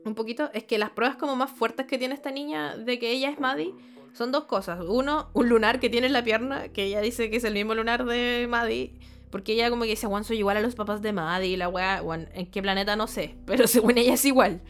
un 0.05 0.15
poquito 0.15 0.49
es 0.53 0.63
que 0.63 0.78
las 0.78 0.91
pruebas 0.91 1.17
como 1.17 1.36
más 1.36 1.51
fuertes 1.51 1.86
que 1.86 1.97
tiene 1.97 2.15
esta 2.15 2.32
niña 2.32 2.76
de 2.76 2.99
que 2.99 3.11
ella 3.11 3.30
es 3.30 3.39
Maddie 3.39 3.74
son 4.13 4.32
dos 4.32 4.45
cosas. 4.45 4.80
Uno, 4.88 5.30
un 5.34 5.49
lunar 5.49 5.80
que 5.80 5.89
tiene 5.89 6.07
en 6.07 6.13
la 6.13 6.24
pierna, 6.24 6.70
que 6.70 6.86
ella 6.86 7.01
dice 7.01 7.30
que 7.30 7.38
es 7.38 7.43
el 7.43 7.53
mismo 7.53 7.76
lunar 7.76 8.05
de 8.05 8.47
Maddie. 8.49 8.93
Porque 9.30 9.53
ella 9.53 9.70
como 9.70 9.84
que 9.84 9.91
dice, 9.91 10.07
Juan, 10.07 10.24
soy 10.24 10.39
igual 10.39 10.57
a 10.57 10.61
los 10.61 10.76
papás 10.76 11.01
de 11.01 11.13
Maddie, 11.13 11.55
la 11.55 11.67
Juan, 11.67 12.30
¿en 12.34 12.49
qué 12.49 12.61
planeta? 12.61 12.95
No 12.95 13.07
sé, 13.07 13.36
pero 13.45 13.67
según 13.67 13.97
ella 13.97 14.15
es 14.15 14.26
igual. 14.26 14.61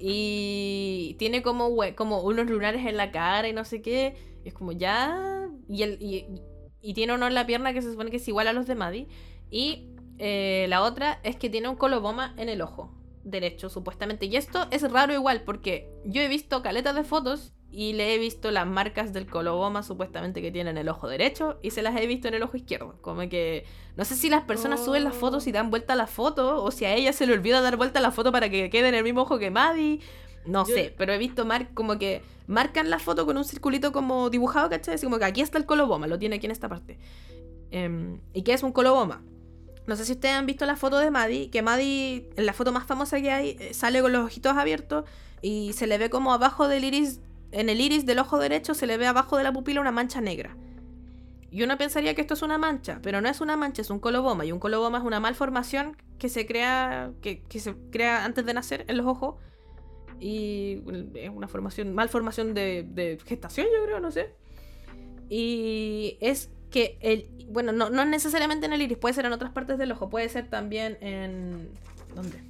Y 0.00 1.16
tiene 1.18 1.42
como, 1.42 1.76
como 1.94 2.22
unos 2.22 2.48
lunares 2.48 2.86
en 2.86 2.96
la 2.96 3.10
cara 3.10 3.48
y 3.48 3.52
no 3.52 3.64
sé 3.64 3.82
qué. 3.82 4.16
Es 4.44 4.54
como 4.54 4.72
ya... 4.72 5.48
Y, 5.68 5.82
el, 5.82 5.98
y, 6.00 6.26
y 6.80 6.94
tiene 6.94 7.14
uno 7.14 7.26
en 7.26 7.34
la 7.34 7.46
pierna 7.46 7.72
que 7.72 7.82
se 7.82 7.90
supone 7.90 8.10
que 8.10 8.16
es 8.16 8.28
igual 8.28 8.48
a 8.48 8.52
los 8.52 8.66
de 8.66 8.74
Maddie. 8.74 9.08
Y 9.50 9.90
eh, 10.18 10.66
la 10.68 10.82
otra 10.82 11.20
es 11.22 11.36
que 11.36 11.50
tiene 11.50 11.68
un 11.68 11.76
coloboma 11.76 12.34
en 12.36 12.48
el 12.48 12.62
ojo 12.62 12.94
derecho, 13.24 13.68
supuestamente. 13.68 14.26
Y 14.26 14.36
esto 14.36 14.66
es 14.70 14.90
raro 14.90 15.12
igual, 15.12 15.42
porque 15.44 15.90
yo 16.04 16.22
he 16.22 16.28
visto 16.28 16.62
caletas 16.62 16.94
de 16.94 17.04
fotos 17.04 17.52
y 17.72 17.92
le 17.92 18.14
he 18.14 18.18
visto 18.18 18.50
las 18.50 18.66
marcas 18.66 19.12
del 19.12 19.26
coloboma 19.26 19.82
supuestamente 19.82 20.42
que 20.42 20.50
tiene 20.50 20.70
en 20.70 20.78
el 20.78 20.88
ojo 20.88 21.08
derecho 21.08 21.58
y 21.62 21.70
se 21.70 21.82
las 21.82 21.96
he 21.96 22.06
visto 22.06 22.26
en 22.28 22.34
el 22.34 22.42
ojo 22.42 22.56
izquierdo. 22.56 22.96
Como 23.00 23.28
que 23.28 23.64
no 23.96 24.04
sé 24.04 24.16
si 24.16 24.28
las 24.28 24.42
personas 24.42 24.84
suben 24.84 25.04
las 25.04 25.14
fotos 25.14 25.46
y 25.46 25.52
dan 25.52 25.70
vuelta 25.70 25.92
a 25.92 25.96
la 25.96 26.06
foto 26.08 26.62
o 26.64 26.70
si 26.72 26.84
a 26.84 26.94
ella 26.94 27.12
se 27.12 27.26
le 27.26 27.32
olvida 27.32 27.60
dar 27.60 27.76
vuelta 27.76 28.00
a 28.00 28.02
la 28.02 28.10
foto 28.10 28.32
para 28.32 28.48
que 28.50 28.70
quede 28.70 28.88
en 28.88 28.94
el 28.96 29.04
mismo 29.04 29.22
ojo 29.22 29.38
que 29.38 29.50
Maddie. 29.50 30.00
No 30.46 30.66
Yo- 30.66 30.74
sé, 30.74 30.94
pero 30.98 31.12
he 31.12 31.18
visto 31.18 31.44
mar 31.44 31.68
como 31.74 31.98
que 31.98 32.22
marcan 32.46 32.90
la 32.90 32.98
foto 32.98 33.24
con 33.26 33.36
un 33.36 33.44
circulito 33.44 33.92
como 33.92 34.30
dibujado, 34.30 34.68
¿cachai? 34.70 34.94
Así 34.94 35.06
como 35.06 35.18
que 35.18 35.26
aquí 35.26 35.40
está 35.40 35.58
el 35.58 35.66
coloboma, 35.66 36.06
lo 36.08 36.18
tiene 36.18 36.36
aquí 36.36 36.46
en 36.46 36.52
esta 36.52 36.68
parte. 36.68 36.98
Em, 37.70 38.20
¿Y 38.32 38.42
qué 38.42 38.52
es 38.54 38.62
un 38.62 38.72
coloboma? 38.72 39.22
No 39.86 39.96
sé 39.96 40.04
si 40.04 40.12
ustedes 40.12 40.34
han 40.34 40.46
visto 40.46 40.66
la 40.66 40.76
foto 40.76 40.98
de 40.98 41.10
Maddie, 41.10 41.50
que 41.50 41.62
Maddie, 41.62 42.30
en 42.36 42.46
la 42.46 42.52
foto 42.52 42.72
más 42.72 42.84
famosa 42.84 43.20
que 43.20 43.30
hay, 43.30 43.56
eh, 43.60 43.74
sale 43.74 44.00
con 44.02 44.12
los 44.12 44.24
ojitos 44.24 44.56
abiertos 44.56 45.04
y 45.42 45.72
se 45.74 45.86
le 45.86 45.98
ve 45.98 46.10
como 46.10 46.32
abajo 46.32 46.68
del 46.68 46.84
iris, 46.84 47.20
en 47.52 47.68
el 47.68 47.80
iris 47.80 48.06
del 48.06 48.18
ojo 48.18 48.38
derecho 48.38 48.74
se 48.74 48.86
le 48.86 48.96
ve 48.96 49.06
abajo 49.06 49.36
de 49.36 49.44
la 49.44 49.52
pupila 49.52 49.80
una 49.80 49.92
mancha 49.92 50.20
negra. 50.20 50.56
Y 51.50 51.64
uno 51.64 51.76
pensaría 51.76 52.14
que 52.14 52.20
esto 52.20 52.34
es 52.34 52.42
una 52.42 52.58
mancha, 52.58 53.00
pero 53.02 53.20
no 53.20 53.28
es 53.28 53.40
una 53.40 53.56
mancha, 53.56 53.82
es 53.82 53.90
un 53.90 53.98
coloboma. 53.98 54.44
Y 54.44 54.52
un 54.52 54.60
coloboma 54.60 54.98
es 54.98 55.04
una 55.04 55.18
malformación 55.18 55.96
que 56.18 56.28
se 56.28 56.46
crea, 56.46 57.10
que, 57.20 57.42
se 57.58 57.74
crea 57.90 58.24
antes 58.24 58.46
de 58.46 58.54
nacer 58.54 58.84
en 58.86 58.96
los 58.96 59.06
ojos. 59.06 59.34
Y 60.20 60.82
es 61.14 61.30
una 61.30 61.48
formación, 61.48 61.92
malformación 61.92 62.54
de, 62.54 62.86
de 62.88 63.18
gestación, 63.26 63.66
yo 63.74 63.84
creo, 63.84 63.98
no 63.98 64.12
sé. 64.12 64.32
Y 65.28 66.18
es 66.20 66.50
que 66.70 66.98
el. 67.00 67.28
Bueno, 67.48 67.72
no, 67.72 67.90
no 67.90 68.04
necesariamente 68.04 68.66
en 68.66 68.72
el 68.72 68.82
iris, 68.82 68.98
puede 68.98 69.14
ser 69.14 69.26
en 69.26 69.32
otras 69.32 69.50
partes 69.50 69.76
del 69.76 69.90
ojo, 69.90 70.08
puede 70.08 70.28
ser 70.28 70.48
también 70.48 70.98
en. 71.00 71.70
¿Dónde? 72.14 72.40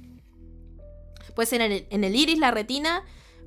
Puede 1.33 1.47
ser 1.47 1.61
en 1.61 1.71
el, 1.71 1.87
en 1.89 2.03
el 2.03 2.15
iris, 2.15 2.37
la 2.37 2.51
retina 2.51 3.03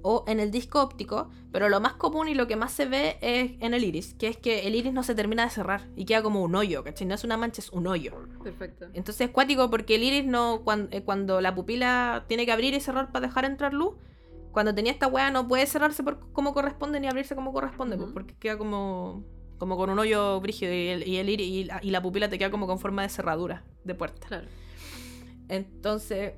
o 0.06 0.22
en 0.28 0.38
el 0.38 0.50
disco 0.50 0.82
óptico, 0.82 1.30
pero 1.50 1.70
lo 1.70 1.80
más 1.80 1.94
común 1.94 2.28
y 2.28 2.34
lo 2.34 2.46
que 2.46 2.56
más 2.56 2.72
se 2.72 2.84
ve 2.84 3.16
es 3.22 3.52
en 3.60 3.72
el 3.72 3.82
iris, 3.84 4.12
que 4.12 4.28
es 4.28 4.36
que 4.36 4.68
el 4.68 4.74
iris 4.74 4.92
no 4.92 5.02
se 5.02 5.14
termina 5.14 5.44
de 5.44 5.50
cerrar 5.50 5.88
y 5.96 6.04
queda 6.04 6.22
como 6.22 6.42
un 6.42 6.54
hoyo, 6.54 6.84
¿cachai? 6.84 7.06
No 7.06 7.14
es 7.14 7.24
una 7.24 7.38
mancha, 7.38 7.62
es 7.62 7.70
un 7.70 7.86
hoyo. 7.86 8.12
Perfecto. 8.42 8.84
Entonces 8.92 9.28
es 9.28 9.30
cuático 9.30 9.70
porque 9.70 9.94
el 9.94 10.02
iris 10.02 10.26
no, 10.26 10.60
cuando, 10.62 11.02
cuando 11.04 11.40
la 11.40 11.54
pupila 11.54 12.26
tiene 12.28 12.44
que 12.44 12.52
abrir 12.52 12.74
y 12.74 12.80
cerrar 12.80 13.12
para 13.12 13.28
dejar 13.28 13.46
entrar 13.46 13.72
luz, 13.72 13.94
cuando 14.52 14.74
tenía 14.74 14.92
esta 14.92 15.06
weá 15.06 15.30
no 15.30 15.48
puede 15.48 15.64
cerrarse 15.64 16.02
por, 16.02 16.30
como 16.32 16.52
corresponde 16.52 17.00
ni 17.00 17.06
abrirse 17.06 17.34
como 17.34 17.54
corresponde, 17.54 17.96
pues, 17.96 18.12
porque 18.12 18.34
queda 18.34 18.58
como, 18.58 19.24
como 19.56 19.78
con 19.78 19.88
un 19.88 19.98
hoyo 19.98 20.38
brígido 20.42 20.70
y, 20.70 20.88
el, 20.88 21.08
y, 21.08 21.16
el 21.16 21.30
iris, 21.30 21.46
y, 21.48 21.64
la, 21.64 21.80
y 21.82 21.90
la 21.90 22.02
pupila 22.02 22.28
te 22.28 22.38
queda 22.38 22.50
como 22.50 22.66
con 22.66 22.78
forma 22.78 23.00
de 23.00 23.08
cerradura, 23.08 23.64
de 23.84 23.94
puerta. 23.94 24.26
Claro. 24.28 24.48
Entonces, 25.48 26.34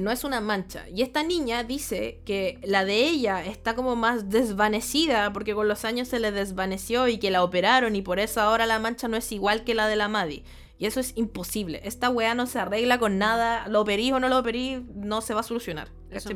no 0.00 0.10
es 0.10 0.24
una 0.24 0.40
mancha. 0.40 0.84
Y 0.88 1.02
esta 1.02 1.22
niña 1.22 1.64
dice 1.64 2.20
que 2.24 2.58
la 2.64 2.84
de 2.84 3.04
ella 3.08 3.44
está 3.44 3.74
como 3.74 3.96
más 3.96 4.28
desvanecida 4.30 5.32
porque 5.32 5.54
con 5.54 5.68
los 5.68 5.84
años 5.84 6.08
se 6.08 6.18
le 6.20 6.32
desvaneció 6.32 7.08
y 7.08 7.18
que 7.18 7.30
la 7.30 7.42
operaron 7.42 7.96
y 7.96 8.02
por 8.02 8.18
eso 8.18 8.40
ahora 8.40 8.66
la 8.66 8.78
mancha 8.78 9.08
no 9.08 9.16
es 9.16 9.30
igual 9.32 9.64
que 9.64 9.74
la 9.74 9.86
de 9.88 9.96
la 9.96 10.08
Maddie. 10.08 10.44
Y 10.80 10.86
eso 10.86 11.00
es 11.00 11.12
imposible. 11.16 11.80
Esta 11.82 12.08
weá 12.08 12.34
no 12.34 12.46
se 12.46 12.60
arregla 12.60 13.00
con 13.00 13.18
nada. 13.18 13.66
Lo 13.66 13.80
operís 13.80 14.12
o 14.12 14.20
no 14.20 14.28
lo 14.28 14.38
operís, 14.38 14.78
no 14.94 15.20
se 15.22 15.34
va 15.34 15.40
a 15.40 15.42
solucionar. 15.42 15.88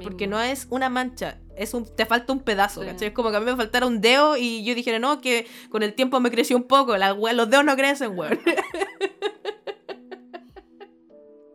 Porque 0.03 0.27
no 0.27 0.41
es 0.41 0.67
una 0.69 0.89
mancha. 0.89 1.39
Es 1.57 1.75
un, 1.75 1.87
te 1.87 2.07
falta 2.07 2.33
un 2.33 2.41
pedazo. 2.41 2.81
Sí. 2.83 2.89
¿cachai? 2.89 3.09
Es 3.09 3.15
como 3.15 3.31
que 3.31 3.37
a 3.37 3.41
mí 3.41 3.47
me 3.47 3.55
faltara 3.57 3.87
un 3.87 4.01
dedo 4.01 4.37
y 4.37 4.65
yo 4.65 4.75
dijera, 4.75 4.99
no, 4.99 5.21
que 5.21 5.47
con 5.71 5.85
el 5.85 5.95
tiempo 5.95 6.19
me 6.19 6.33
creció 6.33 6.57
un 6.57 6.65
poco. 6.65 6.97
La 6.97 7.15
weá- 7.15 7.35
los 7.35 7.49
dedos 7.51 7.65
no 7.65 7.77
crecen, 7.77 8.19
weón. 8.19 8.41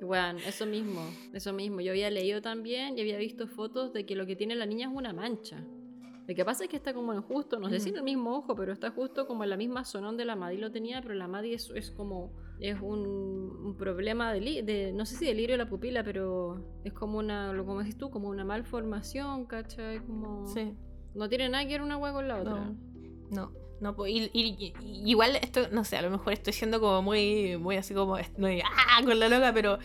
Bueno, 0.07 0.39
eso 0.47 0.65
mismo, 0.65 1.01
eso 1.33 1.53
mismo. 1.53 1.81
Yo 1.81 1.91
había 1.91 2.09
leído 2.09 2.41
también 2.41 2.97
y 2.97 3.01
había 3.01 3.17
visto 3.17 3.47
fotos 3.47 3.93
de 3.93 4.05
que 4.05 4.15
lo 4.15 4.25
que 4.25 4.35
tiene 4.35 4.55
la 4.55 4.65
niña 4.65 4.87
es 4.89 4.93
una 4.95 5.13
mancha. 5.13 5.63
Lo 6.27 6.35
que 6.35 6.43
pasa 6.43 6.63
es 6.65 6.69
que 6.69 6.75
está 6.75 6.93
como 6.93 7.13
en 7.13 7.21
justo, 7.21 7.57
no 7.57 7.69
sé 7.69 7.79
si 7.79 7.89
en 7.89 7.97
el 7.97 8.03
mismo 8.03 8.35
ojo, 8.35 8.53
pero 8.53 8.73
está 8.73 8.91
justo 8.91 9.27
como 9.27 9.45
en 9.45 9.49
la 9.49 9.55
misma 9.55 9.85
zona 9.85 10.07
donde 10.07 10.25
la 10.25 10.35
Maddie 10.35 10.59
lo 10.59 10.71
tenía, 10.71 11.01
pero 11.01 11.13
la 11.13 11.27
Maddie 11.29 11.53
es, 11.53 11.69
es 11.73 11.89
como, 11.91 12.33
es 12.59 12.77
un, 12.81 13.07
un 13.07 13.75
problema 13.77 14.33
de, 14.33 14.91
no 14.93 15.05
sé 15.05 15.15
si 15.15 15.25
delirio 15.25 15.53
de 15.53 15.59
la 15.63 15.69
pupila, 15.69 16.03
pero 16.03 16.81
es 16.83 16.91
como 16.91 17.17
una, 17.17 17.53
lo 17.53 17.65
como 17.65 17.79
decís 17.79 17.97
tú, 17.97 18.09
como 18.09 18.27
una 18.27 18.43
malformación, 18.43 19.45
¿cachai? 19.45 19.99
Como, 19.99 20.45
Sí. 20.47 20.73
no 21.15 21.29
tiene 21.29 21.47
nada 21.47 21.63
que 21.65 21.69
ver 21.75 21.81
una 21.81 21.95
hueá 21.97 22.11
con 22.11 22.27
la 22.27 22.41
otra. 22.41 22.51
No, 22.55 22.75
no, 23.31 23.51
no, 23.79 23.95
po- 23.95 24.07
y, 24.07 24.29
y- 24.33 24.55
y- 24.59 24.73
igual 25.09 25.35
esto, 25.37 25.67
no 25.71 25.83
sé, 25.83 25.97
a 25.97 26.01
lo 26.01 26.09
mejor 26.09 26.33
estoy 26.33 26.53
siendo 26.53 26.79
como 26.79 27.01
muy, 27.01 27.57
muy 27.57 27.77
así 27.77 27.93
como, 27.93 28.15
ah, 28.15 29.01
con 29.03 29.19
la 29.19 29.29
loca, 29.29 29.53
pero 29.53 29.77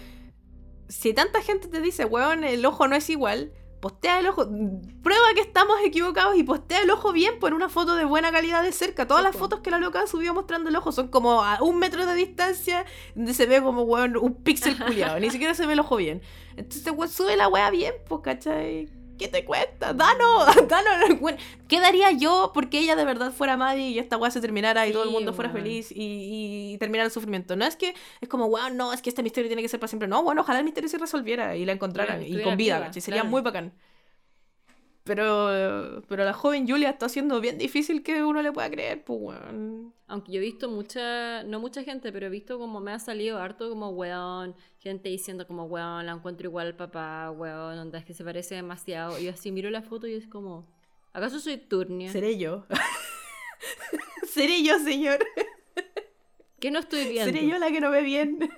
si 0.88 1.14
tanta 1.14 1.40
gente 1.42 1.68
te 1.68 1.80
dice, 1.80 2.04
weón, 2.04 2.44
el 2.44 2.64
ojo 2.66 2.86
no 2.88 2.96
es 2.96 3.08
igual, 3.10 3.52
postea 3.80 4.20
el 4.20 4.26
ojo, 4.28 4.46
prueba 5.02 5.24
que 5.34 5.40
estamos 5.40 5.76
equivocados 5.84 6.36
y 6.36 6.44
postea 6.44 6.82
el 6.82 6.90
ojo 6.90 7.12
bien 7.12 7.38
por 7.40 7.52
una 7.54 7.68
foto 7.68 7.96
de 7.96 8.04
buena 8.04 8.30
calidad 8.30 8.62
de 8.62 8.70
cerca. 8.72 9.06
Todas 9.08 9.22
Sí, 9.24 9.28
las 9.30 9.36
fotos 9.36 9.60
que 9.60 9.70
la 9.70 9.78
loca 9.78 10.06
subió 10.06 10.32
mostrando 10.34 10.68
el 10.68 10.76
ojo 10.76 10.92
son 10.92 11.08
como 11.08 11.42
a 11.42 11.60
un 11.62 11.78
metro 11.78 12.06
de 12.06 12.14
distancia, 12.14 12.84
donde 13.14 13.34
se 13.34 13.46
ve 13.46 13.60
como, 13.62 13.82
weón, 13.82 14.16
un 14.16 14.34
píxel 14.34 14.76
culiado, 14.76 15.18
ni 15.18 15.30
siquiera 15.32 15.54
se 15.54 15.66
ve 15.66 15.72
el 15.72 15.80
ojo 15.80 15.96
bien. 15.96 16.22
Entonces, 16.56 16.92
weón, 16.94 17.08
sube 17.10 17.36
la 17.36 17.48
weá 17.48 17.70
bien, 17.70 17.94
pues, 18.08 18.20
¿cachai? 18.22 18.88
¿Qué 19.22 19.28
te 19.28 19.44
cuesta? 19.44 19.92
Danos. 19.92 20.48
Bueno, 21.20 21.38
¿Qué 21.68 21.80
daría 21.80 22.10
yo 22.10 22.50
porque 22.52 22.78
ella 22.78 22.96
de 22.96 23.04
verdad 23.04 23.32
fuera 23.32 23.56
Maddie 23.56 23.90
y 23.90 23.98
esta 23.98 24.16
weá 24.16 24.30
se 24.30 24.40
terminara 24.40 24.84
y 24.84 24.88
Sí, 24.88 24.92
todo 24.94 25.04
el 25.04 25.10
mundo 25.10 25.32
fuera 25.32 25.50
feliz 25.50 25.92
y, 25.92 26.72
y 26.72 26.78
terminara 26.78 27.06
el 27.06 27.12
sufrimiento? 27.12 27.54
No 27.54 27.64
es 27.64 27.76
que 27.76 27.94
es 28.20 28.28
como, 28.28 28.46
weón, 28.46 28.76
no, 28.76 28.92
es 28.92 29.00
que 29.00 29.10
este 29.10 29.22
misterio 29.22 29.48
tiene 29.48 29.62
que 29.62 29.68
ser 29.68 29.78
para 29.78 29.88
siempre. 29.88 30.08
No, 30.08 30.22
bueno, 30.22 30.40
ojalá 30.40 30.58
el 30.58 30.64
misterio 30.64 30.88
se 30.88 30.98
resolviera 30.98 31.56
y 31.56 31.64
la 31.64 31.72
encontraran 31.72 32.22
y 32.22 32.42
con 32.42 32.56
vida. 32.56 32.92
Sería 32.92 33.20
claro. 33.20 33.28
muy 33.30 33.42
bacán. 33.42 33.72
Pero, 35.04 36.02
pero 36.08 36.24
la 36.24 36.32
joven 36.32 36.68
Julia 36.68 36.90
está 36.90 37.06
haciendo 37.06 37.40
bien 37.40 37.58
difícil 37.58 38.04
que 38.04 38.22
uno 38.22 38.40
le 38.40 38.52
pueda 38.52 38.70
creer, 38.70 39.02
pues, 39.02 39.18
weón. 39.20 39.92
Aunque 40.06 40.30
yo 40.30 40.38
he 40.38 40.44
visto 40.44 40.68
mucha, 40.68 41.42
no 41.42 41.58
mucha 41.58 41.82
gente, 41.82 42.12
pero 42.12 42.26
he 42.26 42.30
visto 42.30 42.56
como 42.58 42.80
me 42.80 42.92
ha 42.92 43.00
salido 43.00 43.38
harto 43.38 43.68
como 43.68 43.88
weón, 43.90 44.54
gente 44.78 45.08
diciendo 45.08 45.46
como 45.46 45.64
weón, 45.64 46.06
la 46.06 46.12
encuentro 46.12 46.48
igual 46.48 46.68
al 46.68 46.76
papá, 46.76 47.32
weón, 47.32 47.78
onda 47.78 47.98
es 47.98 48.04
que 48.04 48.14
se 48.14 48.22
parece 48.22 48.54
demasiado. 48.54 49.18
Y 49.18 49.24
yo 49.24 49.32
así 49.32 49.50
miro 49.50 49.70
la 49.70 49.82
foto 49.82 50.06
y 50.06 50.14
es 50.14 50.28
como, 50.28 50.68
¿acaso 51.12 51.40
soy 51.40 51.56
Turnia? 51.56 52.12
Seré 52.12 52.38
yo. 52.38 52.64
Seré 54.28 54.62
yo, 54.62 54.78
señor. 54.78 55.18
¿Qué 56.60 56.70
no 56.70 56.78
estoy 56.78 57.08
viendo? 57.08 57.32
Seré 57.32 57.48
yo 57.48 57.58
la 57.58 57.72
que 57.72 57.80
no 57.80 57.90
ve 57.90 58.02
bien. 58.02 58.38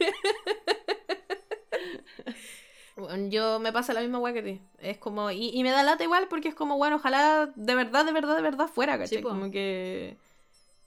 Bueno, 2.97 3.29
yo 3.29 3.59
me 3.59 3.73
pasa 3.73 3.93
la 3.93 4.01
misma 4.01 4.19
weá 4.19 4.33
que 4.33 4.43
ti. 4.43 4.61
Es 4.79 4.99
como. 4.99 5.31
Y, 5.31 5.51
y 5.53 5.63
me 5.63 5.71
da 5.71 5.83
lata 5.83 6.05
igual 6.05 6.27
porque 6.29 6.49
es 6.49 6.55
como, 6.55 6.77
bueno, 6.77 6.97
ojalá 6.97 7.51
de 7.55 7.75
verdad, 7.75 8.05
de 8.05 8.13
verdad, 8.13 8.37
de 8.37 8.43
verdad 8.43 8.69
fuera, 8.69 8.93
¿cachai? 8.99 9.19
Sí, 9.19 9.23
como 9.23 9.51
que. 9.51 10.17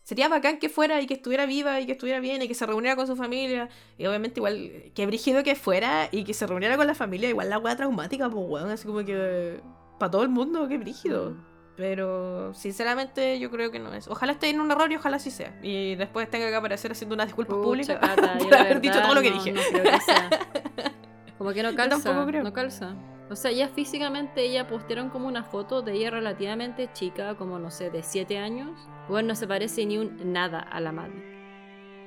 Sería 0.04 0.30
bacán 0.30 0.58
que 0.58 0.70
fuera 0.70 1.02
y 1.02 1.06
que 1.06 1.16
estuviera 1.16 1.46
viva 1.46 1.82
y 1.82 1.86
que 1.86 1.92
estuviera 1.92 2.22
bien 2.22 2.42
y 2.42 2.48
que 2.48 2.54
se 2.54 2.66
reuniera 2.66 2.96
con 2.96 3.08
su 3.08 3.18
familia. 3.18 3.68
Y 3.98 4.06
obviamente, 4.06 4.40
igual, 4.40 4.92
que 4.96 5.06
brígido 5.06 5.44
que 5.44 5.56
fuera 5.56 6.08
y 6.12 6.24
que 6.24 6.34
se 6.34 6.48
reuniera 6.48 6.78
con 6.78 6.88
la 6.88 6.96
familia. 6.96 7.28
Igual 7.28 7.50
la 7.50 7.58
weá 7.60 7.76
traumática, 7.76 8.30
pues 8.30 8.46
weón. 8.48 8.70
Así 8.72 8.88
como 8.88 9.04
que. 9.04 9.60
Para 10.00 10.12
todo 10.12 10.24
el 10.24 10.30
mundo, 10.30 10.66
qué 10.70 10.78
brígido. 10.78 11.32
Mm. 11.32 11.46
Pero 11.76 12.54
sinceramente 12.56 13.38
yo 13.38 13.52
creo 13.52 13.70
que 13.70 13.80
no 13.80 13.94
es. 13.94 14.08
Ojalá 14.08 14.32
esté 14.32 14.50
en 14.50 14.62
un 14.62 14.72
error 14.72 14.90
y 14.92 14.96
ojalá 14.96 15.20
sí 15.20 15.30
sea. 15.30 15.60
Y 15.62 15.96
después 15.96 16.30
tenga 16.32 16.48
que 16.50 16.56
aparecer 16.56 16.92
haciendo 16.94 17.14
unas 17.16 17.28
disculpas 17.28 17.56
Pucha, 17.58 17.66
públicas 17.66 18.00
Cata, 18.00 18.38
por 18.40 18.56
haber 18.56 18.80
dicho 18.82 19.02
todo 19.02 19.14
lo 19.14 19.22
que 19.22 19.30
no- 19.30 19.36
dije. 19.44 19.52
no 19.52 19.62
creo 19.72 19.84
que 19.84 20.00
sea. 20.02 20.30
Como 21.38 21.54
que 21.54 21.64
no 21.64 21.76
calza, 21.76 22.26
no 22.26 22.54
calza. 22.54 22.96
O 23.30 23.36
sea, 23.36 23.52
ya 23.52 23.68
físicamente 23.68 24.42
ella 24.42 24.68
postearon 24.68 25.10
como 25.10 25.28
una 25.28 25.44
foto 25.44 25.82
de 25.82 25.94
ella 25.94 26.10
relativamente 26.12 26.90
chica, 26.94 27.36
como 27.36 27.60
no 27.60 27.70
sé, 27.72 27.90
de 27.90 28.02
7 28.02 28.38
años. 28.38 28.72
Bueno, 29.10 29.30
no 29.30 29.36
se 29.36 29.48
parece 29.48 29.86
ni 29.86 29.98
un 29.98 30.32
nada 30.32 30.60
a 30.60 30.80
la 30.80 30.92
madre. 30.94 31.36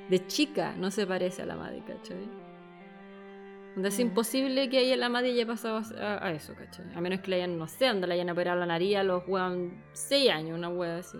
De 0.09 0.25
chica 0.27 0.73
no 0.77 0.89
se 0.91 1.05
parece 1.05 1.43
a 1.43 1.45
la 1.45 1.55
madre, 1.55 1.83
¿cachai? 1.85 2.27
Es 3.83 3.97
Mm. 3.99 4.01
imposible 4.01 4.69
que 4.69 4.79
ella 4.79 4.97
la 4.97 5.07
madre 5.09 5.29
haya 5.31 5.45
pasado 5.45 5.81
a, 6.01 6.25
a 6.25 6.31
eso, 6.33 6.53
¿cachai? 6.55 6.85
A 6.93 6.99
menos 6.99 7.21
que 7.21 7.29
le 7.29 7.37
hayan, 7.37 7.57
no 7.57 7.67
sé, 7.67 7.85
donde 7.87 8.07
le 8.07 8.15
hayan 8.15 8.29
operado 8.29 8.59
la 8.59 8.65
nariz 8.65 8.97
a 8.97 9.03
los 9.03 9.23
weón 9.27 9.81
6 9.93 10.29
años, 10.31 10.57
una 10.57 10.69
wea 10.69 10.97
así. 10.97 11.17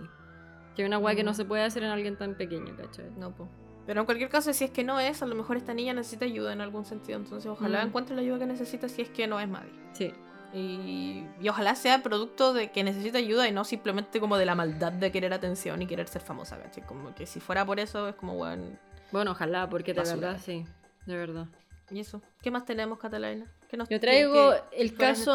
Que 0.74 0.82
es 0.82 0.88
una 0.88 0.98
wea 0.98 1.14
que 1.14 1.22
no 1.24 1.30
Mm. 1.30 1.34
se 1.34 1.44
puede 1.44 1.62
hacer 1.62 1.82
en 1.84 1.90
alguien 1.90 2.16
tan 2.16 2.34
pequeño, 2.34 2.76
¿cachai? 2.76 3.06
No, 3.16 3.30
po. 3.34 3.48
Pero 3.86 4.00
en 4.00 4.06
cualquier 4.06 4.28
caso, 4.30 4.52
si 4.52 4.64
es 4.64 4.70
que 4.70 4.84
no 4.84 5.00
es, 5.00 5.22
a 5.22 5.26
lo 5.26 5.34
mejor 5.34 5.56
esta 5.56 5.74
niña 5.74 5.92
necesita 5.92 6.24
ayuda 6.24 6.52
en 6.52 6.60
algún 6.60 6.84
sentido. 6.84 7.18
Entonces, 7.18 7.50
ojalá 7.50 7.82
Mm. 7.84 7.88
encuentre 7.88 8.14
la 8.14 8.22
ayuda 8.22 8.38
que 8.40 8.46
necesita 8.46 8.88
si 8.88 9.02
es 9.02 9.08
que 9.08 9.26
no 9.26 9.40
es 9.40 9.48
Maddie. 9.48 9.72
Sí. 9.92 10.12
Y, 10.54 11.26
y 11.40 11.48
ojalá 11.48 11.74
sea 11.74 12.02
producto 12.02 12.52
de 12.52 12.70
que 12.70 12.84
necesita 12.84 13.18
ayuda 13.18 13.48
y 13.48 13.52
no 13.52 13.64
simplemente 13.64 14.20
como 14.20 14.36
de 14.36 14.44
la 14.46 14.54
maldad 14.54 14.92
de 14.92 15.10
querer 15.10 15.32
atención 15.32 15.80
y 15.82 15.86
querer 15.86 16.06
ser 16.08 16.20
famosa, 16.22 16.58
¿cachai? 16.60 16.84
Como 16.84 17.14
que 17.14 17.26
si 17.26 17.40
fuera 17.40 17.64
por 17.64 17.80
eso, 17.80 18.08
es 18.08 18.14
como, 18.16 18.34
bueno. 18.36 18.64
Bueno, 19.12 19.30
ojalá, 19.32 19.68
porque 19.68 19.94
de 19.94 20.02
verdad, 20.02 20.38
sí. 20.44 20.64
De 21.06 21.16
verdad. 21.16 21.46
¿Y 21.90 22.00
eso? 22.00 22.20
¿Qué 22.42 22.50
más 22.50 22.64
tenemos, 22.64 22.98
Catalina? 22.98 23.46
¿Qué 23.68 23.76
nos- 23.76 23.88
Yo 23.88 23.98
traigo 23.98 24.52
el 24.72 24.94
caso. 24.94 25.34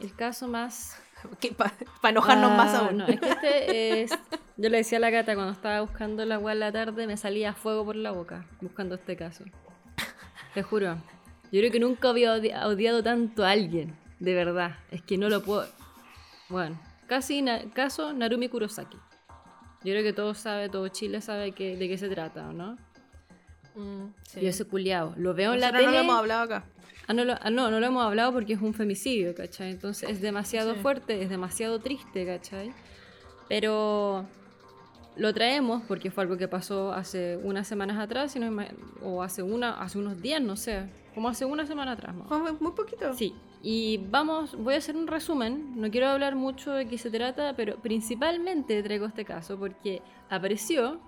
El 0.00 0.14
caso 0.16 0.48
más. 0.48 0.96
Para 1.56 2.10
enojarnos 2.10 2.52
más 2.56 2.74
Ah, 2.74 2.78
aún. 2.86 2.98
No, 2.98 3.06
es 3.06 3.20
que 3.20 3.28
este 3.28 4.02
es. 4.02 4.10
Yo 4.56 4.68
le 4.68 4.78
decía 4.78 4.98
a 4.98 5.00
la 5.00 5.10
gata 5.10 5.34
cuando 5.34 5.52
estaba 5.52 5.80
buscando 5.80 6.24
la 6.24 6.34
agua 6.36 6.52
en 6.52 6.60
la 6.60 6.72
tarde, 6.72 7.06
me 7.06 7.16
salía 7.16 7.54
fuego 7.54 7.84
por 7.84 7.96
la 7.96 8.10
boca 8.10 8.46
buscando 8.60 8.94
este 8.96 9.16
caso. 9.16 9.44
Te 10.54 10.62
juro. 10.62 10.96
Yo 11.52 11.60
creo 11.60 11.70
que 11.72 11.80
nunca 11.80 12.10
había 12.10 12.36
odi- 12.36 12.54
odiado 12.64 13.02
tanto 13.02 13.44
a 13.44 13.50
alguien. 13.50 13.96
De 14.18 14.34
verdad. 14.34 14.76
Es 14.90 15.02
que 15.02 15.16
no 15.16 15.28
lo 15.28 15.42
puedo. 15.42 15.66
Bueno, 16.48 16.78
casi 17.06 17.42
na- 17.42 17.62
caso 17.72 18.12
Narumi 18.12 18.48
Kurosaki. 18.48 18.96
Yo 19.82 19.92
creo 19.92 20.02
que 20.02 20.12
todo 20.12 20.34
sabe, 20.34 20.68
todo 20.68 20.88
Chile 20.88 21.20
sabe 21.22 21.52
que, 21.52 21.76
de 21.76 21.88
qué 21.88 21.96
se 21.96 22.08
trata, 22.10 22.52
¿no? 22.52 22.76
Mm, 23.74 24.06
sí. 24.22 24.40
Y 24.40 24.46
ese 24.46 24.64
culiao. 24.64 25.14
Lo 25.16 25.34
veo 25.34 25.54
en 25.54 25.60
la 25.60 25.70
tele. 25.72 25.86
no 25.86 25.92
lo 25.92 25.98
hemos 25.98 26.16
hablado 26.18 26.42
acá. 26.42 26.64
Ah, 27.06 27.12
no, 27.12 27.24
lo, 27.24 27.34
ah, 27.40 27.50
no, 27.50 27.70
no 27.70 27.80
lo 27.80 27.86
hemos 27.86 28.04
hablado 28.04 28.32
porque 28.32 28.52
es 28.52 28.60
un 28.62 28.72
femicidio, 28.74 29.34
¿cachai? 29.34 29.70
Entonces 29.72 30.08
es 30.08 30.20
demasiado 30.20 30.74
Sí. 30.74 30.80
fuerte, 30.80 31.22
es 31.22 31.28
demasiado 31.28 31.80
triste, 31.80 32.24
¿cachai? 32.24 32.72
Pero 33.48 34.26
lo 35.16 35.34
traemos 35.34 35.82
porque 35.88 36.10
fue 36.10 36.22
algo 36.24 36.36
que 36.36 36.46
pasó 36.48 36.92
hace 36.92 37.36
unas 37.42 37.66
semanas 37.66 37.98
atrás, 37.98 38.32
si 38.32 38.38
no 38.38 38.50
me- 38.50 38.70
o 39.02 39.22
hace, 39.22 39.42
una, 39.42 39.80
hace 39.82 39.98
unos 39.98 40.20
días, 40.22 40.40
no 40.40 40.56
sé, 40.56 40.88
como 41.14 41.28
hace 41.28 41.44
una 41.44 41.66
semana 41.66 41.92
atrás 41.92 42.14
más. 42.14 42.28
Muy 42.60 42.72
poquito. 42.72 43.12
Sí, 43.14 43.34
y 43.62 43.98
vamos, 44.08 44.54
voy 44.56 44.74
a 44.74 44.78
hacer 44.78 44.96
un 44.96 45.08
resumen, 45.08 45.80
no 45.80 45.90
quiero 45.90 46.06
hablar 46.08 46.36
mucho 46.36 46.70
de 46.72 46.86
qué 46.86 46.96
se 46.96 47.10
trata, 47.10 47.54
pero 47.56 47.76
principalmente 47.80 48.82
traigo 48.84 49.06
este 49.06 49.24
caso 49.24 49.58
porque 49.58 50.00
apareció 50.28 51.00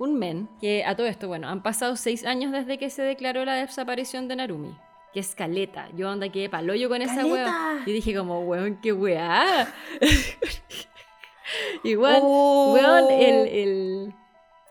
un 0.00 0.18
men 0.18 0.48
que 0.60 0.84
a 0.84 0.96
todo 0.96 1.06
esto, 1.06 1.28
bueno, 1.28 1.48
han 1.48 1.62
pasado 1.62 1.94
seis 1.96 2.24
años 2.24 2.52
desde 2.52 2.78
que 2.78 2.90
se 2.90 3.02
declaró 3.02 3.44
la 3.44 3.54
desaparición 3.54 4.28
de 4.28 4.36
Narumi. 4.36 4.76
Que 5.12 5.20
es 5.20 5.34
caleta. 5.34 5.88
Yo 5.96 6.08
anda 6.08 6.28
que 6.30 6.48
paloyo 6.48 6.88
con 6.88 7.02
esa 7.02 7.26
weá. 7.26 7.82
Y 7.84 7.92
dije 7.92 8.14
como, 8.16 8.40
weón, 8.42 8.78
qué 8.80 8.92
weá. 8.92 9.72
Igual, 11.82 12.20
Oh. 12.22 12.72
weón, 12.74 13.10
el, 13.10 13.48
el, 13.48 14.14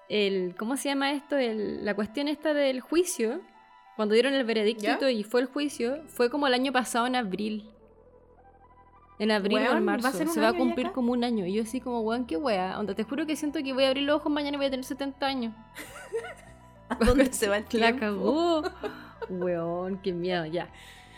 el- 0.10 0.56
¿Cómo 0.58 0.78
se 0.78 0.90
llama 0.90 1.12
esto? 1.12 1.38
El- 1.38 1.84
la 1.86 1.94
cuestión 1.94 2.28
esta 2.28 2.54
del 2.54 2.80
juicio. 2.82 3.42
Cuando 3.96 4.14
dieron 4.14 4.34
el 4.34 4.46
veredicto 4.46 5.10
y 5.10 5.24
fue 5.24 5.42
el 5.42 5.48
juicio, 5.48 6.02
fue 6.08 6.30
como 6.30 6.48
el 6.48 6.54
año 6.54 6.72
pasado 6.72 7.06
en 7.06 7.18
abril. 7.18 7.70
En 9.20 9.32
abril 9.32 9.57
o 9.57 9.61
en 9.61 9.67
¿va 9.67 9.78
a 9.78 9.82
marzo. 9.82 10.11
se 10.11 10.41
va 10.41 10.49
a 10.49 10.53
cumplir 10.53 10.91
como 10.91 11.11
un 11.11 11.24
año. 11.24 11.45
Y 11.45 11.53
yo 11.53 11.63
así 11.63 11.82
como, 11.82 11.99
weón, 12.01 12.26
qué 12.26 12.38
weá. 12.38 12.80
Onda, 12.80 12.95
te 12.95 13.03
juro 13.03 13.26
que 13.26 13.36
siento 13.36 13.59
que 13.61 13.74
voy 13.74 13.84
a 13.84 13.89
abrir 13.89 14.03
los 14.05 14.15
ojos 14.17 14.32
mañana 14.32 14.55
y 14.55 14.57
voy 14.57 14.67
a 14.67 14.70
tener 14.72 14.86
70 14.86 15.26
años. 15.26 15.53
¿A 16.89 16.95
dónde 16.95 17.26
se 17.34 17.47
va 17.49 17.57
el 17.57 17.63
La 17.63 17.70
tiempo? 17.70 17.99
cagó. 17.99 18.63
Weón, 19.30 19.99
qué 20.01 20.13
miedo, 20.13 20.45
ya. 20.45 20.70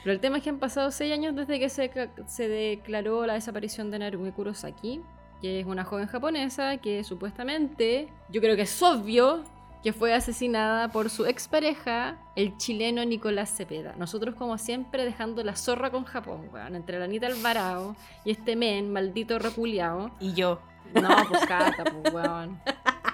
Pero 0.04 0.14
el 0.14 0.20
tema 0.20 0.38
es 0.38 0.44
que 0.44 0.50
han 0.50 0.58
pasado 0.58 0.90
seis 0.92 1.14
años 1.14 1.36
desde 1.36 1.60
que 1.60 1.70
se, 1.70 1.92
se 2.26 2.48
declaró 2.48 3.26
la 3.28 3.34
desaparición 3.36 3.92
de 3.92 4.00
Narumi 4.00 4.32
Kurosaki, 4.32 5.02
que 5.42 5.60
es 5.60 5.66
una 5.68 5.84
joven 5.84 6.08
japonesa 6.08 6.78
que 6.78 7.04
supuestamente, 7.04 8.08
yo 8.30 8.42
creo 8.42 8.56
que 8.56 8.64
es 8.64 8.82
obvio, 8.82 9.44
que 9.84 9.94
fue 9.94 10.14
asesinada 10.14 10.90
por 10.92 11.10
su 11.10 11.26
expareja, 11.26 12.20
el 12.36 12.56
chileno 12.58 13.04
Nicolás 13.04 13.56
Cepeda. 13.56 13.96
Nosotros, 13.98 14.36
como 14.36 14.58
siempre, 14.58 15.06
dejando 15.06 15.44
la 15.44 15.56
zorra 15.56 15.90
con 15.90 16.04
Japón, 16.04 16.50
weón, 16.54 16.76
entre 16.76 17.00
la 17.00 17.06
Anita 17.06 17.28
Alvarado 17.28 17.96
y 18.24 18.32
este 18.32 18.56
men, 18.56 18.94
maldito 18.94 19.40
reculeado. 19.40 20.12
Y 20.20 20.34
yo. 20.34 20.62
No, 20.94 21.10
pues 21.30 21.46
cata, 21.46 21.84
pues 21.84 22.14
weón. 22.14 22.60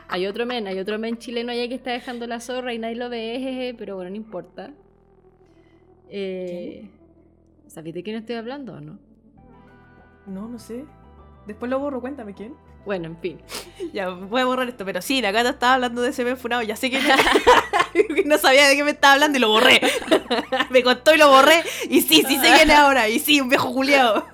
Hay 0.09 0.25
otro 0.25 0.45
men, 0.45 0.67
hay 0.67 0.79
otro 0.79 0.97
men 0.99 1.17
chileno 1.17 1.51
allá 1.51 1.67
que 1.67 1.75
está 1.75 1.91
dejando 1.91 2.27
la 2.27 2.39
zorra 2.39 2.73
y 2.73 2.79
nadie 2.79 2.95
lo 2.95 3.09
ve, 3.09 3.39
jeje, 3.39 3.75
pero 3.77 3.95
bueno, 3.95 4.09
no 4.09 4.15
importa. 4.15 4.71
Eh, 6.09 6.89
¿Sabéis 7.67 7.95
de 7.95 8.03
quién 8.03 8.15
estoy 8.15 8.35
hablando 8.35 8.73
o 8.73 8.81
no? 8.81 8.99
No, 10.25 10.47
no 10.47 10.59
sé. 10.59 10.85
Después 11.45 11.69
lo 11.69 11.79
borro, 11.79 12.01
cuéntame 12.01 12.33
quién. 12.33 12.53
Bueno, 12.87 13.07
en 13.07 13.17
fin. 13.17 13.41
Ya, 13.93 14.09
voy 14.09 14.41
a 14.41 14.45
borrar 14.45 14.67
esto, 14.67 14.83
pero 14.85 15.01
sí, 15.01 15.21
la 15.21 15.31
gata 15.31 15.51
estaba 15.51 15.75
hablando 15.75 16.01
de 16.01 16.09
ese 16.09 16.35
funado, 16.35 16.61
ya 16.61 16.75
sé 16.75 16.91
que 16.91 16.99
no 18.25 18.37
sabía 18.37 18.67
de 18.67 18.75
qué 18.75 18.83
me 18.83 18.91
estaba 18.91 19.13
hablando 19.13 19.37
y 19.37 19.41
lo 19.41 19.49
borré. 19.49 19.81
me 20.69 20.83
contó 20.83 21.15
y 21.15 21.17
lo 21.17 21.29
borré, 21.29 21.63
y 21.89 22.01
sí, 22.01 22.23
sí 22.27 22.35
sé 22.35 22.53
quién 22.55 22.69
es 22.69 22.75
ahora, 22.75 23.07
y 23.07 23.19
sí, 23.19 23.39
un 23.39 23.49
viejo 23.49 23.69
juliado. 23.69 24.25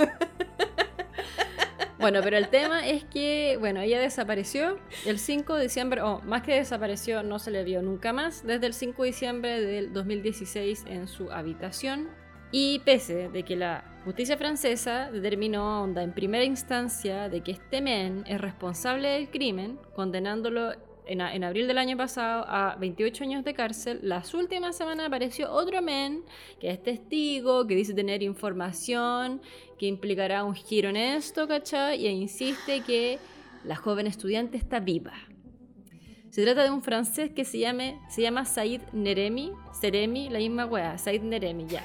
Bueno, 2.00 2.20
pero 2.24 2.38
el 2.38 2.50
tema 2.50 2.86
es 2.86 3.06
que, 3.06 3.58
bueno, 3.60 3.80
ella 3.80 4.02
desapareció 4.02 4.80
el 5.06 5.20
5 5.20 5.56
de 5.56 5.64
diciembre, 5.64 6.02
o 6.02 6.20
más 6.22 6.42
que 6.42 6.56
desapareció, 6.56 7.24
no 7.24 7.40
se 7.40 7.52
le 7.52 7.64
vio 7.64 7.82
nunca 7.82 8.12
más, 8.12 8.46
desde 8.46 8.66
el 8.66 8.74
5 8.74 9.04
de 9.04 9.08
diciembre 9.08 9.62
del 9.62 9.94
2016 9.94 10.86
en 10.88 11.08
su 11.08 11.32
habitación. 11.32 12.10
Y 12.56 12.78
pese 12.86 13.30
de 13.30 13.42
que 13.42 13.56
la 13.56 13.84
justicia 14.06 14.38
francesa 14.38 15.10
determinó 15.12 15.92
en 16.00 16.14
primera 16.14 16.44
instancia 16.44 17.28
de 17.28 17.42
que 17.42 17.52
este 17.54 17.82
men 17.82 18.24
es 18.28 18.40
responsable 18.40 19.10
del 19.10 19.32
crimen, 19.32 19.80
condenándolo 19.96 20.74
en 21.08 21.44
abril 21.44 21.68
del 21.68 21.80
año 21.80 21.98
pasado 21.98 22.46
a 22.48 22.76
28 22.76 23.24
años 23.24 23.44
de 23.44 23.56
cárcel, 23.56 24.02
las 24.04 24.36
últimas 24.36 24.78
semanas 24.78 25.08
apareció 25.08 25.52
otro 25.52 25.82
men 25.82 26.24
que 26.60 26.70
es 26.70 26.84
testigo, 26.84 27.66
que 27.66 27.74
dice 27.74 27.96
tener 27.96 28.22
información 28.22 29.42
que 29.80 29.88
implicará 29.88 30.44
un 30.44 30.54
giro 30.54 30.90
en 30.90 30.98
esto, 30.98 31.48
¿cachai? 31.48 32.06
Y 32.06 32.08
insiste 32.08 32.82
que 32.82 33.18
la 33.64 33.76
joven 33.76 34.06
estudiante 34.06 34.58
está 34.58 34.80
viva. 34.80 35.14
Se 36.34 36.42
trata 36.42 36.64
de 36.64 36.72
un 36.72 36.82
francés 36.82 37.30
que 37.30 37.46
se, 37.46 37.60
llame, 37.60 38.02
se 38.10 38.24
llama 38.24 38.44
Said 38.44 38.82
Neremi. 38.92 39.54
Seremi, 39.72 40.30
la 40.30 40.40
misma 40.40 40.66
wea. 40.66 40.98
Said 40.98 41.22
Neremi, 41.22 41.68
ya. 41.68 41.84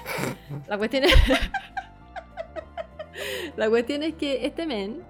La 0.66 0.78
cuestión 0.78 1.04
es. 1.04 1.12
la 3.58 3.68
cuestión 3.68 4.02
es 4.02 4.14
que 4.14 4.46
este 4.46 4.66
men, 4.66 5.02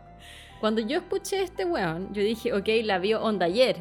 cuando 0.58 0.80
yo 0.80 0.98
escuché 0.98 1.38
a 1.38 1.42
este 1.42 1.64
weón, 1.64 2.12
yo 2.12 2.20
dije, 2.20 2.52
ok, 2.52 2.66
la 2.82 2.98
vio 2.98 3.22
onda 3.22 3.46
ayer. 3.46 3.76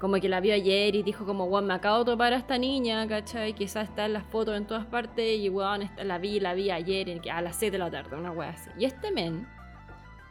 Como 0.00 0.16
que 0.16 0.30
la 0.30 0.40
vio 0.40 0.54
ayer 0.54 0.94
y 0.94 1.02
dijo 1.02 1.26
como, 1.26 1.44
weón, 1.44 1.66
me 1.66 1.74
acabo 1.74 1.98
de 1.98 2.12
topar 2.12 2.32
a 2.32 2.38
esta 2.38 2.56
niña, 2.56 3.06
¿cachai? 3.06 3.52
Quizás 3.52 3.90
está 3.90 4.06
en 4.06 4.14
las 4.14 4.24
fotos 4.24 4.56
en 4.56 4.66
todas 4.66 4.86
partes 4.86 5.38
y 5.38 5.50
weón, 5.50 5.90
la 6.02 6.16
vi, 6.16 6.40
la 6.40 6.54
vi 6.54 6.70
ayer 6.70 7.20
a 7.30 7.42
las 7.42 7.56
6 7.56 7.70
de 7.70 7.76
la 7.76 7.90
tarde, 7.90 8.16
una 8.16 8.30
wea 8.30 8.48
así. 8.48 8.70
Y 8.78 8.86
este 8.86 9.10
men 9.10 9.46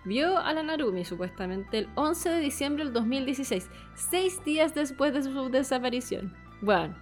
vio 0.06 0.38
a 0.38 0.54
la 0.54 0.64
Narumi 0.64 1.04
supuestamente 1.04 1.80
el 1.80 1.90
11 1.96 2.30
de 2.30 2.40
diciembre 2.40 2.84
del 2.84 2.94
2016, 2.94 3.70
seis 3.96 4.44
días 4.46 4.74
después 4.74 5.14
de 5.14 5.24
su 5.24 5.50
desaparición. 5.50 6.34
Bueno, 6.62 6.96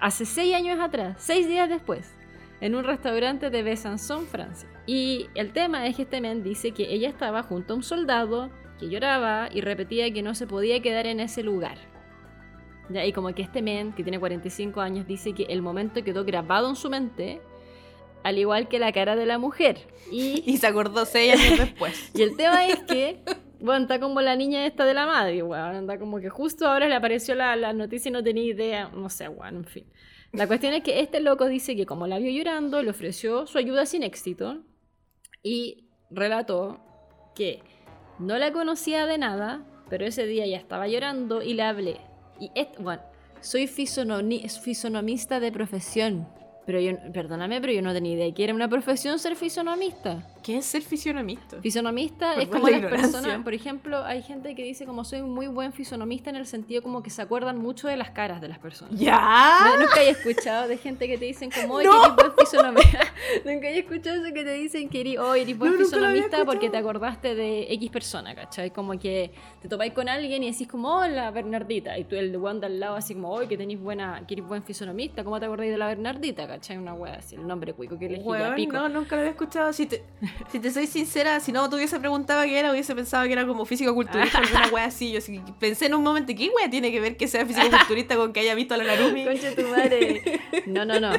hace 0.00 0.24
seis 0.24 0.54
años 0.54 0.78
atrás, 0.80 1.16
seis 1.18 1.48
días 1.48 1.68
después, 1.68 2.12
en 2.60 2.74
un 2.74 2.84
restaurante 2.84 3.50
de 3.50 3.62
Besançon, 3.62 4.26
Francia. 4.26 4.68
Y 4.86 5.28
el 5.34 5.52
tema 5.52 5.86
es 5.86 5.96
que 5.96 6.02
este 6.02 6.20
men 6.20 6.42
dice 6.42 6.72
que 6.72 6.92
ella 6.92 7.08
estaba 7.08 7.42
junto 7.42 7.72
a 7.72 7.76
un 7.76 7.82
soldado 7.82 8.50
que 8.78 8.88
lloraba 8.88 9.48
y 9.52 9.60
repetía 9.60 10.12
que 10.12 10.22
no 10.22 10.34
se 10.34 10.46
podía 10.46 10.82
quedar 10.82 11.06
en 11.06 11.20
ese 11.20 11.42
lugar. 11.42 11.78
Ya, 12.88 13.06
y 13.06 13.12
como 13.12 13.32
que 13.32 13.42
este 13.42 13.62
men, 13.62 13.92
que 13.92 14.02
tiene 14.02 14.18
45 14.18 14.80
años, 14.80 15.06
dice 15.06 15.32
que 15.32 15.44
el 15.44 15.62
momento 15.62 16.02
quedó 16.02 16.24
grabado 16.24 16.68
en 16.68 16.76
su 16.76 16.90
mente, 16.90 17.40
al 18.24 18.38
igual 18.38 18.68
que 18.68 18.78
la 18.78 18.92
cara 18.92 19.16
de 19.16 19.26
la 19.26 19.38
mujer. 19.38 19.78
Y 20.10 20.42
Y 20.46 20.56
se 20.58 20.66
acordó 20.66 21.04
seis 21.04 21.34
años 21.34 21.58
después. 21.66 22.10
y 22.14 22.22
el 22.22 22.36
tema 22.36 22.66
es 22.66 22.80
que, 22.80 23.22
bueno, 23.60 23.82
está 23.82 24.00
como 24.00 24.20
la 24.20 24.36
niña 24.36 24.66
esta 24.66 24.84
de 24.84 24.94
la 24.94 25.06
madre, 25.06 25.42
weón. 25.42 25.76
Anda 25.76 25.98
como 25.98 26.20
que 26.20 26.28
justo 26.28 26.66
ahora 26.66 26.88
le 26.88 26.94
apareció 26.94 27.34
la, 27.34 27.56
la 27.56 27.72
noticia 27.72 28.08
y 28.08 28.12
no 28.12 28.22
tenía 28.22 28.44
idea. 28.44 28.88
No 28.88 29.08
sé, 29.08 29.28
weón, 29.28 29.56
en 29.56 29.64
fin. 29.64 29.86
La 30.32 30.46
cuestión 30.46 30.72
es 30.72 30.82
que 30.82 31.00
este 31.00 31.20
loco 31.20 31.46
dice 31.46 31.76
que 31.76 31.84
como 31.84 32.06
la 32.06 32.18
vio 32.18 32.30
llorando, 32.30 32.82
le 32.82 32.90
ofreció 32.90 33.46
su 33.46 33.58
ayuda 33.58 33.84
sin 33.84 34.02
éxito 34.02 34.62
y 35.42 35.88
relató 36.10 36.80
que 37.34 37.62
no 38.18 38.38
la 38.38 38.52
conocía 38.52 39.06
de 39.06 39.18
nada, 39.18 39.66
pero 39.90 40.06
ese 40.06 40.26
día 40.26 40.46
ya 40.46 40.56
estaba 40.56 40.88
llorando 40.88 41.42
y 41.42 41.54
le 41.54 41.62
hablé. 41.62 42.00
Y, 42.40 42.50
bueno, 42.78 43.02
soy 43.40 43.66
fisonomista 43.66 45.38
de 45.38 45.52
profesión. 45.52 46.28
Pero 46.64 46.80
yo, 46.80 46.92
perdóname, 47.12 47.60
pero 47.60 47.72
yo 47.72 47.82
no 47.82 47.92
tenía 47.92 48.14
idea 48.14 48.32
que 48.32 48.44
era 48.44 48.54
una 48.54 48.68
profesión 48.68 49.18
ser 49.18 49.36
fisonomista. 49.36 50.22
¿Qué 50.42 50.58
es 50.58 50.66
ser 50.66 50.82
fisionomista? 50.82 51.60
Fisonomista 51.60 52.34
es 52.34 52.48
Perdón 52.48 52.60
como 52.60 52.68
la 52.68 52.78
las 52.78 52.90
personas, 52.90 53.42
por 53.42 53.54
ejemplo, 53.54 54.04
hay 54.04 54.22
gente 54.22 54.54
que 54.54 54.64
dice 54.64 54.86
como 54.86 55.04
soy 55.04 55.20
un 55.20 55.32
muy 55.32 55.46
buen 55.46 55.72
fisonomista 55.72 56.30
en 56.30 56.36
el 56.36 56.46
sentido 56.46 56.82
como 56.82 57.02
que 57.02 57.10
se 57.10 57.22
acuerdan 57.22 57.58
mucho 57.58 57.88
de 57.88 57.96
las 57.96 58.10
caras 58.10 58.40
de 58.40 58.48
las 58.48 58.58
personas. 58.58 58.98
¿Ya? 58.98 59.60
No, 59.64 59.82
nunca 59.82 60.02
he 60.02 60.10
escuchado 60.10 60.68
de 60.68 60.76
gente 60.78 61.06
que 61.06 61.18
te 61.18 61.26
dicen 61.26 61.50
como, 61.50 61.74
oye, 61.74 61.88
eres 61.88 62.16
buen 62.16 62.32
fisonomista. 62.36 62.98
nunca 63.44 63.68
he 63.68 63.78
escuchado 63.78 64.24
eso 64.24 64.34
que 64.34 64.44
te 64.44 64.52
dicen 64.54 64.88
que 64.88 65.00
eres, 65.00 65.18
oh, 65.18 65.34
eres 65.34 65.56
buen 65.56 65.72
No, 65.72 65.78
fisonomista 65.78 66.44
porque 66.44 66.70
te 66.70 66.76
acordaste 66.76 67.34
de 67.34 67.72
X 67.74 67.90
persona, 67.90 68.34
¿cachai? 68.34 68.70
Como 68.70 68.98
que 68.98 69.32
te 69.60 69.68
topáis 69.68 69.92
con 69.92 70.08
alguien 70.08 70.42
y 70.42 70.50
decís 70.50 70.66
como, 70.66 70.96
hola, 70.96 71.30
Bernardita. 71.30 71.98
Y 71.98 72.04
tú 72.04 72.16
el 72.16 72.34
one 72.34 72.60
de 72.60 72.66
al 72.66 72.80
lado 72.80 72.96
así 72.96 73.14
como, 73.14 73.30
oye, 73.30 73.48
que 73.48 73.56
tenés 73.56 73.80
buena, 73.80 74.24
que 74.26 74.34
eres 74.34 74.46
buen 74.46 74.62
fisonomista, 74.62 75.22
¿cómo 75.24 75.38
te 75.38 75.46
acordáis 75.46 75.70
de 75.70 75.78
la 75.78 75.86
Bernardita, 75.86 76.46
cachai? 76.46 76.78
Una 76.78 76.94
wea 76.94 77.14
así, 77.14 77.36
el 77.36 77.46
nombre 77.46 77.72
cuico 77.74 77.98
que 77.98 78.06
elegí 78.06 78.28
pico. 78.56 78.72
no, 78.72 78.88
nunca 78.88 79.16
lo 79.16 79.22
había 79.22 79.30
escuchado. 79.30 79.72
Si 79.72 79.86
te, 79.86 80.02
si 80.50 80.58
te 80.58 80.70
soy 80.70 80.86
sincera, 80.86 81.40
si 81.40 81.52
no 81.52 81.68
te 81.68 81.76
hubiese 81.76 81.98
preguntado 81.98 82.42
qué 82.44 82.58
era, 82.58 82.70
hubiese 82.70 82.94
pensado 82.94 83.24
que 83.26 83.32
era 83.32 83.46
como 83.46 83.64
físico-culturista, 83.64 84.38
alguna 84.38 84.68
wea 84.72 84.84
así. 84.86 85.12
Yo 85.12 85.20
pensé 85.58 85.86
en 85.86 85.94
un 85.94 86.02
momento, 86.02 86.32
¿qué 86.36 86.50
wea 86.56 86.68
tiene 86.70 86.90
que 86.92 87.00
ver 87.00 87.16
que 87.16 87.28
sea 87.28 87.46
físico-culturista 87.46 88.16
con 88.16 88.32
que 88.32 88.40
haya 88.40 88.54
visto 88.54 88.74
a 88.74 88.76
la 88.76 88.84
Narumi? 88.84 89.24
Concha 89.24 89.54
tu 89.54 89.62
madre. 89.68 90.40
No, 90.66 90.84
no, 90.84 91.00
no. 91.00 91.12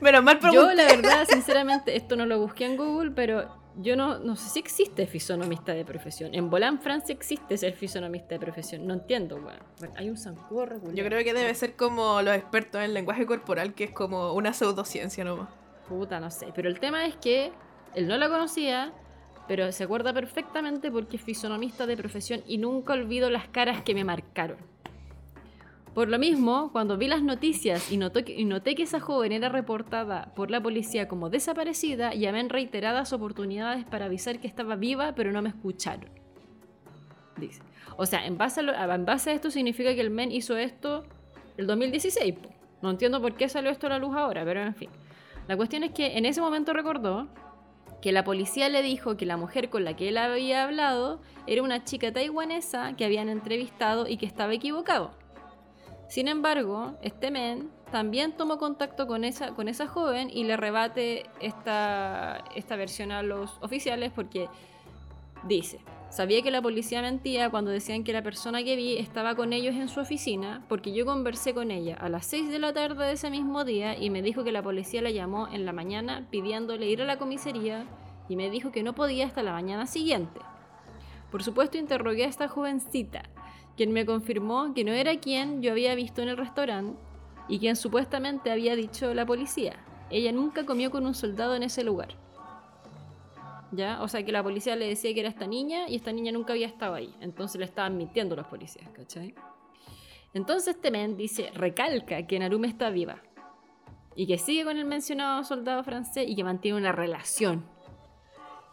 Menos 0.00 0.22
mal 0.22 0.36
Yo, 0.36 0.50
pregunté. 0.50 0.74
la 0.76 0.84
verdad, 0.84 1.26
sinceramente, 1.28 1.96
esto 1.96 2.16
no 2.16 2.26
lo 2.26 2.38
busqué 2.38 2.64
en 2.66 2.76
Google, 2.76 3.10
pero 3.12 3.62
yo 3.76 3.96
no, 3.96 4.18
no 4.18 4.36
sé 4.36 4.50
si 4.50 4.58
existe 4.58 5.06
fisonomista 5.06 5.72
de 5.72 5.84
profesión. 5.84 6.34
En 6.34 6.50
Bolán, 6.50 6.80
Francia, 6.80 7.14
existe 7.14 7.56
ser 7.56 7.74
fisonomista 7.74 8.34
de 8.34 8.38
profesión. 8.38 8.86
No 8.86 8.94
entiendo, 8.94 9.36
weón. 9.36 9.58
Bueno, 9.78 9.94
hay 9.96 10.10
un 10.10 10.16
regular. 10.16 10.94
Yo 10.94 11.04
creo 11.04 11.24
que 11.24 11.32
debe 11.32 11.54
ser 11.54 11.76
como 11.76 12.20
los 12.22 12.34
expertos 12.34 12.82
en 12.82 12.94
lenguaje 12.94 13.26
corporal, 13.26 13.74
que 13.74 13.84
es 13.84 13.90
como 13.90 14.32
una 14.34 14.52
pseudociencia 14.52 15.24
nomás. 15.24 15.48
Puta, 15.88 16.20
no 16.20 16.30
sé. 16.30 16.48
Pero 16.54 16.68
el 16.68 16.80
tema 16.80 17.06
es 17.06 17.16
que 17.16 17.52
él 17.94 18.08
no 18.08 18.16
la 18.16 18.28
conocía, 18.28 18.92
pero 19.48 19.70
se 19.72 19.84
acuerda 19.84 20.12
perfectamente 20.12 20.90
porque 20.90 21.16
es 21.16 21.22
fisonomista 21.22 21.86
de 21.86 21.96
profesión 21.96 22.42
y 22.46 22.58
nunca 22.58 22.92
olvido 22.94 23.28
las 23.30 23.48
caras 23.48 23.82
que 23.82 23.94
me 23.94 24.04
marcaron. 24.04 24.58
Por 25.94 26.08
lo 26.08 26.18
mismo, 26.18 26.70
cuando 26.72 26.96
vi 26.96 27.06
las 27.06 27.22
noticias 27.22 27.92
y, 27.92 27.98
notó 27.98 28.24
que- 28.24 28.32
y 28.40 28.46
noté 28.46 28.74
que 28.74 28.84
esa 28.84 28.98
joven 28.98 29.30
era 29.32 29.50
reportada 29.50 30.32
por 30.34 30.50
la 30.50 30.58
policía 30.62 31.06
como 31.06 31.28
desaparecida, 31.28 32.14
llamé 32.14 32.40
en 32.40 32.48
reiteradas 32.48 33.12
oportunidades 33.12 33.84
para 33.84 34.06
avisar 34.06 34.38
que 34.40 34.46
estaba 34.46 34.76
viva, 34.76 35.12
pero 35.14 35.32
no 35.32 35.42
me 35.42 35.50
escucharon. 35.50 36.08
Dice. 37.36 37.60
O 37.98 38.06
sea, 38.06 38.24
en 38.26 38.38
base 38.38 38.60
a, 38.60 38.62
lo- 38.62 38.72
en 38.74 39.04
base 39.04 39.30
a 39.30 39.32
esto 39.34 39.50
significa 39.50 39.94
que 39.94 40.00
el 40.00 40.08
men 40.10 40.32
hizo 40.32 40.56
esto 40.56 41.04
el 41.58 41.66
2016. 41.66 42.36
po. 42.38 42.48
No 42.80 42.90
entiendo 42.90 43.20
por 43.20 43.34
qué 43.34 43.50
salió 43.50 43.70
esto 43.70 43.86
a 43.86 43.90
la 43.90 43.98
luz 43.98 44.14
ahora, 44.16 44.44
pero 44.46 44.62
en 44.62 44.74
fin. 44.74 44.88
La 45.46 45.56
cuestión 45.58 45.82
es 45.84 45.90
que 45.92 46.16
en 46.16 46.24
ese 46.24 46.40
momento 46.40 46.72
recordó 46.72 47.28
que 48.02 48.12
la 48.12 48.24
policía 48.24 48.68
le 48.68 48.82
dijo 48.82 49.16
que 49.16 49.24
la 49.24 49.38
mujer 49.38 49.70
con 49.70 49.84
la 49.84 49.94
que 49.94 50.08
él 50.08 50.18
había 50.18 50.64
hablado 50.64 51.20
era 51.46 51.62
una 51.62 51.84
chica 51.84 52.12
taiwanesa 52.12 52.94
que 52.96 53.04
habían 53.04 53.28
entrevistado 53.28 54.08
y 54.08 54.18
que 54.18 54.26
estaba 54.26 54.52
equivocado. 54.52 55.12
Sin 56.08 56.28
embargo, 56.28 56.98
este 57.00 57.30
men 57.30 57.70
también 57.90 58.32
tomó 58.32 58.58
contacto 58.58 59.06
con 59.06 59.24
esa, 59.24 59.54
con 59.54 59.68
esa 59.68 59.86
joven 59.86 60.28
y 60.30 60.44
le 60.44 60.56
rebate 60.56 61.24
esta, 61.40 62.44
esta 62.54 62.76
versión 62.76 63.12
a 63.12 63.22
los 63.22 63.56
oficiales 63.62 64.12
porque 64.12 64.48
dice, 65.46 65.80
sabía 66.10 66.42
que 66.42 66.50
la 66.50 66.62
policía 66.62 67.02
mentía 67.02 67.50
cuando 67.50 67.70
decían 67.70 68.04
que 68.04 68.12
la 68.12 68.22
persona 68.22 68.62
que 68.62 68.76
vi 68.76 68.98
estaba 68.98 69.34
con 69.34 69.52
ellos 69.52 69.74
en 69.74 69.88
su 69.88 70.00
oficina 70.00 70.64
porque 70.68 70.92
yo 70.92 71.06
conversé 71.06 71.54
con 71.54 71.70
ella 71.70 71.96
a 71.96 72.08
las 72.08 72.26
6 72.26 72.50
de 72.50 72.58
la 72.58 72.72
tarde 72.72 73.06
de 73.06 73.12
ese 73.12 73.30
mismo 73.30 73.64
día 73.64 73.98
y 73.98 74.10
me 74.10 74.22
dijo 74.22 74.44
que 74.44 74.52
la 74.52 74.62
policía 74.62 75.02
la 75.02 75.10
llamó 75.10 75.48
en 75.48 75.64
la 75.64 75.72
mañana 75.72 76.26
pidiéndole 76.30 76.86
ir 76.86 77.02
a 77.02 77.06
la 77.06 77.18
comisaría 77.18 77.86
y 78.28 78.36
me 78.36 78.50
dijo 78.50 78.72
que 78.72 78.82
no 78.82 78.94
podía 78.94 79.26
hasta 79.26 79.42
la 79.42 79.52
mañana 79.52 79.86
siguiente. 79.86 80.40
Por 81.30 81.42
supuesto 81.42 81.78
interrogué 81.78 82.24
a 82.24 82.28
esta 82.28 82.48
jovencita 82.48 83.22
quien 83.76 83.92
me 83.92 84.04
confirmó 84.04 84.74
que 84.74 84.84
no 84.84 84.92
era 84.92 85.18
quien 85.18 85.62
yo 85.62 85.72
había 85.72 85.94
visto 85.94 86.22
en 86.22 86.28
el 86.28 86.36
restaurante 86.36 86.98
y 87.48 87.58
quien 87.58 87.76
supuestamente 87.76 88.50
había 88.50 88.76
dicho 88.76 89.12
la 89.14 89.26
policía. 89.26 89.76
Ella 90.10 90.30
nunca 90.32 90.66
comió 90.66 90.90
con 90.90 91.06
un 91.06 91.14
soldado 91.14 91.54
en 91.54 91.62
ese 91.62 91.84
lugar. 91.84 92.21
¿Ya? 93.72 94.02
O 94.02 94.08
sea 94.08 94.24
que 94.24 94.32
la 94.32 94.42
policía 94.42 94.76
le 94.76 94.86
decía 94.86 95.12
que 95.14 95.20
era 95.20 95.28
esta 95.28 95.46
niña 95.46 95.88
y 95.88 95.96
esta 95.96 96.12
niña 96.12 96.30
nunca 96.30 96.52
había 96.52 96.66
estado 96.66 96.94
ahí. 96.94 97.14
Entonces 97.20 97.58
le 97.58 97.64
estaban 97.64 97.96
mintiendo 97.96 98.36
los 98.36 98.46
policías, 98.46 98.88
¿cachai? 98.90 99.34
Entonces 100.34 100.80
Temen 100.80 101.16
dice, 101.16 101.50
recalca 101.54 102.26
que 102.26 102.38
Narume 102.38 102.68
está 102.68 102.90
viva 102.90 103.22
y 104.14 104.26
que 104.26 104.38
sigue 104.38 104.64
con 104.64 104.76
el 104.76 104.84
mencionado 104.84 105.42
soldado 105.44 105.82
francés 105.84 106.26
y 106.28 106.36
que 106.36 106.44
mantiene 106.44 106.78
una 106.78 106.92
relación 106.92 107.64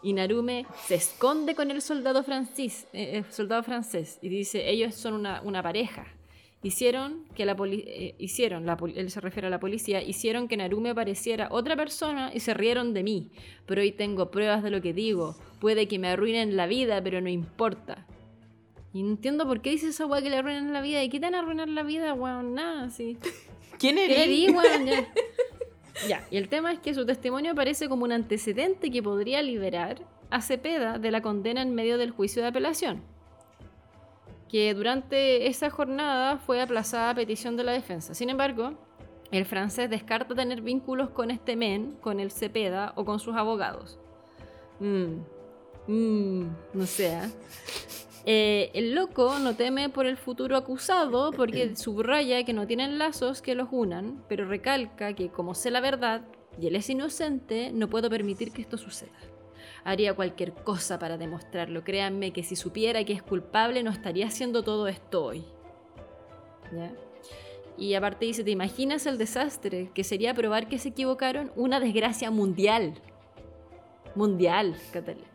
y 0.02 0.14
Narume 0.14 0.66
se 0.86 0.96
esconde 0.96 1.56
con 1.56 1.72
el 1.72 1.82
soldado, 1.82 2.24
eh, 2.28 2.70
eh, 2.94 3.24
soldado 3.30 3.64
francés 3.64 4.20
y 4.22 4.30
dice, 4.30 4.70
ellos 4.70 4.96
son 4.96 5.14
una, 5.16 5.64
pareja. 5.64 6.08
Hicieron 6.62 7.24
que 7.36 7.46
la 7.46 7.56
eh, 7.62 8.16
hicieron, 8.18 8.66
la 8.66 8.78
él 8.94 9.10
se 9.10 9.22
refiere 9.22 9.48
a 9.48 9.50
la 9.50 9.62
policía, 9.62 10.02
hicieron 10.02 10.50
que 10.50 10.58
Narume 10.58 10.94
pareciera 10.94 11.48
otra 11.52 11.78
persona 11.78 12.32
y 12.34 12.42
se 12.42 12.54
rieron 12.54 12.94
de 12.94 13.04
mí. 13.04 13.32
Pero 13.66 13.82
hoy 13.82 13.94
tengo 13.94 14.30
pruebas 14.30 14.62
de 14.62 14.70
lo 14.70 14.82
que 14.82 14.94
digo. 14.94 15.38
Puede 15.60 15.88
que 15.88 16.00
me 16.00 16.10
arruinen 16.10 16.58
la 16.58 16.68
vida, 16.68 17.02
pero 17.02 17.22
no 17.22 17.30
importa. 17.30 18.06
Y 18.94 19.04
no 19.04 19.12
entiendo 19.12 19.48
por 19.48 19.62
qué 19.62 19.70
dice 19.70 19.90
esa 19.90 20.06
weá 20.06 20.22
que 20.22 20.30
le 20.30 20.38
arruinan 20.38 20.74
la 20.74 20.82
vida. 20.82 21.02
¿Y 21.04 21.10
qué 21.10 21.24
a 21.24 21.40
arruinar 21.40 21.70
la 21.70 21.84
vida, 21.84 22.14
weón? 22.14 22.56
Nada, 22.56 22.90
sí. 22.90 23.18
¿Quién 23.80 23.98
eres? 23.98 24.18
¿Qué 24.18 24.52
weón? 24.52 25.06
Ya, 26.08 26.26
y 26.32 26.38
el 26.38 26.48
tema 26.48 26.72
es 26.72 26.80
que 26.80 26.94
su 26.94 27.06
testimonio 27.06 27.52
aparece 27.52 27.90
como 27.90 28.06
un 28.06 28.14
antecedente 28.14 28.90
que 28.90 29.04
podría 29.04 29.42
liberar 29.42 30.02
a 30.30 30.42
Cepeda 30.42 30.98
de 30.98 31.12
la 31.12 31.22
condena 31.22 31.62
en 31.62 31.76
medio 31.76 31.98
del 31.98 32.12
juicio 32.12 32.42
de 32.42 32.48
apelación, 32.48 33.02
que 34.50 34.74
durante 34.74 35.48
esa 35.48 35.70
jornada 35.70 36.38
fue 36.38 36.62
aplazada 36.62 37.12
a 37.12 37.16
petición 37.16 37.56
de 37.56 37.64
la 37.64 37.72
defensa. 37.72 38.14
Sin 38.14 38.30
embargo, 38.30 38.74
el 39.32 39.46
francés 39.46 39.90
descarta 39.90 40.34
tener 40.34 40.62
vínculos 40.62 41.12
con 41.12 41.30
este 41.32 41.56
men, 41.56 41.98
con 42.02 42.20
el 42.20 42.32
Cepeda 42.32 42.94
o 42.96 43.06
con 43.06 43.20
sus 43.20 43.36
abogados. 43.36 44.00
Mmm, 44.80 45.22
mmm, 45.88 46.48
no 46.74 46.86
sé. 46.86 47.14
¿eh? 47.14 47.30
Eh, 48.26 48.72
el 48.74 48.96
loco 48.96 49.40
no 49.40 49.56
teme 49.56 49.90
por 49.90 50.06
el 50.06 50.18
futuro 50.18 50.58
acusado 50.58 51.32
porque 51.32 51.76
subraya 51.76 52.44
que 52.44 52.54
no 52.54 52.68
tienen 52.68 52.98
lazos 52.98 53.42
que 53.42 53.56
los 53.56 53.70
unan, 53.72 54.24
pero 54.28 54.46
recalca 54.46 55.14
que 55.14 55.30
como 55.30 55.54
sé 55.54 55.72
la 55.72 55.80
verdad 55.80 56.24
y 56.60 56.68
él 56.68 56.76
es 56.76 56.90
inocente, 56.90 57.72
no 57.72 57.88
puedo 57.88 58.10
permitir 58.10 58.52
que 58.52 58.62
esto 58.62 58.78
suceda. 58.78 59.12
Haría 59.90 60.14
cualquier 60.14 60.54
cosa 60.54 61.00
para 61.00 61.18
demostrarlo. 61.18 61.84
Créanme 61.84 62.32
que 62.32 62.44
si 62.44 62.56
supiera 62.56 63.04
que 63.04 63.14
es 63.14 63.24
culpable 63.24 63.82
no 63.82 63.90
estaría 63.90 64.28
haciendo 64.28 64.64
todo 64.64 64.88
esto 64.88 65.26
hoy. 65.26 65.46
Y 67.78 67.96
aparte 67.96 68.26
dice, 68.26 68.44
¿te 68.44 68.52
imaginas 68.52 69.06
el 69.08 69.18
desastre 69.18 69.90
que 69.96 70.04
sería 70.04 70.34
probar 70.34 70.68
que 70.68 70.78
se 70.78 70.90
equivocaron? 70.90 71.52
Una 71.56 71.80
desgracia 71.80 72.30
mundial. 72.30 72.94
Mundial, 74.16 74.76
Catalina 74.92 75.30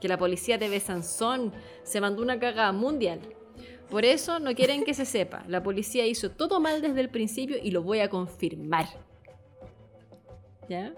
que 0.00 0.08
la 0.08 0.18
policía 0.18 0.58
de 0.58 0.68
Besanzón 0.68 1.52
se 1.82 2.00
mandó 2.00 2.22
una 2.22 2.40
cagada 2.40 2.72
mundial. 2.72 3.20
Por 3.90 4.04
eso 4.04 4.38
no 4.38 4.54
quieren 4.54 4.84
que 4.84 4.94
se 4.94 5.04
sepa. 5.04 5.44
La 5.46 5.62
policía 5.62 6.06
hizo 6.06 6.30
todo 6.30 6.58
mal 6.58 6.80
desde 6.80 7.00
el 7.00 7.10
principio 7.10 7.58
y 7.62 7.70
lo 7.70 7.82
voy 7.82 8.00
a 8.00 8.08
confirmar. 8.08 8.86
¿Ya? 10.68 10.94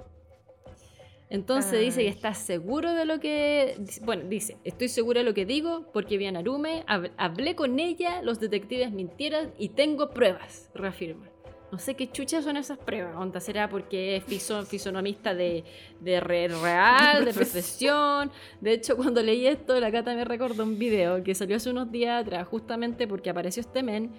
Entonces 1.33 1.80
dice 1.80 2.03
que 2.03 2.09
está 2.09 2.35
seguro 2.35 2.93
de 2.93 3.07
lo 3.07 3.18
que... 3.18 3.80
Bueno, 4.03 4.24
dice, 4.28 4.59
estoy 4.64 4.89
seguro 4.89 5.20
de 5.20 5.24
lo 5.24 5.33
que 5.33 5.47
digo 5.47 5.87
porque 5.91 6.18
vi 6.18 6.26
a 6.26 6.33
Narume, 6.33 6.85
hablé 7.16 7.57
con 7.57 7.80
ella, 7.80 8.20
los 8.20 8.39
detectives 8.39 8.93
mintieron 8.93 9.51
y 9.57 9.70
tengo 9.70 10.11
pruebas, 10.11 10.68
reafirma. 10.74 11.30
No 11.70 11.78
sé 11.78 11.95
qué 11.95 12.12
chuchas 12.12 12.45
son 12.45 12.59
esas 12.59 12.76
pruebas. 12.76 13.16
Onda 13.16 13.41
será 13.41 13.70
porque 13.70 14.16
es 14.16 14.24
fisonomista 14.68 15.35
de, 15.35 15.64
de 16.01 16.20
real, 16.20 17.24
de 17.24 17.33
profesión. 17.33 18.30
De 18.61 18.74
hecho, 18.74 18.95
cuando 18.95 19.22
leí 19.22 19.47
esto, 19.47 19.80
la 19.80 19.91
Cata 19.91 20.14
me 20.14 20.26
recordó 20.26 20.64
un 20.64 20.78
video 20.78 21.24
que 21.24 21.35
salió 21.35 21.57
hace 21.57 21.70
unos 21.70 21.91
días 21.91 22.20
atrás, 22.20 22.47
justamente 22.47 23.09
porque 23.09 23.30
apareció 23.30 23.62
este 23.62 23.83
men 23.83 24.11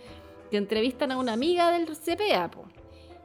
que 0.50 0.58
entrevistan 0.58 1.12
a 1.12 1.20
una 1.20 1.34
amiga 1.34 1.72
del 1.72 1.86
CPA. 1.86 2.50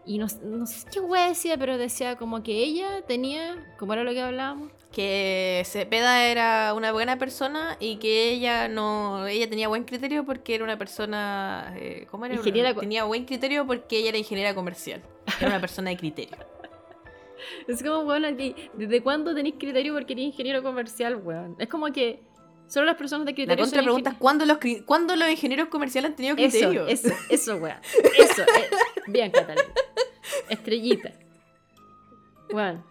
Y 0.09 0.17
no, 0.17 0.27
no 0.43 0.67
sé 0.67 0.87
qué 0.91 1.01
wea 1.01 1.29
decía, 1.29 1.59
pero 1.59 1.77
decía 1.77 2.17
como 2.17 2.43
que 2.43 2.57
ella 2.65 3.03
tenía. 3.07 3.63
¿Cómo 3.79 3.93
era 3.93 4.05
lo 4.05 4.13
que 4.13 4.23
hablábamos? 4.23 4.73
que 4.93 5.63
Cepeda 5.67 6.25
era 6.25 6.73
una 6.75 6.93
buena 6.93 7.19
persona 7.19 7.77
y 7.79 7.97
que 7.97 8.31
ella 8.31 8.69
no 8.69 9.27
ella 9.27 9.49
tenía 9.49 9.69
buen 9.69 9.85
criterio 9.85 10.25
porque 10.25 10.55
era 10.55 10.65
una 10.65 10.79
persona 10.79 11.75
eh, 11.77 12.07
¿cómo 12.11 12.25
era? 12.25 12.37
Ingeniera 12.37 12.75
tenía 12.75 13.05
buen 13.05 13.27
criterio 13.27 13.67
porque 13.67 13.99
ella 13.99 14.09
era 14.09 14.19
ingeniera 14.19 14.55
comercial 14.55 15.03
era 15.39 15.49
una 15.49 15.61
persona 15.61 15.91
de 15.91 15.99
criterio 15.99 16.39
es 17.69 17.83
como 17.83 18.05
bueno 18.05 18.29
¿desde 18.33 19.03
cuándo 19.03 19.35
tenéis 19.35 19.57
criterio 19.59 19.93
porque 19.93 20.15
eres 20.15 20.25
ingeniero 20.25 20.63
comercial 20.63 21.17
weón? 21.17 21.55
es 21.59 21.69
como 21.69 21.93
que 21.93 22.23
solo 22.69 22.87
las 22.87 22.97
personas 22.97 23.27
de 23.27 23.35
criterio 23.35 23.65
la 23.65 23.83
pregunta 23.83 24.11
es 24.11 24.17
¿cuándo 24.17 24.45
los, 24.45 24.59
¿cuándo 24.85 25.17
los 25.17 25.29
ingenieros 25.29 25.69
comerciales 25.69 26.11
han 26.11 26.17
tenido 26.17 26.37
criterio? 26.37 26.87
eso, 26.87 27.09
eso, 27.09 27.17
eso 27.31 27.57
weón 27.57 27.79
eso, 28.17 28.43
eh, 28.43 28.71
bien 29.07 29.31
Catalina 29.31 29.73
estrellita 30.49 31.13
bueno 32.53 32.85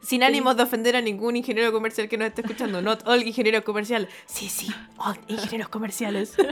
sin 0.00 0.22
ánimos 0.22 0.56
de 0.56 0.62
ofender 0.62 0.96
a 0.96 1.00
ningún 1.00 1.36
ingeniero 1.36 1.72
comercial 1.72 2.08
que 2.08 2.16
nos 2.16 2.28
esté 2.28 2.42
escuchando. 2.42 2.80
Not 2.80 3.06
all 3.06 3.22
ingenieros 3.22 3.62
comerciales. 3.62 4.08
Sí, 4.26 4.48
sí, 4.48 4.68
all 4.96 5.18
ingenieros 5.28 5.68
comerciales. 5.68 6.34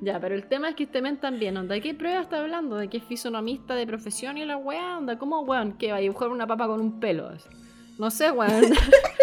Ya, 0.00 0.20
pero 0.20 0.34
el 0.34 0.46
tema 0.46 0.68
es 0.68 0.74
que 0.74 0.82
este 0.82 1.00
men 1.00 1.16
también, 1.16 1.56
¿onda? 1.56 1.80
¿Qué 1.80 1.94
prueba 1.94 2.20
está 2.20 2.40
hablando? 2.40 2.76
¿De 2.76 2.88
que 2.88 2.98
es 2.98 3.04
fisonomista 3.04 3.74
de 3.74 3.86
profesión 3.86 4.36
y 4.36 4.44
la 4.44 4.58
weá? 4.58 4.98
¿Onda? 4.98 5.16
¿Cómo 5.16 5.40
weón? 5.40 5.78
¿Que 5.78 5.92
va 5.92 5.96
a 5.96 6.00
dibujar 6.00 6.28
una 6.28 6.46
papa 6.46 6.66
con 6.66 6.80
un 6.80 7.00
pelo? 7.00 7.30
No 7.96 8.10
sé, 8.10 8.30
weón. 8.30 8.74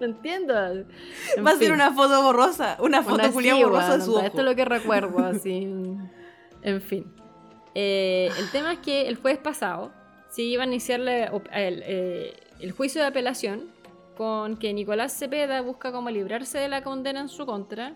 no 0.00 0.06
entiendo. 0.06 0.54
va 0.54 1.50
a 1.50 1.56
ser 1.56 1.72
una 1.72 1.92
foto 1.92 2.22
borrosa, 2.22 2.76
una 2.80 3.02
foto 3.02 3.30
Julia 3.30 3.54
borrosa 3.54 3.98
de 3.98 4.04
su 4.04 4.14
ojo. 4.14 4.24
Esto 4.24 4.38
es 4.38 4.44
lo 4.44 4.56
que 4.56 4.64
recuerdo, 4.64 5.18
así. 5.24 5.68
en 6.62 6.80
fin. 6.82 7.12
Eh, 7.74 8.30
el 8.38 8.50
tema 8.50 8.72
es 8.72 8.78
que 8.80 9.06
el 9.06 9.16
jueves 9.16 9.38
pasado 9.38 9.92
se 10.28 10.42
iba 10.42 10.64
a 10.64 10.66
iniciar 10.66 11.00
eh, 11.06 12.34
el, 12.60 12.72
juicio 12.72 13.00
de 13.00 13.06
apelación 13.06 13.70
con 14.16 14.56
que 14.56 14.72
Nicolás 14.72 15.16
Cepeda 15.16 15.60
busca 15.60 15.92
como 15.92 16.10
librarse 16.10 16.58
de 16.58 16.68
la 16.68 16.82
condena 16.82 17.20
en 17.20 17.28
su 17.28 17.46
contra, 17.46 17.94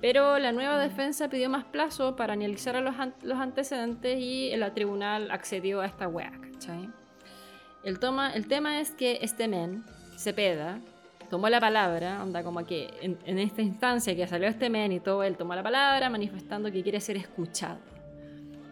pero 0.00 0.38
la 0.38 0.52
nueva 0.52 0.78
defensa 0.78 1.28
pidió 1.28 1.48
más 1.48 1.64
plazo 1.64 2.16
para 2.16 2.34
analizar 2.34 2.80
los, 2.82 2.94
los 3.22 3.38
antecedentes 3.38 4.18
y 4.18 4.50
el 4.50 4.72
tribunal 4.74 5.30
accedió 5.30 5.80
a 5.80 5.86
esta 5.86 6.08
weá, 6.08 6.32
El, 7.82 7.98
toma, 7.98 8.32
el 8.34 8.46
tema 8.48 8.80
es 8.80 8.90
que 8.90 9.20
este 9.22 9.48
men, 9.48 9.84
Cepeda, 10.16 10.80
tomó 11.26 11.48
la 11.48 11.60
palabra, 11.60 12.22
onda 12.22 12.42
como 12.42 12.64
que 12.64 12.90
en, 13.00 13.18
en 13.24 13.38
esta 13.38 13.62
instancia 13.62 14.14
que 14.14 14.26
salió 14.26 14.48
este 14.48 14.70
men 14.70 14.92
y 14.92 15.00
todo, 15.00 15.22
él 15.22 15.36
tomó 15.36 15.54
la 15.54 15.62
palabra 15.62 16.08
manifestando 16.10 16.70
que 16.72 16.82
quiere 16.82 17.00
ser 17.00 17.16
escuchado. 17.16 17.78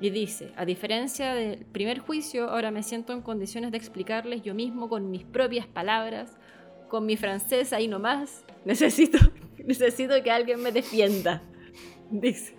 Y 0.01 0.11
dice, 0.11 0.53
a 0.57 0.65
diferencia 0.65 1.35
del 1.35 1.65
primer 1.65 1.99
juicio, 1.99 2.51
ahora 2.51 2.71
me 2.71 2.83
siento 2.83 3.13
en 3.13 3.23
condiciones 3.23 3.71
de 3.71 3.79
explicarles 3.79 4.43
yo 4.43 4.55
mismo 4.55 4.89
con 4.89 5.11
mis 5.11 5.25
propias 5.25 5.67
palabras, 5.67 6.37
con 6.89 7.07
mi 7.07 7.17
francés 7.17 7.73
ahí 7.73 7.89
nomás. 7.89 8.45
Necesito, 8.65 9.19
necesito 9.65 10.23
que 10.23 10.31
alguien 10.31 10.63
me 10.63 10.73
defienda. 10.73 11.43
Dice. 12.11 12.55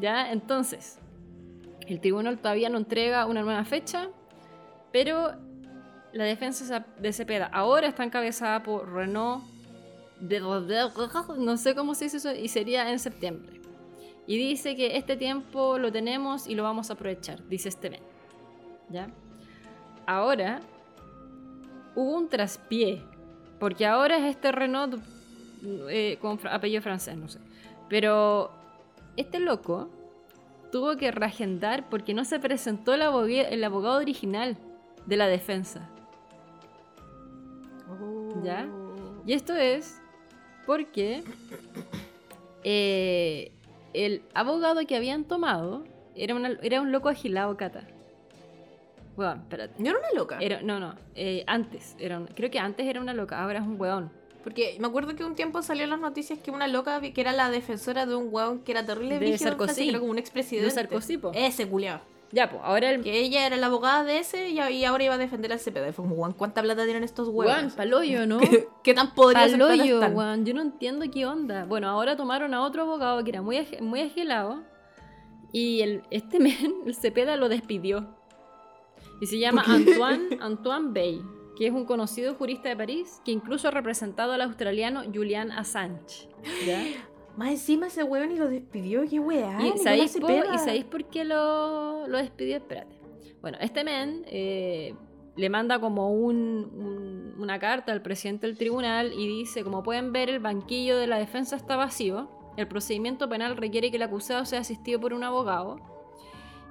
Ya, 0.00 0.32
entonces, 0.32 0.98
el 1.86 2.00
tribunal 2.00 2.38
todavía 2.38 2.68
no 2.68 2.78
entrega 2.78 3.26
una 3.26 3.42
nueva 3.42 3.64
fecha, 3.64 4.08
pero 4.92 5.34
la 6.16 6.24
defensa 6.24 6.86
de 6.98 7.12
Cepeda 7.12 7.46
ahora 7.52 7.88
está 7.88 8.02
encabezada 8.02 8.62
por 8.62 8.90
Renault, 8.90 9.44
no 10.18 11.56
sé 11.58 11.74
cómo 11.74 11.94
se 11.94 12.04
dice 12.04 12.16
eso, 12.16 12.32
y 12.32 12.48
sería 12.48 12.90
en 12.90 12.98
septiembre. 12.98 13.60
Y 14.26 14.38
dice 14.38 14.74
que 14.74 14.96
este 14.96 15.16
tiempo 15.16 15.78
lo 15.78 15.92
tenemos 15.92 16.46
y 16.46 16.54
lo 16.54 16.62
vamos 16.62 16.88
a 16.88 16.94
aprovechar, 16.94 17.46
dice 17.48 17.68
este 17.68 18.00
¿Ya? 18.88 19.08
ahora 20.06 20.60
hubo 21.94 22.16
un 22.16 22.28
traspié. 22.28 23.02
Porque 23.58 23.86
ahora 23.86 24.18
es 24.18 24.24
este 24.24 24.52
Renault 24.52 25.02
eh, 25.90 26.18
con 26.20 26.38
apellido 26.46 26.82
francés, 26.82 27.16
no 27.16 27.28
sé. 27.28 27.40
Pero 27.88 28.50
este 29.16 29.38
loco 29.38 29.88
tuvo 30.70 30.96
que 30.96 31.10
reagendar 31.10 31.88
porque 31.88 32.14
no 32.14 32.24
se 32.24 32.38
presentó 32.38 32.94
el 32.94 33.02
abogado 33.64 33.98
original 33.98 34.56
de 35.06 35.16
la 35.16 35.26
defensa. 35.26 35.88
¿Ya? 38.42 38.68
Y 39.26 39.32
esto 39.32 39.54
es 39.54 40.00
porque 40.66 41.22
eh, 42.64 43.52
el 43.92 44.22
abogado 44.34 44.84
que 44.86 44.96
habían 44.96 45.24
tomado 45.24 45.84
era, 46.14 46.34
una- 46.34 46.58
era 46.62 46.80
un 46.80 46.92
loco 46.92 47.08
agilado, 47.08 47.56
Cata. 47.56 47.86
Weón, 49.16 49.40
espérate. 49.40 49.74
Yo 49.82 49.90
era 49.90 49.98
una 49.98 50.12
loca. 50.14 50.38
Era, 50.40 50.60
no, 50.62 50.78
no, 50.78 50.94
eh, 51.14 51.42
antes. 51.46 51.96
Era 51.98 52.20
creo 52.34 52.50
que 52.50 52.58
antes 52.58 52.86
era 52.86 53.00
una 53.00 53.14
loca, 53.14 53.42
ahora 53.42 53.60
es 53.60 53.64
un 53.66 53.80
weón. 53.80 54.10
Porque 54.44 54.76
me 54.78 54.86
acuerdo 54.86 55.16
que 55.16 55.24
un 55.24 55.34
tiempo 55.34 55.60
salió 55.62 55.84
en 55.84 55.90
las 55.90 55.98
noticias 55.98 56.38
que 56.38 56.50
una 56.50 56.68
loca 56.68 57.00
que 57.00 57.20
era 57.20 57.32
la 57.32 57.50
defensora 57.50 58.06
de 58.06 58.14
un 58.14 58.28
weón 58.30 58.60
que 58.60 58.72
era 58.72 58.84
terrible 58.86 59.18
De 59.18 59.38
Sarkozy. 59.38 59.64
Francia, 59.64 59.84
que 59.84 59.90
era 59.90 59.98
como 59.98 60.10
un 60.12 60.18
expresidente. 60.18 60.66
De 60.66 60.70
Sarkozy, 60.70 61.16
po. 61.18 61.32
Ese 61.34 61.66
culiao. 61.68 62.00
Ya, 62.32 62.50
pues, 62.50 62.60
ahora 62.64 62.90
el. 62.90 63.02
Que 63.02 63.20
ella 63.20 63.46
era 63.46 63.56
la 63.56 63.66
abogada 63.66 64.04
de 64.04 64.18
ese 64.18 64.50
y, 64.50 64.60
y 64.60 64.84
ahora 64.84 65.04
iba 65.04 65.14
a 65.14 65.18
defender 65.18 65.52
al 65.52 65.60
CPD. 65.60 65.92
Fue 65.92 66.04
como, 66.04 66.16
weón, 66.16 66.32
¿cuánta 66.32 66.62
plata 66.62 66.84
tienen 66.84 67.04
estos 67.04 67.28
huevos? 67.28 67.74
paloyo, 67.74 68.26
¿no? 68.26 68.38
¿Qué, 68.38 68.68
qué 68.82 68.94
tan 68.94 69.14
plata 69.14 69.40
Paloyo, 69.40 70.00
weón. 70.00 70.44
Yo 70.44 70.54
no 70.54 70.62
entiendo 70.62 71.06
qué 71.12 71.26
onda. 71.26 71.64
Bueno, 71.64 71.88
ahora 71.88 72.16
tomaron 72.16 72.52
a 72.54 72.62
otro 72.62 72.82
abogado 72.82 73.22
que 73.22 73.30
era 73.30 73.42
muy, 73.42 73.66
muy 73.80 74.00
agilado. 74.00 74.64
Y 75.52 75.80
el, 75.82 76.02
este 76.10 76.38
men, 76.40 76.74
el 76.86 76.94
Cepeda, 76.94 77.36
lo 77.36 77.48
despidió. 77.48 78.16
Y 79.20 79.26
se 79.26 79.38
llama 79.38 79.62
Antoine, 79.66 80.38
Antoine 80.40 80.92
Bay, 80.92 81.22
que 81.56 81.68
es 81.68 81.72
un 81.72 81.86
conocido 81.86 82.34
jurista 82.34 82.68
de 82.68 82.76
París 82.76 83.22
que 83.24 83.30
incluso 83.30 83.68
ha 83.68 83.70
representado 83.70 84.32
al 84.32 84.42
australiano 84.42 85.04
Julian 85.04 85.52
Assange. 85.52 86.28
¿ya? 86.66 86.82
Más 87.36 87.50
encima 87.50 87.88
ese 87.88 88.02
weón 88.02 88.32
y 88.32 88.36
lo 88.36 88.48
despidió, 88.48 89.02
qué 89.08 89.20
weá. 89.20 89.58
¿Y 89.62 89.78
sabéis, 89.78 90.16
po- 90.18 90.26
Cepeda. 90.26 90.54
¿Y 90.54 90.58
sabéis 90.58 90.84
por 90.84 91.04
qué 91.04 91.24
lo, 91.24 92.06
lo 92.08 92.18
despidió? 92.18 92.56
Espérate. 92.56 92.96
Bueno, 93.42 93.58
este 93.60 93.84
men 93.84 94.22
eh, 94.26 94.94
le 95.36 95.50
manda 95.50 95.78
como 95.78 96.10
un, 96.12 96.36
un- 96.36 97.34
una 97.38 97.58
carta 97.58 97.92
al 97.92 98.00
presidente 98.00 98.46
del 98.46 98.56
tribunal 98.56 99.12
y 99.12 99.28
dice, 99.28 99.62
como 99.62 99.82
pueden 99.82 100.12
ver, 100.12 100.30
el 100.30 100.38
banquillo 100.40 100.96
de 100.96 101.06
la 101.06 101.18
defensa 101.18 101.56
está 101.56 101.76
vacío. 101.76 102.30
El 102.56 102.68
procedimiento 102.68 103.28
penal 103.28 103.56
requiere 103.58 103.90
que 103.90 103.98
el 103.98 104.02
acusado 104.02 104.46
sea 104.46 104.60
asistido 104.60 104.98
por 104.98 105.12
un 105.12 105.22
abogado. 105.22 105.76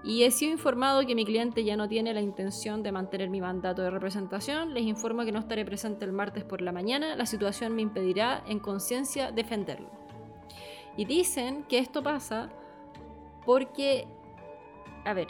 Y 0.03 0.23
he 0.23 0.31
sido 0.31 0.51
informado 0.51 1.05
que 1.05 1.13
mi 1.15 1.25
cliente 1.25 1.63
ya 1.63 1.75
no 1.77 1.87
tiene 1.87 2.13
la 2.13 2.21
intención 2.21 2.81
de 2.83 2.91
mantener 2.91 3.29
mi 3.29 3.41
mandato 3.41 3.81
de 3.83 3.89
representación. 3.91 4.73
Les 4.73 4.83
informo 4.83 5.25
que 5.25 5.31
no 5.31 5.39
estaré 5.39 5.63
presente 5.65 6.05
el 6.05 6.11
martes 6.11 6.43
por 6.43 6.61
la 6.61 6.71
mañana. 6.71 7.15
La 7.15 7.25
situación 7.27 7.75
me 7.75 7.81
impedirá 7.83 8.43
en 8.47 8.59
conciencia 8.59 9.31
defenderlo. 9.31 9.89
Y 10.97 11.05
dicen 11.05 11.63
que 11.63 11.77
esto 11.77 12.01
pasa 12.01 12.49
porque, 13.45 14.07
a 15.03 15.13
ver, 15.13 15.27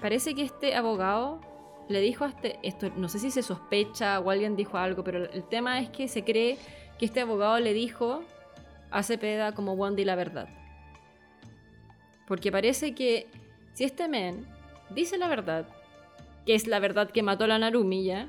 parece 0.00 0.34
que 0.34 0.42
este 0.42 0.74
abogado 0.74 1.40
le 1.88 2.00
dijo 2.00 2.24
a 2.24 2.28
este, 2.28 2.58
esto 2.62 2.90
no 2.96 3.08
sé 3.08 3.18
si 3.18 3.30
se 3.30 3.42
sospecha 3.42 4.20
o 4.20 4.30
alguien 4.30 4.56
dijo 4.56 4.78
algo, 4.78 5.04
pero 5.04 5.30
el 5.30 5.44
tema 5.44 5.80
es 5.80 5.90
que 5.90 6.08
se 6.08 6.24
cree 6.24 6.58
que 6.98 7.04
este 7.06 7.20
abogado 7.20 7.58
le 7.60 7.72
dijo 7.72 8.22
a 8.90 9.02
Cepeda 9.02 9.52
como 9.52 9.74
Wandy 9.74 10.04
la 10.04 10.16
verdad. 10.16 10.48
Porque 12.26 12.50
parece 12.50 12.94
que 12.94 13.28
si 13.74 13.84
este 13.84 14.08
men 14.08 14.46
dice 14.90 15.18
la 15.18 15.28
verdad, 15.28 15.66
que 16.46 16.54
es 16.54 16.66
la 16.66 16.78
verdad 16.78 17.10
que 17.10 17.22
mató 17.22 17.44
a 17.44 17.48
la 17.48 17.58
Narumi 17.58 18.04
ya, 18.04 18.28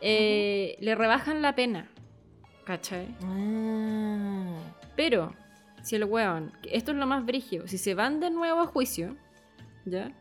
eh, 0.00 0.76
le 0.80 0.94
rebajan 0.94 1.42
la 1.42 1.54
pena. 1.54 1.90
¿Cachai? 2.64 3.08
Ah. 3.24 4.58
Pero, 4.96 5.32
si 5.82 5.96
el 5.96 6.04
weón, 6.04 6.52
esto 6.70 6.90
es 6.92 6.96
lo 6.96 7.06
más 7.06 7.24
brígido, 7.24 7.66
si 7.66 7.78
se 7.78 7.94
van 7.94 8.20
de 8.20 8.30
nuevo 8.30 8.60
a 8.60 8.66
juicio, 8.66 9.16
¿ya? 9.84 10.12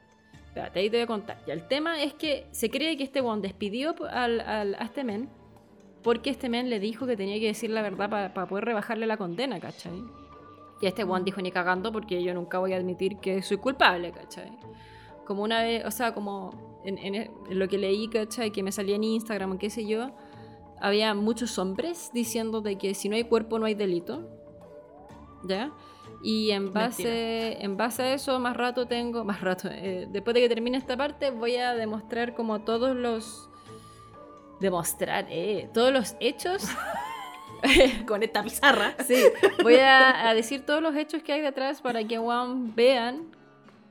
Espérate, 0.47 0.79
ahí 0.79 0.89
te 0.89 0.97
voy 0.97 1.03
a 1.03 1.07
contar. 1.07 1.37
Ya, 1.45 1.53
el 1.53 1.67
tema 1.67 2.01
es 2.01 2.13
que 2.13 2.47
se 2.51 2.69
cree 2.69 2.97
que 2.97 3.03
este 3.03 3.21
weón 3.21 3.41
despidió 3.41 3.95
al, 4.09 4.39
al- 4.41 4.75
a 4.75 4.83
este 4.83 5.03
men 5.03 5.29
porque 6.03 6.29
este 6.29 6.49
men 6.49 6.69
le 6.69 6.79
dijo 6.79 7.05
que 7.05 7.15
tenía 7.17 7.39
que 7.39 7.47
decir 7.47 7.69
la 7.69 7.81
verdad 7.81 8.09
para 8.33 8.47
poder 8.47 8.65
rebajarle 8.65 9.05
la 9.05 9.17
condena, 9.17 9.59
¿cachai? 9.59 10.01
Y 10.81 10.87
este 10.87 11.03
weón 11.03 11.23
dijo 11.25 11.41
ni 11.41 11.51
cagando 11.51 11.91
porque 11.91 12.23
yo 12.23 12.33
nunca 12.33 12.57
voy 12.57 12.73
a 12.73 12.77
admitir 12.77 13.17
que 13.17 13.41
soy 13.41 13.57
culpable, 13.57 14.11
¿cachai? 14.11 14.49
Como 15.25 15.43
una 15.43 15.61
vez, 15.61 15.85
o 15.85 15.91
sea, 15.91 16.13
como 16.13 16.81
en, 16.85 16.97
en- 16.97 17.15
en 17.15 17.29
lo 17.59 17.67
que 17.67 17.77
leí, 17.77 18.07
¿cachai? 18.07 18.51
Que 18.51 18.63
me 18.63 18.71
salía 18.71 18.95
en 18.95 19.03
Instagram, 19.03 19.57
qué 19.57 19.69
sé 19.69 19.85
yo, 19.85 20.11
había 20.81 21.13
muchos 21.13 21.59
hombres 21.59 22.09
diciendo 22.13 22.61
de 22.61 22.77
que 22.77 22.93
si 22.93 23.09
no 23.09 23.15
hay 23.17 23.25
cuerpo 23.25 23.59
no 23.59 23.65
hay 23.65 23.75
delito. 23.75 24.27
¿Ya? 25.43 25.71
Y 26.21 26.51
en 26.51 26.73
base, 26.73 27.63
en 27.63 27.77
base 27.77 28.03
a 28.03 28.13
eso, 28.13 28.39
más 28.39 28.57
rato 28.57 28.87
tengo, 28.87 29.23
más 29.25 29.41
rato, 29.41 29.69
eh, 29.71 30.07
después 30.09 30.33
de 30.33 30.41
que 30.41 30.49
termine 30.49 30.77
esta 30.77 30.97
parte, 30.97 31.31
voy 31.31 31.55
a 31.55 31.73
demostrar 31.73 32.35
como 32.35 32.59
todos 32.59 32.95
los... 32.95 33.49
Demostrar, 34.59 35.25
eh, 35.29 35.69
todos 35.73 35.93
los 35.93 36.15
hechos. 36.19 36.65
Con 38.07 38.23
esta 38.23 38.43
pizarra. 38.43 38.95
sí, 39.05 39.21
voy 39.63 39.75
a, 39.75 40.29
a 40.29 40.33
decir 40.33 40.65
todos 40.65 40.81
los 40.81 40.95
hechos 40.95 41.23
que 41.23 41.33
hay 41.33 41.41
detrás 41.41 41.81
para 41.81 42.03
que 42.03 42.19
weón, 42.19 42.75
vean 42.75 43.31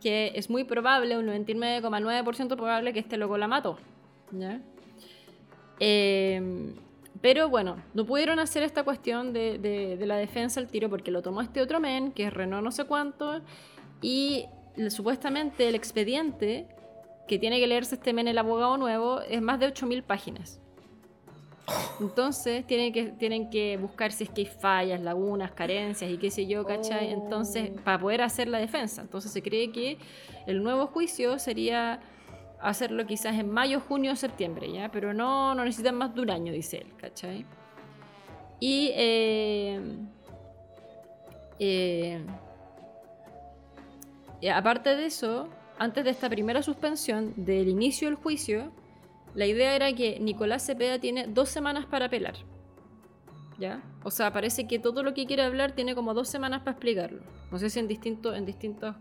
que 0.01 0.33
es 0.35 0.49
muy 0.49 0.65
probable, 0.65 1.19
un 1.19 1.27
99,9% 1.27 2.57
probable 2.57 2.93
que 2.93 3.01
este 3.01 3.16
loco 3.16 3.37
la 3.39 3.49
mató. 3.49 3.79
¿Ya? 4.31 4.61
Eh, 5.81 6.75
pero 7.20 7.49
bueno, 7.49 7.77
no 7.95 8.05
pudieron 8.07 8.39
hacer 8.39 8.62
esta 8.62 8.82
cuestión 8.85 9.32
de, 9.32 9.59
de- 9.59 9.97
de 9.97 10.07
la 10.07 10.16
defensa 10.16 10.61
al 10.61 10.69
tiro 10.69 10.89
porque 10.89 11.11
lo 11.11 11.23
tomó 11.23 11.40
este 11.40 11.61
otro 11.61 11.81
men, 11.81 12.12
que 12.12 12.24
es 12.27 12.32
Renault 12.32 12.65
no 12.65 12.70
sé 12.70 12.85
cuánto, 12.85 13.40
y 14.01 14.47
supuestamente 14.90 15.69
el 15.69 15.74
expediente 15.74 16.66
que 17.27 17.39
tiene 17.39 17.59
que 17.61 17.66
leerse 17.66 17.97
este 17.97 18.12
men, 18.12 18.28
el 18.28 18.39
abogado 18.39 18.77
nuevo, 18.77 19.20
es 19.23 19.43
más 19.43 19.59
de 19.61 19.66
8.000 19.69 20.03
páginas. 20.03 20.61
Entonces 22.01 22.66
tienen 22.66 22.93
que, 22.95 23.05
tienen 23.11 23.51
que 23.51 23.77
buscar 23.77 24.11
si 24.12 24.24
es 24.24 24.31
que 24.31 24.43
hay 24.43 24.47
fallas, 24.47 25.01
lagunas, 25.03 25.53
carencias 25.53 26.11
y 26.11 26.16
qué 26.16 26.31
sé 26.31 26.47
yo, 26.47 26.65
¿cachai? 26.65 27.11
Entonces, 27.12 27.70
Oh. 27.77 27.81
para 27.85 27.99
poder 27.99 28.23
hacer 28.23 28.49
la 28.49 28.59
defensa. 28.59 29.03
Entonces 29.03 29.31
se 29.32 29.43
cree 29.43 29.70
que 29.70 29.99
el 30.47 30.62
nuevo 30.62 30.86
juicio 30.86 31.39
sería 31.39 32.01
hacerlo 32.60 33.06
quizás 33.06 33.36
en 33.36 33.51
mayo, 33.51 33.80
junio, 33.80 34.16
septiembre, 34.16 34.72
¿ya? 34.72 34.90
Pero 34.90 35.14
no, 35.14 35.55
no 35.55 35.64
necesitan 35.64 35.97
más 35.97 36.14
de 36.14 36.20
un 36.22 36.30
año, 36.30 36.52
dice 36.52 36.78
él, 36.78 36.93
¿cachai? 36.97 37.47
Y 38.60 38.90
eh, 38.94 39.80
eh, 41.59 42.20
y 44.40 44.48
aparte 44.48 44.94
de 44.94 45.06
eso, 45.06 45.48
antes 45.78 46.05
de 46.05 46.10
esta 46.10 46.28
primera 46.28 46.62
suspensión 46.62 47.32
del 47.36 47.68
inicio 47.68 48.09
del 48.09 48.16
juicio, 48.16 48.70
la 49.35 49.47
idea 49.47 49.74
era 49.74 49.93
que 49.93 50.20
Nicolás 50.20 50.64
Cepeda 50.64 50.98
tiene 50.98 51.26
dos 51.26 51.48
semanas 51.48 51.86
para 51.86 52.06
apelar. 52.06 52.35
¿Ya? 53.59 53.82
O 54.05 54.12
sea, 54.12 54.32
parece 54.32 54.68
que 54.68 54.78
todo 54.78 55.02
lo 55.02 55.14
que 55.14 55.26
quiere 55.26 55.43
hablar 55.43 55.72
tiene 55.72 55.97
como 55.97 56.14
dos 56.14 56.28
semanas 56.28 56.60
para 56.60 56.72
explicarlo. 56.72 57.22
No 57.51 57.59
sé 57.59 57.70
si 57.70 57.80
en, 57.80 57.89
distinto, 57.89 58.32
en 58.32 58.47
distintos 58.47 58.94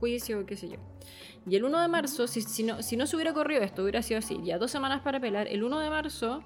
juicios 0.00 0.42
o 0.42 0.46
qué 0.46 0.56
sé 0.56 0.68
yo. 0.68 0.78
Y 1.46 1.56
el 1.56 1.64
1 1.64 1.80
de 1.80 1.88
marzo, 1.88 2.26
si, 2.26 2.62
no, 2.62 2.82
si 2.82 2.96
no 2.96 3.06
se 3.06 3.16
hubiera 3.16 3.32
corrido 3.32 3.62
esto, 3.62 3.82
hubiera 3.82 4.02
sido 4.02 4.18
así, 4.18 4.40
ya 4.44 4.58
dos 4.58 4.70
semanas 4.70 5.00
para 5.02 5.18
apelar, 5.18 5.48
el 5.48 5.64
1 5.64 5.78
de 5.80 5.90
marzo 5.90 6.42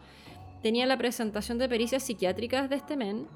tenía 0.62 0.86
la 0.86 0.96
presentación 0.96 1.58
de 1.58 1.68
pericias 1.68 2.02
psiquiátricas 2.02 2.70
de 2.70 2.76
este 2.76 2.96
men, 2.96 3.28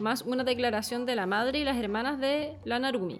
más 0.00 0.22
una 0.22 0.44
declaración 0.44 1.06
de 1.06 1.16
la 1.16 1.26
madre 1.26 1.60
y 1.60 1.64
las 1.64 1.78
hermanas 1.78 2.20
de 2.20 2.56
la 2.64 2.78
Narumi. 2.78 3.18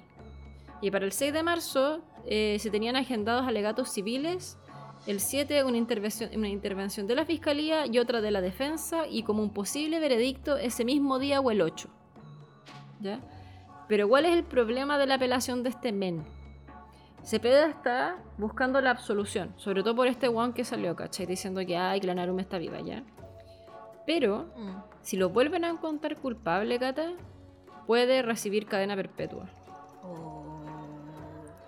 Y 0.82 0.90
para 0.90 1.06
el 1.06 1.12
6 1.12 1.32
de 1.32 1.42
marzo 1.42 2.02
eh, 2.26 2.58
se 2.60 2.70
tenían 2.70 2.94
agendados 2.94 3.46
alegatos 3.46 3.90
civiles, 3.90 4.58
el 5.06 5.20
7 5.20 5.64
una 5.64 5.78
intervención, 5.78 6.30
una 6.36 6.48
intervención 6.48 7.06
de 7.06 7.14
la 7.14 7.24
fiscalía 7.24 7.86
y 7.86 7.98
otra 7.98 8.20
de 8.20 8.30
la 8.30 8.42
defensa, 8.42 9.06
y 9.08 9.22
como 9.22 9.42
un 9.42 9.50
posible 9.50 9.98
veredicto 9.98 10.58
ese 10.58 10.84
mismo 10.84 11.18
día 11.18 11.40
o 11.40 11.50
el 11.50 11.62
8. 11.62 11.88
¿Ya? 13.00 13.20
Pero 13.88 14.08
¿cuál 14.08 14.26
es 14.26 14.34
el 14.34 14.44
problema 14.44 14.98
de 14.98 15.06
la 15.06 15.14
apelación 15.14 15.62
de 15.62 15.70
este 15.70 15.92
men? 15.92 16.24
Cepeda 17.22 17.66
está 17.68 18.16
buscando 18.38 18.80
la 18.80 18.90
absolución, 18.90 19.52
sobre 19.56 19.82
todo 19.82 19.94
por 19.96 20.06
este 20.06 20.28
one 20.28 20.54
que 20.54 20.64
salió, 20.64 20.96
¿cachai? 20.96 21.26
Diciendo 21.26 21.60
que, 21.66 21.76
ay, 21.76 22.00
que 22.00 22.06
la 22.06 22.14
Narume 22.14 22.42
está 22.42 22.58
viva 22.58 22.80
ya. 22.80 23.02
Pero, 24.06 24.46
si 25.02 25.16
lo 25.16 25.28
vuelven 25.28 25.64
a 25.64 25.68
encontrar 25.70 26.16
culpable, 26.16 26.78
Cata, 26.78 27.12
puede 27.86 28.22
recibir 28.22 28.66
cadena 28.66 28.96
perpetua. 28.96 29.48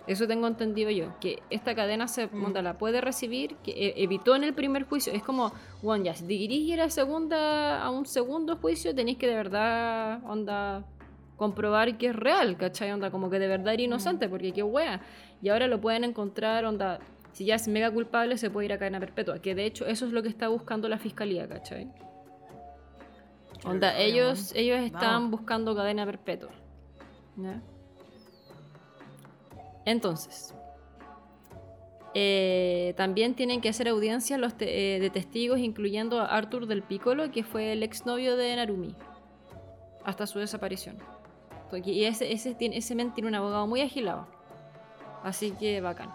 Eso 0.07 0.27
tengo 0.27 0.47
entendido 0.47 0.89
yo, 0.89 1.13
que 1.19 1.43
esta 1.51 1.75
cadena 1.75 2.07
se 2.07 2.25
Mm. 2.27 2.53
la 2.63 2.77
puede 2.77 2.99
recibir, 3.01 3.55
que 3.57 3.71
e- 3.71 4.03
evitó 4.03 4.35
en 4.35 4.43
el 4.43 4.53
primer 4.55 4.85
juicio. 4.85 5.13
Es 5.13 5.21
como, 5.21 5.53
bueno, 5.83 6.03
ya, 6.05 6.15
si 6.15 6.23
te 6.25 6.37
querís 6.39 6.67
ir 6.67 6.81
a, 6.81 6.89
segunda, 6.89 7.83
a 7.83 7.89
un 7.91 8.07
segundo 8.07 8.57
juicio, 8.57 8.95
tenéis 8.95 9.19
que 9.19 9.27
de 9.27 9.35
verdad, 9.35 10.19
onda, 10.27 10.83
comprobar 11.37 11.97
que 11.99 12.07
es 12.07 12.15
real, 12.15 12.57
¿cachai? 12.57 12.91
Onda, 12.91 13.11
como 13.11 13.29
que 13.29 13.37
de 13.37 13.47
verdad 13.47 13.73
era 13.75 13.83
inocente, 13.83 14.27
porque 14.27 14.51
qué 14.51 14.63
wea. 14.63 15.01
Y 15.41 15.49
ahora 15.49 15.67
lo 15.67 15.81
pueden 15.81 16.03
encontrar, 16.03 16.65
onda, 16.65 16.99
si 17.33 17.45
ya 17.45 17.55
es 17.55 17.67
mega 17.67 17.89
culpable, 17.91 18.37
se 18.37 18.49
puede 18.49 18.65
ir 18.67 18.73
a 18.73 18.77
cadena 18.79 18.99
perpetua. 18.99 19.39
Que 19.39 19.55
de 19.55 19.65
hecho, 19.65 19.85
eso 19.85 20.05
es 20.05 20.11
lo 20.11 20.21
que 20.21 20.29
está 20.29 20.47
buscando 20.49 20.87
la 20.89 20.97
fiscalía, 20.99 21.47
¿cachai? 21.47 21.91
Onda, 23.65 23.97
ellos, 23.97 24.53
ellos 24.55 24.79
están 24.79 25.31
buscando 25.31 25.75
cadena 25.75 26.05
perpetua. 26.05 26.49
¿ya? 27.37 27.61
Entonces, 29.85 30.53
eh, 32.13 32.93
también 32.97 33.35
tienen 33.35 33.61
que 33.61 33.69
hacer 33.69 33.87
audiencias 33.87 34.39
los 34.39 34.55
te- 34.55 34.95
eh, 34.95 34.99
de 34.99 35.09
testigos, 35.09 35.59
incluyendo 35.59 36.19
a 36.19 36.25
Arthur 36.25 36.67
del 36.67 36.83
Piccolo, 36.83 37.31
que 37.31 37.43
fue 37.43 37.71
el 37.73 37.83
exnovio 37.83 38.35
de 38.35 38.55
Narumi, 38.55 38.95
hasta 40.03 40.27
su 40.27 40.39
desaparición. 40.39 40.97
Y 41.85 42.03
ese, 42.03 42.31
ese, 42.33 42.55
ese 42.59 42.95
men 42.95 43.13
tiene 43.13 43.29
un 43.29 43.35
abogado 43.35 43.65
muy 43.65 43.79
agilado. 43.81 44.27
Así 45.23 45.51
que 45.51 45.81
bacán. 45.81 46.09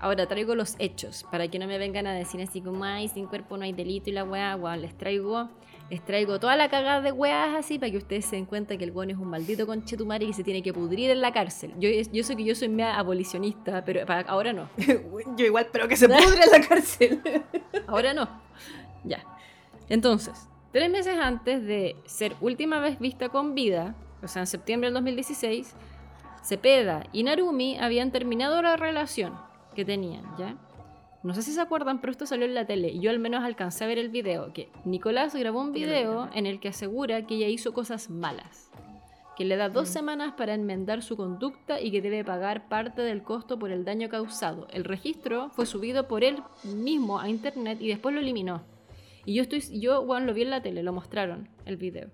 Ahora 0.00 0.26
traigo 0.26 0.54
los 0.54 0.76
hechos, 0.78 1.24
para 1.30 1.48
que 1.48 1.58
no 1.58 1.66
me 1.66 1.78
vengan 1.78 2.06
a 2.06 2.12
decir 2.12 2.42
así 2.42 2.60
como, 2.60 2.84
ay, 2.84 3.08
sin 3.08 3.26
cuerpo 3.26 3.56
no 3.56 3.64
hay 3.64 3.72
delito 3.72 4.10
y 4.10 4.12
la 4.12 4.24
weá, 4.24 4.54
weón, 4.54 4.82
les 4.82 4.94
traigo, 4.98 5.48
les 5.88 6.04
traigo 6.04 6.38
toda 6.38 6.56
la 6.56 6.68
cagada 6.68 7.00
de 7.00 7.10
weas 7.10 7.54
así 7.54 7.78
para 7.78 7.90
que 7.90 7.98
ustedes 7.98 8.26
se 8.26 8.36
den 8.36 8.44
cuenta 8.44 8.76
que 8.76 8.84
el 8.84 8.90
weón 8.90 9.10
es 9.10 9.16
un 9.16 9.28
maldito 9.28 9.66
conchetumare 9.66 10.24
y 10.24 10.28
que 10.28 10.34
se 10.34 10.44
tiene 10.44 10.62
que 10.62 10.74
pudrir 10.74 11.10
en 11.10 11.22
la 11.22 11.32
cárcel. 11.32 11.72
Yo, 11.78 11.88
yo 11.88 12.22
sé 12.22 12.36
que 12.36 12.44
yo 12.44 12.54
soy 12.54 12.68
mea 12.68 12.98
abolicionista, 12.98 13.82
pero 13.84 14.04
para, 14.04 14.28
ahora 14.28 14.52
no. 14.52 14.68
Yo 15.36 15.46
igual, 15.46 15.68
pero 15.72 15.88
que 15.88 15.96
se 15.96 16.06
pudre 16.06 16.44
en 16.44 16.50
la 16.50 16.68
cárcel. 16.68 17.22
Ahora 17.86 18.12
no. 18.12 18.28
Ya. 19.04 19.24
Entonces, 19.88 20.48
tres 20.72 20.90
meses 20.90 21.16
antes 21.18 21.64
de 21.64 21.96
ser 22.04 22.34
última 22.40 22.78
vez 22.80 22.98
vista 22.98 23.28
con 23.28 23.54
vida, 23.54 23.94
o 24.22 24.28
sea, 24.28 24.42
en 24.42 24.46
septiembre 24.46 24.88
del 24.88 24.94
2016, 24.94 25.74
Cepeda 26.44 27.04
y 27.12 27.22
Narumi 27.22 27.78
habían 27.78 28.10
terminado 28.10 28.60
la 28.62 28.76
relación 28.76 29.34
que 29.74 29.84
tenían, 29.84 30.24
¿ya? 30.38 30.56
No 31.22 31.32
sé 31.32 31.42
si 31.42 31.52
se 31.52 31.60
acuerdan, 31.60 32.00
pero 32.00 32.10
esto 32.10 32.26
salió 32.26 32.44
en 32.44 32.54
la 32.54 32.66
tele 32.66 32.88
y 32.90 33.00
yo 33.00 33.10
al 33.10 33.18
menos 33.18 33.42
alcancé 33.42 33.84
a 33.84 33.86
ver 33.86 33.98
el 33.98 34.10
video, 34.10 34.52
que 34.52 34.68
Nicolás 34.84 35.34
grabó 35.34 35.60
un 35.60 35.72
video 35.72 36.28
en 36.34 36.44
el 36.44 36.60
que 36.60 36.68
asegura 36.68 37.26
que 37.26 37.36
ella 37.36 37.48
hizo 37.48 37.72
cosas 37.72 38.10
malas, 38.10 38.70
que 39.38 39.46
le 39.46 39.56
da 39.56 39.70
dos 39.70 39.88
Mm. 39.88 39.92
semanas 39.92 40.34
para 40.36 40.52
enmendar 40.52 41.02
su 41.02 41.16
conducta 41.16 41.80
y 41.80 41.90
que 41.90 42.02
debe 42.02 42.24
pagar 42.24 42.68
parte 42.68 43.00
del 43.00 43.22
costo 43.22 43.58
por 43.58 43.70
el 43.70 43.86
daño 43.86 44.10
causado. 44.10 44.68
El 44.70 44.84
registro 44.84 45.48
fue 45.48 45.64
subido 45.64 46.08
por 46.08 46.24
él 46.24 46.42
mismo 46.62 47.18
a 47.18 47.28
internet 47.30 47.78
y 47.80 47.88
después 47.88 48.14
lo 48.14 48.20
eliminó. 48.20 48.62
Y 49.24 49.32
yo 49.34 49.42
estoy, 49.42 49.62
yo, 49.80 50.04
bueno, 50.04 50.26
lo 50.26 50.34
vi 50.34 50.42
en 50.42 50.50
la 50.50 50.60
tele, 50.60 50.82
lo 50.82 50.92
mostraron, 50.92 51.48
el 51.64 51.78
video. 51.78 52.10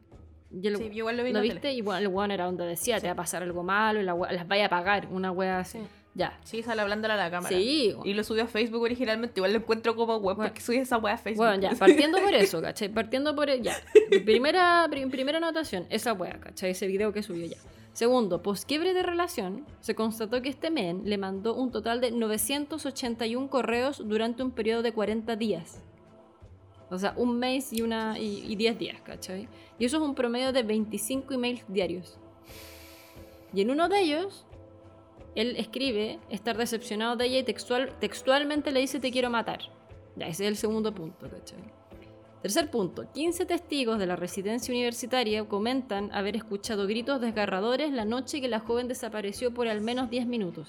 Yo 0.50 0.70
lo, 0.70 0.78
Sí, 0.78 0.90
igual 0.92 1.16
lo 1.16 1.22
vi 1.24 1.32
¿lo 1.32 1.40
viste? 1.40 1.80
bueno, 1.82 1.98
el 2.00 2.08
weón 2.08 2.30
era 2.32 2.44
donde 2.46 2.66
decía, 2.66 2.98
te 3.00 3.06
va 3.06 3.12
a 3.12 3.16
pasar 3.16 3.42
algo 3.42 3.62
malo 3.62 4.02
la 4.02 4.14
wea- 4.14 4.32
las 4.32 4.48
vaya 4.48 4.66
a 4.66 4.68
pagar, 4.68 5.06
una 5.10 5.30
wea 5.30 5.60
así. 5.60 5.78
Sí. 5.78 5.84
Ya. 6.12 6.36
Sí, 6.42 6.60
sale 6.64 6.82
hablándole 6.82 7.14
a 7.14 7.16
la 7.16 7.30
cámara. 7.30 7.56
Sí, 7.56 7.94
Y 8.04 8.14
lo 8.14 8.24
subió 8.24 8.42
a 8.42 8.46
Facebook 8.48 8.82
originalmente. 8.82 9.34
Igual 9.38 9.52
lo 9.52 9.58
encuentro 9.60 9.94
como 9.94 10.16
web 10.16 10.34
Bueno. 10.34 10.50
porque 10.50 10.60
subí 10.60 10.78
esa 10.78 10.98
wea 10.98 11.14
a 11.14 11.18
Facebook. 11.18 11.46
Bueno, 11.46 11.62
ya, 11.62 11.70
partiendo 11.78 12.18
por 12.20 12.34
eso, 12.34 12.60
¿cachai? 12.60 12.88
Partiendo 12.88 13.36
por 13.36 13.48
ya. 13.62 13.76
Primera, 14.24 14.86
pri- 14.90 15.06
primera 15.06 15.38
anotación, 15.38 15.86
esa 15.88 16.12
wea, 16.12 16.40
¿cachai? 16.40 16.70
Ese 16.70 16.88
video 16.88 17.12
que 17.12 17.22
subió 17.22 17.46
ya. 17.46 17.56
Segundo, 17.92 18.42
posquiebre 18.42 18.92
de 18.92 19.04
relación, 19.04 19.64
se 19.80 19.94
constató 19.94 20.42
que 20.42 20.48
este 20.48 20.70
men 20.70 21.02
le 21.04 21.16
mandó 21.16 21.54
un 21.54 21.70
total 21.70 22.00
de 22.00 22.10
981 22.10 23.48
correos 23.48 24.02
durante 24.06 24.42
un 24.42 24.50
periodo 24.50 24.82
de 24.82 24.92
40 24.92 25.36
días. 25.36 25.80
O 26.90 26.98
sea, 26.98 27.14
un 27.16 27.38
mes 27.38 27.72
y, 27.72 27.82
una, 27.82 28.18
y, 28.18 28.44
y 28.48 28.56
10 28.56 28.78
días, 28.78 29.00
¿cachai? 29.02 29.48
Y 29.78 29.84
eso 29.84 29.98
es 29.98 30.02
un 30.02 30.14
promedio 30.14 30.52
de 30.52 30.62
25 30.62 31.34
emails 31.34 31.62
diarios. 31.68 32.18
Y 33.52 33.62
en 33.62 33.70
uno 33.70 33.88
de 33.88 34.00
ellos, 34.00 34.44
él 35.34 35.56
escribe 35.56 36.18
estar 36.28 36.56
decepcionado 36.56 37.16
de 37.16 37.26
ella 37.26 37.38
y 37.38 37.42
textual, 37.44 37.94
textualmente 38.00 38.72
le 38.72 38.80
dice 38.80 39.00
te 39.00 39.10
quiero 39.10 39.30
matar. 39.30 39.60
Ya, 40.16 40.26
ese 40.26 40.44
es 40.44 40.48
el 40.48 40.56
segundo 40.56 40.92
punto, 40.92 41.28
¿cachai? 41.30 41.79
Tercer 42.42 42.70
punto, 42.70 43.04
15 43.12 43.44
testigos 43.44 43.98
de 43.98 44.06
la 44.06 44.16
residencia 44.16 44.72
universitaria 44.72 45.44
comentan 45.44 46.10
haber 46.10 46.36
escuchado 46.36 46.86
gritos 46.86 47.20
desgarradores 47.20 47.92
la 47.92 48.06
noche 48.06 48.40
que 48.40 48.48
la 48.48 48.60
joven 48.60 48.88
desapareció 48.88 49.52
por 49.52 49.68
al 49.68 49.82
menos 49.82 50.08
10 50.08 50.26
minutos. 50.26 50.68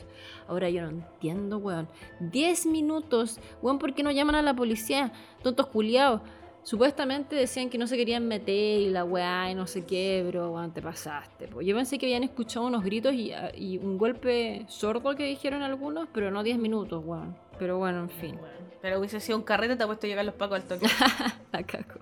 Ahora 0.49 0.69
yo 0.69 0.81
no 0.81 0.89
entiendo, 0.89 1.59
weón. 1.59 1.87
10 2.19 2.65
minutos, 2.65 3.39
weón, 3.61 3.79
¿por 3.79 3.93
qué 3.93 4.03
no 4.03 4.11
llaman 4.11 4.35
a 4.35 4.41
la 4.41 4.53
policía? 4.53 5.13
Tontos 5.43 5.67
culiados. 5.67 6.19
Supuestamente 6.63 7.37
decían 7.37 7.69
que 7.69 7.77
no 7.77 7.87
se 7.87 7.95
querían 7.95 8.27
meter 8.27 8.81
y 8.81 8.89
la 8.89 9.05
weá 9.05 9.49
y 9.49 9.55
no 9.55 9.65
sé 9.65 9.85
qué, 9.85 10.25
bro, 10.27 10.51
weón, 10.51 10.73
te 10.73 10.81
pasaste. 10.81 11.49
Yo 11.61 11.73
pensé 11.73 11.97
que 11.97 12.05
habían 12.05 12.23
escuchado 12.23 12.65
unos 12.65 12.83
gritos 12.83 13.13
y, 13.13 13.31
y 13.55 13.77
un 13.77 13.97
golpe 13.97 14.65
sordo 14.67 15.15
que 15.15 15.23
dijeron 15.23 15.61
algunos, 15.61 16.09
pero 16.11 16.31
no 16.31 16.43
10 16.43 16.57
minutos, 16.57 17.01
weón. 17.05 17.33
Pero 17.61 17.77
bueno, 17.77 17.99
en 17.99 18.09
fin. 18.09 18.39
Pero 18.81 18.97
hubiese 18.97 19.19
sido 19.19 19.37
un 19.37 19.43
carrete, 19.43 19.75
te 19.75 19.83
ha 19.83 19.85
puesto 19.85 20.07
a 20.07 20.09
llegar 20.09 20.25
los 20.25 20.33
pacos 20.33 20.55
al 20.55 20.63
toque. 20.63 20.87
La 21.53 21.61
caco. 21.61 21.99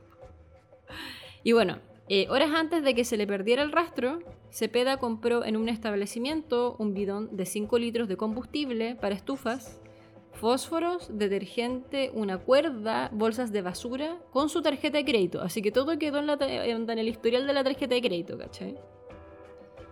Y 1.43 1.51
bueno, 1.51 1.79
eh, 2.07 2.27
horas 2.29 2.51
antes 2.55 2.81
de 2.81 2.95
que 2.95 3.03
se 3.03 3.17
le 3.17 3.27
perdiera 3.27 3.61
el 3.61 3.73
rastro, 3.73 4.19
Cepeda 4.51 4.95
compró 4.95 5.43
en 5.43 5.57
un 5.57 5.67
establecimiento 5.67 6.77
un 6.79 6.93
bidón 6.93 7.35
de 7.35 7.45
5 7.45 7.77
litros 7.77 8.07
de 8.07 8.15
combustible 8.15 8.95
para 8.95 9.15
estufas, 9.15 9.81
fósforos, 10.31 11.09
detergente, 11.11 12.09
una 12.13 12.37
cuerda, 12.37 13.09
bolsas 13.11 13.51
de 13.51 13.61
basura, 13.61 14.17
con 14.31 14.47
su 14.47 14.61
tarjeta 14.61 14.99
de 14.99 15.03
crédito. 15.03 15.41
Así 15.41 15.61
que 15.61 15.73
todo 15.73 15.99
quedó 15.99 16.19
en, 16.19 16.27
la 16.27 16.37
en 16.39 16.99
el 16.99 17.09
historial 17.09 17.45
de 17.45 17.51
la 17.51 17.65
tarjeta 17.65 17.95
de 17.95 18.01
crédito, 18.01 18.37
¿cachai? 18.37 18.77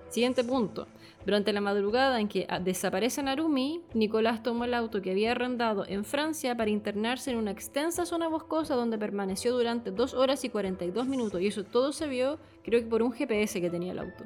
Siguiente 0.09 0.43
punto. 0.43 0.88
Durante 1.25 1.51
la 1.51 1.59
madrugada 1.59 2.21
en 2.21 2.29
que 2.29 2.45
ah, 2.47 2.59
desaparece 2.59 3.21
Narumi, 3.21 3.81
Nicolás 3.93 4.43
tomó 4.43 4.63
el 4.63 4.73
auto 4.73 5.01
que 5.01 5.11
había 5.11 5.31
arrendado 5.31 5.85
en 5.85 6.05
Francia 6.05 6.55
para 6.55 6.69
internarse 6.69 7.31
en 7.31 7.38
una 7.38 7.51
extensa 7.51 8.05
zona 8.05 8.29
boscosa 8.29 8.75
donde 8.75 8.97
permaneció 8.97 9.53
durante 9.53 9.91
2 9.91 10.13
horas 10.13 10.45
y 10.45 10.49
42 10.49 11.05
minutos. 11.05 11.41
Y 11.41 11.47
eso 11.47 11.65
todo 11.65 11.91
se 11.91 12.07
vio, 12.07 12.39
creo 12.63 12.79
que 12.79 12.88
por 12.88 13.03
un 13.03 13.11
GPS 13.11 13.59
que 13.59 13.69
tenía 13.69 13.91
el 13.91 13.99
auto. 13.99 14.23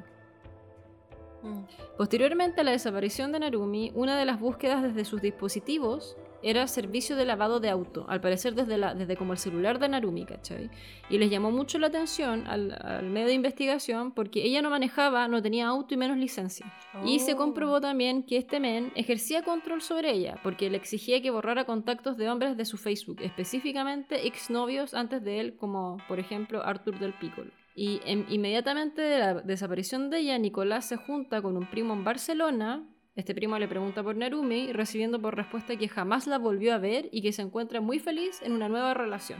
Mm. 1.42 1.64
Posteriormente 1.96 2.60
a 2.60 2.64
la 2.64 2.70
desaparición 2.70 3.32
de 3.32 3.40
Narumi, 3.40 3.90
una 3.96 4.16
de 4.16 4.24
las 4.24 4.38
búsquedas 4.38 4.84
desde 4.84 5.04
sus 5.04 5.20
dispositivos 5.20 6.16
era 6.42 6.66
servicio 6.66 7.16
de 7.16 7.24
lavado 7.24 7.60
de 7.60 7.70
auto, 7.70 8.04
al 8.08 8.20
parecer 8.20 8.54
desde, 8.54 8.76
la, 8.78 8.94
desde 8.94 9.16
como 9.16 9.32
el 9.32 9.38
celular 9.38 9.78
de 9.78 9.88
Narumi, 9.88 10.24
¿cachai? 10.24 10.70
Y 11.10 11.18
les 11.18 11.30
llamó 11.30 11.50
mucho 11.50 11.78
la 11.78 11.86
atención 11.88 12.46
al, 12.46 12.76
al 12.82 13.08
medio 13.10 13.28
de 13.28 13.34
investigación 13.34 14.12
porque 14.12 14.44
ella 14.44 14.62
no 14.62 14.70
manejaba, 14.70 15.28
no 15.28 15.40
tenía 15.42 15.66
auto 15.68 15.94
y 15.94 15.96
menos 15.96 16.16
licencia. 16.16 16.72
Y 17.04 17.18
se 17.20 17.34
Oh. 17.34 17.36
comprobó 17.36 17.80
también 17.80 18.22
que 18.24 18.36
este 18.36 18.60
men 18.60 18.92
ejercía 18.94 19.42
control 19.42 19.80
sobre 19.82 20.10
ella, 20.12 20.38
porque 20.42 20.68
le 20.70 20.76
exigía 20.76 21.20
que 21.22 21.30
borrara 21.30 21.64
contactos 21.64 22.16
de 22.16 22.28
hombres 22.28 22.56
de 22.56 22.64
su 22.64 22.76
Facebook, 22.76 23.18
específicamente 23.20 24.26
exnovios 24.26 24.94
antes 24.94 25.22
de 25.22 25.40
él, 25.40 25.56
como 25.56 25.98
por 26.08 26.18
ejemplo 26.18 26.62
Arthur 26.64 26.98
del 26.98 27.12
Piccolo. 27.14 27.50
Y 27.74 28.00
em- 28.04 28.26
inmediatamente 28.28 29.00
de 29.00 29.18
la 29.18 29.34
desaparición 29.34 30.10
de 30.10 30.18
ella, 30.18 30.38
Nicolás 30.38 30.86
se 30.86 30.96
junta 30.96 31.40
con 31.40 31.56
un 31.56 31.66
primo 31.70 31.94
en 31.94 32.04
Barcelona. 32.04 32.82
Este 33.14 33.34
primo 33.34 33.58
le 33.58 33.68
pregunta 33.68 34.02
por 34.02 34.16
Narumi, 34.16 34.72
recibiendo 34.72 35.20
por 35.20 35.36
respuesta 35.36 35.76
que 35.76 35.88
jamás 35.88 36.26
la 36.26 36.38
volvió 36.38 36.72
a 36.74 36.78
ver 36.78 37.08
y 37.12 37.20
que 37.20 37.32
se 37.32 37.42
encuentra 37.42 37.80
muy 37.80 37.98
feliz 37.98 38.40
en 38.42 38.52
una 38.52 38.68
nueva 38.70 38.94
relación. 38.94 39.38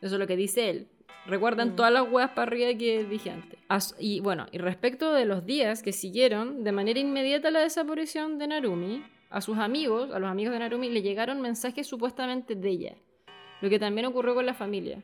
Eso 0.00 0.16
es 0.16 0.18
lo 0.18 0.26
que 0.26 0.36
dice 0.36 0.70
él. 0.70 0.88
Recuerdan 1.26 1.70
Mm. 1.70 1.76
todas 1.76 1.92
las 1.92 2.10
weas 2.10 2.30
para 2.30 2.42
arriba 2.50 2.76
que 2.76 3.04
dije 3.04 3.30
antes. 3.30 3.60
As- 3.68 3.94
y 4.00 4.18
bueno, 4.18 4.46
y 4.50 4.58
respecto 4.58 5.12
de 5.12 5.24
los 5.24 5.46
días 5.46 5.84
que 5.84 5.92
siguieron, 5.92 6.64
de 6.64 6.72
manera 6.72 6.98
inmediata 6.98 7.46
a 7.48 7.50
la 7.52 7.60
desaparición 7.60 8.38
de 8.38 8.48
Narumi, 8.48 9.04
a 9.30 9.40
sus 9.40 9.56
amigos, 9.58 10.10
a 10.12 10.18
los 10.18 10.28
amigos 10.28 10.52
de 10.54 10.58
Narumi, 10.58 10.90
le 10.90 11.02
llegaron 11.02 11.40
mensajes 11.40 11.86
supuestamente 11.86 12.56
de 12.56 12.68
ella. 12.68 12.96
Lo 13.60 13.70
que 13.70 13.78
también 13.78 14.06
ocurrió 14.06 14.34
con 14.34 14.46
la 14.46 14.54
familia. 14.54 15.00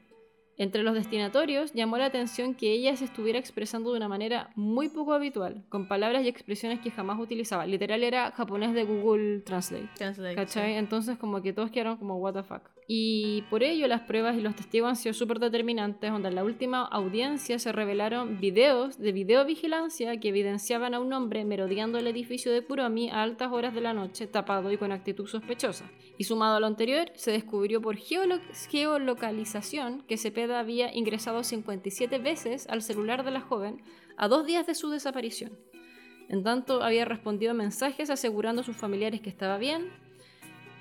Entre 0.58 0.82
los 0.82 0.94
destinatorios 0.94 1.72
llamó 1.72 1.96
la 1.98 2.06
atención 2.06 2.54
que 2.54 2.72
ella 2.72 2.94
se 2.96 3.04
estuviera 3.04 3.38
expresando 3.38 3.92
de 3.92 3.96
una 3.96 4.08
manera 4.08 4.50
muy 4.56 4.88
poco 4.88 5.12
habitual, 5.14 5.64
con 5.68 5.86
palabras 5.88 6.24
y 6.24 6.28
expresiones 6.28 6.80
que 6.80 6.90
jamás 6.90 7.18
utilizaba. 7.20 7.64
Literal 7.64 8.02
era 8.02 8.32
japonés 8.32 8.74
de 8.74 8.84
Google 8.84 9.40
Translate. 9.40 9.88
Translate, 9.96 10.34
¿Cachai? 10.34 10.72
sí. 10.72 10.78
Entonces 10.78 11.16
como 11.16 11.40
que 11.42 11.52
todos 11.52 11.70
quedaron 11.70 11.96
como 11.96 12.16
what 12.16 12.34
the 12.34 12.42
fuck. 12.42 12.62
Y 12.90 13.42
por 13.50 13.62
ello 13.62 13.86
las 13.86 14.00
pruebas 14.00 14.36
y 14.36 14.40
los 14.40 14.56
testigos 14.56 14.88
han 14.88 14.96
sido 14.96 15.12
súper 15.12 15.38
determinantes, 15.38 16.10
donde 16.10 16.28
en 16.30 16.34
la 16.34 16.42
última 16.44 16.84
audiencia 16.86 17.58
se 17.58 17.70
revelaron 17.70 18.40
videos 18.40 18.98
de 18.98 19.12
videovigilancia 19.12 20.18
que 20.18 20.28
evidenciaban 20.30 20.94
a 20.94 20.98
un 21.00 21.12
hombre 21.12 21.44
merodeando 21.44 21.98
el 21.98 22.06
edificio 22.06 22.50
de 22.50 22.64
Kuromi 22.64 23.10
a 23.10 23.22
altas 23.22 23.52
horas 23.52 23.74
de 23.74 23.82
la 23.82 23.92
noche, 23.92 24.26
tapado 24.26 24.72
y 24.72 24.78
con 24.78 24.90
actitud 24.92 25.26
sospechosa. 25.26 25.90
Y 26.16 26.24
sumado 26.24 26.56
a 26.56 26.60
lo 26.60 26.66
anterior, 26.66 27.10
se 27.14 27.30
descubrió 27.30 27.80
por 27.82 27.96
geolo- 27.96 28.40
geolocalización 28.70 30.02
que 30.08 30.16
Había 30.56 30.94
ingresado 30.94 31.44
57 31.44 32.18
veces 32.18 32.66
al 32.68 32.82
celular 32.82 33.24
de 33.24 33.30
la 33.30 33.40
joven 33.40 33.82
a 34.16 34.28
dos 34.28 34.46
días 34.46 34.66
de 34.66 34.74
su 34.74 34.90
desaparición. 34.90 35.58
En 36.28 36.42
tanto, 36.42 36.82
había 36.82 37.04
respondido 37.04 37.54
mensajes 37.54 38.10
asegurando 38.10 38.60
a 38.62 38.64
sus 38.64 38.76
familiares 38.76 39.20
que 39.20 39.30
estaba 39.30 39.58
bien 39.58 39.90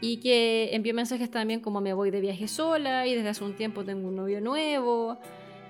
y 0.02 0.20
que 0.20 0.76
envió 0.76 0.94
mensajes 0.94 1.32
también 1.32 1.62
como 1.62 1.82
me 1.82 1.94
voy 1.94 2.12
de 2.12 2.22
viaje 2.22 2.48
sola 2.48 3.08
y 3.08 3.16
desde 3.16 3.30
hace 3.30 3.44
un 3.44 3.56
tiempo 3.56 3.84
tengo 3.84 4.08
un 4.08 4.16
novio 4.16 4.42
nuevo 4.42 5.20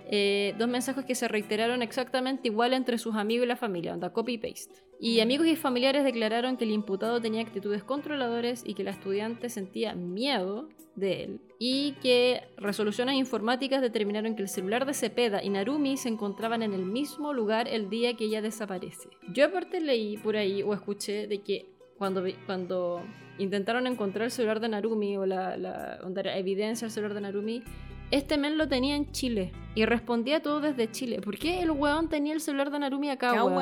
eh, 0.10 0.56
dos 0.58 0.70
mensajes 0.70 1.04
que 1.04 1.16
se 1.16 1.28
reiteraron 1.28 1.82
exactamente 1.82 2.48
igual 2.48 2.74
entre 2.74 2.98
sus 2.98 3.16
amigos 3.16 3.46
y 3.46 3.48
la 3.48 3.58
familia, 3.58 3.94
onda 3.94 4.14
copy-paste. 4.14 4.87
Y 5.00 5.20
amigos 5.20 5.48
y 5.48 5.56
familiares 5.56 6.04
declararon 6.04 6.58
que 6.58 6.64
el 6.64 6.72
imputado 6.72 7.22
tenía 7.22 7.42
actitudes 7.42 7.84
controladoras 7.84 8.64
y 8.66 8.74
que 8.74 8.84
la 8.84 8.92
estudiante 8.92 9.50
sentía 9.50 9.94
miedo 9.94 10.70
de 10.96 11.24
él. 11.24 11.42
Y 11.60 11.94
que 12.02 12.44
resoluciones 12.58 13.16
informáticas 13.16 13.82
determinaron 13.82 14.36
que 14.36 14.42
el 14.42 14.50
celular 14.50 14.86
de 14.86 14.94
Cepeda 14.94 15.44
y 15.44 15.50
Narumi 15.50 15.98
se 15.98 16.10
encontraban 16.10 16.64
en 16.64 16.74
el 16.74 16.84
mismo 16.84 17.32
lugar 17.32 17.68
el 17.68 17.90
día 17.90 18.16
que 18.16 18.26
ella 18.26 18.42
desaparece. 18.42 19.10
Yo 19.32 19.46
aparte 19.46 19.80
leí 19.80 20.18
por 20.18 20.36
ahí 20.36 20.64
o 20.64 20.74
escuché 20.74 21.28
de 21.28 21.42
que 21.42 21.70
cuando, 21.98 22.24
cuando 22.46 23.04
intentaron 23.38 23.88
encontrar 23.88 24.26
el 24.26 24.32
celular 24.32 24.60
de 24.60 24.70
Narumi 24.70 25.18
o 25.18 25.26
la, 25.26 25.58
la 25.58 26.00
era 26.16 26.38
evidencia 26.38 26.86
del 26.86 26.92
celular 26.92 27.14
de 27.14 27.22
Narumi, 27.22 27.64
este 28.12 28.38
men 28.38 28.58
lo 28.58 28.68
tenía 28.68 28.96
en 28.96 29.12
Chile 29.12 29.52
y 29.76 29.86
respondía 29.86 30.42
todo 30.42 30.62
desde 30.62 30.90
Chile. 30.92 31.20
¿Por 31.22 31.38
qué 31.38 31.62
el 31.62 31.72
weón 31.72 32.10
tenía 32.10 32.34
el 32.34 32.42
celular 32.42 32.72
de 32.72 32.80
Narumi 32.80 33.10
acá, 33.10 33.32
Qué 33.32 33.38
weón? 33.42 33.58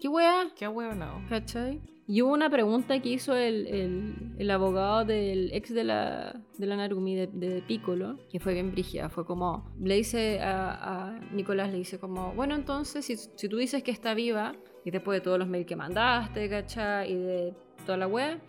¿Qué 0.00 0.08
weá? 0.08 0.46
Qué 0.56 0.66
bueno. 0.66 1.22
¿Cachai? 1.28 1.80
Y 2.06 2.20
hubo 2.20 2.32
una 2.32 2.50
pregunta 2.50 2.98
que 3.00 3.08
hizo 3.10 3.34
el, 3.36 3.66
el- 3.68 4.34
el 4.38 4.50
abogado 4.50 5.04
del 5.04 5.50
ex 5.52 5.72
de 5.72 5.84
la, 5.84 6.42
de 6.58 6.66
la 6.66 6.76
Narumi, 6.76 7.14
de, 7.14 7.26
de 7.28 7.62
Piccolo, 7.62 8.18
que 8.30 8.40
fue 8.40 8.54
bien 8.54 8.72
brígida. 8.72 9.08
Fue 9.08 9.24
como, 9.24 9.72
le 9.80 9.94
dice 9.96 10.40
a, 10.40 11.08
a 11.10 11.20
Nicolás, 11.32 11.70
le 11.70 11.78
dice 11.78 11.98
como, 12.00 12.32
bueno, 12.34 12.54
entonces, 12.56 13.04
si, 13.04 13.16
si 13.16 13.48
tú 13.48 13.56
dices 13.56 13.82
que 13.84 13.92
está 13.92 14.14
viva, 14.14 14.52
y 14.84 14.90
después 14.90 15.16
de 15.16 15.20
todos 15.22 15.38
los 15.38 15.48
mails 15.48 15.66
que 15.66 15.76
mandaste, 15.76 16.48
¿cachai? 16.50 17.12
Y 17.12 17.14
de 17.14 17.54
toda 17.86 17.96
la 17.98 18.08
web, 18.08 18.40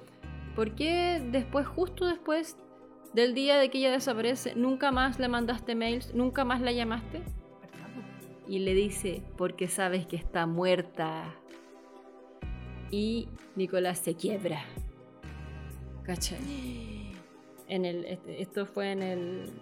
¿por 0.55 0.73
qué 0.73 1.21
después, 1.31 1.67
justo 1.67 2.07
después 2.07 2.57
del 3.13 3.33
día 3.33 3.57
de 3.57 3.69
que 3.69 3.77
ella 3.79 3.91
desaparece, 3.91 4.55
nunca 4.55 4.91
más 4.91 5.19
le 5.19 5.27
mandaste 5.27 5.75
mails, 5.75 6.13
nunca 6.13 6.43
más 6.45 6.61
la 6.61 6.71
llamaste? 6.71 7.21
Y 8.47 8.59
le 8.59 8.73
dice, 8.73 9.21
porque 9.37 9.67
sabes 9.67 10.05
que 10.05 10.15
está 10.15 10.45
muerta. 10.45 11.33
Y 12.91 13.27
Nicolás 13.55 13.99
se 13.99 14.15
quiebra. 14.15 14.63
¿Cachai? 16.03 16.39
En 17.69 17.85
el, 17.85 18.05
este- 18.05 18.41
esto 18.41 18.65
fue 18.65 18.91
en 18.91 19.01
el... 19.01 19.53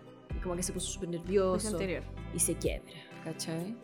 Como 0.42 0.56
que 0.56 0.64
se 0.64 0.74
puso 0.74 0.92
súper 0.92 1.10
nervioso. 1.10 1.70
anterior. 1.70 2.04
Y 2.34 2.40
se 2.40 2.56
quiebra, 2.56 2.92
¿cachai? 3.24 3.76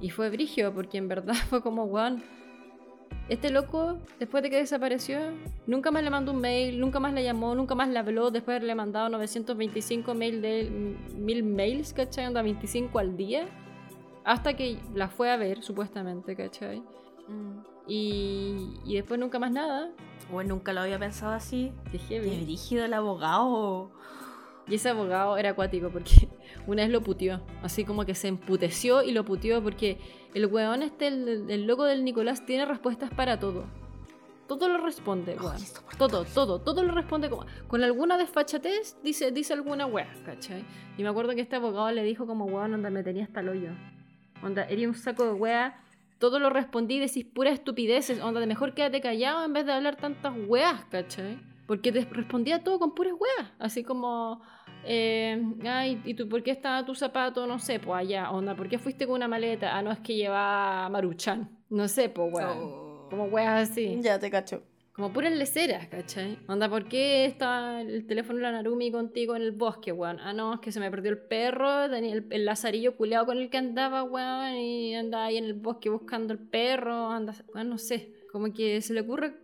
Y 0.00 0.10
fue 0.10 0.28
brigio 0.30 0.72
porque 0.74 0.98
en 0.98 1.08
verdad 1.08 1.34
fue 1.48 1.62
como, 1.62 1.84
weón, 1.84 2.22
este 3.32 3.50
loco, 3.50 3.98
después 4.18 4.42
de 4.42 4.50
que 4.50 4.56
desapareció, 4.56 5.18
nunca 5.66 5.90
más 5.90 6.02
le 6.02 6.10
mandó 6.10 6.32
un 6.32 6.40
mail, 6.40 6.78
nunca 6.78 7.00
más 7.00 7.14
le 7.14 7.24
llamó, 7.24 7.54
nunca 7.54 7.74
más 7.74 7.88
le 7.88 7.98
habló, 7.98 8.30
después 8.30 8.52
de 8.52 8.56
haberle 8.56 8.74
mandado 8.74 9.08
925 9.08 10.14
mail 10.14 10.42
de 10.42 10.96
mil 11.16 11.42
mails, 11.42 11.94
¿cachai? 11.94 12.26
Anda 12.26 12.42
25 12.42 12.98
al 12.98 13.16
día, 13.16 13.46
hasta 14.24 14.54
que 14.54 14.78
la 14.94 15.08
fue 15.08 15.30
a 15.30 15.38
ver, 15.38 15.62
supuestamente, 15.62 16.36
¿cachai? 16.36 16.80
Mm. 17.26 17.60
Y, 17.88 18.80
y 18.84 18.96
después 18.96 19.18
nunca 19.18 19.38
más 19.38 19.50
nada. 19.50 19.90
Bueno, 20.30 20.50
nunca 20.50 20.74
lo 20.74 20.82
había 20.82 20.98
pensado 20.98 21.32
así. 21.32 21.72
Qué 21.90 21.98
Qué 21.98 22.20
heavy. 22.20 22.44
brígido 22.44 22.84
el 22.84 22.92
abogado. 22.92 23.90
Y 24.68 24.74
ese 24.74 24.90
abogado 24.90 25.38
era 25.38 25.50
acuático 25.50 25.88
porque 25.90 26.28
una 26.66 26.82
vez 26.82 26.90
lo 26.90 27.02
puteó. 27.02 27.40
Así 27.62 27.84
como 27.84 28.04
que 28.04 28.14
se 28.14 28.28
emputeció 28.28 29.02
y 29.02 29.12
lo 29.12 29.24
puteó 29.24 29.62
porque 29.62 29.98
el 30.34 30.46
weón 30.46 30.82
este, 30.82 31.08
el, 31.08 31.50
el 31.50 31.66
loco 31.66 31.84
del 31.84 32.04
Nicolás, 32.04 32.44
tiene 32.46 32.64
respuestas 32.64 33.10
para 33.10 33.38
todo. 33.38 33.64
Todo 34.48 34.68
lo 34.68 34.78
responde, 34.78 35.34
weón. 35.36 35.58
Insoportable. 35.58 35.96
Todo, 35.98 36.24
todo, 36.24 36.58
todo 36.60 36.82
lo 36.82 36.92
responde 36.92 37.30
como. 37.30 37.46
Con 37.68 37.82
alguna 37.82 38.18
desfachatez 38.18 38.96
dice, 39.02 39.30
dice 39.30 39.52
alguna 39.54 39.86
weá, 39.86 40.12
¿cachai? 40.26 40.64
Y 40.98 41.02
me 41.02 41.08
acuerdo 41.08 41.34
que 41.34 41.40
este 41.40 41.56
abogado 41.56 41.90
le 41.90 42.02
dijo 42.02 42.26
como, 42.26 42.44
weón, 42.44 42.74
onda, 42.74 42.90
me 42.90 43.02
tenía 43.02 43.24
hasta 43.24 43.40
el 43.40 43.48
hoyo. 43.48 43.70
Onda, 44.42 44.64
eres 44.64 44.86
un 44.86 44.94
saco 44.94 45.24
de 45.24 45.32
weá. 45.32 45.82
Todo 46.18 46.38
lo 46.38 46.50
respondí 46.50 46.96
y 46.96 47.00
decís 47.00 47.24
puras 47.24 47.54
estupideces. 47.54 48.20
Onda, 48.20 48.40
de 48.40 48.46
mejor 48.46 48.74
quédate 48.74 49.00
callado 49.00 49.44
en 49.44 49.52
vez 49.52 49.64
de 49.64 49.72
hablar 49.72 49.96
tantas 49.96 50.34
weas, 50.46 50.84
¿cachai? 50.86 51.38
Porque 51.66 51.90
te 51.92 52.04
respondía 52.04 52.62
todo 52.62 52.78
con 52.78 52.94
puras 52.94 53.14
weas. 53.14 53.50
Así 53.58 53.84
como, 53.84 54.42
eh, 54.84 55.42
ay, 55.64 56.00
¿y 56.04 56.14
tú 56.14 56.28
por 56.28 56.42
qué 56.42 56.50
estaba 56.50 56.84
tu 56.84 56.94
zapato? 56.94 57.46
No 57.46 57.58
sé, 57.58 57.78
pues 57.78 58.00
allá, 58.00 58.30
onda, 58.30 58.54
¿por 58.54 58.68
qué 58.68 58.78
fuiste 58.78 59.06
con 59.06 59.16
una 59.16 59.28
maleta? 59.28 59.76
Ah, 59.76 59.82
no, 59.82 59.92
es 59.92 60.00
que 60.00 60.14
lleva 60.14 60.88
Maruchan. 60.88 61.48
No 61.70 61.88
sé, 61.88 62.08
pues 62.08 62.32
weón. 62.32 62.58
Oh. 62.58 63.06
Como 63.10 63.24
weas 63.24 63.70
así. 63.70 63.98
Ya 64.00 64.18
te 64.18 64.30
cacho. 64.30 64.62
Como 64.92 65.10
puras 65.10 65.32
leceras, 65.32 65.86
¿cachai? 65.88 66.38
Onda, 66.48 66.68
¿por 66.68 66.86
qué 66.86 67.24
está 67.24 67.80
el 67.80 68.06
teléfono 68.06 68.38
de 68.38 68.42
la 68.42 68.52
Narumi 68.52 68.92
contigo 68.92 69.34
en 69.34 69.42
el 69.42 69.52
bosque, 69.52 69.90
weón? 69.90 70.20
Ah, 70.20 70.34
no, 70.34 70.54
es 70.54 70.60
que 70.60 70.70
se 70.70 70.80
me 70.80 70.90
perdió 70.90 71.10
el 71.10 71.18
perro, 71.18 71.88
tenía 71.88 72.12
el, 72.12 72.26
el 72.28 72.44
lazarillo 72.44 72.94
culeado 72.94 73.24
con 73.24 73.38
el 73.38 73.48
que 73.48 73.56
andaba, 73.56 74.02
weón, 74.02 74.54
y 74.56 74.94
andaba 74.94 75.26
ahí 75.26 75.38
en 75.38 75.44
el 75.44 75.54
bosque 75.54 75.88
buscando 75.88 76.34
el 76.34 76.40
perro, 76.40 77.10
anda, 77.10 77.34
weón, 77.54 77.70
no 77.70 77.78
sé. 77.78 78.12
Como 78.30 78.52
que 78.52 78.80
se 78.82 78.92
le 78.94 79.00
ocurre 79.00 79.34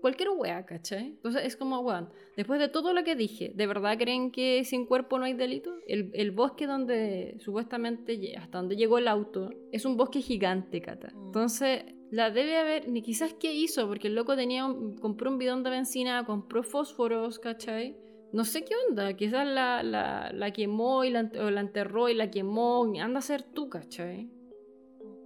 cualquier 0.00 0.30
wea, 0.36 0.64
¿cachai? 0.66 1.06
Entonces 1.08 1.42
es 1.44 1.56
como, 1.56 1.80
weón, 1.80 2.08
después 2.36 2.58
de 2.60 2.68
todo 2.68 2.92
lo 2.92 3.04
que 3.04 3.14
dije, 3.16 3.52
¿de 3.54 3.66
verdad 3.66 3.96
creen 3.98 4.30
que 4.30 4.64
sin 4.64 4.86
cuerpo 4.86 5.18
no 5.18 5.24
hay 5.24 5.34
delito? 5.34 5.72
El, 5.86 6.10
el 6.14 6.30
bosque 6.30 6.66
donde 6.66 7.36
supuestamente, 7.40 8.36
hasta 8.36 8.58
donde 8.58 8.76
llegó 8.76 8.98
el 8.98 9.08
auto, 9.08 9.50
es 9.72 9.84
un 9.84 9.96
bosque 9.96 10.20
gigante, 10.20 10.80
Cata. 10.80 11.12
Mm. 11.14 11.26
Entonces, 11.26 11.84
la 12.10 12.30
debe 12.30 12.56
haber, 12.56 12.88
ni 12.88 13.02
quizás 13.02 13.34
qué 13.34 13.52
hizo, 13.52 13.86
porque 13.86 14.08
el 14.08 14.14
loco 14.14 14.34
tenía 14.34 14.64
un- 14.66 14.96
compró 14.96 15.30
un 15.30 15.38
bidón 15.38 15.62
de 15.62 15.70
benzina, 15.70 16.24
compró 16.24 16.62
fósforos, 16.62 17.38
¿cachai? 17.38 17.96
No 18.32 18.44
sé 18.44 18.64
qué 18.64 18.74
onda, 18.88 19.14
quizás 19.14 19.46
la, 19.46 19.82
la, 19.82 20.30
la 20.32 20.52
quemó 20.52 21.04
y 21.04 21.10
la, 21.10 21.30
o 21.40 21.50
la 21.50 21.60
enterró 21.60 22.08
y 22.08 22.14
la 22.14 22.30
quemó, 22.30 22.84
anda 23.00 23.18
a 23.18 23.22
ser 23.22 23.42
tú, 23.42 23.68
¿cachai? 23.68 24.30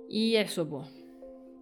Y 0.09 0.37
eso, 0.37 0.69
po. 0.69 0.85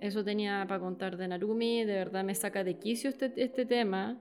Eso 0.03 0.25
tenía 0.25 0.65
para 0.67 0.81
contar 0.81 1.17
de 1.17 1.29
Narumi, 1.29 1.85
de 1.85 1.95
verdad 1.95 2.25
me 2.25 2.35
saca 2.35 2.65
de 2.65 2.77
quicio 2.79 3.09
este, 3.09 3.33
este 3.37 3.65
tema. 3.65 4.19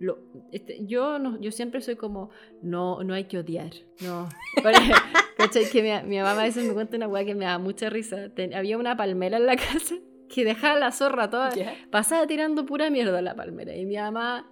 Lo, 0.00 0.18
este- 0.50 0.84
yo, 0.86 1.18
no, 1.18 1.40
yo 1.40 1.52
siempre 1.52 1.80
soy 1.82 1.94
como, 1.96 2.30
no, 2.62 3.04
no 3.04 3.14
hay 3.14 3.24
que 3.24 3.38
odiar, 3.38 3.70
no. 4.02 4.28
¿Cachai? 5.36 5.70
Que 5.70 5.82
mi, 5.82 6.08
mi 6.08 6.16
mamá 6.18 6.32
a 6.40 6.44
veces 6.44 6.66
me 6.66 6.74
cuenta 6.74 6.96
una 6.96 7.06
weá 7.06 7.24
que 7.24 7.34
me 7.34 7.44
da 7.44 7.58
mucha 7.58 7.88
risa. 7.90 8.28
Ten- 8.34 8.54
había 8.54 8.76
una 8.76 8.96
palmera 8.96 9.36
en 9.36 9.46
la 9.46 9.56
casa 9.56 9.94
que 10.34 10.44
dejaba 10.44 10.78
la 10.78 10.90
zorra 10.90 11.30
toda, 11.30 11.50
pasaba 11.90 12.26
tirando 12.26 12.66
pura 12.66 12.90
mierda 12.90 13.18
a 13.18 13.22
la 13.22 13.34
palmera. 13.36 13.76
Y 13.76 13.84
mi 13.86 13.96
mamá 13.96 14.50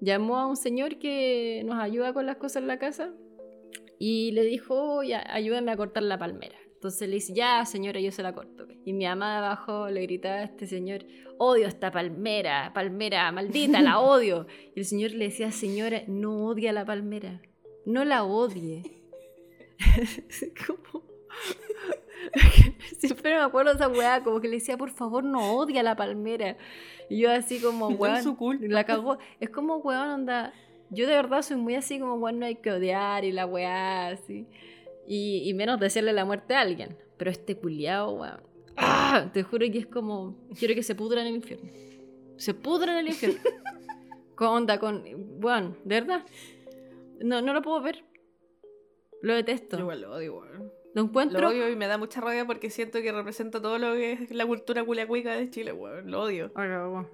llamó 0.00 0.36
a 0.38 0.46
un 0.46 0.56
señor 0.56 0.98
que 0.98 1.62
nos 1.64 1.78
ayuda 1.78 2.12
con 2.12 2.26
las 2.26 2.36
cosas 2.36 2.62
en 2.62 2.68
la 2.68 2.78
casa 2.78 3.10
y 3.98 4.32
le 4.32 4.42
dijo, 4.44 5.02
ya, 5.02 5.22
ayúdame 5.32 5.72
a 5.72 5.76
cortar 5.76 6.02
la 6.02 6.18
palmera. 6.18 6.56
Entonces 6.80 7.08
le 7.10 7.16
dice, 7.16 7.34
ya, 7.34 7.66
señora, 7.66 8.00
yo 8.00 8.10
se 8.10 8.22
la 8.22 8.32
corto. 8.32 8.66
Y 8.86 8.94
mi 8.94 9.04
mamá 9.04 9.32
de 9.32 9.36
abajo 9.44 9.90
le 9.90 10.00
gritaba 10.00 10.36
a 10.36 10.44
este 10.44 10.66
señor, 10.66 11.04
odio 11.36 11.66
esta 11.66 11.90
palmera, 11.90 12.72
palmera, 12.74 13.30
maldita, 13.32 13.82
la 13.82 13.98
odio. 14.00 14.46
Y 14.74 14.80
el 14.80 14.86
señor 14.86 15.10
le 15.10 15.26
decía, 15.26 15.52
señora, 15.52 16.04
no 16.06 16.46
odia 16.46 16.72
la 16.72 16.86
palmera, 16.86 17.42
no 17.84 18.02
la 18.06 18.24
odie. 18.24 18.82
Como- 20.66 21.04
Siempre 22.98 23.34
me 23.34 23.40
acuerdo 23.42 23.72
de 23.72 23.76
esa 23.76 23.88
weá, 23.88 24.22
como 24.22 24.40
que 24.40 24.48
le 24.48 24.54
decía, 24.56 24.76
por 24.78 24.90
favor, 24.90 25.22
no 25.22 25.56
odia 25.56 25.82
la 25.82 25.96
palmera. 25.96 26.56
Y 27.10 27.18
yo 27.20 27.30
así 27.30 27.60
como, 27.60 27.88
weón, 27.88 28.22
la 28.72 28.84
cagó. 28.84 29.18
Es 29.38 29.50
como, 29.50 29.76
weón, 29.76 30.08
onda, 30.08 30.52
yo 30.90 31.06
de 31.06 31.14
verdad 31.14 31.42
soy 31.42 31.56
muy 31.58 31.74
así 31.74 31.98
como, 31.98 32.14
weón, 32.14 32.38
no 32.38 32.46
hay 32.46 32.56
que 32.56 32.70
odiar 32.72 33.24
y 33.26 33.32
la 33.32 33.44
weá, 33.46 34.08
así. 34.08 34.46
Y, 35.06 35.48
y 35.48 35.54
menos 35.54 35.80
desearle 35.80 36.12
la 36.12 36.24
muerte 36.24 36.54
a 36.54 36.60
alguien. 36.60 36.96
Pero 37.16 37.30
este 37.30 37.56
culiao, 37.56 38.12
weón. 38.12 38.40
¡ah! 38.76 39.30
Te 39.32 39.42
juro 39.42 39.66
que 39.70 39.78
es 39.78 39.86
como, 39.86 40.36
quiero 40.58 40.74
que 40.74 40.82
se 40.82 40.94
pudra 40.94 41.20
en 41.20 41.28
el 41.28 41.34
infierno. 41.36 41.70
Se 42.36 42.54
pudra 42.54 42.92
en 42.92 42.98
el 42.98 43.08
infierno. 43.08 43.40
con 44.34 44.48
onda, 44.48 44.78
con, 44.78 45.04
weón, 45.42 45.76
de 45.84 46.00
verdad. 46.00 46.24
No, 47.20 47.42
no 47.42 47.52
lo 47.52 47.62
puedo 47.62 47.82
ver. 47.82 48.04
Lo 49.22 49.34
detesto. 49.34 49.76
Yo 49.76 49.82
igual 49.82 50.00
lo 50.00 50.12
odio, 50.12 50.38
weón. 50.38 50.72
Lo 50.94 51.02
encuentro. 51.02 51.40
Lo 51.40 51.48
odio 51.48 51.68
y 51.68 51.76
me 51.76 51.86
da 51.86 51.98
mucha 51.98 52.20
rabia 52.20 52.46
porque 52.46 52.70
siento 52.70 53.00
que 53.02 53.12
representa 53.12 53.60
todo 53.60 53.78
lo 53.78 53.92
que 53.94 54.12
es 54.12 54.30
la 54.30 54.46
cultura 54.46 54.84
culiacuica 54.84 55.34
de 55.34 55.50
Chile, 55.50 55.72
weón. 55.72 56.10
Lo 56.10 56.22
odio. 56.22 56.50
Weón. 56.54 57.08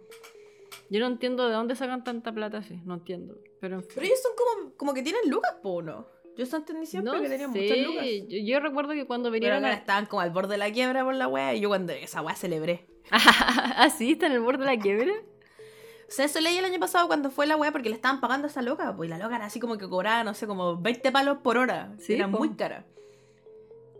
Yo 0.89 1.01
no 1.01 1.07
entiendo 1.07 1.49
de 1.49 1.55
dónde 1.55 1.75
sacan 1.75 2.05
tanta 2.05 2.33
plata 2.33 2.59
así. 2.59 2.81
No 2.85 2.95
entiendo. 2.95 3.39
Pero 3.61 3.77
en 3.77 3.83
fin. 3.83 3.93
Pero 3.97 4.07
ellos 4.07 4.23
son 4.23 4.33
como, 4.37 4.77
como 4.77 4.95
que 4.95 5.03
tienen 5.03 5.29
lucas, 5.29 5.57
po, 5.63 5.83
¿no? 5.83 6.07
Yo 6.37 6.45
eso 6.45 6.59
entendí 6.59 6.87
siempre 6.87 7.13
no 7.13 7.23
que 7.23 7.29
tenían 7.29 7.51
muchas 7.51 7.79
lucas. 7.79 8.05
Yo, 8.29 8.39
yo 8.39 8.61
recuerdo 8.61 8.93
que 8.93 9.07
cuando 9.07 9.31
Pero 9.31 9.35
vinieron 9.35 9.65
ahora 9.65 9.75
a... 9.75 9.79
estaban 9.79 10.07
como 10.07 10.21
al 10.21 10.31
borde 10.31 10.53
de 10.53 10.59
la 10.59 10.71
quiebra 10.71 11.03
por 11.03 11.15
la 11.15 11.29
wea 11.29 11.55
y 11.55 11.61
yo 11.61 11.69
cuando 11.69 11.93
esa 11.93 12.21
wea 12.21 12.35
celebré. 12.35 12.87
ah, 13.11 13.89
sí, 13.97 14.13
está 14.13 14.27
en 14.27 14.33
el 14.33 14.41
borde 14.41 14.65
de 14.65 14.77
la 14.77 14.79
quiebra. 14.83 15.13
O 15.13 16.11
sea, 16.11 16.27
eso 16.27 16.41
leí 16.41 16.57
el 16.59 16.65
año 16.65 16.79
pasado 16.79 17.07
cuando 17.09 17.31
fue 17.31 17.47
la 17.47 17.57
wea 17.57 17.73
porque 17.73 17.89
le 17.89 17.97
estaban 17.97 18.21
pagando 18.21 18.47
a 18.47 18.51
esa 18.51 18.63
loca, 18.63 18.95
pues 18.95 19.09
y 19.09 19.11
la 19.11 19.19
loca 19.19 19.37
era 19.37 19.47
así 19.47 19.59
como 19.59 19.77
que 19.77 19.89
cobraba, 19.89 20.23
no 20.25 20.35
sé, 20.35 20.47
como 20.47 20.77
20 20.77 21.11
palos 21.11 21.39
por 21.43 21.57
hora. 21.57 21.95
Sí, 21.99 22.15
era 22.15 22.27
muy 22.27 22.55
cara. 22.55 22.87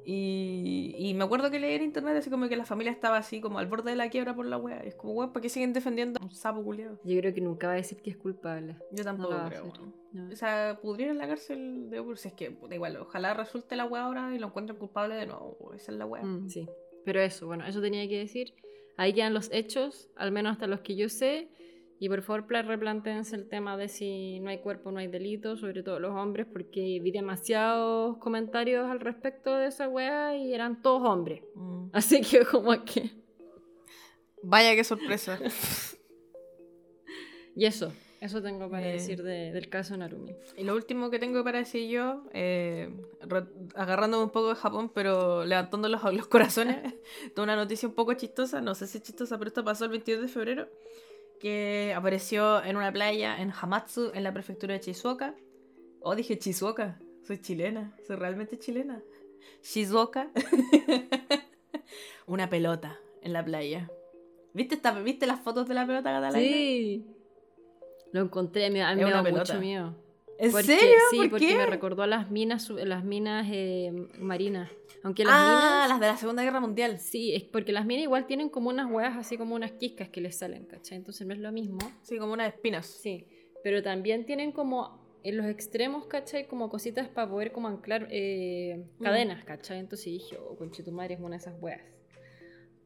Y, 0.09 0.95
y 0.97 1.15
me 1.15 1.25
acuerdo 1.25 1.51
que 1.51 1.59
leí 1.59 1.75
en 1.75 1.83
internet 1.83 2.15
así 2.17 2.31
como 2.31 2.49
que 2.49 2.55
la 2.55 2.65
familia 2.65 2.93
estaba 2.93 3.17
así 3.17 3.41
como 3.41 3.59
al 3.59 3.67
borde 3.67 3.91
de 3.91 3.97
la 3.97 4.09
quiebra 4.09 4.37
por 4.37 4.47
la 4.47 4.57
wea. 4.57 4.79
Es 4.79 4.95
como, 4.95 5.15
weón, 5.15 5.33
¿para 5.33 5.43
qué 5.43 5.49
siguen 5.49 5.73
defendiendo 5.73 6.21
a 6.23 6.25
un 6.25 6.31
sapo 6.31 6.63
culiado? 6.63 7.01
Yo 7.03 7.19
creo 7.19 7.35
que 7.35 7.41
nunca 7.41 7.67
va 7.67 7.73
a 7.73 7.77
decir 7.77 8.01
que 8.01 8.11
es 8.11 8.17
culpable. 8.17 8.77
Yo 8.93 9.03
tampoco 9.03 9.35
No 9.35 9.49
creo. 9.49 9.73
No. 10.13 10.29
O 10.33 10.37
sea, 10.37 10.79
pudrir 10.81 11.09
en 11.09 11.19
la 11.19 11.27
cárcel 11.27 11.91
de 11.91 12.01
por 12.01 12.19
si 12.19 12.29
es 12.29 12.35
que, 12.35 12.53
puta, 12.53 12.77
igual, 12.77 12.97
ojalá 12.99 13.35
resulte 13.35 13.75
la 13.75 13.85
wea 13.85 14.05
ahora 14.05 14.33
y 14.33 14.39
lo 14.39 14.47
encuentren 14.47 14.79
culpable 14.79 15.17
de 15.17 15.27
nuevo. 15.27 15.73
Esa 15.75 15.91
es 15.91 15.99
la 15.99 16.07
wea. 16.07 16.23
Mm, 16.23 16.51
sí. 16.51 16.69
Pero 17.05 17.21
eso, 17.21 17.49
bueno, 17.49 17.67
eso 17.67 17.81
tenía 17.81 18.09
que 18.09 18.19
decir. 18.19 18.55
Ahí 18.97 19.13
quedan 19.13 19.35
los 19.35 19.51
hechos, 19.53 20.09
al 20.15 20.31
menos 20.31 20.53
hasta 20.53 20.69
los 20.69 20.83
que 20.83 20.95
yo 20.95 21.09
sé. 21.09 21.49
Y 21.99 22.09
por 22.11 22.21
favor, 22.23 22.47
pla- 22.47 22.63
replántense 22.63 23.35
el 23.37 23.49
tema 23.49 23.77
de 23.79 23.89
si 23.89 24.39
no 24.41 24.51
hay 24.51 24.59
cuerpo, 24.59 24.91
no 24.93 24.99
hay 24.99 25.07
delito, 25.09 25.57
sobre 25.57 25.83
todo 25.83 25.99
los 25.99 26.13
hombres, 26.15 26.47
porque 26.53 27.01
vi 27.03 27.11
demasiados 27.11 28.19
comentarios 28.19 28.87
al 28.91 29.01
respecto 29.01 29.55
de 29.57 29.69
esa 29.69 29.89
wea 29.89 30.37
y 30.37 30.53
eran 30.53 30.83
todos 30.83 31.09
hombres. 31.09 31.43
Mm. 31.55 31.87
Así 31.93 32.21
que 32.21 32.45
como 32.45 32.73
que... 32.85 33.11
Vaya 34.43 34.75
qué 34.75 34.85
sorpresa. 34.85 35.39
Y 37.55 37.65
eso, 37.65 37.91
eso 38.21 38.43
tengo 38.43 38.69
para 38.71 38.87
Eh. 38.87 38.93
decir 38.93 39.23
de- 39.23 39.51
del 39.51 39.71
caso 39.71 39.97
Narumi. 39.97 40.35
Y 40.59 40.65
lo 40.65 40.75
último 40.75 41.09
que 41.11 41.19
tengo 41.19 41.43
para 41.43 41.59
decir 41.61 41.89
yo, 41.89 42.25
eh, 42.35 42.91
agarrándome 43.75 44.25
un 44.25 44.31
poco 44.31 44.51
de 44.51 44.57
Japón, 44.57 44.91
pero 44.95 45.43
levantando 45.45 45.89
los, 45.89 46.03
los 46.13 46.27
corazones, 46.27 46.77
de 47.35 47.43
una 47.43 47.57
noticia 47.57 47.89
un 47.89 47.95
poco 47.95 48.13
chistosa, 48.13 48.61
no 48.61 48.75
sé 48.75 48.87
si 48.87 48.99
es 48.99 49.05
chistosa, 49.05 49.39
pero 49.39 49.49
esto 49.49 49.65
pasó 49.65 49.85
el 49.87 49.91
22 49.93 50.21
de 50.23 50.29
febrero, 50.29 50.69
que 51.47 51.95
apareció 51.95 52.61
en 52.65 52.77
una 52.77 52.93
playa 52.93 53.41
en 53.41 53.53
Hamatsu, 53.53 54.11
en 54.15 54.25
la 54.25 54.33
prefectura 54.33 54.75
de 54.75 54.81
Shizuoka. 54.81 55.37
Oh, 56.01 56.17
dije 56.17 56.41
Shizuoka, 56.43 56.99
soy 57.25 57.41
chilena, 57.41 57.97
soy 58.05 58.17
realmente 58.17 58.59
chilena. 58.59 59.01
Shizuoka. 59.63 60.29
una 62.27 62.51
pelota 62.51 62.99
en 63.23 63.33
la 63.33 63.45
playa. 63.45 63.89
¿Viste, 64.55 64.75
esta, 64.75 64.91
¿Viste 64.99 65.29
las 65.29 65.39
fotos 65.39 65.69
de 65.69 65.75
la 65.75 65.87
pelota 65.87 66.11
catalana? 66.11 66.37
Sí. 66.37 67.07
Lo 68.11 68.23
encontré, 68.23 68.69
me, 68.71 68.83
a 68.83 68.93
mí 68.97 69.03
Es 69.03 69.07
me 69.07 69.13
una 69.13 69.23
da 69.23 69.31
mucho 69.31 69.61
miedo. 69.61 69.95
¿En 70.39 70.51
Porque- 70.51 70.67
serio? 70.79 70.97
Sí, 71.11 71.17
¿Por 71.19 71.31
porque 71.31 71.49
qué? 71.49 71.57
me 71.57 71.67
recordó 71.67 72.03
a 72.03 72.07
las 72.07 72.31
minas, 72.31 72.69
las 72.71 73.05
minas 73.05 73.47
eh, 73.51 73.91
marinas. 74.19 74.71
Aunque 75.03 75.25
las 75.25 75.33
ah, 75.35 75.45
minas... 75.85 75.89
las 75.91 76.01
de 76.01 76.07
la 76.09 76.17
Segunda 76.17 76.43
Guerra 76.43 76.61
Mundial. 76.61 76.99
Sí, 76.99 77.35
es 77.35 77.43
porque 77.45 77.73
las 77.73 77.87
minas 77.87 78.03
igual 78.05 78.27
tienen 78.27 78.49
como 78.51 78.69
unas 78.69 78.91
huevas 78.91 79.17
así 79.17 79.39
como 79.39 79.55
unas 79.55 79.73
quiscas 79.73 80.09
que 80.11 80.21
les 80.21 80.37
salen, 80.37 80.67
¿cachai? 80.67 80.99
Entonces 80.99 81.27
no 81.27 81.33
es 81.33 81.41
lo 81.41 81.53
mismo. 81.53 81.79
Sí, 82.03 82.19
como 82.19 82.33
unas 82.35 82.53
espinas. 82.55 82.87
Sí, 82.87 83.27
pero 83.63 83.83
también 83.83 84.27
tienen 84.27 84.53
como 84.53 85.05
en 85.23 85.37
los 85.39 85.47
extremos, 85.47 86.07
¿cachai? 86.07 86.47
Como 86.47 86.69
cositas 86.69 87.09
para 87.09 87.29
poder 87.31 87.51
como 87.53 87.69
anclar 87.69 88.07
eh, 88.11 88.85
Mm. 88.99 89.03
cadenas, 89.03 89.45
¿cachai? 89.45 89.79
Entonces 89.79 90.07
dije, 90.07 90.37
oh, 90.39 90.57
conchetumare 90.57 91.15
es 91.15 91.21
una 91.21 91.31
de 91.31 91.37
esas 91.39 91.55
huevas. 91.61 91.81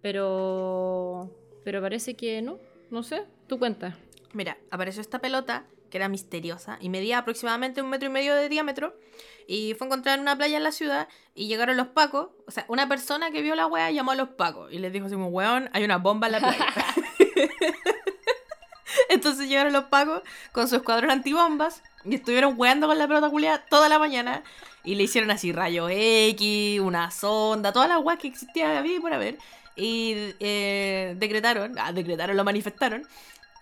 Pero... 0.02 1.30
Pero 1.64 1.82
parece 1.82 2.14
que 2.14 2.40
no, 2.40 2.58
no 2.90 3.02
sé, 3.02 3.24
tú 3.46 3.58
cuentas. 3.58 3.94
Mira, 4.32 4.56
apareció 4.70 5.02
esta 5.02 5.18
pelota 5.18 5.66
que 5.90 5.98
era 5.98 6.08
misteriosa 6.08 6.78
y 6.80 6.88
medía 6.88 7.18
aproximadamente 7.18 7.82
un 7.82 7.90
metro 7.90 8.08
y 8.08 8.12
medio 8.12 8.34
de 8.34 8.48
diámetro 8.48 8.96
y 9.46 9.74
fue 9.74 9.88
encontrada 9.88 10.14
en 10.14 10.22
una 10.22 10.36
playa 10.36 10.56
en 10.56 10.62
la 10.62 10.72
ciudad 10.72 11.08
y 11.34 11.48
llegaron 11.48 11.76
los 11.76 11.88
pacos, 11.88 12.28
o 12.46 12.50
sea, 12.50 12.64
una 12.68 12.88
persona 12.88 13.30
que 13.30 13.42
vio 13.42 13.54
la 13.54 13.66
wea 13.66 13.90
llamó 13.90 14.12
a 14.12 14.14
los 14.14 14.30
pacos 14.30 14.72
y 14.72 14.78
les 14.78 14.92
dijo 14.92 15.06
así 15.06 15.14
como, 15.14 15.28
weón, 15.28 15.68
hay 15.72 15.84
una 15.84 15.98
bomba 15.98 16.28
en 16.28 16.32
la 16.32 16.38
playa. 16.38 16.66
Entonces 19.08 19.48
llegaron 19.48 19.72
los 19.72 19.84
pacos 19.84 20.22
con 20.52 20.68
su 20.68 20.76
escuadrón 20.76 21.10
antibombas 21.10 21.82
y 22.04 22.14
estuvieron 22.14 22.54
weando 22.56 22.86
con 22.86 22.98
la 22.98 23.08
pelota 23.08 23.28
culiada 23.28 23.64
toda 23.66 23.88
la 23.88 23.98
mañana 23.98 24.44
y 24.84 24.94
le 24.94 25.02
hicieron 25.02 25.30
así 25.30 25.52
rayo 25.52 25.88
X, 25.90 26.80
una 26.80 27.10
sonda, 27.10 27.72
todas 27.72 27.88
las 27.88 27.98
weas 27.98 28.20
que 28.20 28.28
existían 28.28 28.76
había 28.76 29.00
por 29.00 29.12
haber 29.12 29.36
y 29.76 30.34
eh, 30.40 31.14
decretaron, 31.18 31.78
ah, 31.78 31.92
decretaron, 31.92 32.36
lo 32.36 32.44
manifestaron 32.44 33.06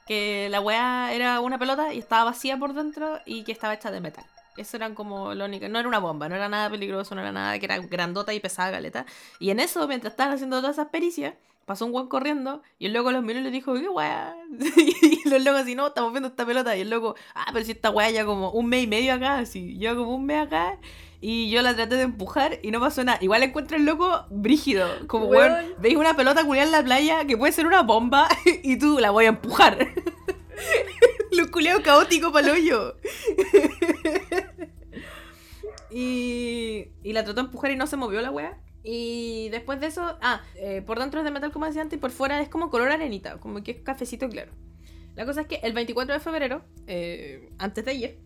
que 0.09 0.49
la 0.51 0.63
weá 0.63 1.13
era 1.13 1.39
una 1.41 1.59
pelota 1.59 1.93
y 1.93 1.99
estaba 1.99 2.25
vacía 2.25 2.57
por 2.57 2.73
dentro 2.73 3.21
y 3.27 3.45
que 3.45 3.53
estaba 3.53 3.75
hecha 3.75 3.91
de 3.91 4.01
metal. 4.01 4.25
Eso 4.57 4.79
eran 4.79 4.95
como 4.95 5.35
lo 5.35 5.45
único. 5.45 5.69
No 5.69 5.79
era 5.79 5.87
una 5.87 5.99
bomba, 5.99 6.31
no 6.31 6.35
era 6.35 6.49
nada 6.49 6.71
peligroso, 6.71 7.15
no 7.15 7.21
era 7.21 7.31
nada 7.31 7.59
que 7.59 7.67
era 7.67 7.77
grandota 7.79 8.33
y 8.33 8.41
pesada, 8.41 8.71
galeta. 8.71 9.05
Y 9.39 9.51
en 9.51 9.61
eso, 9.61 9.87
mientras 9.87 10.15
estaban 10.15 10.33
haciendo 10.33 10.61
todas 10.61 10.77
esas 10.77 10.89
pericias, 10.89 11.35
pasó 11.67 11.85
un 11.85 11.95
weón 11.95 12.09
corriendo 12.09 12.63
y 12.79 12.87
el 12.87 12.95
loco 12.95 13.13
los 13.13 13.23
miró 13.23 13.39
y 13.41 13.43
le 13.43 13.51
dijo, 13.51 13.75
¿qué 13.75 13.87
weá? 13.87 14.35
y 14.77 15.29
los 15.29 15.45
locos 15.45 15.61
así, 15.61 15.75
no, 15.75 15.89
estamos 15.89 16.11
viendo 16.11 16.29
esta 16.29 16.47
pelota. 16.47 16.75
Y 16.75 16.81
el 16.81 16.89
loco, 16.89 17.15
ah, 17.35 17.51
pero 17.53 17.67
si 17.67 17.73
esta 17.73 17.91
weá 17.91 18.11
ya 18.11 18.25
como 18.25 18.51
un 18.51 18.67
mes 18.67 18.85
y 18.85 18.87
medio 18.87 19.13
acá, 19.13 19.39
así, 19.39 19.77
lleva 19.77 19.95
como 19.95 20.15
un 20.15 20.25
mes 20.25 20.47
acá. 20.47 20.79
Y 21.21 21.51
yo 21.51 21.63
la 21.63 21.75
traté 21.75 21.97
de 21.97 22.03
empujar 22.03 22.61
y 22.63 22.71
no 22.71 22.81
pasó 22.81 23.03
nada. 23.03 23.19
Igual 23.21 23.43
encuentro 23.43 23.77
el 23.77 23.85
loco 23.85 24.27
brígido. 24.31 24.89
Como, 25.09 25.27
weón, 25.27 25.53
Weón. 25.53 25.75
veis 25.81 25.97
una 25.97 26.15
pelota 26.15 26.45
culiada 26.45 26.67
en 26.67 26.73
la 26.73 26.85
playa 26.85 27.25
que 27.27 27.37
puede 27.37 27.53
ser 27.53 27.67
una 27.67 27.83
bomba 27.83 28.29
y 28.63 28.79
tú 28.79 28.99
la 29.01 29.11
voy 29.11 29.25
a 29.25 29.29
empujar. 29.29 29.79
Lo 31.33 31.51
culiado 31.51 31.83
caótico 31.83 32.33
para 32.33 32.53
hoyo. 32.53 32.97
y, 35.91 36.89
y 37.03 37.13
la 37.13 37.25
trató 37.25 37.43
de 37.43 37.47
empujar 37.47 37.71
y 37.73 37.77
no 37.77 37.87
se 37.87 37.97
movió 37.97 38.21
la 38.21 38.31
wea. 38.31 38.59
Y 38.85 39.49
después 39.51 39.81
de 39.81 39.89
eso, 39.89 40.17
ah, 40.23 40.41
eh, 40.55 40.83
por 40.87 40.99
dentro 40.99 41.21
es 41.21 41.25
de 41.25 41.31
metal 41.33 41.53
como 41.53 41.67
decía 41.67 41.83
antes 41.83 41.99
y 41.99 42.01
por 42.01 42.11
fuera 42.11 42.41
es 42.41 42.49
como 42.49 42.71
color 42.71 42.91
arenita, 42.91 43.39
como 43.39 43.63
que 43.63 43.73
es 43.73 43.81
cafecito 43.81 44.29
claro. 44.29 44.53
La 45.17 45.27
cosa 45.27 45.43
es 45.43 45.47
que 45.49 45.57
el 45.57 45.73
24 45.73 46.15
de 46.15 46.21
febrero, 46.21 46.63
eh, 46.87 47.51
antes 47.59 47.85
de 47.85 47.91
ayer, 47.91 48.19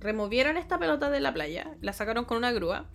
removieron 0.00 0.56
esta 0.56 0.78
pelota 0.78 1.10
de 1.10 1.20
la 1.20 1.32
playa, 1.32 1.70
la 1.80 1.92
sacaron 1.92 2.24
con 2.24 2.36
una 2.38 2.52
grúa 2.52 2.86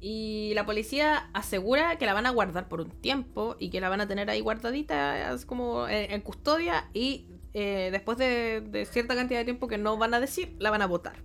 y 0.00 0.52
la 0.54 0.64
policía 0.64 1.28
asegura 1.34 1.96
que 1.98 2.06
la 2.06 2.14
van 2.14 2.26
a 2.26 2.30
guardar 2.30 2.68
por 2.68 2.80
un 2.80 2.90
tiempo 2.90 3.56
y 3.58 3.70
que 3.70 3.80
la 3.80 3.88
van 3.88 4.00
a 4.00 4.08
tener 4.08 4.30
ahí 4.30 4.40
guardadita 4.40 5.36
como 5.46 5.88
en, 5.88 6.10
en 6.12 6.20
custodia 6.22 6.88
y 6.94 7.26
eh, 7.52 7.90
después 7.92 8.16
de, 8.16 8.62
de 8.62 8.84
cierta 8.86 9.14
cantidad 9.14 9.40
de 9.40 9.44
tiempo 9.44 9.68
que 9.68 9.76
no 9.78 9.96
van 9.98 10.14
a 10.14 10.20
decir, 10.20 10.54
la 10.58 10.70
van 10.70 10.82
a 10.82 10.86
votar. 10.86 11.16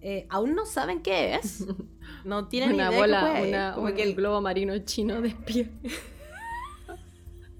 Eh, 0.00 0.26
aún 0.30 0.54
no 0.54 0.66
saben 0.66 1.02
qué 1.02 1.34
es. 1.36 1.64
No 2.24 2.48
tienen 2.48 2.72
una 2.74 2.88
idea 2.88 2.98
bola, 2.98 3.32
qué 3.42 3.48
una, 3.48 3.72
Como 3.74 3.86
un 3.88 3.94
que 3.94 4.02
el- 4.02 4.14
globo 4.14 4.40
marino 4.40 4.76
chino 4.78 5.20
de 5.20 5.28
espía. 5.28 5.68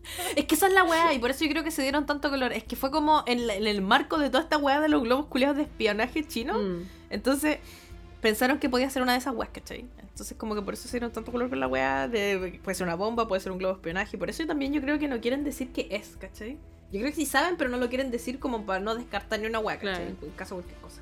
Es 0.37 0.45
que 0.45 0.55
esa 0.55 0.67
es 0.67 0.73
la 0.73 0.85
weá, 0.85 1.13
y 1.15 1.19
por 1.19 1.31
eso 1.31 1.45
yo 1.45 1.51
creo 1.51 1.65
que 1.65 1.71
se 1.71 1.83
dieron 1.83 2.07
tanto 2.07 2.31
color. 2.31 2.53
Es 2.53 2.65
que 2.65 2.77
fue 2.77 2.91
como 2.91 3.23
en, 3.27 3.47
la- 3.47 3.55
en 3.55 3.67
el 3.67 3.81
marco 3.83 4.19
de 4.19 4.31
toda 4.31 4.43
esta 4.43 4.59
weá 4.59 4.81
de 4.81 4.89
los 4.89 5.03
globos 5.03 5.27
culiados 5.27 5.57
de 5.57 5.63
espionaje 5.65 6.25
chino. 6.27 6.61
Mm. 6.61 6.83
Entonces 7.11 7.59
pensaron 8.21 8.59
que 8.59 8.69
podía 8.69 8.89
ser 8.91 9.03
una 9.03 9.13
de 9.13 9.19
esas 9.19 9.35
weas, 9.35 9.51
¿cachai? 9.53 9.85
Entonces 10.01 10.37
como 10.37 10.55
que 10.55 10.63
por 10.63 10.75
eso 10.75 10.89
se 10.89 10.93
dieron 10.93 11.11
tanto 11.13 11.31
color 11.33 11.49
con 11.51 11.61
la 11.61 11.67
weá 11.67 12.09
de 12.09 12.61
puede 12.63 12.75
ser 12.75 12.87
una 12.87 12.95
bomba, 12.95 13.27
puede 13.29 13.41
ser 13.41 13.53
un 13.53 13.59
globo 13.59 13.75
de 13.75 13.79
espionaje. 13.79 14.17
Por 14.17 14.31
eso 14.31 14.47
también 14.47 14.73
yo 14.73 14.81
creo 14.81 14.99
que 14.99 15.09
no 15.09 15.21
quieren 15.21 15.45
decir 15.45 15.69
qué 15.73 15.89
es, 15.91 16.17
¿cachai? 16.19 16.59
Yo 16.93 17.01
creo 17.01 17.11
que 17.11 17.17
sí 17.17 17.27
saben, 17.27 17.57
pero 17.57 17.69
no 17.71 17.77
lo 17.77 17.89
quieren 17.89 18.11
decir 18.11 18.39
como 18.39 18.65
para 18.65 18.79
no 18.81 18.95
descartar 18.95 19.41
ni 19.41 19.47
una 19.47 19.59
weá, 19.59 19.77
¿cachai? 19.79 20.07
Claro. 20.13 20.17
En 20.23 20.31
caso 20.37 20.57
de 20.57 20.63
cualquier 20.63 20.81
cosa. 20.83 21.01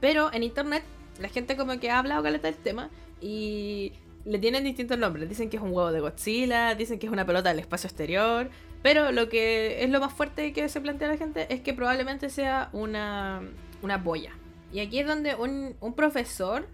Pero 0.00 0.32
en 0.32 0.42
internet 0.42 0.82
la 1.18 1.28
gente 1.28 1.56
como 1.56 1.78
que 1.80 1.90
ha 1.90 1.98
hablado 1.98 2.22
caleta 2.22 2.48
del 2.48 2.56
tema 2.56 2.90
y 3.20 3.92
le 4.24 4.38
tienen 4.38 4.64
distintos 4.64 4.98
nombres. 4.98 5.28
Dicen 5.28 5.50
que 5.50 5.56
es 5.56 5.62
un 5.62 5.70
huevo 5.72 5.92
de 5.92 6.00
Godzilla, 6.00 6.74
dicen 6.74 6.98
que 6.98 7.06
es 7.06 7.12
una 7.12 7.26
pelota 7.26 7.50
del 7.50 7.58
espacio 7.58 7.88
exterior. 7.88 8.48
Pero 8.82 9.12
lo 9.12 9.28
que 9.28 9.82
es 9.82 9.90
lo 9.90 10.00
más 10.00 10.12
fuerte 10.12 10.52
que 10.52 10.68
se 10.68 10.80
plantea 10.80 11.08
la 11.08 11.16
gente 11.16 11.46
es 11.52 11.60
que 11.60 11.72
probablemente 11.72 12.28
sea 12.28 12.68
una, 12.72 13.42
una 13.82 13.96
boya. 13.96 14.32
Y 14.72 14.80
aquí 14.80 14.98
es 14.98 15.06
donde 15.06 15.34
un, 15.34 15.74
un 15.80 15.94
profesor 15.94 16.66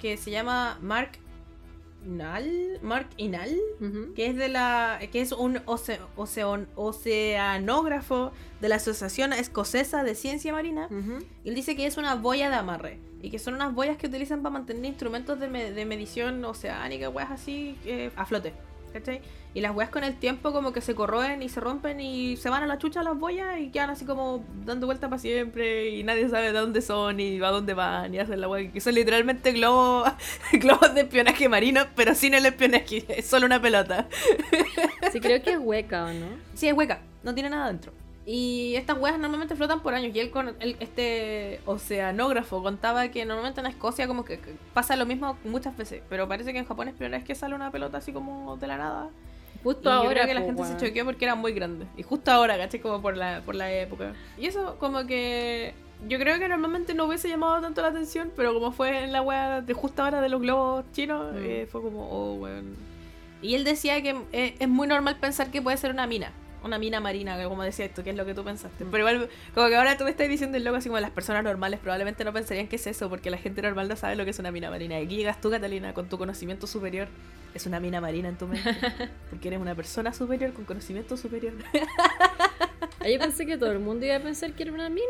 que 0.00 0.16
se 0.16 0.30
llama 0.30 0.78
Mark 0.82 1.18
Inal, 2.06 2.78
Mark 2.82 3.08
Inal, 3.16 3.54
que 4.14 4.26
es 4.26 4.36
de 4.36 4.48
la 4.48 4.98
que 5.12 5.20
es 5.20 5.32
un 5.32 5.56
oce- 5.66 5.98
ocean- 6.16 6.68
oceanógrafo 6.76 8.32
de 8.60 8.68
la 8.68 8.76
Asociación 8.76 9.32
Escocesa 9.32 10.04
de 10.04 10.14
Ciencia 10.14 10.52
Marina. 10.52 10.86
Ujú. 10.90 11.18
Y 11.44 11.48
él 11.48 11.54
dice 11.54 11.76
que 11.76 11.86
es 11.86 11.96
una 11.96 12.14
boya 12.14 12.48
de 12.50 12.56
amarre. 12.56 12.98
Y 13.22 13.30
que 13.30 13.38
son 13.38 13.54
unas 13.54 13.74
boyas 13.74 13.96
que 13.96 14.06
utilizan 14.06 14.42
para 14.42 14.52
mantener 14.52 14.84
instrumentos 14.84 15.40
de, 15.40 15.48
me- 15.48 15.72
de 15.72 15.84
medición 15.84 16.44
oceánica, 16.44 17.08
weas 17.08 17.30
así, 17.30 17.76
eh, 17.84 18.10
a 18.16 18.24
flote. 18.26 18.52
¿Cachai? 18.92 19.20
Y 19.56 19.62
las 19.62 19.74
weas 19.74 19.88
con 19.88 20.04
el 20.04 20.14
tiempo 20.14 20.52
como 20.52 20.74
que 20.74 20.82
se 20.82 20.94
corroen 20.94 21.42
y 21.42 21.48
se 21.48 21.60
rompen 21.60 21.98
y 21.98 22.36
se 22.36 22.50
van 22.50 22.62
a 22.62 22.66
la 22.66 22.76
chucha 22.76 23.02
las 23.02 23.18
boyas 23.18 23.58
y 23.58 23.70
quedan 23.70 23.88
así 23.88 24.04
como 24.04 24.44
dando 24.66 24.84
vuelta 24.84 25.08
para 25.08 25.18
siempre 25.18 25.88
y 25.88 26.02
nadie 26.02 26.28
sabe 26.28 26.52
de 26.52 26.58
dónde 26.58 26.82
son 26.82 27.18
y 27.20 27.40
a 27.42 27.48
dónde 27.48 27.72
van 27.72 28.14
y 28.14 28.18
hacen 28.18 28.38
la 28.42 28.48
wea. 28.48 28.70
Que 28.70 28.82
son 28.82 28.94
literalmente 28.94 29.52
globos, 29.52 30.10
globos 30.52 30.94
de 30.94 31.00
espionaje 31.00 31.48
marino, 31.48 31.80
pero 31.96 32.14
sin 32.14 32.34
el 32.34 32.44
espionaje, 32.44 33.06
es 33.08 33.26
solo 33.26 33.46
una 33.46 33.60
pelota. 33.60 34.06
Sí, 35.12 35.20
creo 35.20 35.40
que 35.40 35.52
es 35.52 35.58
hueca, 35.58 36.04
¿o 36.04 36.12
no? 36.12 36.26
Sí, 36.54 36.68
es 36.68 36.74
hueca, 36.74 37.00
no 37.22 37.32
tiene 37.32 37.48
nada 37.48 37.68
dentro. 37.68 37.92
Y 38.26 38.74
estas 38.74 38.98
weas 38.98 39.18
normalmente 39.18 39.54
flotan 39.54 39.80
por 39.82 39.94
años. 39.94 40.14
Y 40.14 40.20
él 40.20 40.30
con 40.30 40.54
él- 40.60 40.76
este 40.80 41.60
oceanógrafo 41.64 42.62
contaba 42.62 43.08
que 43.08 43.24
normalmente 43.24 43.60
en 43.60 43.66
Escocia 43.68 44.06
como 44.08 44.24
que 44.24 44.38
que 44.40 44.54
pasa 44.74 44.96
lo 44.96 45.06
mismo 45.06 45.38
muchas 45.44 45.76
veces. 45.76 46.02
Pero 46.10 46.28
parece 46.28 46.52
que 46.52 46.58
en 46.58 46.66
Japón 46.66 46.88
es 46.88 46.94
primera 46.94 47.16
vez 47.18 47.26
que 47.26 47.34
sale 47.34 47.54
una 47.54 47.70
pelota 47.70 47.98
así 47.98 48.12
como 48.12 48.56
de 48.56 48.66
la 48.66 48.76
nada. 48.76 49.08
Justo 49.62 49.80
y 49.82 49.92
yo 49.92 49.98
ahora. 49.98 50.10
creo 50.10 50.26
que 50.26 50.34
la 50.34 50.40
gente 50.42 50.64
se 50.64 50.76
choqueó 50.76 51.04
porque 51.04 51.24
era 51.24 51.34
muy 51.34 51.52
grande. 51.52 51.86
Y 51.96 52.02
justo 52.02 52.30
ahora, 52.30 52.56
¿cachai? 52.56 52.80
Como 52.80 53.00
por 53.02 53.16
la, 53.16 53.42
por 53.44 53.54
la 53.54 53.72
época. 53.72 54.12
Y 54.38 54.46
eso 54.46 54.76
como 54.78 55.06
que 55.06 55.74
yo 56.08 56.18
creo 56.18 56.38
que 56.38 56.48
normalmente 56.48 56.94
no 56.94 57.04
hubiese 57.06 57.28
llamado 57.28 57.60
tanto 57.60 57.80
la 57.82 57.88
atención, 57.88 58.30
pero 58.36 58.52
como 58.54 58.70
fue 58.72 59.04
en 59.04 59.12
la 59.12 59.22
wea 59.22 59.62
de 59.62 59.72
justo 59.74 60.02
ahora 60.02 60.20
de 60.20 60.28
los 60.28 60.40
globos 60.42 60.84
chinos, 60.92 61.32
Mm. 61.34 61.38
eh, 61.44 61.68
fue 61.70 61.82
como, 61.82 62.08
oh, 62.10 62.34
weón. 62.34 62.76
Y 63.42 63.54
él 63.54 63.64
decía 63.64 64.02
que 64.02 64.16
eh, 64.32 64.56
es 64.58 64.68
muy 64.68 64.86
normal 64.88 65.16
pensar 65.20 65.50
que 65.50 65.60
puede 65.62 65.76
ser 65.76 65.90
una 65.90 66.06
mina. 66.06 66.32
Una 66.66 66.78
mina 66.78 67.00
marina, 67.00 67.42
como 67.44 67.62
decía 67.62 67.84
esto, 67.86 68.02
que 68.04 68.10
es 68.10 68.16
lo 68.16 68.24
que 68.26 68.34
tú 68.34 68.44
pensaste. 68.44 68.84
Mm. 68.84 68.90
Pero 68.90 69.08
igual, 69.08 69.28
como 69.54 69.68
que 69.68 69.76
ahora 69.76 69.96
tú 69.96 70.04
me 70.04 70.10
estás 70.10 70.28
diciendo 70.28 70.56
el 70.56 70.64
loco 70.64 70.76
así 70.76 70.88
como 70.88 71.00
las 71.00 71.10
personas 71.10 71.42
normales 71.44 71.80
probablemente 71.80 72.24
no 72.24 72.32
pensarían 72.32 72.68
que 72.68 72.76
es 72.76 72.86
eso, 72.86 73.08
porque 73.08 73.30
la 73.30 73.38
gente 73.38 73.62
normal 73.62 73.88
no 73.88 73.96
sabe 73.96 74.16
lo 74.16 74.24
que 74.24 74.30
es 74.30 74.38
una 74.38 74.50
mina 74.50 74.68
marina. 74.70 75.00
Y 75.00 75.04
aquí 75.06 75.16
llegas 75.16 75.40
tú, 75.40 75.50
Catalina, 75.50 75.94
con 75.94 76.08
tu 76.08 76.18
conocimiento 76.18 76.66
superior. 76.66 77.08
Es 77.54 77.64
una 77.66 77.80
mina 77.80 78.02
marina 78.02 78.28
en 78.28 78.36
tu 78.36 78.46
mente. 78.46 78.70
Porque 79.30 79.48
eres 79.48 79.58
una 79.60 79.74
persona 79.74 80.12
superior 80.12 80.52
con 80.52 80.64
conocimiento 80.66 81.16
superior. 81.16 81.54
Ah, 83.00 83.08
Yo 83.08 83.18
pensé 83.18 83.46
que 83.46 83.56
todo 83.56 83.70
el 83.72 83.78
mundo 83.78 84.04
iba 84.06 84.16
a 84.16 84.20
pensar 84.20 84.52
que 84.52 84.62
era 84.64 84.72
una 84.72 84.88
mina. 84.88 85.04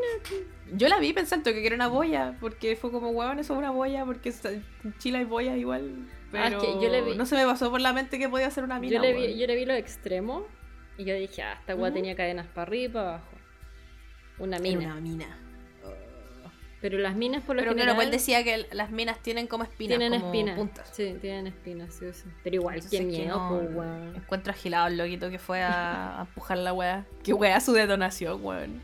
Yo 0.72 0.88
la 0.88 0.98
vi 0.98 1.12
pensando 1.12 1.50
que 1.52 1.64
era 1.66 1.74
una 1.74 1.88
boya, 1.88 2.36
porque 2.40 2.76
fue 2.76 2.90
como, 2.90 3.10
weón, 3.10 3.38
eso 3.38 3.52
es 3.54 3.58
una 3.58 3.70
boya, 3.70 4.04
porque 4.04 4.32
en 4.44 4.94
Chile 4.98 5.18
hay 5.18 5.24
boyas 5.24 5.56
igual. 5.56 5.90
Pero 6.30 6.44
Ah, 6.44 6.48
es 6.48 6.54
que 6.56 6.66
yo 6.84 6.88
le 6.90 7.02
vi- 7.02 7.14
no 7.16 7.26
se 7.26 7.36
me 7.36 7.44
pasó 7.44 7.70
por 7.70 7.80
la 7.80 7.92
mente 7.92 8.18
que 8.18 8.28
podía 8.28 8.50
ser 8.50 8.64
una 8.64 8.78
mina. 8.80 8.96
Yo 8.96 9.00
le, 9.02 9.12
vi, 9.14 9.38
yo 9.38 9.46
le 9.46 9.54
vi 9.56 9.64
los 9.64 9.76
extremos 9.76 10.42
y 10.98 11.04
yo 11.04 11.14
dije, 11.14 11.42
ah, 11.42 11.56
esta 11.60 11.74
weá 11.74 11.92
tenía 11.92 12.14
cadenas 12.16 12.46
para 12.46 12.62
arriba 12.62 12.84
y 12.84 12.88
para 12.92 13.08
abajo. 13.08 13.36
Una 14.38 14.56
Era 14.56 14.62
mina. 14.62 14.86
una 14.92 15.00
mina. 15.00 15.38
Pero 16.80 16.98
las 16.98 17.16
minas 17.16 17.42
por 17.42 17.56
lo 17.56 17.62
Pero 17.62 17.72
general 17.72 17.86
claro, 17.94 17.96
pues 17.96 18.06
él 18.06 18.12
decía 18.12 18.44
que 18.44 18.66
las 18.72 18.90
minas 18.90 19.18
tienen 19.20 19.46
como 19.46 19.64
espinas, 19.64 19.98
tienen 19.98 20.20
como 20.20 20.32
espinas. 20.32 20.56
puntas. 20.58 20.90
Sí, 20.92 21.16
tienen 21.20 21.46
espinas, 21.46 21.94
sí, 21.94 22.04
sí. 22.12 22.24
Pero 22.44 22.56
igual, 22.56 22.74
Entonces, 22.76 23.00
qué 23.00 23.06
que 23.06 23.12
miedo, 23.22 23.38
no- 23.38 23.48
pues, 23.48 23.74
weón. 23.74 24.14
Encuentro 24.16 24.52
agilado 24.52 24.86
el 24.88 24.98
loquito 24.98 25.30
que 25.30 25.38
fue 25.38 25.62
a, 25.62 26.18
a 26.18 26.20
empujar 26.22 26.58
la 26.58 26.72
weá. 26.74 27.04
Que 27.24 27.32
weá 27.32 27.60
su 27.60 27.72
detonación, 27.72 28.44
weón. 28.44 28.80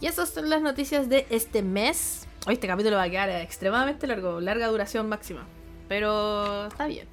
Y 0.00 0.06
esas 0.06 0.28
son 0.28 0.50
las 0.50 0.60
noticias 0.60 1.08
de 1.08 1.26
este 1.30 1.62
mes. 1.62 2.28
Hoy 2.46 2.54
este 2.54 2.66
capítulo 2.66 2.96
va 2.96 3.04
a 3.04 3.10
quedar 3.10 3.30
extremadamente 3.30 4.06
largo, 4.06 4.40
larga 4.40 4.66
duración 4.68 5.08
máxima. 5.08 5.46
Pero 5.88 6.66
está 6.66 6.86
bien. 6.86 7.08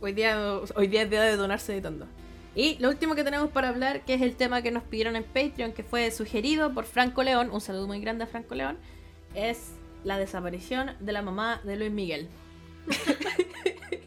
Hoy 0.00 0.12
día, 0.12 0.38
hoy 0.74 0.88
día 0.88 1.02
es 1.02 1.10
día 1.10 1.22
de 1.22 1.30
detonarse 1.30 1.72
editando. 1.72 2.06
Y 2.56 2.78
lo 2.78 2.88
último 2.88 3.14
que 3.14 3.22
tenemos 3.22 3.50
para 3.50 3.68
hablar, 3.68 4.06
que 4.06 4.14
es 4.14 4.22
el 4.22 4.34
tema 4.34 4.62
que 4.62 4.70
nos 4.70 4.82
pidieron 4.82 5.14
en 5.14 5.24
Patreon, 5.24 5.74
que 5.74 5.82
fue 5.82 6.10
sugerido 6.10 6.72
por 6.72 6.86
Franco 6.86 7.22
León, 7.22 7.50
un 7.52 7.60
saludo 7.60 7.86
muy 7.86 8.00
grande 8.00 8.24
a 8.24 8.26
Franco 8.26 8.54
León, 8.54 8.78
es 9.34 9.72
la 10.04 10.18
desaparición 10.18 10.92
de 10.98 11.12
la 11.12 11.20
mamá 11.20 11.60
de 11.64 11.76
Luis 11.76 11.92
Miguel. 11.92 12.28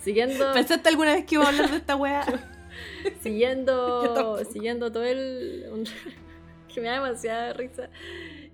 Siguiendo, 0.00 0.52
¿Pensaste 0.52 0.88
alguna 0.88 1.14
vez 1.14 1.26
que 1.26 1.34
iba 1.34 1.44
a 1.44 1.48
hablar 1.48 1.68
de 1.68 1.78
esta 1.78 1.96
weá? 1.96 2.24
Siguiendo, 3.22 4.44
siguiendo 4.44 4.92
todo 4.92 5.04
el... 5.04 5.88
que 6.72 6.80
me 6.80 6.86
da 6.86 6.94
demasiada 6.94 7.52
risa. 7.54 7.90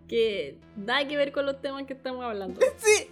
Que 0.09 0.57
nada 0.77 1.07
que 1.07 1.19
ver 1.19 1.33
con 1.33 1.45
los 1.45 1.61
temas 1.61 1.85
que 1.85 1.93
estamos 1.93 2.25
hablando. 2.25 2.59
Sí. 2.79 3.11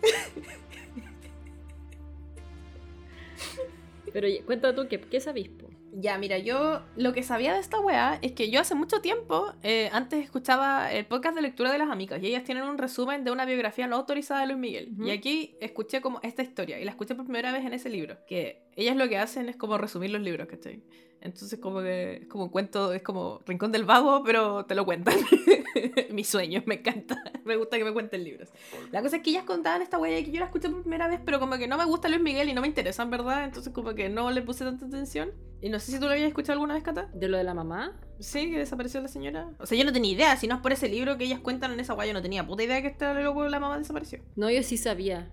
Pero 4.13 4.29
cuenta 4.47 4.75
tú, 4.75 4.89
¿qué, 4.89 4.99
qué 4.99 5.21
sabís? 5.21 5.51
Ya, 5.99 6.19
mira, 6.19 6.37
yo 6.37 6.83
lo 6.97 7.15
que 7.15 7.23
sabía 7.23 7.55
de 7.55 7.61
esta 7.61 7.81
weá 7.81 8.19
es 8.21 8.33
que 8.33 8.51
yo 8.51 8.61
hace 8.61 8.75
mucho 8.75 9.01
tiempo, 9.01 9.55
eh, 9.63 9.89
antes 9.93 10.23
escuchaba 10.23 10.93
el 10.93 11.07
podcast 11.07 11.35
de 11.35 11.41
lectura 11.41 11.73
de 11.73 11.79
las 11.79 11.89
amigas 11.89 12.23
y 12.23 12.27
ellas 12.27 12.45
tienen 12.45 12.65
un 12.65 12.77
resumen 12.77 13.25
de 13.25 13.31
una 13.31 13.47
biografía 13.47 13.87
no 13.87 13.97
autorizada 13.97 14.43
de 14.43 14.49
Luis 14.49 14.59
Miguel. 14.59 14.93
Y 15.03 15.11
aquí 15.11 15.57
escuché 15.59 16.03
como 16.03 16.21
esta 16.23 16.43
historia 16.43 16.79
y 16.79 16.85
la 16.85 16.91
escuché 16.91 17.15
por 17.15 17.25
primera 17.25 17.51
vez 17.51 17.65
en 17.65 17.73
ese 17.73 17.89
libro, 17.89 18.19
que 18.27 18.69
ellas 18.77 18.95
lo 18.95 19.09
que 19.09 19.17
hacen 19.17 19.49
es 19.49 19.57
como 19.57 19.79
resumir 19.79 20.11
los 20.11 20.21
libros, 20.21 20.47
¿cachai? 20.49 20.83
Entonces 21.23 21.59
como 21.59 21.81
que 21.81 22.19
es 22.23 22.27
como 22.29 22.45
un 22.45 22.51
cuento, 22.51 22.93
es 22.93 23.01
como 23.01 23.41
Rincón 23.47 23.73
del 23.73 23.85
Vago, 23.85 24.23
pero 24.23 24.67
te 24.67 24.75
lo 24.75 24.85
cuentan. 24.85 25.15
Mis 26.11 26.29
sueños, 26.29 26.65
me 26.67 26.75
encanta. 26.75 27.17
Me 27.47 27.57
gusta 27.57 27.79
que 27.79 27.85
me 27.85 27.93
cuenten 27.93 28.25
libros. 28.25 28.51
La 28.91 29.01
cosa 29.03 29.17
es 29.17 29.23
que 29.23 29.31
ellas 29.31 29.45
contaban 29.45 29.81
esta 29.81 29.99
weá 29.99 30.23
que 30.23 30.33
yo 30.33 30.41
la 30.41 30.47
escuché 30.47 30.69
por 30.69 30.83
primera 30.83 31.09
vez, 31.09 31.21
pero 31.25 31.39
como 31.39 31.57
que 31.59 31.69
no 31.69 31.79
me 31.79 31.85
gusta 31.85 32.09
Luis 32.09 32.21
Miguel 32.21 32.49
y 32.49 32.55
no 32.55 32.61
me 32.61 32.67
interesa, 32.67 33.05
en 33.05 33.11
verdad. 33.11 33.45
Entonces 33.45 33.73
como 33.73 33.95
que 33.95 34.09
no 34.09 34.31
le 34.33 34.43
puse 34.43 34.65
tanta 34.65 34.85
atención. 34.85 35.31
Y 35.63 35.69
no 35.71 35.79
sé 35.81 35.93
si 35.93 35.99
tú 35.99 36.05
lo 36.07 36.13
habías 36.13 36.29
escuchado 36.29 36.53
alguna 36.55 36.75
vez, 36.75 36.83
Cata. 36.83 37.09
¿De 37.15 37.29
lo 37.29 37.37
de 37.39 37.45
la 37.45 37.55
mamá? 37.55 37.99
Sí, 38.21 38.51
que 38.51 38.59
desapareció 38.59 39.01
la 39.01 39.09
señora. 39.09 39.49
O 39.59 39.67
sea, 39.67 39.77
yo 39.79 39.85
no 39.85 39.93
tenía 39.93 40.13
idea, 40.13 40.37
si 40.37 40.47
no 40.47 40.57
es 40.57 40.61
por 40.61 40.73
ese 40.73 40.89
libro 40.89 41.17
que 41.17 41.25
ellas 41.25 41.41
cuentan 41.41 41.73
en 41.73 41.81
esa 41.81 41.95
weá, 41.95 42.07
yo 42.07 42.13
no 42.13 42.23
tenía 42.23 42.47
puta 42.47 42.63
idea 42.63 42.81
que 42.83 42.89
este 42.89 43.13
loco 43.23 43.47
la 43.49 43.59
mamá 43.61 43.79
desapareció. 43.79 44.21
No, 44.37 44.51
yo 44.51 44.63
sí 44.63 44.77
sabía. 44.77 45.31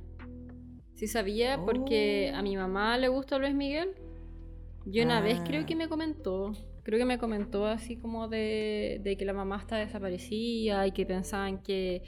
Sí 0.96 1.08
sabía 1.08 1.60
porque 1.66 2.32
Oh. 2.34 2.38
a 2.38 2.42
mi 2.42 2.56
mamá 2.56 2.98
le 2.98 3.08
gusta 3.10 3.38
Luis 3.38 3.54
Miguel. 3.54 3.90
Yo 4.86 5.04
una 5.04 5.20
vez 5.22 5.40
Ah. 5.42 5.44
creo 5.46 5.66
que 5.66 5.76
me 5.76 5.88
comentó. 5.90 6.54
Creo 6.84 7.00
que 7.00 7.06
me 7.06 7.18
comentó 7.18 7.66
así 7.66 7.96
como 7.98 8.28
de, 8.28 9.00
de 9.04 9.16
que 9.18 9.24
la 9.26 9.34
mamá 9.34 9.58
está 9.58 9.78
desaparecida 9.78 10.86
y 10.86 10.92
que 10.92 11.06
pensaban 11.06 11.62
que, 11.64 12.04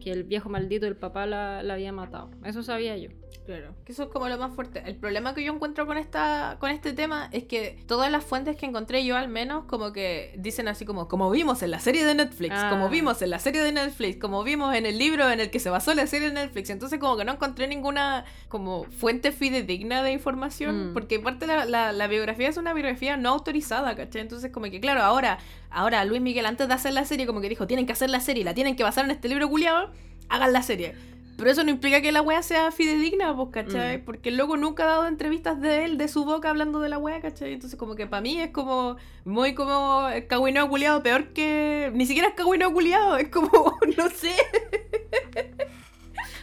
que 0.00 0.10
el 0.10 0.24
viejo 0.24 0.48
maldito 0.48 0.84
del 0.86 0.96
papá 0.96 1.26
la, 1.26 1.62
la 1.62 1.74
había 1.74 1.92
matado. 1.92 2.30
Eso 2.44 2.62
sabía 2.64 2.96
yo. 2.96 3.10
Claro. 3.46 3.74
Que 3.84 3.92
eso 3.92 4.02
es 4.02 4.08
como 4.08 4.28
lo 4.28 4.36
más 4.38 4.54
fuerte. 4.54 4.82
El 4.84 4.96
problema 4.96 5.32
que 5.34 5.44
yo 5.44 5.52
encuentro 5.52 5.86
con 5.86 5.96
esta 5.98 6.56
con 6.58 6.70
este 6.70 6.92
tema 6.92 7.28
es 7.32 7.44
que 7.44 7.78
todas 7.86 8.10
las 8.10 8.24
fuentes 8.24 8.56
que 8.56 8.66
encontré 8.66 9.04
yo 9.04 9.16
al 9.16 9.28
menos 9.28 9.64
como 9.66 9.92
que 9.92 10.34
dicen 10.36 10.66
así 10.68 10.84
como 10.84 11.06
como 11.08 11.30
vimos 11.30 11.62
en 11.62 11.70
la 11.70 11.78
serie 11.80 12.04
de 12.04 12.14
Netflix, 12.14 12.54
Ah. 12.56 12.68
como 12.70 12.88
vimos 12.88 13.22
en 13.22 13.30
la 13.30 13.38
serie 13.38 13.62
de 13.62 13.70
Netflix, 13.72 14.18
como 14.20 14.42
vimos 14.42 14.74
en 14.74 14.84
el 14.84 14.98
libro 14.98 15.30
en 15.30 15.38
el 15.40 15.50
que 15.50 15.60
se 15.60 15.70
basó 15.70 15.94
la 15.94 16.06
serie 16.08 16.28
de 16.28 16.34
Netflix. 16.34 16.70
Entonces 16.70 16.98
como 16.98 17.16
que 17.16 17.24
no 17.24 17.32
encontré 17.32 17.68
ninguna 17.68 18.24
como 18.48 18.84
fuente 18.84 19.30
fidedigna 19.32 20.02
de 20.02 20.12
información 20.12 20.90
Mm. 20.90 20.92
porque 20.92 21.20
parte 21.20 21.46
la, 21.46 21.64
la, 21.66 21.92
la 21.92 22.06
biografía 22.08 22.48
es 22.48 22.56
una 22.56 22.74
biografía 22.74 23.16
no 23.16 23.28
autorizada, 23.30 23.94
¿cachai? 23.94 24.22
Entonces 24.22 24.50
como 24.50 24.66
que 24.70 24.80
claro, 24.80 25.02
ahora 25.02 25.38
ahora 25.70 26.04
Luis 26.04 26.20
Miguel 26.20 26.46
antes 26.46 26.66
de 26.68 26.74
hacer 26.74 26.92
la 26.94 27.04
serie 27.04 27.26
como 27.26 27.40
que 27.40 27.48
dijo, 27.48 27.66
tienen 27.68 27.86
que 27.86 27.92
hacer 27.92 28.10
la 28.10 28.20
serie, 28.20 28.42
la 28.44 28.54
tienen 28.54 28.74
que 28.76 28.82
basar 28.82 29.04
en 29.04 29.12
este 29.12 29.28
libro 29.28 29.48
culiado, 29.48 29.90
hagan 30.28 30.52
la 30.52 30.62
serie. 30.62 30.94
Pero 31.36 31.50
eso 31.50 31.62
no 31.64 31.70
implica 31.70 32.00
que 32.00 32.12
la 32.12 32.22
wea 32.22 32.42
sea 32.42 32.70
fidedigna, 32.72 33.36
pues, 33.36 33.48
¿cachai? 33.52 33.98
Mm. 33.98 34.04
Porque 34.06 34.30
el 34.30 34.38
loco 34.38 34.56
nunca 34.56 34.84
ha 34.84 34.86
dado 34.86 35.06
entrevistas 35.06 35.60
de 35.60 35.84
él, 35.84 35.98
de 35.98 36.08
su 36.08 36.24
boca, 36.24 36.48
hablando 36.48 36.80
de 36.80 36.88
la 36.88 36.96
wea, 36.98 37.20
¿cachai? 37.20 37.52
Entonces, 37.52 37.78
como 37.78 37.94
que 37.94 38.06
para 38.06 38.22
mí 38.22 38.40
es 38.40 38.50
como 38.52 38.96
muy 39.24 39.54
como 39.54 40.06
cagüineo 40.28 40.66
culiado, 40.70 41.02
peor 41.02 41.34
que. 41.34 41.90
Ni 41.94 42.06
siquiera 42.06 42.28
es 42.28 42.34
cagüineo 42.34 42.72
culiado, 42.72 43.18
es 43.18 43.28
como, 43.28 43.50
no 43.98 44.08
sé. 44.08 44.32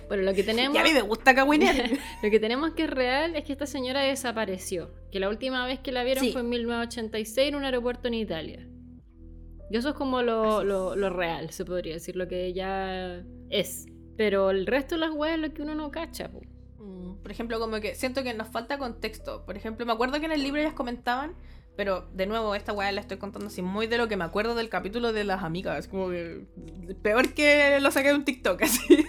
Bueno, 0.08 0.24
lo 0.24 0.34
que 0.34 0.44
tenemos... 0.44 0.76
Y 0.76 0.80
a 0.80 0.84
mí 0.84 0.92
me 0.94 1.02
gusta 1.02 1.34
cagüinear. 1.34 1.90
Lo 2.22 2.30
que 2.30 2.40
tenemos 2.40 2.72
que 2.74 2.84
es 2.84 2.90
real 2.90 3.36
es 3.36 3.46
que 3.46 3.54
esta 3.54 3.66
señora 3.66 4.02
desapareció. 4.02 4.92
Que 5.12 5.20
la 5.20 5.30
última 5.30 5.66
vez 5.66 5.80
que 5.80 5.92
la 5.92 6.04
vieron 6.04 6.24
Sí. 6.24 6.32
fue 6.32 6.42
en 6.42 6.50
1986 6.50 7.48
en 7.50 7.56
un 7.56 7.66
aeropuerto 7.66 8.10
en 8.10 8.14
Italia. 8.16 8.68
Y 9.72 9.78
eso 9.78 9.90
es 9.90 9.96
como 9.96 10.22
lo- 10.22 10.64
lo 10.64 11.10
real, 11.10 11.50
se 11.50 11.66
podría 11.66 11.94
decir, 11.94 12.16
lo 12.16 12.28
que 12.28 12.46
ella 12.46 13.24
es. 13.50 13.88
Pero 14.18 14.52
el 14.52 14.66
resto 14.68 14.96
de 14.96 15.00
las 15.00 15.12
weas 15.12 15.36
es 15.36 15.42
lo 15.42 15.54
que 15.54 15.62
uno 15.62 15.76
no 15.76 15.92
cacha. 15.92 16.30
po. 16.30 16.42
Mm, 16.80 17.16
Por 17.22 17.32
ejemplo, 17.32 17.60
como 17.60 17.80
que 17.80 17.96
siento 17.96 18.24
que 18.24 18.34
nos 18.34 18.48
falta 18.50 18.78
contexto. 18.78 19.46
Por 19.46 19.58
ejemplo, 19.58 19.86
me 19.86 19.94
acuerdo 19.94 20.20
que 20.20 20.26
en 20.26 20.32
el 20.34 20.44
libro 20.44 20.62
ellas 20.62 20.74
comentaban, 20.74 21.34
pero 21.76 22.08
de 22.14 22.28
nuevo, 22.28 22.54
esta 22.54 22.74
weá 22.74 22.92
la 22.92 23.02
estoy 23.02 23.18
contando 23.18 23.48
así 23.48 23.62
muy 23.64 23.88
de 23.88 23.98
lo 23.98 24.08
que 24.08 24.16
me 24.18 24.24
acuerdo 24.24 24.54
del 24.54 24.70
capítulo 24.70 25.14
de 25.14 25.24
las 25.24 25.44
amigas. 25.44 25.88
Como 25.88 26.10
que. 26.10 26.46
Peor 27.02 27.34
que 27.34 27.80
lo 27.80 27.90
saqué 27.92 28.10
de 28.10 28.16
un 28.16 28.26
TikTok, 28.26 28.62
así. 28.64 29.06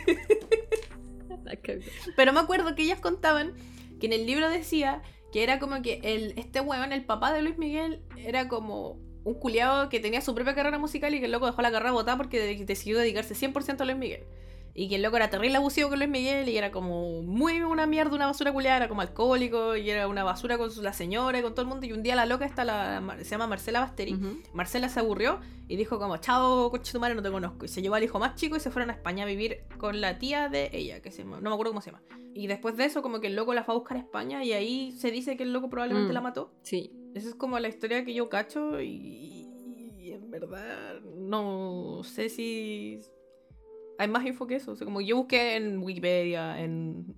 Pero 2.17 2.33
me 2.33 2.41
acuerdo 2.41 2.75
que 2.75 2.83
ellas 2.83 3.01
contaban 3.01 3.55
que 4.01 4.07
en 4.07 4.13
el 4.13 4.27
libro 4.27 4.49
decía 4.49 5.03
que 5.33 5.43
era 5.43 5.59
como 5.59 5.81
que 5.83 6.01
el, 6.03 6.33
este 6.39 6.61
weón, 6.61 6.93
el 6.93 7.05
papá 7.05 7.33
de 7.33 7.43
Luis 7.43 7.59
Miguel, 7.59 8.03
era 8.17 8.49
como 8.49 8.99
un 9.25 9.35
culiado 9.35 9.89
que 9.89 10.01
tenía 10.01 10.21
su 10.21 10.35
propia 10.35 10.55
carrera 10.55 10.79
musical 10.79 11.15
y 11.15 11.19
que 11.19 11.27
el 11.27 11.33
loco 11.33 11.47
dejó 11.47 11.63
la 11.63 11.71
carrera 11.73 11.93
botada 11.93 12.17
porque 12.17 12.39
de- 12.41 12.65
decidió 12.65 12.99
dedicarse 12.99 13.35
100% 13.35 13.81
a 13.81 13.85
Luis 13.85 13.97
Miguel. 13.97 14.25
Y 14.77 14.89
que 14.89 14.97
el 14.97 15.03
loco 15.03 15.17
era 15.17 15.31
terrible 15.31 15.57
abusivo 15.57 15.89
con 15.89 15.99
Luis 16.01 16.11
Miguel 16.11 16.49
y 16.49 16.57
era 16.59 16.73
como 16.73 17.23
muy 17.23 17.61
una 17.61 17.87
mierda, 17.87 18.17
una 18.17 18.27
basura 18.27 18.53
culiada, 18.53 18.79
era 18.79 18.89
como 18.89 19.03
alcohólico 19.03 19.77
y 19.77 19.89
era 19.89 20.09
una 20.09 20.25
basura 20.25 20.59
con 20.59 20.69
la 20.83 20.93
señora 20.93 21.39
y 21.39 21.43
con 21.43 21.53
todo 21.55 21.63
el 21.63 21.69
mundo. 21.69 21.87
Y 21.87 21.93
un 21.93 22.03
día 22.03 22.17
la 22.17 22.27
loca 22.27 22.45
está 22.45 22.65
la, 22.65 23.01
se 23.19 23.25
llama 23.31 23.47
Marcela 23.47 23.79
Basteri. 23.81 24.19
Marcela 24.53 24.89
se 24.89 24.99
aburrió 24.99 25.39
y 25.69 25.77
dijo 25.77 26.01
como, 26.01 26.17
chao, 26.17 26.71
coche 26.73 26.91
tu 26.93 26.99
madre, 26.99 27.15
no 27.15 27.23
te 27.23 27.31
conozco. 27.31 27.65
Y 27.65 27.69
se 27.69 27.83
llevó 27.83 27.95
al 27.95 28.03
hijo 28.03 28.19
más 28.19 28.35
chico 28.35 28.57
y 28.57 28.61
se 28.61 28.73
fueron 28.73 28.91
a 28.91 28.95
España 28.95 29.23
a 29.23 29.27
vivir 29.27 29.61
con 29.79 30.01
la 30.01 30.19
tía 30.19 30.49
de 30.49 30.71
ella, 30.73 31.01
que 31.01 31.13
se 31.13 31.23
no 31.25 31.41
me 31.41 31.49
acuerdo 31.51 31.71
cómo 31.71 31.81
se 31.81 31.93
llama. 31.93 32.03
Y 32.35 32.49
después 32.49 32.77
de 32.77 32.85
eso, 32.87 33.01
como 33.01 33.21
que 33.21 33.29
el 33.29 33.37
loco 33.37 33.55
la 33.55 33.63
fue 33.63 33.75
a 33.75 33.79
buscar 33.79 33.97
a 33.97 34.01
España 34.01 34.43
y 34.43 34.53
ahí 34.55 34.91
se 34.91 35.13
dice 35.13 35.37
que 35.37 35.45
el 35.45 35.53
loco 35.53 35.71
probablemente 35.71 36.11
Mm. 36.11 36.15
la 36.15 36.21
mató. 36.21 36.53
Sí. 36.63 36.91
Esa 37.15 37.29
es 37.29 37.37
como 37.37 37.61
la 37.61 37.69
historia 37.69 38.05
que 38.05 38.13
yo 38.13 38.29
cacho 38.29 38.81
y, 38.81 39.47
y 40.01 40.11
en 40.11 40.33
verdad 40.33 41.01
no 41.17 42.01
sé 42.03 42.29
si 42.29 43.01
hay 43.99 44.09
más 44.09 44.25
info 44.27 44.47
que 44.47 44.57
eso. 44.57 44.73
O 44.73 44.77
sea, 44.77 44.85
como 44.85 45.01
yo 45.01 45.17
busqué 45.17 45.57
en 45.57 45.79
Wikipedia, 45.79 46.61
en 46.61 47.15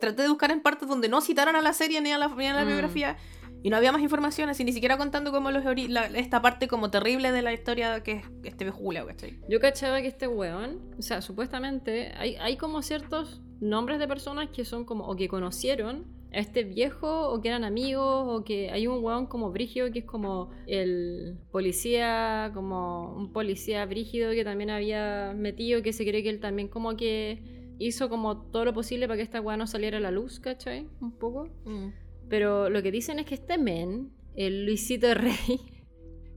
traté 0.00 0.22
de 0.22 0.28
buscar 0.28 0.50
en 0.50 0.60
partes 0.60 0.88
donde 0.88 1.08
no 1.08 1.20
citaran 1.20 1.56
a 1.56 1.60
la 1.60 1.72
serie 1.72 2.00
ni 2.00 2.12
a 2.12 2.18
la, 2.18 2.28
ni 2.28 2.46
a 2.46 2.54
la 2.54 2.64
Mm. 2.64 2.68
biografía 2.68 3.16
y 3.62 3.70
no 3.70 3.76
había 3.76 3.90
más 3.92 4.02
información, 4.02 4.48
así 4.48 4.64
ni 4.64 4.72
siquiera 4.72 4.96
contando 4.98 5.32
como 5.32 5.50
los 5.50 5.64
la- 5.88 6.06
esta 6.06 6.40
parte 6.42 6.68
como 6.68 6.90
terrible 6.90 7.32
de 7.32 7.42
la 7.42 7.52
historia 7.52 8.02
que 8.02 8.12
es 8.12 8.24
este 8.44 8.70
culiao, 8.70 9.06
¿cachai? 9.06 9.38
Yo 9.48 9.58
cachaba 9.60 10.00
que 10.00 10.08
este 10.08 10.28
weón, 10.28 10.80
o 10.98 11.02
sea, 11.02 11.20
supuestamente 11.22 12.12
hay, 12.16 12.36
hay 12.36 12.56
como 12.56 12.82
ciertos 12.82 13.40
nombres 13.60 13.98
de 13.98 14.06
personas 14.08 14.50
que 14.50 14.64
son 14.64 14.84
como, 14.84 15.04
o 15.06 15.16
que 15.16 15.28
conocieron 15.28 16.04
a 16.36 16.40
este 16.40 16.64
viejo 16.64 17.30
o 17.30 17.40
que 17.40 17.48
eran 17.48 17.64
amigos 17.64 18.26
o 18.28 18.44
que 18.44 18.70
hay 18.70 18.86
un 18.86 19.02
weón 19.02 19.26
como 19.26 19.50
Brigio 19.50 19.90
que 19.90 20.00
es 20.00 20.04
como 20.04 20.50
el 20.66 21.38
policía, 21.50 22.50
como 22.52 23.14
un 23.16 23.32
policía 23.32 23.86
brígido 23.86 24.32
que 24.32 24.44
también 24.44 24.70
había 24.70 25.32
metido 25.34 25.82
que 25.82 25.94
se 25.94 26.04
cree 26.04 26.22
que 26.22 26.28
él 26.28 26.40
también 26.40 26.68
como 26.68 26.96
que 26.96 27.42
hizo 27.78 28.08
como 28.08 28.42
todo 28.50 28.66
lo 28.66 28.74
posible 28.74 29.06
para 29.06 29.16
que 29.16 29.22
esta 29.22 29.40
weá 29.40 29.56
no 29.56 29.66
saliera 29.66 29.96
a 29.96 30.00
la 30.00 30.10
luz, 30.10 30.38
¿cachai? 30.38 30.88
Un 31.00 31.12
poco. 31.12 31.48
Mm. 31.64 31.88
Pero 32.28 32.68
lo 32.68 32.82
que 32.82 32.90
dicen 32.90 33.18
es 33.18 33.26
que 33.26 33.34
este 33.34 33.56
men, 33.58 34.12
el 34.34 34.66
Luisito 34.66 35.14
Rey, 35.14 35.60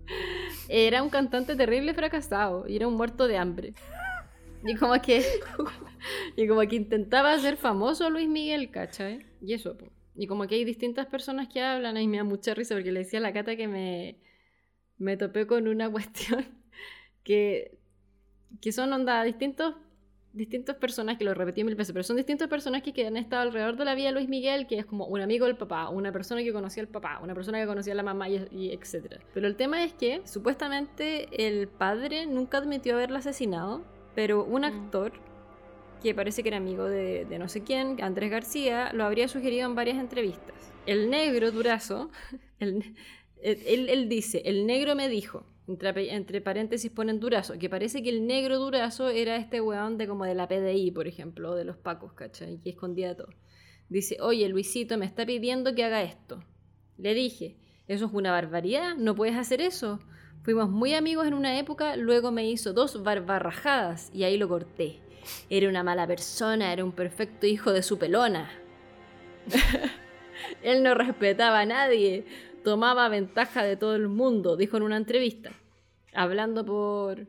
era 0.70 1.04
un 1.04 1.10
cantante 1.10 1.56
terrible 1.56 1.94
fracasado 1.94 2.68
y 2.68 2.76
era 2.76 2.88
un 2.88 2.96
muerto 2.96 3.28
de 3.28 3.38
hambre. 3.38 3.74
Y 4.65 4.76
como 4.76 5.02
que. 5.02 5.23
y 6.36 6.48
como 6.48 6.61
que 6.61 6.76
intentaba 6.76 7.34
hacer 7.34 7.57
famoso 7.57 8.10
Luis 8.10 8.27
Miguel, 8.27 8.72
¿cachai? 8.72 9.26
Y 9.41 9.53
eso, 9.53 9.77
po. 9.77 9.91
Y 10.15 10.27
como 10.27 10.48
que 10.48 10.56
hay 10.56 10.65
distintas 10.65 11.06
personas 11.07 11.48
que 11.48 11.61
hablan, 11.61 11.98
y 11.98 12.07
me 12.07 12.18
da 12.18 12.23
mucha 12.23 12.53
risa 12.53 12.76
porque 12.76 12.91
le 12.91 12.99
decía 12.99 13.19
a 13.19 13.22
la 13.22 13.34
cata 13.34 13.56
que 13.56 13.68
me, 13.68 14.19
me 14.98 15.15
topé 15.18 15.48
con 15.48 15.68
una 15.68 15.90
cuestión 15.91 16.45
que, 17.23 17.77
que 18.61 18.72
son 18.72 18.91
onda 18.91 19.23
distintos 19.23 19.76
distintos 20.31 20.76
personas 20.76 21.18
que 21.18 21.23
lo 21.23 21.34
repetí 21.34 21.64
mil 21.64 21.76
veces, 21.76 21.91
pero 21.91 22.03
son 22.03 22.15
distintos 22.15 22.48
personajes 22.48 22.94
que 22.94 23.07
han 23.07 23.18
estado 23.18 23.41
alrededor 23.44 23.77
de 23.77 23.86
la 23.86 23.95
vida 23.95 24.07
de 24.07 24.14
Luis 24.14 24.30
Miguel, 24.30 24.68
que 24.68 24.77
es 24.77 24.86
como 24.86 25.06
un 25.06 25.22
amigo 25.22 25.48
del 25.48 25.57
papá, 25.57 25.90
una 25.90 26.11
persona 26.11 26.44
que 26.44 26.53
conocía 26.53 26.84
al 26.84 26.88
papá, 26.88 27.19
una 27.23 27.34
persona 27.34 27.60
que 27.60 27.65
conocía 27.65 27.94
a 27.94 27.95
la 27.95 28.03
mamá 28.03 28.30
y, 28.30 28.48
y 28.52 28.72
etc. 28.72 29.19
Pero 29.34 29.48
el 29.48 29.56
tema 29.56 29.84
es 29.84 29.94
que 29.94 30.22
supuestamente 30.26 31.48
el 31.48 31.68
padre 31.68 32.27
nunca 32.27 32.60
admitió 32.60 32.94
haberla 32.94 33.19
asesinado, 33.19 33.84
pero 34.14 34.45
un 34.45 34.65
actor 34.65 35.14
que 36.02 36.15
parece 36.15 36.44
que 36.44 36.49
era 36.49 36.57
amigo 36.57 36.86
de, 36.86 37.26
de 37.26 37.40
no 37.40 37.49
sé 37.49 37.64
quién, 37.64 38.02
Andrés 38.02 38.31
García, 38.31 38.91
lo 38.94 39.03
habría 39.06 39.27
sugerido 39.27 39.68
en 39.68 39.76
varias 39.76 39.98
entrevistas. 39.98 40.73
El 40.86 41.10
negro 41.10 41.52
Durazo, 41.52 42.10
el- 42.60 42.95
él, 43.41 43.90
él 43.90 44.10
dice, 44.10 44.41
el 44.45 44.65
negro 44.65 44.95
me 44.95 45.07
dijo, 45.10 45.45
entre, 45.68 46.14
entre 46.14 46.41
paréntesis 46.41 46.91
ponen 46.91 47.19
Durazo, 47.19 47.57
que 47.57 47.69
parece 47.69 48.03
que 48.03 48.10
el 48.10 48.27
negro 48.27 48.60
Durazo 48.60 49.10
era 49.10 49.36
este 49.38 49.61
weón 49.61 49.98
de 49.98 50.07
como 50.07 50.26
de 50.26 50.36
la 50.36 50.48
PDI, 50.48 50.91
por 50.91 51.07
ejemplo, 51.07 51.56
de 51.56 51.64
los 51.65 51.77
Pacos, 51.77 52.14
¿cachai? 52.14 52.60
Que 52.61 52.72
escondía 52.72 53.15
todo. 53.15 53.30
Dice, 53.90 54.18
oye, 54.22 54.48
Luisito 54.49 54.98
me 54.98 55.06
está 55.06 55.26
pidiendo 55.26 55.73
que 55.76 55.84
haga 55.84 56.03
esto. 56.03 56.44
Le 56.98 57.14
dije, 57.14 57.57
eso 57.88 58.06
es 58.06 58.11
una 58.14 58.31
barbaridad, 58.31 58.95
no 58.95 59.15
puedes 59.15 59.36
hacer 59.38 59.61
eso. 59.61 59.99
Fuimos 60.41 60.70
muy 60.70 60.94
amigos 60.94 61.28
en 61.28 61.34
una 61.34 61.60
época, 61.60 61.95
luego 61.95 62.32
me 62.32 62.49
hizo 62.49 62.74
dos 62.74 63.03
barbarrajadas 63.03 64.10
y 64.14 64.24
ahí 64.24 64.38
lo 64.38 64.48
corté. 64.48 64.99
Era 65.49 65.68
una 65.68 65.84
mala 65.84 66.07
persona, 66.07 66.72
era 66.72 66.86
un 66.86 66.94
perfecto 66.94 67.45
hijo 67.45 67.74
de 67.74 67.84
su 67.84 67.98
pelona. 67.98 68.49
Él 70.64 70.82
no 70.82 70.94
respetaba 70.95 71.60
a 71.60 71.66
nadie, 71.66 72.26
tomaba 72.64 73.10
ventaja 73.10 73.64
de 73.64 73.76
todo 73.76 73.95
el 73.95 74.07
mundo, 74.07 74.56
dijo 74.56 74.78
en 74.78 74.84
una 74.84 74.98
entrevista, 74.98 75.52
hablando 76.14 76.66
por, 76.66 77.28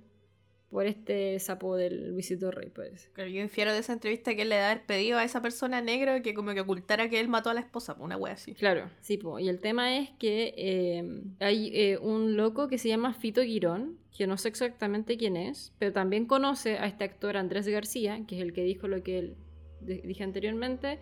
por 0.71 0.87
este 0.87 1.39
sapo 1.41 1.77
del 1.77 2.13
Luisito 2.13 2.51
Rey, 2.53 2.71
parece. 2.71 3.09
Pero 3.15 3.29
yo 3.29 3.41
infiero 3.41 3.73
de 3.73 3.81
esa 3.81 3.93
entrevista 3.93 4.35
que 4.37 4.43
él 4.43 4.51
le 4.51 4.57
da 4.57 4.71
haber 4.71 4.87
pedido 4.87 5.19
a 5.19 5.25
esa 5.25 5.43
persona 5.43 5.81
negro 5.81 6.23
que 6.23 6.33
como 6.33 6.55
que 6.55 6.61
ocultara 6.61 7.11
que 7.11 7.19
él 7.19 7.29
mató 7.29 7.51
a 7.51 7.55
la 7.55 7.61
esposa, 7.61 7.97
po, 7.97 8.05
una 8.05 8.17
wea 8.17 8.35
así. 8.35 8.55
Claro, 8.55 8.89
sí, 9.01 9.17
po. 9.17 9.41
y 9.41 9.49
el 9.49 9.61
tema 9.61 9.97
es 9.97 10.11
que 10.11 10.55
eh, 10.57 11.23
hay 11.41 11.71
eh, 11.75 11.99
un 11.99 12.37
loco 12.37 12.69
que 12.69 12.79
se 12.79 12.89
llama 12.89 13.15
Fito 13.15 13.43
Girón, 13.43 13.99
que 14.17 14.29
no 14.29 14.37
sé 14.37 14.49
exactamente 14.49 15.17
quién 15.17 15.37
es, 15.37 15.73
pero 15.79 15.93
también 15.93 16.27
conoce 16.27 16.79
a 16.79 16.87
este 16.87 17.03
actor 17.03 17.37
Andrés 17.37 17.67
García, 17.67 18.25
que 18.29 18.37
es 18.37 18.43
el 18.43 18.53
que 18.53 18.63
dijo 18.63 18.87
lo 18.87 19.03
que 19.03 19.19
él 19.19 19.37
dije 19.81 20.23
anteriormente, 20.23 21.01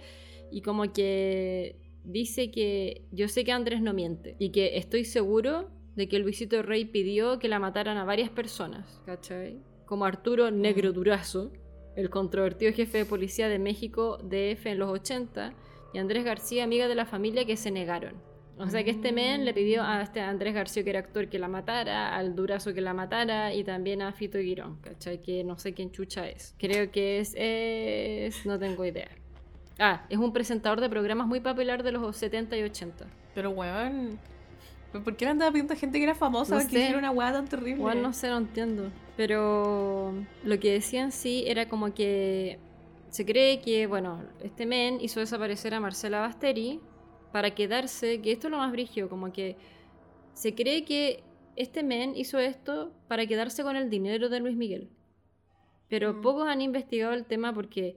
y 0.51 0.63
como 0.63 0.93
que 0.95 1.77
dice 2.05 2.51
que 2.51 3.03
yo 3.11 3.29
sé 3.29 3.45
que 3.45 3.53
Andrés 3.53 3.83
no 3.83 3.93
miente, 3.93 4.35
y 4.39 4.51
que 4.51 4.79
estoy 4.79 5.05
seguro 5.05 5.69
de 5.99 6.09
que 6.09 6.21
Luisito 6.21 6.63
Rey 6.63 6.85
pidió 6.85 7.41
que 7.41 7.49
la 7.49 7.59
mataran 7.59 7.97
a 7.97 8.05
varias 8.05 8.31
personas, 8.31 9.03
¿cachai? 9.05 9.59
Como 9.85 10.05
Arturo 10.05 10.53
Negro 10.53 10.93
Durazo, 10.93 11.51
el 11.97 12.09
controvertido 12.09 12.73
jefe 12.73 12.99
de 12.99 13.05
policía 13.05 13.49
de 13.49 13.59
México 13.59 14.17
DF 14.23 14.67
en 14.67 14.79
los 14.79 14.91
80, 14.91 15.55
y 15.93 15.99
Andrés 15.99 16.25
García, 16.25 16.63
amiga 16.63 16.87
de 16.87 16.95
la 16.95 17.05
familia, 17.05 17.45
que 17.45 17.57
se 17.57 17.73
negaron. 17.73 18.15
O 18.59 18.69
sea 18.69 18.85
que 18.85 18.93
este 18.93 19.11
men 19.11 19.45
le 19.45 19.53
pidió 19.53 19.83
a 19.83 20.01
este 20.01 20.21
Andrés 20.21 20.55
García, 20.55 20.85
que 20.85 20.91
era 20.91 21.01
actor, 21.01 21.29
que 21.29 21.41
la 21.41 21.49
matara, 21.49 22.15
al 22.15 22.37
Durazo 22.37 22.73
que 22.73 22.81
la 22.81 22.95
matara, 22.95 23.53
y 23.53 23.65
también 23.65 24.01
a 24.01 24.13
Fito 24.13 24.39
Girón, 24.39 24.81
¿cachai? 24.81 25.21
Que 25.21 25.43
no 25.43 25.59
sé 25.59 25.75
quién 25.75 25.91
chucha 25.91 26.29
es. 26.29 26.55
Creo 26.59 26.93
que 26.93 27.19
es... 27.19 27.35
es... 27.37 28.47
no 28.47 28.57
tengo 28.57 28.85
idea. 28.85 29.09
Ah, 29.81 30.07
es 30.09 30.19
un 30.19 30.33
presentador 30.33 30.81
de 30.81 30.89
programas 30.89 31.27
muy 31.27 31.41
popular 31.41 31.83
de 31.83 31.91
los 31.91 32.17
70 32.17 32.57
y 32.57 32.63
80. 32.63 33.05
Pero 33.35 33.51
weón, 33.51 34.19
¿por 34.93 35.17
qué 35.17 35.25
no 35.27 35.33
andaba 35.33 35.51
pidiendo 35.53 35.75
a 35.75 35.77
gente 35.77 35.99
que 35.99 36.05
era 36.05 36.15
famosa 36.15 36.55
No 36.57 36.61
que 36.63 36.69
sé. 36.71 36.79
hiciera 36.81 36.99
una 36.99 37.11
wea 37.11 37.33
tan 37.33 37.47
terrible? 37.47 37.73
Igual 37.81 38.03
no 38.03 38.13
sé, 38.13 38.29
no 38.29 38.39
entiendo. 38.39 38.91
Pero 39.17 40.15
lo 40.45 40.59
que 40.61 40.73
decían 40.73 41.13
sí 41.13 41.45
era 41.47 41.69
como 41.69 41.93
que 41.95 42.59
se 43.11 43.25
cree 43.27 43.61
que, 43.61 43.87
bueno, 43.87 44.23
este 44.43 44.67
men 44.67 44.99
hizo 45.01 45.21
desaparecer 45.21 45.75
a 45.75 45.81
Marcela 45.81 46.21
Basteri 46.21 46.81
para 47.33 47.55
quedarse, 47.55 48.21
que 48.21 48.33
esto 48.33 48.47
es 48.47 48.51
lo 48.51 48.59
más 48.59 48.73
brígido, 48.73 49.09
como 49.09 49.33
que 49.33 49.57
se 50.35 50.55
cree 50.55 50.85
que 50.85 51.23
este 51.57 51.83
men 51.83 52.15
hizo 52.17 52.39
esto 52.39 52.93
para 53.09 53.27
quedarse 53.27 53.63
con 53.63 53.77
el 53.77 53.91
dinero 53.91 54.29
de 54.29 54.41
Luis 54.41 54.57
Miguel. 54.57 54.89
Pero 55.89 56.15
Mm. 56.15 56.23
pocos 56.23 56.47
han 56.49 56.61
investigado 56.61 57.13
el 57.15 57.25
tema 57.25 57.53
porque 57.53 57.97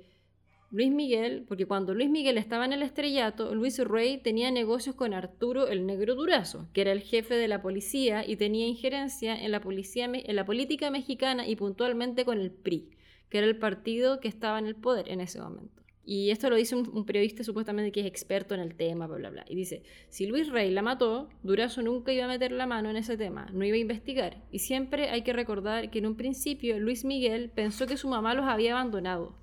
Luis 0.73 0.89
Miguel, 0.89 1.43
porque 1.49 1.65
cuando 1.65 1.93
Luis 1.93 2.09
Miguel 2.09 2.37
estaba 2.37 2.63
en 2.63 2.71
el 2.71 2.81
estrellato, 2.81 3.53
Luis 3.53 3.77
Rey 3.77 4.19
tenía 4.19 4.51
negocios 4.51 4.95
con 4.95 5.13
Arturo 5.13 5.67
el 5.67 5.85
Negro 5.85 6.15
Durazo, 6.15 6.69
que 6.71 6.79
era 6.79 6.93
el 6.93 7.01
jefe 7.01 7.35
de 7.35 7.49
la 7.49 7.61
policía 7.61 8.25
y 8.25 8.37
tenía 8.37 8.65
injerencia 8.65 9.35
en 9.35 9.51
la, 9.51 9.59
policía, 9.59 10.09
en 10.13 10.33
la 10.33 10.45
política 10.45 10.89
mexicana 10.89 11.45
y 11.45 11.57
puntualmente 11.57 12.23
con 12.23 12.39
el 12.39 12.51
PRI, 12.51 12.89
que 13.27 13.39
era 13.39 13.47
el 13.47 13.57
partido 13.57 14.21
que 14.21 14.29
estaba 14.29 14.59
en 14.59 14.65
el 14.65 14.75
poder 14.75 15.09
en 15.09 15.19
ese 15.19 15.41
momento. 15.41 15.83
Y 16.05 16.29
esto 16.29 16.49
lo 16.49 16.55
dice 16.55 16.77
un, 16.77 16.89
un 16.93 17.05
periodista 17.05 17.43
supuestamente 17.43 17.91
que 17.91 17.99
es 17.99 18.05
experto 18.05 18.55
en 18.55 18.61
el 18.61 18.75
tema, 18.75 19.07
bla, 19.07 19.17
bla, 19.17 19.29
bla. 19.29 19.45
Y 19.49 19.55
dice, 19.55 19.83
si 20.07 20.25
Luis 20.25 20.47
Rey 20.47 20.71
la 20.71 20.81
mató, 20.81 21.27
Durazo 21.43 21.81
nunca 21.81 22.13
iba 22.13 22.23
a 22.23 22.29
meter 22.29 22.53
la 22.53 22.65
mano 22.65 22.89
en 22.89 22.95
ese 22.95 23.17
tema, 23.17 23.49
no 23.51 23.65
iba 23.65 23.75
a 23.75 23.79
investigar. 23.79 24.41
Y 24.53 24.59
siempre 24.59 25.09
hay 25.09 25.23
que 25.23 25.33
recordar 25.33 25.91
que 25.91 25.99
en 25.99 26.05
un 26.05 26.15
principio 26.15 26.79
Luis 26.79 27.03
Miguel 27.03 27.49
pensó 27.49 27.87
que 27.87 27.97
su 27.97 28.07
mamá 28.07 28.33
los 28.35 28.45
había 28.45 28.71
abandonado. 28.71 29.35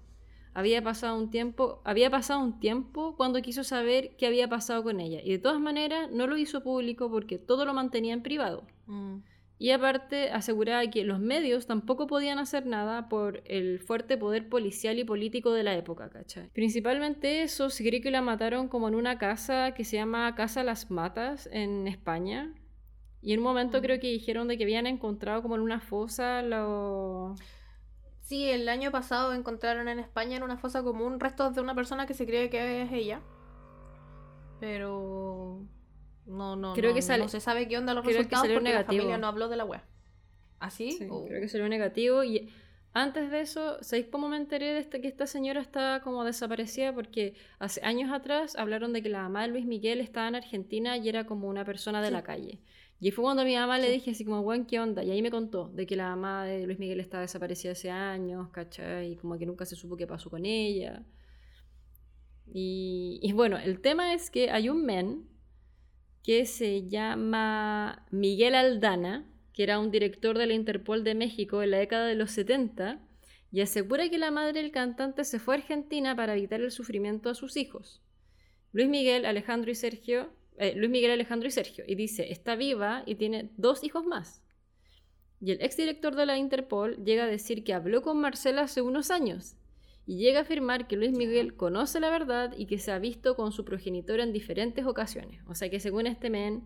Había 0.58 0.82
pasado 0.82 1.16
un 1.16 1.30
tiempo, 1.30 1.80
había 1.84 2.10
pasado 2.10 2.40
un 2.40 2.58
tiempo 2.58 3.14
cuando 3.16 3.40
quiso 3.42 3.62
saber 3.62 4.16
qué 4.16 4.26
había 4.26 4.48
pasado 4.48 4.82
con 4.82 4.98
ella. 4.98 5.20
Y 5.22 5.30
de 5.30 5.38
todas 5.38 5.60
maneras 5.60 6.10
no 6.10 6.26
lo 6.26 6.36
hizo 6.36 6.64
público 6.64 7.08
porque 7.08 7.38
todo 7.38 7.64
lo 7.64 7.74
mantenía 7.74 8.12
en 8.12 8.24
privado. 8.24 8.64
Mm. 8.86 9.18
Y 9.60 9.70
aparte 9.70 10.30
aseguraba 10.32 10.84
que 10.90 11.04
los 11.04 11.20
medios 11.20 11.68
tampoco 11.68 12.08
podían 12.08 12.40
hacer 12.40 12.66
nada 12.66 13.08
por 13.08 13.40
el 13.46 13.78
fuerte 13.78 14.16
poder 14.16 14.48
policial 14.48 14.98
y 14.98 15.04
político 15.04 15.52
de 15.52 15.62
la 15.62 15.76
época, 15.76 16.10
¿cachai? 16.10 16.48
Principalmente 16.50 17.42
eso, 17.42 17.70
se 17.70 17.84
cree 17.84 18.00
que 18.00 18.10
la 18.10 18.20
mataron 18.20 18.66
como 18.66 18.88
en 18.88 18.96
una 18.96 19.16
casa 19.16 19.74
que 19.74 19.84
se 19.84 19.94
llama 19.94 20.34
Casa 20.34 20.64
Las 20.64 20.90
Matas 20.90 21.48
en 21.52 21.86
España. 21.86 22.52
Y 23.22 23.32
en 23.32 23.38
un 23.38 23.44
momento 23.44 23.78
Mm. 23.78 23.82
creo 23.82 24.00
que 24.00 24.08
dijeron 24.08 24.48
de 24.48 24.58
que 24.58 24.64
habían 24.64 24.88
encontrado 24.88 25.40
como 25.40 25.54
en 25.54 25.60
una 25.60 25.78
fosa 25.78 26.42
lo... 26.42 27.36
Sí, 28.28 28.44
el 28.50 28.68
año 28.68 28.90
pasado 28.90 29.32
encontraron 29.32 29.88
en 29.88 29.98
España 29.98 30.36
en 30.36 30.42
una 30.42 30.58
fosa 30.58 30.82
común 30.82 31.18
restos 31.18 31.54
de 31.54 31.62
una 31.62 31.74
persona 31.74 32.06
que 32.06 32.12
se 32.12 32.26
cree 32.26 32.50
que 32.50 32.82
es 32.82 32.92
ella. 32.92 33.22
Pero 34.60 35.62
no, 36.26 36.56
no, 36.56 36.74
Creo 36.74 36.90
no, 36.90 36.94
que 36.94 37.00
sale- 37.00 37.22
no 37.22 37.28
se 37.30 37.40
sabe 37.40 37.68
qué 37.68 37.78
onda 37.78 37.94
los 37.94 38.02
creo 38.02 38.12
que 38.12 38.18
resultados 38.18 38.42
salió 38.42 38.56
porque 38.56 38.68
la 38.70 38.78
negativo. 38.80 39.00
familia 39.02 39.18
no 39.18 39.26
habló 39.28 39.48
de 39.48 39.56
la 39.56 39.64
wea. 39.64 39.84
¿Así? 40.60 40.92
Sí, 40.92 41.06
Oh. 41.10 41.24
creo 41.26 41.40
que 41.40 41.48
salió 41.48 41.68
negativo. 41.70 42.22
Y 42.22 42.50
antes 42.92 43.30
de 43.30 43.40
eso, 43.40 43.82
¿sabéis 43.82 44.08
cómo 44.12 44.28
me 44.28 44.36
enteré 44.36 44.74
de 44.74 44.80
esta- 44.80 45.00
que 45.00 45.08
esta 45.08 45.26
señora 45.26 45.62
está 45.62 46.00
como 46.02 46.22
desaparecida? 46.24 46.92
Porque 46.92 47.34
hace 47.58 47.80
años 47.82 48.12
atrás 48.12 48.56
hablaron 48.56 48.92
de 48.92 49.02
que 49.02 49.08
la 49.08 49.22
mamá 49.22 49.42
de 49.42 49.48
Luis 49.48 49.64
Miguel 49.64 50.00
estaba 50.00 50.28
en 50.28 50.34
Argentina 50.34 50.98
y 50.98 51.08
era 51.08 51.24
como 51.24 51.48
una 51.48 51.64
persona 51.64 52.00
de 52.02 52.08
Sí. 52.08 52.12
la 52.12 52.22
calle. 52.24 52.58
Y 53.00 53.12
fue 53.12 53.22
cuando 53.22 53.42
a 53.42 53.44
mi 53.44 53.54
mamá 53.54 53.78
le 53.78 53.90
dije 53.90 54.10
así 54.10 54.24
como, 54.24 54.42
bueno, 54.42 54.66
¿qué 54.68 54.80
onda? 54.80 55.04
Y 55.04 55.10
ahí 55.10 55.22
me 55.22 55.30
contó 55.30 55.68
de 55.68 55.86
que 55.86 55.94
la 55.94 56.08
mamá 56.10 56.44
de 56.44 56.66
Luis 56.66 56.78
Miguel 56.80 56.98
estaba 56.98 57.20
desaparecida 57.22 57.72
hace 57.72 57.90
años, 57.90 58.50
¿cachai? 58.50 59.12
Y 59.12 59.16
como 59.16 59.38
que 59.38 59.46
nunca 59.46 59.64
se 59.66 59.76
supo 59.76 59.96
qué 59.96 60.06
pasó 60.06 60.30
con 60.30 60.44
ella. 60.44 61.04
Y, 62.46 63.20
y 63.22 63.32
bueno, 63.32 63.56
el 63.56 63.80
tema 63.80 64.14
es 64.14 64.30
que 64.30 64.50
hay 64.50 64.68
un 64.68 64.84
men 64.84 65.28
que 66.24 66.44
se 66.44 66.88
llama 66.88 68.04
Miguel 68.10 68.54
Aldana, 68.54 69.30
que 69.52 69.62
era 69.62 69.78
un 69.78 69.90
director 69.90 70.36
de 70.36 70.46
la 70.46 70.54
Interpol 70.54 71.04
de 71.04 71.14
México 71.14 71.62
en 71.62 71.70
la 71.70 71.78
década 71.78 72.06
de 72.06 72.16
los 72.16 72.32
70, 72.32 73.00
y 73.50 73.60
asegura 73.60 74.08
que 74.08 74.18
la 74.18 74.30
madre 74.30 74.60
del 74.60 74.72
cantante 74.72 75.24
se 75.24 75.38
fue 75.38 75.54
a 75.54 75.58
Argentina 75.58 76.14
para 76.16 76.36
evitar 76.36 76.60
el 76.60 76.70
sufrimiento 76.70 77.30
a 77.30 77.34
sus 77.34 77.56
hijos. 77.56 78.02
Luis 78.72 78.88
Miguel, 78.88 79.24
Alejandro 79.24 79.70
y 79.70 79.74
Sergio, 79.74 80.30
eh, 80.58 80.74
Luis 80.76 80.90
Miguel, 80.90 81.10
Alejandro 81.10 81.48
y 81.48 81.52
Sergio, 81.52 81.84
y 81.86 81.94
dice, 81.94 82.32
está 82.32 82.56
viva 82.56 83.02
y 83.06 83.14
tiene 83.14 83.50
dos 83.56 83.84
hijos 83.84 84.04
más. 84.04 84.42
Y 85.40 85.52
el 85.52 85.62
exdirector 85.62 86.16
de 86.16 86.26
la 86.26 86.36
Interpol 86.36 86.96
llega 87.04 87.24
a 87.24 87.28
decir 87.28 87.62
que 87.62 87.74
habló 87.74 88.02
con 88.02 88.20
Marcela 88.20 88.62
hace 88.62 88.82
unos 88.82 89.10
años 89.10 89.56
y 90.04 90.16
llega 90.16 90.40
a 90.40 90.42
afirmar 90.42 90.88
que 90.88 90.96
Luis 90.96 91.12
Miguel 91.12 91.54
conoce 91.54 92.00
la 92.00 92.10
verdad 92.10 92.54
y 92.56 92.66
que 92.66 92.78
se 92.78 92.90
ha 92.90 92.98
visto 92.98 93.36
con 93.36 93.52
su 93.52 93.64
progenitor 93.64 94.20
en 94.20 94.32
diferentes 94.32 94.84
ocasiones. 94.84 95.40
O 95.46 95.54
sea 95.54 95.70
que 95.70 95.80
según 95.80 96.06
este 96.06 96.30
men, 96.30 96.64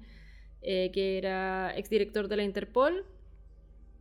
eh, 0.62 0.90
que 0.92 1.18
era 1.18 1.76
exdirector 1.76 2.28
de 2.28 2.36
la 2.36 2.44
Interpol, 2.44 3.04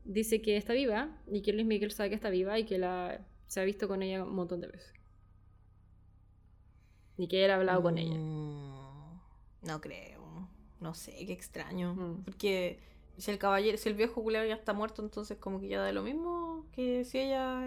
dice 0.06 0.42
que 0.42 0.58
está 0.58 0.74
viva 0.74 1.10
y 1.30 1.42
que 1.42 1.54
Luis 1.54 1.66
Miguel 1.66 1.92
sabe 1.92 2.10
que 2.10 2.16
está 2.16 2.30
viva 2.30 2.58
y 2.60 2.66
que 2.66 2.78
la, 2.78 3.26
se 3.48 3.60
ha 3.60 3.64
visto 3.66 3.88
con 3.88 4.04
ella 4.04 4.24
un 4.24 4.36
montón 4.36 4.62
de 4.62 4.68
veces. 4.68 4.94
Y 7.18 7.28
que 7.28 7.44
él 7.44 7.52
ha 7.52 7.56
hablado 7.56 7.82
con 7.82 7.98
ella. 7.98 8.16
No 9.62 9.80
creo. 9.82 10.48
No 10.80 10.94
sé, 10.94 11.14
qué 11.26 11.34
extraño. 11.34 11.94
Mm. 11.96 12.24
Porque 12.24 12.80
si 13.18 13.30
el 13.32 13.38
caballero, 13.38 13.78
si 13.78 13.90
el 13.90 13.96
viejo 13.96 14.24
culiao 14.24 14.46
ya 14.46 14.56
está 14.56 14.74
muerto, 14.74 15.02
entonces 15.04 15.38
como 15.38 15.60
que 15.60 15.68
ya 15.68 15.80
da 15.82 15.92
lo 15.92 16.02
mismo 16.02 16.66
que 16.72 17.06
si 17.06 17.20
ella, 17.20 17.62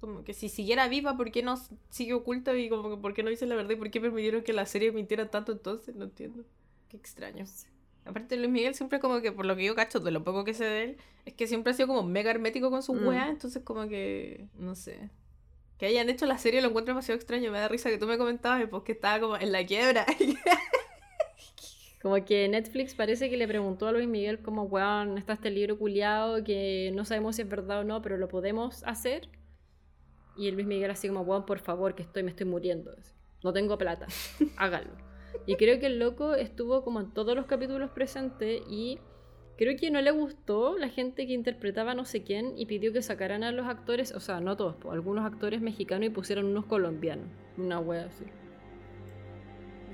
como 0.00 0.22
que 0.22 0.34
si 0.34 0.48
siguiera 0.48 0.86
viva, 0.88 1.16
¿por 1.16 1.32
qué 1.32 1.42
no 1.42 1.56
sigue 1.88 2.14
oculta 2.14 2.56
y 2.56 2.68
como 2.68 2.90
que 2.90 2.96
por 2.96 3.14
qué 3.14 3.22
no 3.24 3.30
dice 3.30 3.46
la 3.46 3.56
verdad 3.56 3.70
y 3.72 3.76
por 3.76 3.90
qué 3.90 4.00
permitieron 4.00 4.42
que 4.42 4.52
la 4.52 4.66
serie 4.66 4.92
mintiera 4.92 5.28
tanto 5.30 5.52
entonces? 5.52 5.96
No 5.96 6.04
entiendo. 6.04 6.44
Qué 6.88 6.96
extraño. 6.96 7.44
Aparte 8.04 8.36
Luis 8.36 8.50
Miguel 8.50 8.74
siempre 8.74 9.00
como 9.00 9.20
que, 9.20 9.32
por 9.32 9.46
lo 9.46 9.56
que 9.56 9.64
yo 9.64 9.74
cacho, 9.74 10.00
de 10.00 10.10
lo 10.10 10.22
poco 10.24 10.44
que 10.44 10.54
sé 10.54 10.64
de 10.64 10.82
él, 10.84 10.96
es 11.26 11.34
que 11.34 11.46
siempre 11.46 11.72
ha 11.72 11.74
sido 11.74 11.88
como 11.88 12.02
mega 12.02 12.30
hermético 12.30 12.70
con 12.70 12.82
sus 12.82 12.96
Mm. 13.00 13.06
weas, 13.08 13.28
entonces 13.30 13.62
como 13.64 13.88
que, 13.88 14.46
no 14.54 14.74
sé. 14.74 15.10
Que 15.78 15.86
hayan 15.86 16.08
hecho 16.08 16.26
la 16.26 16.38
serie 16.38 16.60
lo 16.62 16.68
encuentro 16.68 16.92
demasiado 16.94 17.16
extraño, 17.16 17.50
me 17.50 17.58
da 17.58 17.68
risa 17.68 17.90
que 17.90 17.98
tú 17.98 18.06
me 18.06 18.16
comentabas 18.18 18.62
pues 18.68 18.82
que 18.84 18.92
estaba 18.92 19.18
como 19.20 19.36
en 19.36 19.50
la 19.52 19.64
quiebra. 19.66 20.06
Como 22.00 22.24
que 22.24 22.48
Netflix 22.48 22.94
parece 22.94 23.28
que 23.28 23.36
le 23.36 23.46
preguntó 23.46 23.86
a 23.86 23.92
Luis 23.92 24.08
Miguel 24.08 24.40
como, 24.40 24.62
weón, 24.64 25.18
está 25.18 25.34
este 25.34 25.50
libro 25.50 25.78
culiado 25.78 26.42
que 26.42 26.90
no 26.94 27.04
sabemos 27.04 27.36
si 27.36 27.42
es 27.42 27.48
verdad 27.48 27.80
o 27.80 27.84
no, 27.84 28.00
pero 28.00 28.16
lo 28.16 28.28
podemos 28.28 28.82
hacer. 28.84 29.28
Y 30.34 30.48
el 30.48 30.54
Luis 30.54 30.66
Miguel 30.66 30.90
así 30.90 31.08
como, 31.08 31.20
weón, 31.20 31.44
por 31.44 31.58
favor, 31.58 31.94
que 31.94 32.02
estoy, 32.02 32.22
me 32.22 32.30
estoy 32.30 32.46
muriendo. 32.46 32.94
No 33.44 33.52
tengo 33.52 33.76
plata, 33.76 34.06
hágalo. 34.56 34.92
Y 35.46 35.56
creo 35.56 35.78
que 35.78 35.86
el 35.86 35.98
loco 35.98 36.34
estuvo 36.34 36.82
como 36.84 37.00
en 37.00 37.12
todos 37.12 37.36
los 37.36 37.44
capítulos 37.46 37.90
presentes 37.90 38.62
y 38.68 38.98
creo 39.58 39.76
que 39.78 39.90
no 39.90 40.00
le 40.00 40.10
gustó 40.10 40.78
la 40.78 40.88
gente 40.88 41.26
que 41.26 41.34
interpretaba 41.34 41.94
no 41.94 42.06
sé 42.06 42.22
quién 42.22 42.56
y 42.56 42.64
pidió 42.64 42.94
que 42.94 43.02
sacaran 43.02 43.44
a 43.44 43.52
los 43.52 43.66
actores, 43.66 44.12
o 44.12 44.20
sea, 44.20 44.40
no 44.40 44.56
todos, 44.56 44.76
algunos 44.90 45.26
actores 45.26 45.60
mexicanos 45.60 46.06
y 46.06 46.10
pusieran 46.10 46.46
unos 46.46 46.64
colombianos. 46.64 47.26
Una 47.58 47.78
wea 47.78 48.06
así. 48.06 48.24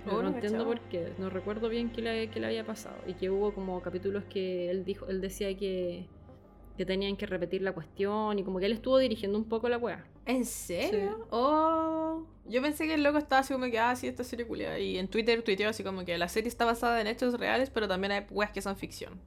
Pero 0.07 0.19
Oh, 0.19 0.23
no 0.23 0.29
entiendo 0.31 0.65
por 0.65 0.81
qué, 0.89 1.13
no 1.19 1.29
recuerdo 1.31 1.69
bien 1.69 1.91
qué 1.91 2.01
le, 2.01 2.31
qué 2.31 2.41
le 2.41 2.47
había 2.47 2.65
pasado. 2.65 2.97
Y 3.07 3.15
que 3.15 3.29
hubo 3.31 3.53
como 3.53 3.81
capítulos 3.83 4.25
que 4.25 4.71
él 4.71 4.85
dijo, 4.85 5.07
él 5.09 5.21
decía 5.21 5.55
que, 5.57 6.07
que 6.77 6.87
tenían 6.87 7.17
que 7.17 7.27
repetir 7.27 7.61
la 7.63 7.73
cuestión 7.73 8.39
y 8.39 8.45
como 8.45 8.59
que 8.59 8.67
él 8.67 8.73
estuvo 8.73 8.99
dirigiendo 8.99 9.37
un 9.37 9.45
poco 9.45 9.69
la 9.69 9.79
wea. 9.79 10.07
¿En 10.27 10.45
serio? 10.45 11.27
Oh, 11.31 12.25
yo 12.47 12.61
pensé 12.63 12.87
que 12.87 12.95
el 12.95 13.03
loco 13.03 13.19
estaba 13.19 13.41
así 13.41 13.53
como 13.53 13.67
que, 13.67 13.79
ah, 13.79 13.95
sí, 13.97 14.07
esta 14.09 14.25
serie 14.25 14.47
culiada. 14.47 14.79
Y 14.79 14.99
en 14.99 15.09
Twitter 15.09 15.43
tuiteó 15.43 15.69
así 15.69 15.83
como 15.85 16.05
que 16.05 16.17
la 16.19 16.29
serie 16.29 16.49
está 16.49 16.65
basada 16.65 17.01
en 17.01 17.07
hechos 17.07 17.35
reales, 17.39 17.71
pero 17.71 17.87
también 17.89 18.13
hay 18.13 18.27
weas 18.31 18.51
que 18.53 18.61
son 18.63 18.77
ficción. 18.77 19.21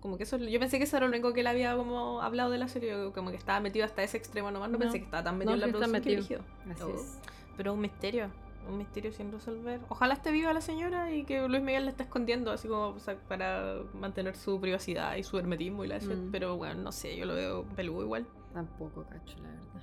Como 0.00 0.16
que 0.16 0.24
eso, 0.24 0.36
yo 0.36 0.58
pensé 0.58 0.78
que 0.78 0.84
eso 0.84 0.96
era 0.96 1.06
lo 1.06 1.12
único 1.12 1.32
que 1.32 1.40
él 1.40 1.46
había 1.46 1.76
como 1.76 2.20
hablado 2.22 2.50
de 2.50 2.58
la 2.58 2.66
serie, 2.68 3.12
como 3.14 3.30
que 3.30 3.36
estaba 3.36 3.60
metido 3.60 3.84
hasta 3.84 4.02
ese 4.02 4.16
extremo 4.16 4.50
nomás, 4.50 4.68
no, 4.68 4.72
No. 4.78 4.78
pensé 4.80 4.98
que 4.98 5.04
estaba 5.04 5.22
tan 5.22 5.38
metido 5.38 5.50
No, 5.50 5.54
en 5.54 5.60
la 5.60 5.66
sí 5.66 5.72
producción 5.72 6.02
que 6.02 6.10
metido. 6.10 6.40
brígido. 6.42 6.72
Así 6.74 6.82
Oh. 6.84 6.94
es. 7.00 7.18
Pero 7.56 7.74
un 7.74 7.80
misterio, 7.80 8.30
un 8.68 8.78
misterio 8.78 9.12
sin 9.12 9.30
resolver. 9.32 9.80
Ojalá 9.88 10.14
esté 10.14 10.30
viva 10.32 10.52
la 10.52 10.60
señora 10.60 11.12
y 11.12 11.24
que 11.24 11.46
Luis 11.48 11.62
Miguel 11.62 11.84
la 11.84 11.90
está 11.90 12.04
escondiendo, 12.04 12.50
así 12.52 12.68
como 12.68 12.88
o 12.88 12.98
sea, 13.00 13.16
para 13.28 13.76
mantener 13.94 14.36
su 14.36 14.60
privacidad 14.60 15.16
y 15.16 15.22
su 15.22 15.38
hermetismo 15.38 15.84
y 15.84 15.88
la 15.88 15.98
shit. 15.98 16.10
Mm. 16.16 16.30
Pero 16.30 16.56
bueno, 16.56 16.80
no 16.82 16.92
sé, 16.92 17.16
yo 17.16 17.26
lo 17.26 17.34
veo 17.34 17.64
peludo 17.76 18.02
igual. 18.02 18.26
Tampoco 18.54 19.04
cacho, 19.04 19.36
la 19.42 19.48
verdad. 19.48 19.82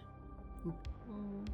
Mm, 0.64 1.46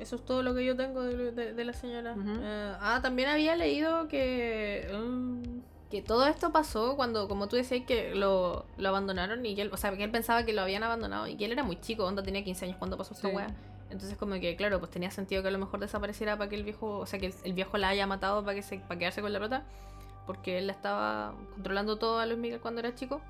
Eso 0.00 0.16
es 0.16 0.24
todo 0.24 0.42
lo 0.42 0.54
que 0.54 0.64
yo 0.64 0.76
tengo 0.76 1.02
de, 1.02 1.32
de- 1.32 1.52
de 1.54 1.64
la 1.64 1.72
señora. 1.72 2.12
Ujú. 2.12 2.30
Eh, 2.40 2.74
ah, 2.80 3.00
también 3.02 3.28
había 3.28 3.56
leído 3.56 4.08
que. 4.08 4.88
mm, 4.96 5.58
que 5.90 6.02
todo 6.02 6.26
esto 6.26 6.52
pasó 6.52 6.96
cuando, 6.96 7.28
como 7.28 7.48
tú 7.48 7.56
decías, 7.56 7.84
que 7.86 8.14
lo, 8.14 8.66
lo 8.76 8.88
abandonaron 8.90 9.44
y 9.46 9.54
que 9.54 9.62
él, 9.62 9.70
o 9.72 9.76
sea, 9.78 9.96
que 9.96 10.04
él 10.04 10.10
pensaba 10.10 10.44
que 10.44 10.52
lo 10.52 10.60
habían 10.60 10.82
abandonado 10.82 11.26
y 11.26 11.34
que 11.36 11.46
él 11.46 11.52
era 11.52 11.62
muy 11.62 11.80
chico, 11.80 12.04
onda 12.04 12.22
tenía 12.22 12.44
15 12.44 12.66
años 12.66 12.76
cuando 12.76 12.98
pasó 12.98 13.14
esta 13.14 13.28
Sí. 13.30 13.34
weá. 13.34 13.46
Entonces 13.90 14.18
como 14.18 14.34
que, 14.34 14.54
claro, 14.56 14.78
pues 14.78 14.90
tenía 14.90 15.10
sentido 15.10 15.42
que 15.42 15.48
a 15.48 15.50
lo 15.50 15.58
mejor 15.58 15.80
desapareciera 15.80 16.36
para 16.36 16.50
que 16.50 16.56
el 16.56 16.64
viejo, 16.64 16.98
o 16.98 17.06
sea, 17.06 17.18
que 17.18 17.32
el, 17.44 17.52
viejo 17.54 17.78
la 17.78 17.88
haya 17.88 18.06
matado 18.06 18.42
para 18.44 18.54
que 18.54 18.62
se, 18.62 18.78
para 18.78 18.98
quedarse 18.98 19.22
con 19.22 19.32
la 19.32 19.38
plata, 19.38 19.64
porque 20.26 20.58
él 20.58 20.66
la 20.66 20.74
estaba 20.74 21.34
controlando 21.54 21.96
todo 21.96 22.18
a 22.18 22.26
Luis 22.26 22.38
Miguel 22.38 22.60
cuando 22.60 22.80
era 22.80 22.94
chico. 22.94 23.20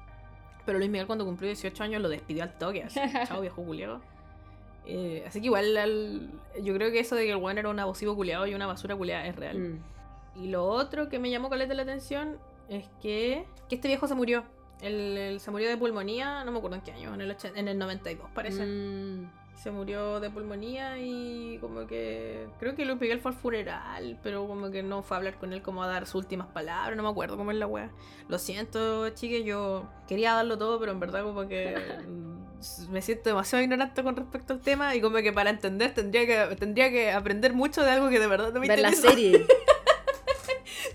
Pero 0.66 0.78
Luis 0.78 0.90
Miguel 0.90 1.06
cuando 1.06 1.24
cumplió 1.24 1.48
18 1.48 1.84
años 1.84 2.02
lo 2.02 2.08
despidió 2.08 2.42
al 2.42 2.58
toque, 2.58 2.82
así, 2.84 3.00
chao 3.26 3.40
viejo 3.40 3.62
culiado. 3.62 4.00
Eh, 4.84 5.22
así 5.26 5.40
que 5.40 5.46
igual 5.46 5.76
al- 5.76 6.30
yo 6.62 6.74
creo 6.74 6.90
que 6.90 7.00
eso 7.00 7.14
de 7.14 7.24
que 7.24 7.30
el 7.30 7.36
weón 7.36 7.58
era 7.58 7.68
un 7.68 7.78
abusivo 7.78 8.16
culiado 8.16 8.46
y 8.46 8.54
una 8.54 8.66
basura 8.66 8.96
culiada 8.96 9.26
es 9.26 9.36
real. 9.36 9.58
Mm. 9.58 10.42
Y 10.42 10.48
lo 10.48 10.64
otro 10.66 11.08
que 11.08 11.18
me 11.18 11.30
llamó 11.30 11.50
caleta 11.50 11.74
la 11.74 11.82
atención 11.82 12.38
es 12.68 12.88
que, 13.00 13.44
que 13.68 13.74
este 13.76 13.88
viejo 13.88 14.08
se 14.08 14.14
murió. 14.14 14.44
Él, 14.80 15.16
él 15.16 15.40
se 15.40 15.50
murió 15.50 15.68
de 15.68 15.76
pulmonía, 15.76 16.44
no 16.44 16.52
me 16.52 16.58
acuerdo 16.58 16.76
en 16.76 16.82
qué 16.82 16.92
año, 16.92 17.12
en 17.14 17.20
el, 17.20 17.36
en 17.54 17.68
el 17.68 17.78
92 17.78 18.30
parece. 18.34 18.64
Mm. 18.64 19.30
Se 19.62 19.72
murió 19.72 20.20
de 20.20 20.30
pulmonía 20.30 20.98
y 20.98 21.58
como 21.60 21.84
que... 21.88 22.46
Creo 22.60 22.76
que 22.76 22.84
Luis 22.84 23.00
Miguel 23.00 23.20
fue 23.20 23.32
al 23.32 23.36
funeral, 23.36 24.16
pero 24.22 24.46
como 24.46 24.70
que 24.70 24.84
no 24.84 25.02
fue 25.02 25.16
a 25.16 25.18
hablar 25.18 25.36
con 25.38 25.52
él 25.52 25.62
como 25.62 25.82
a 25.82 25.88
dar 25.88 26.06
sus 26.06 26.14
últimas 26.14 26.46
palabras, 26.46 26.96
no 26.96 27.02
me 27.02 27.08
acuerdo 27.08 27.36
cómo 27.36 27.50
es 27.50 27.56
la 27.56 27.66
wea. 27.66 27.90
Lo 28.28 28.38
siento, 28.38 29.08
chiques, 29.10 29.44
yo 29.44 29.84
quería 30.06 30.34
darlo 30.34 30.58
todo, 30.58 30.78
pero 30.78 30.92
en 30.92 31.00
verdad 31.00 31.24
como 31.24 31.48
que... 31.48 31.74
mm, 32.06 32.92
Me 32.92 33.02
siento 33.02 33.30
demasiado 33.30 33.64
ignorante 33.64 34.04
con 34.04 34.14
respecto 34.14 34.52
al 34.52 34.60
tema 34.60 34.94
y 34.94 35.00
como 35.00 35.16
que 35.16 35.32
para 35.32 35.50
entender 35.50 35.92
tendría 35.92 36.24
que, 36.24 36.54
tendría 36.54 36.90
que 36.90 37.10
aprender 37.10 37.52
mucho 37.52 37.82
de 37.82 37.90
algo 37.90 38.10
que 38.10 38.20
de 38.20 38.28
verdad 38.28 38.52
no 38.52 38.60
me 38.60 38.68
Ver 38.68 38.78
la 38.78 38.92
serie. 38.92 39.44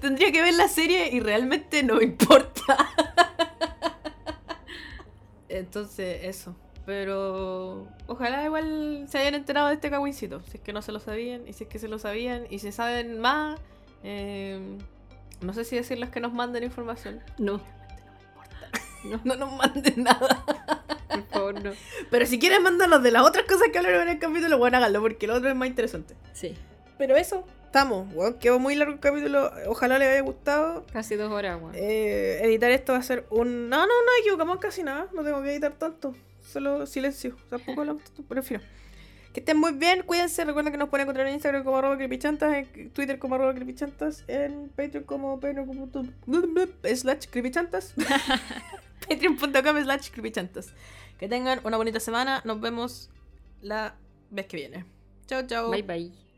Tendría 0.01 0.31
que 0.31 0.41
ver 0.41 0.53
la 0.53 0.67
serie 0.67 1.09
y 1.11 1.19
realmente 1.19 1.83
no 1.83 1.95
me 1.95 2.03
importa. 2.03 2.77
Entonces, 5.49 6.19
eso. 6.23 6.55
Pero 6.85 7.87
ojalá 8.07 8.43
igual 8.43 9.05
se 9.09 9.17
hayan 9.17 9.35
enterado 9.35 9.67
de 9.69 9.75
este 9.75 9.89
cagüincito. 9.89 10.41
Si 10.49 10.57
es 10.57 10.63
que 10.63 10.73
no 10.73 10.81
se 10.81 10.91
lo 10.91 10.99
sabían, 10.99 11.47
y 11.47 11.53
si 11.53 11.63
es 11.63 11.69
que 11.69 11.79
se 11.79 11.87
lo 11.87 11.97
sabían, 11.99 12.45
y 12.49 12.59
si 12.59 12.71
saben 12.71 13.19
más, 13.19 13.59
eh, 14.03 14.59
no 15.41 15.53
sé 15.53 15.63
si 15.63 15.75
decirles 15.77 16.09
que 16.09 16.19
nos 16.19 16.33
manden 16.33 16.63
información. 16.63 17.21
No, 17.37 17.61
No, 19.05 19.19
no 19.25 19.35
nos 19.35 19.51
manden 19.53 20.03
nada. 20.03 20.43
por 21.09 21.27
favor, 21.27 21.63
no. 21.63 21.71
Pero 22.09 22.25
si 22.25 22.39
quieren 22.39 22.63
mandarnos 22.63 23.03
de 23.03 23.11
las 23.11 23.23
otras 23.23 23.45
cosas 23.45 23.67
que 23.71 23.77
hablaron 23.77 24.03
en 24.03 24.09
el 24.09 24.19
capítulo, 24.19 24.57
bueno, 24.57 24.77
háganlo, 24.77 25.01
porque 25.01 25.27
lo 25.27 25.35
otro 25.35 25.49
es 25.49 25.55
más 25.55 25.67
interesante. 25.67 26.15
Sí, 26.33 26.55
Pero 26.97 27.15
eso, 27.17 27.45
estamos. 27.65 28.13
Bueno, 28.13 28.39
quedó 28.39 28.59
muy 28.59 28.75
largo 28.75 28.93
el 28.93 28.99
capítulo. 28.99 29.51
Ojalá 29.67 29.99
les 29.99 30.09
haya 30.09 30.21
gustado. 30.21 30.85
casi 30.91 31.15
dos 31.15 31.31
horas, 31.31 31.61
weón. 31.61 31.73
Eh, 31.75 32.39
editar 32.43 32.71
esto 32.71 32.93
va 32.93 32.99
a 32.99 33.03
ser 33.03 33.25
un. 33.29 33.67
No, 33.69 33.79
no, 33.79 33.85
no 33.87 34.11
equivocamos 34.21 34.57
casi 34.59 34.83
nada. 34.83 35.07
No 35.13 35.23
tengo 35.23 35.41
que 35.43 35.51
editar 35.51 35.73
tanto. 35.73 36.13
Solo 36.53 36.85
silencio. 36.85 37.35
Tampoco 37.49 37.81
hablamos 37.81 38.03
tanto, 38.05 38.23
pero 38.29 38.41
en 38.41 38.45
fin. 38.45 38.61
Que 39.33 39.39
estén 39.39 39.57
muy 39.57 39.71
bien, 39.71 40.03
cuídense. 40.03 40.45
Recuerden 40.45 40.71
que 40.71 40.77
nos 40.77 40.89
pueden 40.89 41.05
encontrar 41.05 41.25
en 41.25 41.33
Instagram 41.33 41.63
como 41.63 41.77
arroba 41.77 41.97
creepychantas, 41.97 42.53
en 42.53 42.91
Twitter 42.91 43.17
como 43.17 43.33
arroba 43.33 43.55
creepychantas, 43.55 44.23
en 44.27 44.69
Patreon 44.69 45.05
como 45.05 45.39
patreon.com 45.39 46.11
slash 46.95 47.25
creepychantas. 47.31 47.95
Patreon.com 49.09 49.83
slash 49.83 50.11
creepychantas. 50.11 50.73
Que 51.17 51.27
tengan 51.27 51.59
una 51.63 51.77
bonita 51.77 51.99
semana. 51.99 52.41
Nos 52.45 52.61
vemos 52.61 53.09
la 53.61 53.95
vez 54.29 54.45
que 54.45 54.57
viene. 54.57 54.85
Chao, 55.25 55.41
chao. 55.47 55.71
Bye 55.71 55.81
bye. 55.81 56.32